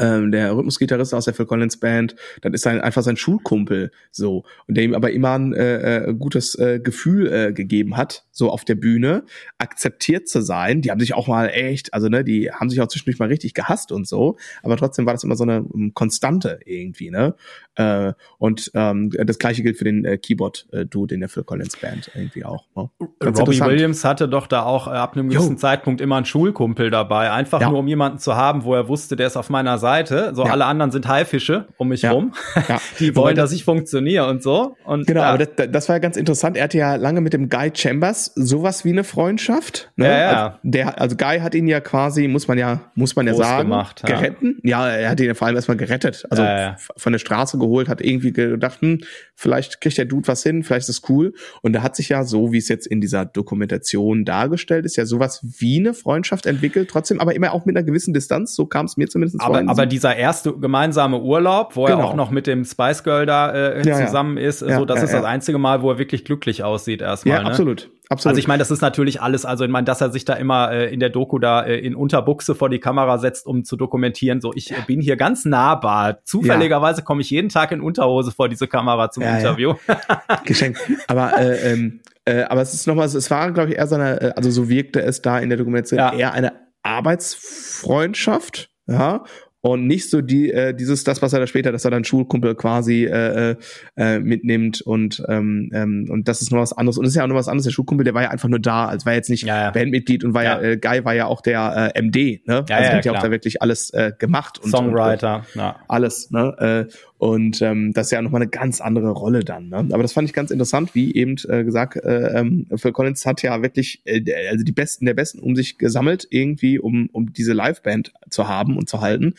ähm, 0.00 0.32
der 0.32 0.56
Rhythmusgitarrist 0.56 1.14
aus 1.14 1.26
der 1.26 1.34
Phil 1.34 1.46
Collins 1.46 1.78
Band, 1.78 2.16
das 2.42 2.52
ist 2.52 2.62
sein, 2.62 2.80
einfach 2.80 3.02
sein 3.02 3.16
Schulkumpel 3.16 3.90
so. 4.10 4.44
Und 4.66 4.76
der 4.76 4.84
ihm 4.84 4.94
aber 4.94 5.12
immer 5.12 5.38
ein 5.38 5.52
äh, 5.52 6.08
äh, 6.08 6.14
gutes 6.14 6.54
äh, 6.56 6.80
Gefühl 6.80 7.32
äh, 7.32 7.52
gegeben 7.52 7.96
hat, 7.96 8.24
so 8.40 8.50
auf 8.50 8.64
der 8.64 8.74
Bühne, 8.74 9.22
akzeptiert 9.58 10.28
zu 10.28 10.40
sein. 10.42 10.80
Die 10.80 10.90
haben 10.90 10.98
sich 10.98 11.14
auch 11.14 11.28
mal 11.28 11.46
echt, 11.48 11.94
also 11.94 12.08
ne, 12.08 12.24
die 12.24 12.50
haben 12.50 12.70
sich 12.70 12.80
auch 12.80 12.88
zwischendurch 12.88 13.18
mal 13.20 13.28
richtig 13.28 13.54
gehasst 13.54 13.92
und 13.92 14.08
so, 14.08 14.36
aber 14.62 14.76
trotzdem 14.76 15.06
war 15.06 15.12
das 15.14 15.22
immer 15.22 15.36
so 15.36 15.44
eine 15.44 15.62
um, 15.62 15.94
Konstante 15.94 16.58
irgendwie, 16.64 17.10
ne? 17.10 17.34
Äh, 17.76 18.14
und 18.38 18.70
ähm, 18.74 19.10
das 19.10 19.38
gleiche 19.38 19.62
gilt 19.62 19.76
für 19.76 19.84
den 19.84 20.04
äh, 20.04 20.16
Keyboard-Dude 20.18 21.14
in 21.14 21.20
der 21.20 21.28
Phil 21.28 21.44
Collins 21.44 21.76
Band 21.76 22.10
irgendwie 22.14 22.44
auch. 22.44 22.66
Ne? 22.74 22.90
Ganz 23.20 23.38
Robbie. 23.38 23.60
Williams 23.60 24.04
hatte 24.04 24.28
doch 24.28 24.46
da 24.46 24.62
auch 24.64 24.86
äh, 24.88 24.90
ab 24.90 25.14
einem 25.16 25.28
gewissen 25.28 25.52
Jo. 25.52 25.58
Zeitpunkt 25.58 26.00
immer 26.00 26.16
einen 26.16 26.24
Schulkumpel 26.26 26.90
dabei, 26.90 27.30
einfach 27.30 27.60
Ja. 27.60 27.70
nur 27.70 27.78
um 27.80 27.86
jemanden 27.88 28.18
zu 28.18 28.34
haben, 28.36 28.64
wo 28.64 28.74
er 28.74 28.88
wusste, 28.88 29.16
der 29.16 29.26
ist 29.26 29.36
auf 29.36 29.50
meiner 29.50 29.78
Seite. 29.78 30.32
So 30.34 30.44
Ja. 30.44 30.52
alle 30.52 30.64
anderen 30.64 30.90
sind 30.90 31.06
Haifische 31.06 31.68
um 31.76 31.88
mich 31.88 32.02
Ja. 32.02 32.12
rum. 32.12 32.32
Die 32.98 33.14
wollen, 33.14 33.36
das- 33.36 33.50
dass 33.50 33.52
ich 33.52 33.64
funktioniere 33.64 34.28
und 34.28 34.42
so. 34.42 34.76
Und 34.84 35.06
Genau, 35.06 35.22
aber 35.22 35.44
das, 35.44 35.68
das 35.70 35.88
war 35.88 35.96
ja 35.96 36.00
ganz 36.00 36.16
interessant. 36.16 36.56
Er 36.56 36.64
hatte 36.64 36.78
ja 36.78 36.96
lange 36.96 37.20
mit 37.20 37.32
dem 37.32 37.48
Guy 37.48 37.70
Chambers 37.74 38.29
sowas 38.34 38.84
wie 38.84 38.90
eine 38.90 39.04
Freundschaft. 39.04 39.90
Ne? 39.96 40.06
Ja, 40.06 40.18
ja. 40.18 40.46
Also, 40.46 40.58
der, 40.62 41.00
also 41.00 41.16
Guy 41.16 41.40
hat 41.40 41.54
ihn 41.54 41.66
ja 41.66 41.80
quasi, 41.80 42.28
muss 42.28 42.48
man 42.48 42.58
ja, 42.58 42.80
muss 42.94 43.16
man 43.16 43.26
ja 43.26 43.32
Groß 43.32 43.42
sagen, 43.42 43.68
gemacht, 43.68 44.02
ja. 44.08 44.16
geretten. 44.16 44.58
Ja, 44.62 44.88
er 44.88 45.10
hat 45.10 45.20
ihn 45.20 45.26
ja 45.26 45.34
vor 45.34 45.46
allem 45.46 45.56
erstmal 45.56 45.76
gerettet. 45.76 46.26
Also 46.30 46.42
Ja, 46.42 46.60
ja. 46.60 46.76
von 46.96 47.12
der 47.12 47.18
Straße 47.18 47.58
geholt, 47.58 47.88
hat 47.88 48.00
irgendwie 48.00 48.32
gedacht, 48.32 48.80
hm, 48.80 49.00
vielleicht 49.34 49.80
kriegt 49.80 49.98
der 49.98 50.04
Dude 50.04 50.28
was 50.28 50.42
hin, 50.42 50.62
vielleicht 50.62 50.88
ist 50.88 51.02
es 51.02 51.08
cool. 51.08 51.32
Und 51.62 51.72
da 51.72 51.82
hat 51.82 51.96
sich 51.96 52.08
ja 52.08 52.24
so, 52.24 52.52
wie 52.52 52.58
es 52.58 52.68
jetzt 52.68 52.86
in 52.86 53.00
dieser 53.00 53.24
Dokumentation 53.24 54.24
dargestellt 54.24 54.84
ist, 54.84 54.96
ja 54.96 55.06
sowas 55.06 55.40
wie 55.42 55.78
eine 55.78 55.94
Freundschaft 55.94 56.46
entwickelt, 56.46 56.90
trotzdem 56.90 57.20
aber 57.20 57.34
immer 57.34 57.52
auch 57.52 57.64
mit 57.66 57.76
einer 57.76 57.84
gewissen 57.84 58.14
Distanz. 58.14 58.54
So 58.54 58.66
kam 58.66 58.86
es 58.86 58.96
mir 58.96 59.08
zumindest 59.08 59.40
vor. 59.40 59.46
aber, 59.46 59.60
in 59.60 59.68
aber 59.68 59.86
dieser 59.86 60.16
erste 60.16 60.52
gemeinsame 60.52 61.20
Urlaub, 61.20 61.76
wo 61.76 61.86
er 61.86 61.96
Genau. 61.96 62.08
auch 62.08 62.14
noch 62.14 62.30
mit 62.30 62.46
dem 62.46 62.64
Spice 62.64 63.04
Girl 63.04 63.26
da 63.26 63.74
äh, 63.78 63.82
zusammen 63.82 64.36
ist, 64.36 64.60
so, 64.60 64.84
das 64.84 65.02
ist 65.02 65.12
das 65.12 65.24
einzige 65.24 65.58
Mal, 65.58 65.82
wo 65.82 65.90
er 65.90 65.98
wirklich 65.98 66.24
glücklich 66.24 66.62
aussieht 66.62 67.02
erstmal. 67.02 67.36
ja, 67.36 67.42
ne? 67.42 67.48
absolut. 67.48 67.90
Absolut. 68.12 68.32
Also 68.32 68.38
ich 68.40 68.48
meine, 68.48 68.58
das 68.58 68.72
ist 68.72 68.80
natürlich 68.80 69.22
alles, 69.22 69.44
also 69.44 69.64
ich 69.64 69.70
meine, 69.70 69.84
dass 69.84 70.00
er 70.00 70.10
sich 70.10 70.24
da 70.24 70.34
immer 70.34 70.72
äh, 70.72 70.92
in 70.92 70.98
der 70.98 71.10
Doku 71.10 71.38
da 71.38 71.62
äh, 71.62 71.78
in 71.78 71.94
Unterbuchse 71.94 72.56
vor 72.56 72.68
die 72.68 72.80
Kamera 72.80 73.18
setzt, 73.18 73.46
um 73.46 73.64
zu 73.64 73.76
dokumentieren, 73.76 74.40
so 74.40 74.52
ich 74.52 74.72
äh, 74.72 74.82
bin 74.84 75.00
hier 75.00 75.16
ganz 75.16 75.44
nahbar. 75.44 76.18
Zufälligerweise 76.24 77.02
komme 77.04 77.20
ich 77.20 77.30
jeden 77.30 77.50
Tag 77.50 77.70
in 77.70 77.80
Unterhose 77.80 78.32
vor 78.32 78.48
diese 78.48 78.66
Kamera 78.66 79.12
zum 79.12 79.22
Ja, 79.22 79.30
ja. 79.30 79.36
Interview. 79.38 79.74
Geschenk. 80.44 80.76
Aber 81.06 81.38
äh, 81.38 81.72
ähm, 81.72 82.00
äh, 82.24 82.42
aber 82.42 82.62
es 82.62 82.74
ist 82.74 82.88
nochmal, 82.88 83.06
es 83.06 83.30
war, 83.30 83.52
glaube 83.52 83.70
ich, 83.70 83.76
eher 83.76 83.86
so 83.86 83.94
eine, 83.94 84.20
äh, 84.20 84.32
also 84.34 84.50
so 84.50 84.68
wirkte 84.68 85.00
es 85.00 85.22
da 85.22 85.38
in 85.38 85.48
der 85.48 85.58
Dokumentation 85.58 85.98
Ja. 85.98 86.12
eher 86.12 86.32
eine 86.32 86.52
Arbeitsfreundschaft, 86.82 88.70
ja. 88.88 89.22
Und 89.62 89.86
nicht 89.86 90.08
so 90.08 90.20
die 90.20 90.50
äh, 90.50 90.74
dieses 90.74 91.04
das 91.04 91.20
was 91.22 91.32
er 91.32 91.40
da 91.40 91.46
später 91.46 91.72
dass 91.72 91.84
er 91.84 91.90
dann 91.90 92.04
Schulkumpel 92.04 92.54
quasi 92.54 93.04
äh, 93.04 93.56
äh, 93.96 94.18
mitnimmt 94.18 94.80
und 94.80 95.22
ähm, 95.28 95.70
ähm, 95.74 96.06
und 96.08 96.28
das 96.28 96.40
ist 96.40 96.50
nur 96.50 96.60
was 96.60 96.72
anderes 96.72 96.96
und 96.98 97.04
es 97.04 97.10
ist 97.10 97.16
ja 97.16 97.24
auch 97.24 97.28
nur 97.28 97.36
was 97.36 97.48
anderes 97.48 97.64
der 97.64 97.72
Schulkumpel 97.72 98.04
der 98.04 98.14
war 98.14 98.22
ja 98.22 98.30
einfach 98.30 98.48
nur 98.48 98.58
da 98.58 98.86
als 98.86 99.04
war 99.04 99.12
jetzt 99.12 99.28
nicht 99.28 99.44
ja, 99.44 99.64
ja. 99.64 99.70
Bandmitglied 99.70 100.24
und 100.24 100.34
war 100.34 100.44
ja, 100.44 100.62
ja 100.62 100.70
äh, 100.70 100.76
Guy 100.78 101.04
war 101.04 101.14
ja 101.14 101.26
auch 101.26 101.42
der 101.42 101.92
äh, 101.94 102.02
MD 102.02 102.46
ne 102.46 102.64
ja, 102.68 102.76
also 102.76 102.90
ja, 102.90 102.96
hat 102.96 103.04
ja 103.04 103.12
auch 103.12 103.22
da 103.22 103.30
wirklich 103.30 103.60
alles 103.60 103.90
äh, 103.90 104.12
gemacht 104.18 104.58
und 104.62 104.70
Songwriter 104.70 105.44
und, 105.54 105.60
ja. 105.60 105.76
alles 105.88 106.30
ne 106.30 106.88
äh, 106.88 106.92
und 107.20 107.60
ähm, 107.60 107.92
das 107.92 108.06
ist 108.06 108.12
ja 108.12 108.22
nochmal 108.22 108.40
eine 108.40 108.50
ganz 108.50 108.80
andere 108.80 109.10
Rolle 109.10 109.40
dann. 109.40 109.68
Ne? 109.68 109.76
Aber 109.92 110.00
das 110.00 110.14
fand 110.14 110.26
ich 110.26 110.32
ganz 110.32 110.50
interessant, 110.50 110.94
wie 110.94 111.14
eben 111.14 111.36
äh, 111.50 111.64
gesagt, 111.64 111.96
äh, 111.96 112.38
ähm, 112.38 112.66
Phil 112.76 112.92
Collins 112.92 113.26
hat 113.26 113.42
ja 113.42 113.60
wirklich 113.60 114.00
äh, 114.06 114.22
also 114.50 114.64
die 114.64 114.72
Besten 114.72 115.04
der 115.04 115.12
Besten 115.12 115.38
um 115.38 115.54
sich 115.54 115.76
gesammelt, 115.76 116.26
irgendwie, 116.30 116.78
um, 116.78 117.10
um 117.12 117.30
diese 117.34 117.52
Liveband 117.52 118.14
zu 118.30 118.48
haben 118.48 118.78
und 118.78 118.88
zu 118.88 119.02
halten. 119.02 119.34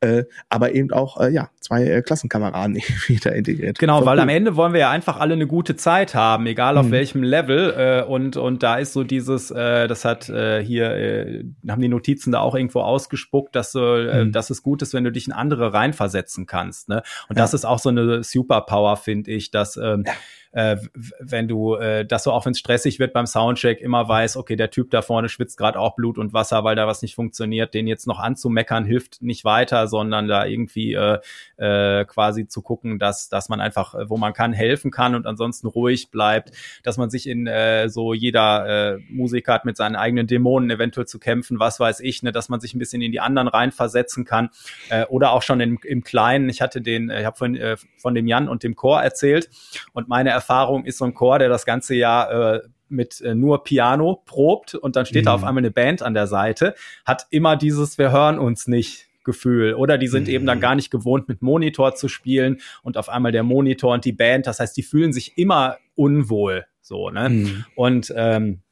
Äh, 0.00 0.24
aber 0.50 0.74
eben 0.74 0.92
auch, 0.92 1.20
äh, 1.20 1.30
ja, 1.30 1.48
zwei 1.60 1.84
äh, 1.84 2.02
Klassenkameraden 2.02 2.76
wieder 3.06 3.34
integriert. 3.34 3.78
Genau, 3.78 4.04
weil 4.04 4.18
cool. 4.18 4.22
am 4.22 4.28
Ende 4.28 4.56
wollen 4.56 4.72
wir 4.72 4.80
ja 4.80 4.90
einfach 4.90 5.18
alle 5.18 5.34
eine 5.34 5.46
gute 5.46 5.76
Zeit 5.76 6.14
haben, 6.14 6.46
egal 6.46 6.76
auf 6.76 6.86
mhm. 6.86 6.90
welchem 6.92 7.22
Level. 7.22 7.74
Äh, 7.76 8.02
und, 8.04 8.36
und 8.36 8.62
da 8.62 8.76
ist 8.76 8.92
so 8.92 9.04
dieses, 9.04 9.50
äh, 9.50 9.88
das 9.88 10.04
hat 10.04 10.28
äh, 10.28 10.62
hier, 10.62 10.90
äh, 10.90 11.44
haben 11.68 11.80
die 11.80 11.88
Notizen 11.88 12.32
da 12.32 12.40
auch 12.40 12.54
irgendwo 12.54 12.80
ausgespuckt, 12.80 13.56
dass, 13.56 13.72
so, 13.72 13.96
äh, 13.96 14.26
mhm. 14.26 14.32
dass 14.32 14.50
es 14.50 14.62
gut 14.62 14.82
ist, 14.82 14.92
wenn 14.92 15.04
du 15.04 15.12
dich 15.12 15.26
in 15.26 15.32
andere 15.32 15.72
reinversetzen 15.72 16.46
kannst. 16.46 16.88
Ne? 16.88 17.02
Und 17.28 17.36
ja. 17.36 17.42
das 17.42 17.54
ist 17.54 17.64
auch 17.64 17.78
so 17.78 17.88
eine 17.88 18.22
Superpower, 18.22 18.96
finde 18.96 19.30
ich, 19.30 19.50
dass 19.50 19.76
ähm, 19.76 20.04
ja 20.06 20.12
äh, 20.56 20.78
wenn 21.20 21.48
du, 21.48 21.74
äh, 21.74 22.06
dass 22.06 22.24
du 22.24 22.30
auch 22.30 22.46
wenn 22.46 22.52
es 22.52 22.58
stressig 22.58 22.98
wird 22.98 23.12
beim 23.12 23.26
Soundcheck 23.26 23.82
immer 23.82 24.08
weißt, 24.08 24.38
okay, 24.38 24.56
der 24.56 24.70
Typ 24.70 24.90
da 24.90 25.02
vorne 25.02 25.28
schwitzt 25.28 25.58
gerade 25.58 25.78
auch 25.78 25.96
Blut 25.96 26.16
und 26.16 26.32
Wasser, 26.32 26.64
weil 26.64 26.74
da 26.74 26.86
was 26.86 27.02
nicht 27.02 27.14
funktioniert, 27.14 27.74
den 27.74 27.86
jetzt 27.86 28.06
noch 28.06 28.18
anzumeckern 28.18 28.86
hilft 28.86 29.20
nicht 29.20 29.44
weiter, 29.44 29.86
sondern 29.86 30.28
da 30.28 30.46
irgendwie 30.46 30.94
äh, 30.94 31.18
äh, 31.58 32.06
quasi 32.06 32.48
zu 32.48 32.62
gucken, 32.62 32.98
dass 32.98 33.28
dass 33.28 33.50
man 33.50 33.60
einfach, 33.60 33.94
äh, 33.94 34.08
wo 34.08 34.16
man 34.16 34.32
kann, 34.32 34.54
helfen 34.54 34.90
kann 34.90 35.14
und 35.14 35.26
ansonsten 35.26 35.66
ruhig 35.66 36.10
bleibt, 36.10 36.52
dass 36.82 36.96
man 36.96 37.10
sich 37.10 37.28
in 37.28 37.46
äh, 37.46 37.90
so 37.90 38.14
jeder 38.14 38.94
äh, 38.94 38.98
Musiker 39.10 39.52
hat 39.52 39.66
mit 39.66 39.76
seinen 39.76 39.94
eigenen 39.94 40.26
Dämonen 40.26 40.70
eventuell 40.70 41.06
zu 41.06 41.18
kämpfen, 41.18 41.60
was 41.60 41.80
weiß 41.80 42.00
ich, 42.00 42.22
ne, 42.22 42.32
dass 42.32 42.48
man 42.48 42.60
sich 42.60 42.72
ein 42.72 42.78
bisschen 42.78 43.02
in 43.02 43.12
die 43.12 43.20
anderen 43.20 43.48
reinversetzen 43.48 44.24
kann 44.24 44.48
äh, 44.88 45.04
oder 45.04 45.32
auch 45.32 45.42
schon 45.42 45.60
im, 45.60 45.78
im 45.84 46.02
Kleinen. 46.02 46.48
Ich 46.48 46.62
hatte 46.62 46.80
den, 46.80 47.10
ich 47.10 47.26
habe 47.26 47.36
von, 47.36 47.54
äh, 47.56 47.76
von 47.98 48.14
dem 48.14 48.26
Jan 48.26 48.48
und 48.48 48.62
dem 48.62 48.74
Chor 48.74 49.02
erzählt 49.02 49.50
und 49.92 50.08
meine 50.08 50.30
Erfahrung 50.30 50.45
ist 50.84 50.98
so 50.98 51.04
ein 51.04 51.14
Chor, 51.14 51.38
der 51.38 51.48
das 51.48 51.66
ganze 51.66 51.94
Jahr 51.94 52.54
äh, 52.54 52.60
mit 52.88 53.20
äh, 53.20 53.34
nur 53.34 53.64
Piano 53.64 54.22
probt 54.24 54.74
und 54.74 54.96
dann 54.96 55.06
steht 55.06 55.24
mhm. 55.24 55.26
da 55.26 55.34
auf 55.34 55.44
einmal 55.44 55.62
eine 55.62 55.70
Band 55.70 56.02
an 56.02 56.14
der 56.14 56.26
Seite, 56.26 56.74
hat 57.04 57.26
immer 57.30 57.56
dieses 57.56 57.98
Wir 57.98 58.12
hören 58.12 58.38
uns 58.38 58.66
nicht 58.66 59.06
Gefühl. 59.26 59.74
Oder 59.74 59.98
die 59.98 60.08
sind 60.08 60.28
mhm. 60.28 60.34
eben 60.34 60.46
dann 60.46 60.58
mhm. 60.58 60.62
gar 60.62 60.74
nicht 60.74 60.90
gewohnt, 60.90 61.28
mit 61.28 61.42
Monitor 61.42 61.94
zu 61.94 62.08
spielen 62.08 62.60
und 62.82 62.96
auf 62.96 63.10
einmal 63.10 63.32
der 63.32 63.42
Monitor 63.42 63.92
und 63.92 64.06
die 64.06 64.12
Band. 64.12 64.46
Das 64.46 64.60
heißt, 64.60 64.74
die 64.74 64.82
fühlen 64.82 65.12
sich 65.12 65.36
immer 65.36 65.76
unwohl. 65.94 66.64
So, 66.80 67.10
ne? 67.10 67.28
Mhm. 67.28 67.64
Und 67.74 68.14
ähm, 68.16 68.62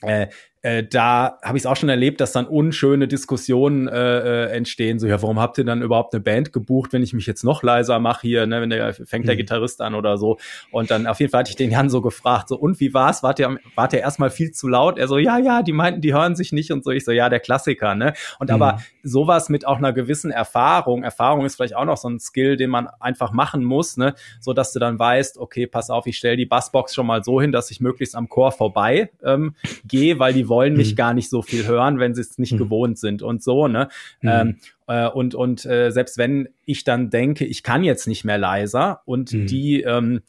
äh, 0.00 0.28
äh, 0.62 0.84
da 0.84 1.38
habe 1.42 1.56
ich 1.56 1.62
es 1.62 1.66
auch 1.66 1.76
schon 1.76 1.88
erlebt, 1.88 2.20
dass 2.20 2.32
dann 2.32 2.46
unschöne 2.46 3.08
Diskussionen 3.08 3.88
äh, 3.88 3.94
äh, 3.94 4.56
entstehen. 4.56 4.98
So, 4.98 5.06
ja, 5.06 5.20
warum 5.22 5.40
habt 5.40 5.56
ihr 5.56 5.64
dann 5.64 5.80
überhaupt 5.80 6.12
eine 6.12 6.22
Band 6.22 6.52
gebucht, 6.52 6.92
wenn 6.92 7.02
ich 7.02 7.14
mich 7.14 7.26
jetzt 7.26 7.44
noch 7.44 7.62
leiser 7.62 7.98
mache 7.98 8.22
hier, 8.22 8.46
ne, 8.46 8.60
wenn 8.60 8.68
der 8.68 8.92
fängt 8.92 9.26
der 9.26 9.36
mhm. 9.36 9.38
Gitarrist 9.38 9.80
an 9.80 9.94
oder 9.94 10.18
so. 10.18 10.38
Und 10.70 10.90
dann 10.90 11.06
auf 11.06 11.18
jeden 11.18 11.30
Fall 11.30 11.40
hatte 11.40 11.50
ich 11.50 11.56
den 11.56 11.70
Jan 11.70 11.88
so 11.88 12.02
gefragt, 12.02 12.48
so, 12.48 12.58
und 12.58 12.78
wie 12.78 12.92
war's? 12.92 13.22
Wart 13.22 13.38
ihr, 13.38 13.58
wart 13.74 13.94
ihr 13.94 14.00
erstmal 14.00 14.28
viel 14.28 14.50
zu 14.50 14.68
laut? 14.68 14.98
Er 14.98 15.08
so, 15.08 15.16
ja, 15.16 15.38
ja, 15.38 15.62
die 15.62 15.72
meinten, 15.72 16.02
die 16.02 16.12
hören 16.12 16.36
sich 16.36 16.52
nicht 16.52 16.72
und 16.72 16.84
so. 16.84 16.90
Ich 16.90 17.06
so, 17.06 17.12
ja, 17.12 17.30
der 17.30 17.40
Klassiker, 17.40 17.94
ne? 17.94 18.12
Und 18.38 18.50
mhm. 18.50 18.54
aber 18.54 18.82
sowas 19.02 19.48
mit 19.48 19.66
auch 19.66 19.78
einer 19.78 19.94
gewissen 19.94 20.30
Erfahrung, 20.30 21.04
Erfahrung 21.04 21.46
ist 21.46 21.56
vielleicht 21.56 21.74
auch 21.74 21.86
noch 21.86 21.96
so 21.96 22.08
ein 22.08 22.20
Skill, 22.20 22.58
den 22.58 22.68
man 22.68 22.88
einfach 23.00 23.32
machen 23.32 23.64
muss, 23.64 23.96
ne? 23.96 24.14
So 24.40 24.52
dass 24.52 24.74
du 24.74 24.78
dann 24.78 24.98
weißt, 24.98 25.38
okay, 25.38 25.66
pass 25.66 25.88
auf, 25.88 26.06
ich 26.06 26.18
stelle 26.18 26.36
die 26.36 26.44
Bassbox 26.44 26.94
schon 26.94 27.06
mal 27.06 27.24
so 27.24 27.40
hin, 27.40 27.50
dass 27.50 27.70
ich 27.70 27.80
möglichst 27.80 28.14
am 28.14 28.28
Chor 28.28 28.52
vorbei 28.52 29.10
ähm, 29.24 29.54
gehe, 29.86 30.18
weil 30.18 30.34
die 30.34 30.49
wollen 30.50 30.76
mich 30.76 30.92
mhm. 30.92 30.96
gar 30.96 31.14
nicht 31.14 31.30
so 31.30 31.40
viel 31.40 31.66
hören, 31.66 31.98
wenn 31.98 32.14
sie 32.14 32.20
es 32.20 32.36
nicht 32.36 32.52
mhm. 32.52 32.58
gewohnt 32.58 32.98
sind 32.98 33.22
und 33.22 33.42
so, 33.42 33.68
ne? 33.68 33.88
Mhm. 34.20 34.28
Ähm, 34.28 34.56
äh, 34.86 35.08
und 35.08 35.34
und 35.34 35.64
äh, 35.64 35.90
selbst 35.90 36.18
wenn 36.18 36.50
ich 36.66 36.84
dann 36.84 37.08
denke, 37.08 37.46
ich 37.46 37.62
kann 37.62 37.82
jetzt 37.82 38.06
nicht 38.06 38.24
mehr 38.24 38.36
leiser 38.36 39.00
und 39.06 39.32
mhm. 39.32 39.46
die 39.46 39.80
ähm, 39.80 40.20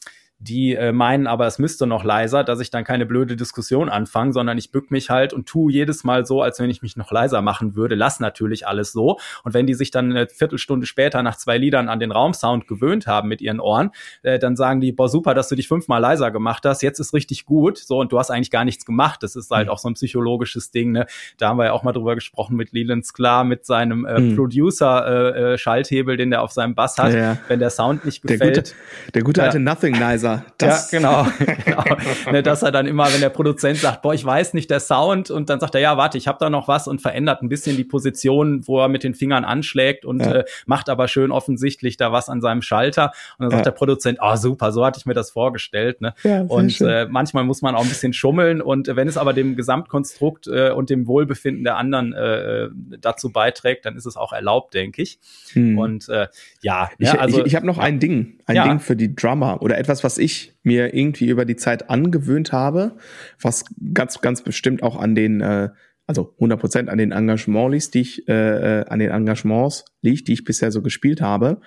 die 0.42 0.76
äh, 0.76 0.92
meinen 0.92 1.28
aber, 1.28 1.46
es 1.46 1.60
müsste 1.60 1.86
noch 1.86 2.04
leiser, 2.04 2.44
dass 2.44 2.60
ich 2.60 2.72
dann 2.72 2.84
keine 2.84 3.06
blöde 3.06 3.36
Diskussion 3.36 3.90
anfange, 3.90 4.34
sondern 4.34 4.58
ich 4.58 4.72
bück 4.72 4.90
mich 4.90 5.12
halt 5.12 5.34
und 5.34 5.48
tu 5.48 5.70
jedes 5.70 6.04
Mal 6.04 6.26
so, 6.26 6.42
als 6.42 6.60
wenn 6.60 6.70
ich 6.70 6.82
mich 6.82 6.98
noch 6.98 7.12
leiser 7.12 7.44
machen 7.44 7.76
würde. 7.76 7.94
Lass 7.94 8.20
natürlich 8.20 8.68
alles 8.68 8.92
so. 8.92 9.20
Und 9.44 9.54
wenn 9.54 9.68
die 9.68 9.76
sich 9.76 9.92
dann 9.92 10.10
eine 10.10 10.28
Viertelstunde 10.28 10.88
später 10.88 11.22
nach 11.22 11.38
zwei 11.38 11.60
Liedern 11.60 11.90
an 11.90 12.00
den 12.00 12.12
Raumsound 12.12 12.68
gewöhnt 12.68 13.06
haben 13.06 13.30
mit 13.30 13.40
ihren 13.40 13.60
Ohren, 13.60 13.92
äh, 14.24 14.40
dann 14.40 14.56
sagen 14.56 14.82
die, 14.82 14.92
boah, 14.92 15.10
super, 15.10 15.36
dass 15.36 15.48
du 15.48 15.56
dich 15.56 15.68
fünfmal 15.68 16.02
leiser 16.02 16.32
gemacht 16.32 16.66
hast, 16.66 16.82
jetzt 16.82 17.00
ist 17.00 17.14
richtig 17.14 17.46
gut. 17.46 17.78
So, 17.78 18.00
und 18.00 18.12
du 18.12 18.18
hast 18.18 18.32
eigentlich 18.32 18.52
gar 18.52 18.66
nichts 18.66 18.84
gemacht. 18.84 19.22
Das 19.22 19.36
ist 19.36 19.52
halt 19.52 19.68
mhm. 19.68 19.74
auch 19.74 19.78
so 19.78 19.90
ein 19.90 19.94
psychologisches 19.94 20.72
Ding. 20.72 20.92
Ne? 20.92 21.06
Da 21.38 21.50
haben 21.50 21.58
wir 21.58 21.66
ja 21.66 21.74
auch 21.74 21.84
mal 21.84 21.94
drüber 21.94 22.16
gesprochen 22.16 22.56
mit 22.56 22.72
Leland 22.72 23.06
Sklar, 23.06 23.44
mit 23.44 23.68
seinem 23.68 24.06
äh, 24.06 24.20
mhm. 24.20 24.36
Producer-Schalthebel, 24.36 26.16
äh, 26.16 26.18
den 26.18 26.32
der 26.32 26.42
auf 26.42 26.52
seinem 26.52 26.74
Bass 26.74 26.98
hat. 26.98 27.14
Ja. 27.14 27.38
Wenn 27.48 27.60
der 27.60 27.70
Sound 27.70 28.06
nicht 28.06 28.24
gefällt. 28.24 28.42
Der 28.56 28.64
gute, 28.64 28.74
der 29.14 29.22
gute 29.22 29.44
alte 29.44 29.60
Nothing 29.60 30.00
Producer. 30.38 30.54
Das 30.58 30.92
ja, 30.92 31.00
genau. 31.00 31.28
genau. 31.66 31.84
ne, 32.32 32.44
dass 32.44 32.64
er 32.64 32.72
dann 32.72 32.86
immer, 32.86 33.12
wenn 33.14 33.22
der 33.22 33.30
Produzent 33.30 33.78
sagt, 33.78 34.02
boah, 34.02 34.14
ich 34.14 34.26
weiß 34.26 34.54
nicht, 34.54 34.70
der 34.70 34.80
Sound, 34.80 35.32
und 35.32 35.50
dann 35.50 35.60
sagt 35.60 35.76
er, 35.76 35.82
ja, 35.82 35.98
warte, 35.98 36.18
ich 36.18 36.28
habe 36.28 36.38
da 36.40 36.50
noch 36.50 36.68
was 36.68 36.88
und 36.88 37.02
verändert 37.02 37.42
ein 37.42 37.50
bisschen 37.50 37.78
die 37.78 37.84
Position, 37.84 38.68
wo 38.68 38.80
er 38.80 38.88
mit 38.88 39.04
den 39.04 39.14
Fingern 39.16 39.46
anschlägt 39.46 40.06
und 40.06 40.20
ja. 40.22 40.32
äh, 40.32 40.46
macht 40.66 40.90
aber 40.90 41.08
schön 41.08 41.32
offensichtlich 41.32 41.98
da 41.98 42.12
was 42.12 42.30
an 42.30 42.42
seinem 42.42 42.62
Schalter. 42.62 43.12
Und 43.38 43.46
dann 43.46 43.52
sagt 43.52 43.66
der 43.66 43.72
Produzent, 43.72 44.20
oh 44.22 44.36
super, 44.36 44.72
so 44.72 44.86
hatte 44.86 45.00
ich 45.00 45.06
mir 45.06 45.14
das 45.14 45.32
vorgestellt. 45.32 46.02
Ne? 46.02 46.14
Ja, 46.24 46.42
und 46.42 46.80
äh, 46.82 47.08
manchmal 47.10 47.44
muss 47.44 47.62
man 47.62 47.76
auch 47.76 47.84
ein 47.84 47.90
bisschen 47.90 48.14
schummeln 48.14 48.62
und 48.62 48.96
wenn 48.96 49.08
es 49.08 49.18
aber 49.18 49.34
dem 49.34 49.56
Gesamtkonstrukt 49.56 50.48
äh, 50.48 50.72
und 50.72 50.90
dem 50.90 51.08
Wohlbefinden 51.08 51.64
der 51.64 51.78
anderen 51.78 52.14
äh, 52.14 52.70
dazu 53.00 53.32
beiträgt, 53.32 53.86
dann 53.86 53.96
ist 53.96 54.06
es 54.06 54.18
auch 54.18 54.34
erlaubt, 54.34 54.74
denke 54.74 55.02
ich. 55.02 55.20
Hm. 55.54 55.78
Und 55.78 56.10
äh, 56.10 56.28
ja, 56.62 56.90
ich, 56.98 57.08
ja 57.08 57.20
also 57.20 57.40
ich, 57.40 57.48
ich 57.48 57.56
habe 57.56 57.66
noch 57.66 57.78
ein 57.78 58.00
Ding, 58.00 58.40
ein 58.46 58.70
Ding 58.70 58.80
für 58.80 58.96
die 58.96 59.16
Drummer 59.16 59.62
oder 59.62 59.78
etwas, 59.78 60.04
was 60.04 60.18
ich 60.22 60.54
mir 60.64 60.94
irgendwie 60.94 61.28
über 61.28 61.46
die 61.46 61.56
Zeit 61.56 61.90
angewöhnt 61.90 62.52
habe, 62.52 62.96
was 63.42 63.66
ganz, 63.94 64.22
ganz 64.22 64.42
bestimmt 64.42 64.84
auch 64.84 64.96
an 64.96 65.16
den, 65.16 65.42
äh, 65.42 65.70
also 66.08 66.34
100 66.36 66.60
Prozent 66.60 66.90
an 66.90 66.98
den 66.98 67.12
Engagements 67.12 67.72
liegt, 67.72 67.94
die 67.94 68.02
ich, 68.02 68.28
äh, 68.30 68.82
äh, 68.82 68.86
an 68.86 69.00
den 69.00 69.12
Engagements 69.12 69.86
liegt, 70.02 70.28
die 70.28 70.34
ich 70.34 70.44
bisher 70.44 70.72
so 70.72 70.82
gespielt 70.82 71.22
habe. 71.22 71.60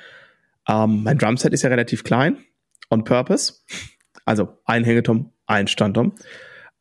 Ähm, 0.68 1.02
mein 1.02 1.18
Drumset 1.18 1.52
ist 1.52 1.62
ja 1.62 1.68
relativ 1.68 2.04
klein, 2.04 2.38
on 2.90 3.04
purpose. 3.04 3.54
Also 4.24 4.56
ein 4.64 4.84
Hängetom, 4.84 5.32
ein 5.46 5.66
Standtom. 5.66 6.14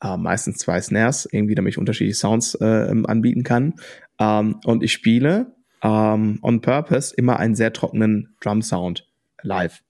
Äh, 0.02 0.18
meistens 0.18 0.58
zwei 0.58 0.82
Snares, 0.82 1.28
irgendwie, 1.32 1.56
damit 1.56 1.74
ich 1.74 1.78
unterschiedliche 1.78 2.18
Sounds 2.18 2.56
äh, 2.56 2.94
anbieten 3.06 3.44
kann. 3.44 3.76
Ähm, 4.20 4.60
und 4.66 4.84
ich 4.84 4.94
spiele 4.94 5.56
ähm, 5.82 6.40
on 6.42 6.62
purpose 6.62 7.14
immer 7.16 7.38
einen 7.40 7.56
sehr 7.56 7.74
trockenen 7.74 8.36
Drum 8.40 8.62
Sound 8.62 9.08
live. 9.42 9.84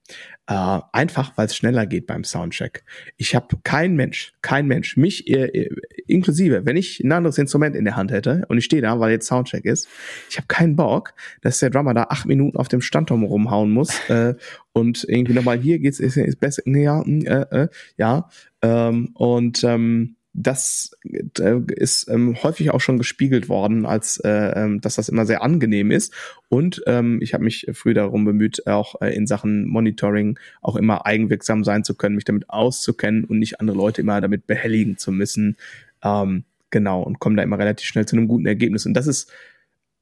Äh, 0.45 0.79
einfach, 0.91 1.31
weil 1.37 1.45
es 1.45 1.55
schneller 1.55 1.85
geht 1.85 2.05
beim 2.05 2.25
Soundcheck. 2.25 2.83
Ich 3.15 3.33
habe 3.33 3.55
kein 3.63 3.95
Mensch, 3.95 4.33
kein 4.41 4.67
Mensch, 4.67 4.97
mich 4.97 5.29
äh, 5.29 5.69
inklusive, 6.05 6.65
wenn 6.65 6.75
ich 6.75 6.99
ein 6.99 7.13
anderes 7.13 7.37
Instrument 7.37 7.77
in 7.77 7.85
der 7.85 7.95
Hand 7.95 8.11
hätte 8.11 8.43
und 8.49 8.57
ich 8.57 8.65
stehe 8.65 8.81
da, 8.81 8.99
weil 8.99 9.11
jetzt 9.11 9.27
Soundcheck 9.27 9.63
ist, 9.63 9.87
ich 10.29 10.35
habe 10.35 10.47
keinen 10.47 10.75
Bock, 10.75 11.13
dass 11.41 11.59
der 11.59 11.69
Drummer 11.69 11.93
da 11.93 12.07
acht 12.09 12.25
Minuten 12.25 12.57
auf 12.57 12.67
dem 12.67 12.81
Standturm 12.81 13.23
rumhauen 13.23 13.71
muss 13.71 13.97
äh, 14.09 14.35
und 14.73 15.05
irgendwie 15.07 15.33
nochmal 15.33 15.59
hier 15.59 15.79
geht's 15.79 16.01
ist, 16.01 16.17
ist 16.17 16.41
besser, 16.41 16.61
ja, 16.65 17.01
hm, 17.05 17.25
äh, 17.25 17.63
äh, 17.63 17.67
ja 17.95 18.27
ähm, 18.61 19.11
und 19.13 19.63
ähm, 19.63 20.17
das 20.33 20.91
äh, 21.03 21.59
ist 21.67 22.09
ähm, 22.09 22.35
häufig 22.41 22.71
auch 22.71 22.81
schon 22.81 22.97
gespiegelt 22.97 23.49
worden, 23.49 23.85
als 23.85 24.17
äh, 24.17 24.29
ähm, 24.29 24.81
dass 24.81 24.95
das 24.95 25.09
immer 25.09 25.25
sehr 25.25 25.43
angenehm 25.43 25.91
ist. 25.91 26.13
Und 26.49 26.81
ähm, 26.87 27.19
ich 27.21 27.33
habe 27.33 27.43
mich 27.43 27.67
früh 27.73 27.93
darum 27.93 28.25
bemüht, 28.25 28.65
auch 28.67 28.99
äh, 29.01 29.15
in 29.15 29.27
Sachen 29.27 29.67
Monitoring 29.67 30.39
auch 30.61 30.75
immer 30.75 31.05
eigenwirksam 31.05 31.63
sein 31.63 31.83
zu 31.83 31.95
können, 31.95 32.15
mich 32.15 32.25
damit 32.25 32.49
auszukennen 32.49 33.25
und 33.25 33.39
nicht 33.39 33.59
andere 33.59 33.77
Leute 33.77 34.01
immer 34.01 34.21
damit 34.21 34.47
behelligen 34.47 34.97
zu 34.97 35.11
müssen. 35.11 35.55
Ähm, 36.03 36.45
genau, 36.71 37.03
und 37.03 37.19
komme 37.19 37.35
da 37.35 37.43
immer 37.43 37.59
relativ 37.59 37.87
schnell 37.87 38.07
zu 38.07 38.15
einem 38.15 38.27
guten 38.27 38.47
Ergebnis. 38.47 38.87
Und 38.87 38.95
das 38.95 39.07
ist 39.07 39.31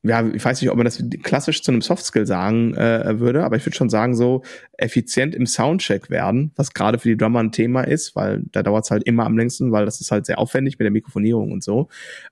ja, 0.04 0.28
ich 0.28 0.44
weiß 0.44 0.62
nicht, 0.62 0.72
ob 0.72 0.78
man 0.78 0.86
das 0.86 1.04
klassisch 1.22 1.62
zu 1.62 1.72
einem 1.72 1.82
Softskill 1.82 2.26
sagen 2.26 2.74
äh, 2.74 3.20
würde, 3.20 3.44
aber 3.44 3.56
ich 3.56 3.66
würde 3.66 3.76
schon 3.76 3.90
sagen, 3.90 4.16
so 4.16 4.42
effizient 4.78 5.36
im 5.36 5.46
Soundcheck 5.46 6.10
werden, 6.10 6.52
was 6.56 6.74
gerade 6.74 6.98
für 6.98 7.10
die 7.10 7.18
Drummer 7.18 7.40
ein 7.40 7.52
Thema 7.52 7.84
ist, 7.84 8.16
weil 8.16 8.42
da 8.52 8.64
dauert 8.64 8.86
es 8.86 8.92
halt 8.92 9.04
immer 9.04 9.26
am 9.26 9.38
längsten, 9.38 9.72
weil 9.72 9.86
das 9.86 10.02
ist 10.02 10.12
halt 10.12 10.26
sehr 10.26 10.40
aufwendig 10.40 10.80
mit 10.80 10.86
der 10.86 10.92
Mikrofonierung 10.92 11.52
und 11.52 11.64
so. 11.64 11.90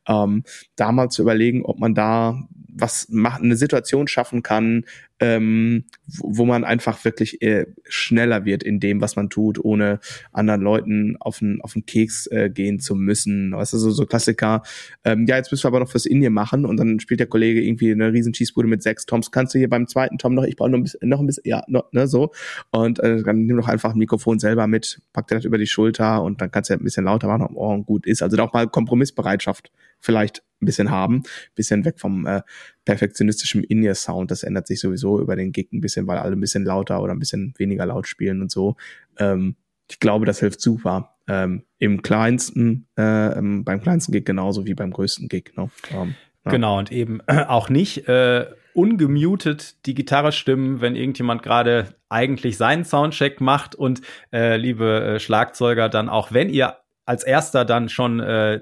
Ähm, 0.07 0.43
da 0.75 0.91
mal 0.91 1.09
zu 1.09 1.21
überlegen, 1.21 1.63
ob 1.63 1.79
man 1.79 1.93
da 1.93 2.39
was 2.71 3.07
macht, 3.09 3.41
eine 3.41 3.55
Situation 3.55 4.07
schaffen 4.07 4.41
kann, 4.41 4.85
ähm, 5.19 5.85
wo, 6.07 6.45
man 6.45 6.63
einfach 6.63 7.03
wirklich 7.05 7.41
äh, 7.41 7.65
schneller 7.83 8.45
wird 8.45 8.63
in 8.63 8.79
dem, 8.79 9.01
was 9.01 9.15
man 9.15 9.29
tut, 9.29 9.63
ohne 9.63 9.99
anderen 10.31 10.61
Leuten 10.61 11.17
auf 11.19 11.39
den, 11.39 11.61
auf 11.61 11.73
den 11.73 11.85
Keks 11.85 12.27
äh, 12.27 12.49
gehen 12.49 12.79
zu 12.79 12.95
müssen. 12.95 13.51
Weißt 13.51 13.73
du, 13.73 13.77
so, 13.77 13.91
so 13.91 14.05
Klassiker. 14.05 14.63
Ähm, 15.03 15.25
ja, 15.27 15.37
jetzt 15.37 15.51
müssen 15.51 15.63
wir 15.63 15.67
aber 15.69 15.79
noch 15.81 15.91
fürs 15.91 16.05
Indien 16.05 16.33
machen 16.33 16.65
und 16.65 16.77
dann 16.77 16.99
spielt 16.99 17.19
der 17.19 17.27
Kollege 17.27 17.61
irgendwie 17.61 17.91
eine 17.91 18.13
riesen 18.13 18.33
Schießbude 18.33 18.67
mit 18.67 18.81
sechs 18.81 19.05
Toms. 19.05 19.31
Kannst 19.31 19.53
du 19.53 19.59
hier 19.59 19.69
beim 19.69 19.87
zweiten 19.87 20.17
Tom 20.17 20.33
noch, 20.33 20.43
ich 20.43 20.55
brauche 20.55 20.69
noch 20.69 20.77
ein 20.77 20.83
bisschen, 20.83 21.07
noch 21.09 21.19
ein 21.19 21.27
bisschen, 21.27 21.43
ja, 21.45 21.63
noch, 21.67 21.91
ne, 21.91 22.07
so. 22.07 22.31
Und 22.71 22.99
äh, 22.99 23.21
dann 23.23 23.45
nimm 23.45 23.57
doch 23.57 23.67
einfach 23.67 23.93
ein 23.93 23.99
Mikrofon 23.99 24.39
selber 24.39 24.67
mit, 24.67 25.01
pack 25.13 25.27
dir 25.27 25.35
das 25.35 25.45
über 25.45 25.57
die 25.57 25.67
Schulter 25.67 26.23
und 26.23 26.41
dann 26.41 26.51
kannst 26.51 26.69
du 26.69 26.73
ja 26.73 26.79
ein 26.79 26.83
bisschen 26.83 27.05
lauter 27.05 27.27
machen, 27.27 27.55
oh, 27.55 27.77
gut 27.83 28.05
ist. 28.05 28.23
Also 28.23 28.37
da 28.37 28.43
auch 28.43 28.53
mal 28.53 28.67
Kompromissbereitschaft 28.67 29.71
vielleicht 29.99 30.43
ein 30.61 30.65
bisschen 30.65 30.91
haben, 30.91 31.23
bisschen 31.55 31.85
weg 31.85 31.99
vom 31.99 32.25
äh, 32.25 32.41
perfektionistischen 32.85 33.63
In-Ear-Sound. 33.63 34.31
Das 34.31 34.43
ändert 34.43 34.67
sich 34.67 34.79
sowieso 34.79 35.19
über 35.19 35.35
den 35.35 35.51
Gig 35.51 35.71
ein 35.71 35.81
bisschen, 35.81 36.07
weil 36.07 36.17
alle 36.17 36.35
ein 36.35 36.41
bisschen 36.41 36.65
lauter 36.65 37.01
oder 37.01 37.13
ein 37.13 37.19
bisschen 37.19 37.53
weniger 37.57 37.85
laut 37.85 38.07
spielen 38.07 38.41
und 38.41 38.51
so. 38.51 38.75
Ähm, 39.17 39.55
ich 39.89 39.99
glaube, 39.99 40.25
das 40.25 40.39
hilft 40.39 40.61
super. 40.61 41.15
Ähm, 41.27 41.63
Im 41.77 42.01
kleinsten, 42.01 42.87
äh, 42.97 43.37
ähm, 43.37 43.63
beim 43.63 43.81
kleinsten 43.81 44.11
Gig 44.11 44.25
genauso 44.25 44.65
wie 44.65 44.73
beim 44.73 44.91
größten 44.91 45.27
Gig. 45.29 45.53
Ne? 45.55 45.69
Ähm, 45.91 46.15
ja. 46.45 46.51
Genau, 46.51 46.77
und 46.79 46.91
eben 46.91 47.19
äh, 47.27 47.43
auch 47.45 47.69
nicht 47.69 48.07
äh, 48.07 48.47
ungemutet 48.73 49.85
die 49.85 49.93
Gitarre 49.93 50.31
stimmen, 50.31 50.81
wenn 50.81 50.95
irgendjemand 50.95 51.43
gerade 51.43 51.95
eigentlich 52.07 52.57
seinen 52.57 52.85
Soundcheck 52.85 53.41
macht 53.41 53.75
und 53.75 54.01
äh, 54.31 54.57
liebe 54.57 55.15
äh, 55.15 55.19
Schlagzeuger, 55.19 55.89
dann 55.89 56.09
auch 56.09 56.31
wenn 56.31 56.49
ihr 56.49 56.77
als 57.09 57.23
erster 57.23 57.65
dann 57.65 57.89
schon 57.89 58.19
äh, 58.19 58.59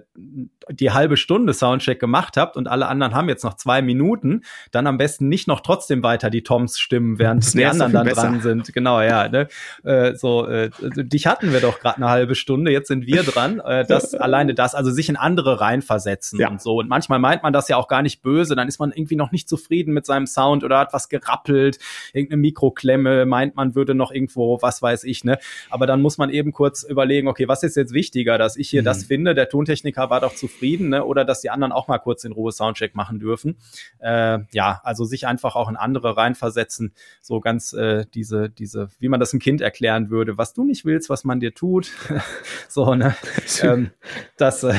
die 0.69 0.91
halbe 0.91 1.17
Stunde 1.17 1.53
Soundcheck 1.53 1.99
gemacht 1.99 2.37
habt 2.37 2.55
und 2.55 2.69
alle 2.69 2.87
anderen 2.87 3.13
haben 3.13 3.27
jetzt 3.27 3.43
noch 3.43 3.55
zwei 3.55 3.81
Minuten, 3.81 4.43
dann 4.71 4.87
am 4.87 4.97
besten 4.97 5.27
nicht 5.27 5.49
noch 5.49 5.59
trotzdem 5.59 6.01
weiter 6.01 6.29
die 6.29 6.43
Toms 6.43 6.79
stimmen, 6.79 7.19
während 7.19 7.53
die 7.53 7.65
anderen 7.65 7.91
dann 7.91 8.05
besser. 8.05 8.21
dran 8.21 8.39
sind. 8.39 8.73
Genau, 8.73 9.01
ja. 9.01 9.27
Ne? 9.27 9.49
Äh, 9.83 10.15
so, 10.15 10.47
äh, 10.47 10.69
dich 10.79 11.27
hatten 11.27 11.51
wir 11.51 11.59
doch 11.59 11.81
gerade 11.81 11.97
eine 11.97 12.07
halbe 12.07 12.35
Stunde, 12.35 12.71
jetzt 12.71 12.87
sind 12.87 13.05
wir 13.05 13.23
dran. 13.23 13.59
Äh, 13.59 13.85
das 13.85 14.13
alleine 14.15 14.53
das, 14.53 14.75
also 14.75 14.91
sich 14.91 15.09
in 15.09 15.17
andere 15.17 15.59
reinversetzen 15.59 16.39
ja. 16.39 16.49
und 16.49 16.61
so. 16.61 16.77
Und 16.77 16.87
manchmal 16.87 17.19
meint 17.19 17.43
man 17.43 17.51
das 17.51 17.67
ja 17.67 17.75
auch 17.75 17.89
gar 17.89 18.01
nicht 18.01 18.21
böse, 18.21 18.55
dann 18.55 18.69
ist 18.69 18.79
man 18.79 18.93
irgendwie 18.93 19.17
noch 19.17 19.33
nicht 19.33 19.49
zufrieden 19.49 19.93
mit 19.93 20.05
seinem 20.05 20.25
Sound 20.25 20.63
oder 20.63 20.79
hat 20.79 20.93
was 20.93 21.09
gerappelt, 21.09 21.79
irgendeine 22.13 22.39
Mikroklemme, 22.39 23.25
meint 23.25 23.57
man 23.57 23.75
würde 23.75 23.93
noch 23.93 24.11
irgendwo, 24.11 24.61
was 24.61 24.81
weiß 24.81 25.03
ich, 25.03 25.25
ne? 25.25 25.37
Aber 25.69 25.85
dann 25.85 26.01
muss 26.01 26.17
man 26.17 26.29
eben 26.29 26.53
kurz 26.53 26.83
überlegen, 26.83 27.27
okay, 27.27 27.49
was 27.49 27.63
ist 27.63 27.75
jetzt 27.75 27.91
wichtiger? 27.91 28.36
Dass 28.37 28.57
ich 28.57 28.69
hier 28.69 28.81
mhm. 28.81 28.85
das 28.85 29.03
finde, 29.03 29.35
der 29.35 29.49
Tontechniker 29.49 30.09
war 30.09 30.21
doch 30.21 30.35
zufrieden, 30.35 30.89
ne? 30.89 31.05
oder 31.05 31.25
dass 31.25 31.41
die 31.41 31.49
anderen 31.49 31.71
auch 31.71 31.87
mal 31.87 31.99
kurz 31.99 32.23
in 32.23 32.31
Ruhe 32.31 32.51
Soundcheck 32.51 32.95
machen 32.95 33.19
dürfen. 33.19 33.57
Äh, 33.99 34.39
ja, 34.51 34.81
also 34.83 35.05
sich 35.05 35.27
einfach 35.27 35.55
auch 35.55 35.69
in 35.69 35.75
andere 35.75 36.17
reinversetzen, 36.17 36.93
so 37.21 37.39
ganz 37.39 37.73
äh, 37.73 38.05
diese, 38.13 38.49
diese, 38.49 38.89
wie 38.99 39.09
man 39.09 39.19
das 39.19 39.33
einem 39.33 39.41
Kind 39.41 39.61
erklären 39.61 40.09
würde, 40.09 40.37
was 40.37 40.53
du 40.53 40.63
nicht 40.63 40.85
willst, 40.85 41.09
was 41.09 41.23
man 41.23 41.39
dir 41.39 41.53
tut. 41.53 41.91
so, 42.67 42.95
ne? 42.95 43.15
ähm, 43.61 43.91
das, 44.37 44.63
äh, 44.63 44.75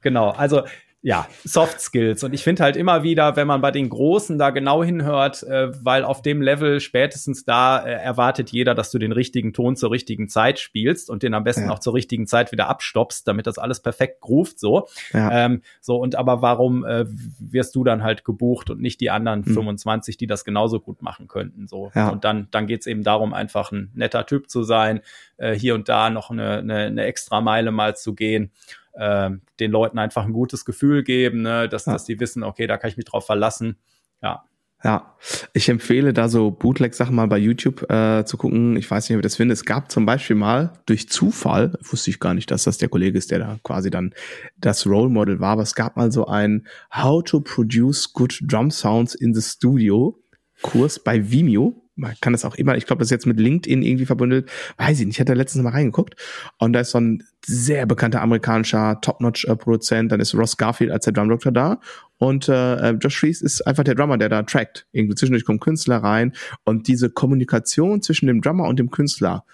genau, 0.00 0.30
also 0.30 0.62
ja, 1.04 1.26
Soft 1.44 1.80
Skills. 1.80 2.22
Und 2.22 2.32
ich 2.32 2.44
finde 2.44 2.62
halt 2.62 2.76
immer 2.76 3.02
wieder, 3.02 3.34
wenn 3.34 3.48
man 3.48 3.60
bei 3.60 3.72
den 3.72 3.88
Großen 3.88 4.38
da 4.38 4.50
genau 4.50 4.84
hinhört, 4.84 5.42
äh, 5.42 5.72
weil 5.84 6.04
auf 6.04 6.22
dem 6.22 6.40
Level 6.40 6.78
spätestens 6.78 7.44
da 7.44 7.84
äh, 7.84 7.92
erwartet 7.92 8.50
jeder, 8.50 8.76
dass 8.76 8.92
du 8.92 8.98
den 8.98 9.10
richtigen 9.10 9.52
Ton 9.52 9.74
zur 9.74 9.90
richtigen 9.90 10.28
Zeit 10.28 10.60
spielst 10.60 11.10
und 11.10 11.24
den 11.24 11.34
am 11.34 11.42
besten 11.42 11.64
ja. 11.64 11.70
auch 11.72 11.80
zur 11.80 11.94
richtigen 11.94 12.28
Zeit 12.28 12.52
wieder 12.52 12.68
abstoppst, 12.68 13.26
damit 13.26 13.48
das 13.48 13.58
alles 13.58 13.80
perfekt 13.80 14.20
groovt 14.20 14.60
so. 14.60 14.86
Ja. 15.12 15.46
Ähm, 15.46 15.62
so, 15.80 15.96
und 15.96 16.14
aber 16.14 16.40
warum 16.40 16.84
äh, 16.84 17.04
wirst 17.40 17.74
du 17.74 17.82
dann 17.82 18.04
halt 18.04 18.24
gebucht 18.24 18.70
und 18.70 18.80
nicht 18.80 19.00
die 19.00 19.10
anderen 19.10 19.44
hm. 19.44 19.54
25, 19.54 20.16
die 20.16 20.28
das 20.28 20.44
genauso 20.44 20.78
gut 20.78 21.02
machen 21.02 21.26
könnten? 21.26 21.66
So. 21.66 21.90
Ja. 21.96 22.10
Und 22.10 22.22
dann, 22.24 22.46
dann 22.52 22.68
geht's 22.68 22.86
eben 22.86 23.02
darum, 23.02 23.34
einfach 23.34 23.72
ein 23.72 23.90
netter 23.94 24.24
Typ 24.24 24.48
zu 24.48 24.62
sein, 24.62 25.00
äh, 25.36 25.52
hier 25.52 25.74
und 25.74 25.88
da 25.88 26.10
noch 26.10 26.30
eine, 26.30 26.58
eine, 26.58 26.76
eine 26.76 27.04
extra 27.04 27.40
Meile 27.40 27.72
mal 27.72 27.96
zu 27.96 28.14
gehen 28.14 28.52
äh, 28.94 29.30
den 29.60 29.70
Leuten 29.70 29.98
einfach 29.98 30.24
ein 30.24 30.32
gutes 30.32 30.64
Gefühl 30.64 31.02
geben, 31.02 31.42
ne? 31.42 31.68
dass, 31.68 31.86
ja. 31.86 31.92
dass 31.92 32.04
die 32.04 32.20
wissen, 32.20 32.42
okay, 32.42 32.66
da 32.66 32.76
kann 32.76 32.90
ich 32.90 32.96
mich 32.96 33.06
drauf 33.06 33.26
verlassen. 33.26 33.78
Ja. 34.22 34.44
Ja, 34.84 35.14
ich 35.52 35.68
empfehle 35.68 36.12
da 36.12 36.28
so 36.28 36.50
Bootleg-Sachen 36.50 37.14
mal 37.14 37.28
bei 37.28 37.38
YouTube 37.38 37.88
äh, 37.88 38.24
zu 38.24 38.36
gucken. 38.36 38.76
Ich 38.76 38.90
weiß 38.90 39.08
nicht, 39.08 39.14
ob 39.16 39.20
ich 39.20 39.22
das 39.22 39.36
finde. 39.36 39.52
Es 39.52 39.64
gab 39.64 39.92
zum 39.92 40.06
Beispiel 40.06 40.34
mal 40.34 40.72
durch 40.86 41.08
Zufall, 41.08 41.78
wusste 41.82 42.10
ich 42.10 42.18
gar 42.18 42.34
nicht, 42.34 42.50
dass 42.50 42.64
das 42.64 42.78
der 42.78 42.88
Kollege 42.88 43.16
ist, 43.16 43.30
der 43.30 43.38
da 43.38 43.58
quasi 43.62 43.90
dann 43.90 44.12
das 44.56 44.84
Role 44.84 45.08
Model 45.08 45.38
war, 45.38 45.52
aber 45.52 45.62
es 45.62 45.76
gab 45.76 45.96
mal 45.96 46.10
so 46.10 46.26
ein 46.26 46.66
How 46.92 47.22
to 47.22 47.40
Produce 47.40 48.12
Good 48.12 48.40
Drum 48.42 48.72
Sounds 48.72 49.14
in 49.14 49.34
the 49.34 49.40
Studio 49.40 50.18
Kurs 50.62 50.98
bei 50.98 51.30
Vimeo 51.30 51.81
man 51.94 52.14
kann 52.20 52.32
das 52.32 52.44
auch 52.44 52.54
immer, 52.54 52.76
ich 52.76 52.86
glaube, 52.86 53.00
das 53.00 53.08
ist 53.08 53.12
jetzt 53.12 53.26
mit 53.26 53.38
LinkedIn 53.38 53.82
irgendwie 53.82 54.06
verbundelt, 54.06 54.50
weiß 54.78 55.00
ich 55.00 55.06
nicht, 55.06 55.16
ich 55.16 55.20
hatte 55.20 55.34
letztens 55.34 55.62
mal 55.62 55.70
reingeguckt 55.70 56.16
und 56.58 56.72
da 56.72 56.80
ist 56.80 56.90
so 56.90 56.98
ein 56.98 57.22
sehr 57.44 57.86
bekannter 57.86 58.22
amerikanischer 58.22 59.00
Top-Notch-Produzent, 59.00 60.10
dann 60.10 60.20
ist 60.20 60.34
Ross 60.34 60.56
Garfield 60.56 60.90
als 60.90 61.04
der 61.04 61.12
Drumdoktor 61.12 61.52
da 61.52 61.80
und 62.18 62.48
äh, 62.48 62.90
Josh 62.92 63.18
Fries 63.18 63.42
ist 63.42 63.66
einfach 63.66 63.84
der 63.84 63.94
Drummer, 63.94 64.16
der 64.16 64.28
da 64.28 64.42
trackt. 64.42 64.86
Irgendwie 64.92 65.16
zwischendurch 65.16 65.44
kommen 65.44 65.60
Künstler 65.60 65.98
rein 65.98 66.32
und 66.64 66.88
diese 66.88 67.10
Kommunikation 67.10 68.00
zwischen 68.00 68.26
dem 68.26 68.40
Drummer 68.40 68.68
und 68.68 68.78
dem 68.78 68.90
Künstler, 68.90 69.44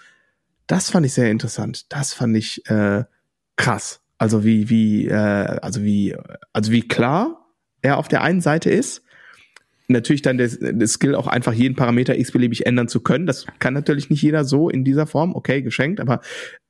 das 0.67 0.91
fand 0.91 1.05
ich 1.05 1.13
sehr 1.13 1.31
interessant. 1.31 1.91
Das 1.91 2.13
fand 2.13 2.37
ich 2.37 2.65
äh, 2.69 3.03
krass. 3.55 4.01
Also 4.19 4.43
wie, 4.43 4.69
wie, 4.69 5.07
äh, 5.07 5.13
also 5.15 5.81
wie, 5.83 6.15
also 6.53 6.71
wie 6.71 6.87
klar 6.87 7.47
er 7.81 7.97
auf 7.97 8.07
der 8.07 8.21
einen 8.21 8.41
Seite 8.41 8.69
ist, 8.69 9.01
natürlich 9.89 10.21
dann 10.21 10.37
der, 10.37 10.47
der 10.47 10.87
Skill 10.87 11.15
auch 11.15 11.27
einfach 11.27 11.53
jeden 11.53 11.75
Parameter 11.75 12.17
x-beliebig 12.17 12.65
ändern 12.65 12.87
zu 12.87 13.01
können. 13.01 13.25
Das 13.25 13.45
kann 13.59 13.73
natürlich 13.73 14.09
nicht 14.09 14.21
jeder 14.21 14.45
so 14.45 14.69
in 14.69 14.83
dieser 14.83 15.07
Form, 15.07 15.35
okay, 15.35 15.61
geschenkt, 15.61 15.99
aber, 15.99 16.21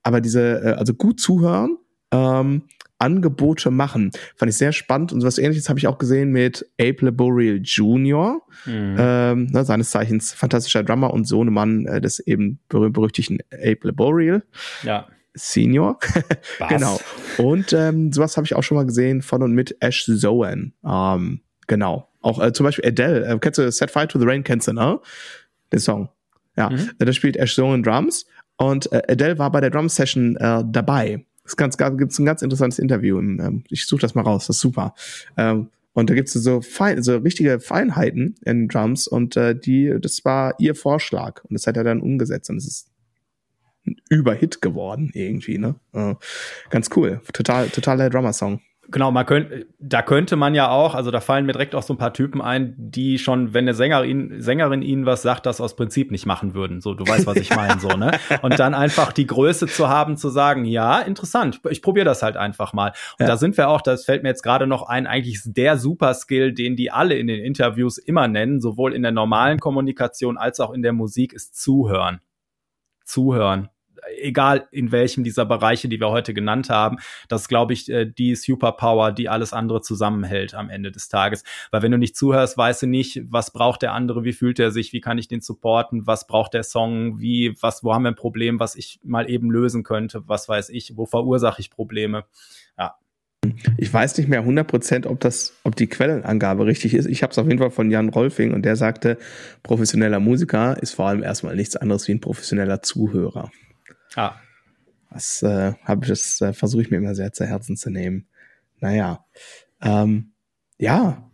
aber 0.03 0.21
diese, 0.21 0.61
äh, 0.63 0.71
also 0.71 0.93
gut 0.93 1.19
zuhören, 1.19 1.77
ähm, 2.11 2.63
Angebote 2.99 3.71
machen. 3.71 4.11
Fand 4.35 4.49
ich 4.49 4.57
sehr 4.57 4.73
spannend 4.73 5.13
und 5.13 5.21
so 5.21 5.27
was 5.27 5.37
ähnliches 5.37 5.69
habe 5.69 5.79
ich 5.79 5.87
auch 5.87 5.97
gesehen 5.97 6.31
mit 6.31 6.69
Abe 6.79 7.05
Laboriel 7.05 7.61
Jr., 7.63 8.41
mhm. 8.65 8.95
ähm, 8.99 9.47
ne, 9.47 9.63
seines 9.63 9.89
Zeichens 9.91 10.33
fantastischer 10.33 10.83
Drummer 10.83 11.13
und 11.13 11.25
Sohnemann 11.25 11.85
äh, 11.85 12.01
des 12.01 12.19
eben 12.19 12.59
berühmt-berüchtigten 12.67 13.39
Abe 13.53 13.79
Laboriel. 13.83 14.43
Ja. 14.83 15.07
Senior. 15.33 15.99
genau. 16.69 16.99
Und 17.37 17.71
ähm, 17.71 18.11
sowas 18.11 18.35
habe 18.35 18.45
ich 18.45 18.55
auch 18.55 18.63
schon 18.63 18.75
mal 18.75 18.85
gesehen 18.85 19.21
von 19.21 19.43
und 19.43 19.53
mit 19.53 19.77
Ash 19.79 20.03
Zoan. 20.05 20.73
Ähm, 20.85 21.41
genau. 21.67 22.08
Auch 22.21 22.41
äh, 22.41 22.53
zum 22.53 22.65
Beispiel 22.65 22.85
Adele, 22.85 23.25
äh, 23.25 23.39
kennst 23.39 23.59
du 23.59 23.71
Set 23.71 23.91
Fire 23.91 24.07
to 24.07 24.19
the 24.19 24.25
Rain, 24.25 24.43
kennst 24.43 24.67
du, 24.67 24.73
ne? 24.73 24.99
Den 25.71 25.79
Song. 25.79 26.09
Ja, 26.57 26.69
mhm. 26.69 26.91
da 26.97 27.13
spielt 27.13 27.37
Ash 27.37 27.55
Zone 27.55 27.83
Drums 27.83 28.25
und 28.57 28.91
äh, 28.91 29.01
Adele 29.07 29.37
war 29.39 29.51
bei 29.51 29.61
der 29.61 29.69
Drum 29.69 29.87
Session 29.87 30.35
äh, 30.37 30.63
dabei. 30.65 31.25
Es 31.45 31.55
gibt's 31.55 31.79
ein 32.19 32.25
ganz 32.25 32.41
interessantes 32.41 32.79
Interview. 32.79 33.17
Im, 33.17 33.39
ähm, 33.39 33.63
ich 33.69 33.87
suche 33.87 34.01
das 34.01 34.13
mal 34.13 34.21
raus, 34.21 34.47
das 34.47 34.57
ist 34.57 34.61
super. 34.61 34.93
Ähm, 35.37 35.69
und 35.93 36.09
da 36.09 36.13
gibt's 36.13 36.33
so, 36.33 36.61
fein, 36.61 37.01
so 37.01 37.17
richtige 37.17 37.59
Feinheiten 37.59 38.35
in 38.45 38.67
Drums 38.67 39.07
und 39.07 39.35
äh, 39.37 39.55
die, 39.55 39.95
das 39.99 40.23
war 40.23 40.55
ihr 40.59 40.75
Vorschlag 40.75 41.43
und 41.45 41.53
das 41.53 41.65
hat 41.67 41.77
er 41.77 41.83
dann 41.83 42.01
umgesetzt 42.01 42.49
und 42.49 42.57
es 42.57 42.67
ist 42.67 42.91
ein 43.85 43.95
Überhit 44.09 44.61
geworden 44.61 45.11
irgendwie, 45.13 45.57
ne? 45.57 45.75
Äh, 45.93 46.15
ganz 46.69 46.89
cool, 46.95 47.21
total, 47.33 47.69
totaler 47.69 48.09
Drummer-Song. 48.09 48.61
Genau, 48.91 49.11
man 49.11 49.25
könnte, 49.25 49.67
da 49.79 50.01
könnte 50.01 50.35
man 50.35 50.55
ja 50.55 50.69
auch, 50.69 50.95
also 50.95 51.11
da 51.11 51.19
fallen 51.19 51.45
mir 51.45 51.51
direkt 51.51 51.75
auch 51.75 51.83
so 51.83 51.93
ein 51.93 51.97
paar 51.97 52.13
Typen 52.13 52.41
ein, 52.41 52.73
die 52.77 53.19
schon, 53.19 53.53
wenn 53.53 53.65
eine 53.65 53.75
Sängerin, 53.75 54.41
Sängerin 54.41 54.81
ihnen 54.81 55.05
was 55.05 55.21
sagt, 55.21 55.45
das 55.45 55.61
aus 55.61 55.75
Prinzip 55.75 56.09
nicht 56.09 56.25
machen 56.25 56.55
würden. 56.55 56.81
So, 56.81 56.95
du 56.95 57.05
weißt, 57.05 57.27
was 57.27 57.37
ich 57.37 57.55
meine, 57.55 57.79
so, 57.79 57.89
ne? 57.89 58.11
Und 58.41 58.57
dann 58.59 58.73
einfach 58.73 59.11
die 59.11 59.27
Größe 59.27 59.67
zu 59.67 59.89
haben, 59.89 60.17
zu 60.17 60.29
sagen, 60.29 60.65
ja, 60.65 60.99
interessant, 60.99 61.61
ich 61.69 61.81
probiere 61.81 62.05
das 62.05 62.23
halt 62.23 62.35
einfach 62.35 62.73
mal. 62.73 62.93
Und 63.19 63.25
ja. 63.25 63.27
da 63.27 63.37
sind 63.37 63.57
wir 63.57 63.69
auch, 63.69 63.81
das 63.81 64.05
fällt 64.05 64.23
mir 64.23 64.29
jetzt 64.29 64.43
gerade 64.43 64.65
noch 64.65 64.83
ein, 64.83 65.05
eigentlich 65.05 65.41
der 65.45 65.77
Super-Skill, 65.77 66.53
den 66.53 66.75
die 66.75 66.91
alle 66.91 67.15
in 67.15 67.27
den 67.27 67.43
Interviews 67.43 67.99
immer 67.99 68.27
nennen, 68.27 68.59
sowohl 68.59 68.93
in 68.93 69.03
der 69.03 69.11
normalen 69.11 69.59
Kommunikation 69.59 70.37
als 70.37 70.59
auch 70.59 70.71
in 70.71 70.81
der 70.81 70.93
Musik, 70.93 71.33
ist 71.33 71.55
Zuhören. 71.61 72.21
Zuhören 73.05 73.69
egal 74.21 74.67
in 74.71 74.91
welchem 74.91 75.23
dieser 75.23 75.45
Bereiche, 75.45 75.87
die 75.87 75.99
wir 75.99 76.09
heute 76.09 76.33
genannt 76.33 76.69
haben, 76.69 76.97
das 77.27 77.47
glaube 77.47 77.73
ich, 77.73 77.89
äh, 77.89 78.05
die 78.05 78.35
Superpower, 78.35 79.11
die 79.11 79.29
alles 79.29 79.53
andere 79.53 79.81
zusammenhält 79.81 80.53
am 80.53 80.69
Ende 80.69 80.91
des 80.91 81.09
Tages. 81.09 81.43
Weil 81.71 81.81
wenn 81.81 81.91
du 81.91 81.97
nicht 81.97 82.15
zuhörst, 82.15 82.57
weißt 82.57 82.83
du 82.83 82.87
nicht, 82.87 83.21
was 83.29 83.51
braucht 83.51 83.81
der 83.81 83.93
andere, 83.93 84.23
wie 84.23 84.33
fühlt 84.33 84.59
er 84.59 84.71
sich, 84.71 84.93
wie 84.93 85.01
kann 85.01 85.17
ich 85.17 85.27
den 85.27 85.41
supporten, 85.41 86.07
was 86.07 86.27
braucht 86.27 86.53
der 86.53 86.63
Song, 86.63 87.19
wie, 87.19 87.55
was, 87.61 87.83
wo 87.83 87.93
haben 87.93 88.03
wir 88.03 88.11
ein 88.11 88.15
Problem, 88.15 88.59
was 88.59 88.75
ich 88.75 88.99
mal 89.03 89.29
eben 89.29 89.51
lösen 89.51 89.83
könnte, 89.83 90.23
was 90.27 90.49
weiß 90.49 90.69
ich, 90.69 90.97
wo 90.97 91.05
verursache 91.05 91.61
ich 91.61 91.69
Probleme. 91.69 92.25
Ja, 92.77 92.95
ich 93.77 93.93
weiß 93.93 94.17
nicht 94.17 94.27
mehr 94.27 94.43
100%, 94.43 95.07
ob 95.07 95.19
das, 95.21 95.53
ob 95.63 95.75
die 95.75 95.87
Quellenangabe 95.87 96.65
richtig 96.65 96.93
ist. 96.93 97.05
Ich 97.05 97.23
habe 97.23 97.31
es 97.31 97.37
auf 97.37 97.47
jeden 97.47 97.59
Fall 97.59 97.71
von 97.71 97.89
Jan 97.89 98.09
Rolfing 98.09 98.53
und 98.53 98.63
der 98.63 98.75
sagte, 98.75 99.17
professioneller 99.63 100.19
Musiker 100.19 100.81
ist 100.81 100.93
vor 100.93 101.07
allem 101.07 101.23
erstmal 101.23 101.55
nichts 101.55 101.75
anderes 101.75 102.07
wie 102.07 102.13
ein 102.13 102.19
professioneller 102.19 102.81
Zuhörer. 102.81 103.51
Ah. 104.15 104.33
Das 105.11 105.41
äh, 105.43 105.73
habe 105.83 106.05
ich, 106.05 106.09
das 106.09 106.41
äh, 106.41 106.53
versuche 106.53 106.83
ich 106.83 106.91
mir 106.91 106.97
immer 106.97 107.15
sehr 107.15 107.33
zu 107.33 107.45
Herzen 107.45 107.77
zu 107.77 107.89
nehmen. 107.89 108.27
Naja. 108.79 109.25
Ähm, 109.81 110.31
ja, 110.77 111.29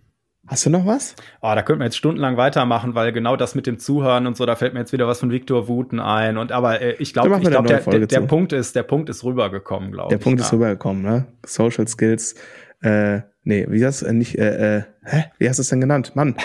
Hast 0.48 0.64
du 0.64 0.70
noch 0.70 0.86
was? 0.86 1.16
Oh, 1.42 1.52
da 1.56 1.64
könnten 1.64 1.80
wir 1.80 1.86
jetzt 1.86 1.98
stundenlang 1.98 2.38
weitermachen, 2.38 2.94
weil 2.94 3.12
genau 3.12 3.36
das 3.36 3.56
mit 3.56 3.66
dem 3.66 3.80
Zuhören 3.80 4.28
und 4.28 4.38
so, 4.38 4.46
da 4.46 4.56
fällt 4.56 4.76
mir 4.76 4.82
jetzt 4.82 4.94
wieder 4.94 5.08
was 5.08 5.20
von 5.20 5.32
Viktor 5.32 5.68
Wuten 5.68 6.00
ein. 6.00 6.38
Und 6.38 6.52
aber 6.52 6.82
äh, 6.82 6.96
ich 7.00 7.14
glaube, 7.14 7.36
ich 7.42 7.50
glaube, 7.50 7.68
der, 7.68 7.80
der, 7.80 8.06
der 8.06 8.22
Punkt 8.22 8.54
ist, 8.54 8.76
der 8.76 8.84
Punkt 8.84 9.10
ist 9.10 9.24
rübergekommen, 9.24 9.92
glaube 9.92 10.14
ich. 10.14 10.20
Der 10.20 10.24
Punkt 10.24 10.40
ja. 10.40 10.46
ist 10.46 10.54
rübergekommen, 10.54 11.02
ne? 11.02 11.26
Social 11.44 11.88
Skills, 11.88 12.36
äh, 12.84 13.22
nee, 13.44 13.66
wie 13.70 13.80
das? 13.80 14.04
Äh, 14.04 14.14
nicht, 14.14 14.38
äh, 14.38 14.78
äh, 14.78 14.84
hä? 15.04 15.26
Wie 15.40 15.50
hast 15.50 15.58
du 15.58 15.62
es 15.62 15.70
denn 15.70 15.82
genannt? 15.82 16.16
Mann 16.16 16.36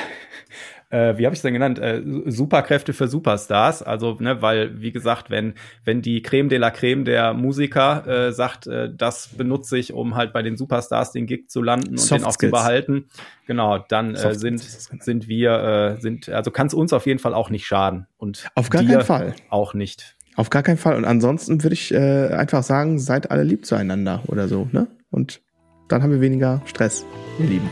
äh, 0.91 1.17
wie 1.17 1.25
habe 1.25 1.33
ich 1.33 1.39
es 1.39 1.43
denn 1.43 1.55
genannt, 1.55 1.79
äh, 1.79 2.03
Superkräfte 2.27 2.93
für 2.93 3.09
Superstars. 3.09 3.83
Also, 3.83 4.17
ne, 4.19 4.43
weil, 4.43 4.81
wie 4.83 4.93
gesagt, 4.93 5.31
wenn, 5.31 5.55
wenn 5.85 6.03
die 6.03 6.23
Creme 6.23 6.49
de 6.49 6.59
la 6.59 6.71
Creme 6.71 7.05
der 7.05 7.33
Musiker 7.33 8.07
äh, 8.07 8.33
sagt, 8.33 8.67
äh, 8.67 8.91
das 8.95 9.29
benutze 9.29 9.79
ich, 9.79 9.93
um 9.93 10.17
halt 10.17 10.33
bei 10.33 10.43
den 10.43 10.57
Superstars 10.57 11.13
den 11.13 11.27
Gig 11.27 11.49
zu 11.49 11.63
landen 11.63 11.91
und 11.91 12.01
Soft 12.01 12.21
den 12.21 12.25
auch 12.27 12.33
Skills. 12.33 12.51
zu 12.51 12.57
behalten, 12.57 13.07
genau, 13.47 13.79
dann 13.79 14.15
äh, 14.15 14.35
sind, 14.35 14.61
sind 14.61 15.29
wir, 15.29 15.97
äh, 15.97 16.01
sind, 16.01 16.29
also 16.29 16.51
kann 16.51 16.67
es 16.67 16.75
uns 16.75 16.93
auf 16.93 17.07
jeden 17.07 17.21
Fall 17.21 17.35
auch 17.35 17.51
nicht 17.51 17.67
schaden. 17.67 18.07
Und 18.19 18.49
auf 18.55 18.69
gar 18.71 18.85
keinen 18.85 19.03
Fall. 19.03 19.35
Auch 19.49 19.75
nicht. 19.75 20.17
Auf 20.37 20.51
gar 20.51 20.63
keinen 20.63 20.79
Fall. 20.79 20.97
Und 20.97 21.05
ansonsten 21.05 21.63
würde 21.63 21.75
ich 21.75 21.93
äh, 21.93 22.29
einfach 22.29 22.63
sagen, 22.63 22.99
seid 22.99 23.31
alle 23.31 23.43
lieb 23.43 23.65
zueinander 23.65 24.23
oder 24.27 24.49
so, 24.49 24.69
ne? 24.73 24.89
Und 25.11 25.41
dann 25.89 26.03
haben 26.03 26.13
wir 26.13 26.21
weniger 26.21 26.63
Stress, 26.67 27.05
ihr 27.39 27.47
Lieben. 27.47 27.69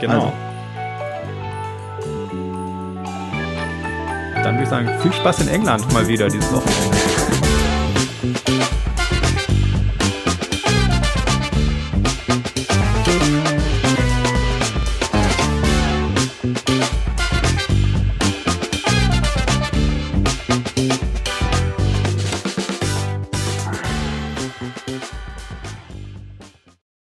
Genau. 0.00 0.14
Also. 0.14 0.51
Dann 4.42 4.54
würde 4.54 4.64
ich 4.64 4.68
sagen, 4.68 4.88
viel 5.00 5.12
Spaß 5.12 5.42
in 5.42 5.48
England 5.48 5.92
mal 5.92 6.06
wieder 6.08 6.28
dieses 6.28 6.52
Wochenende. 6.52 6.96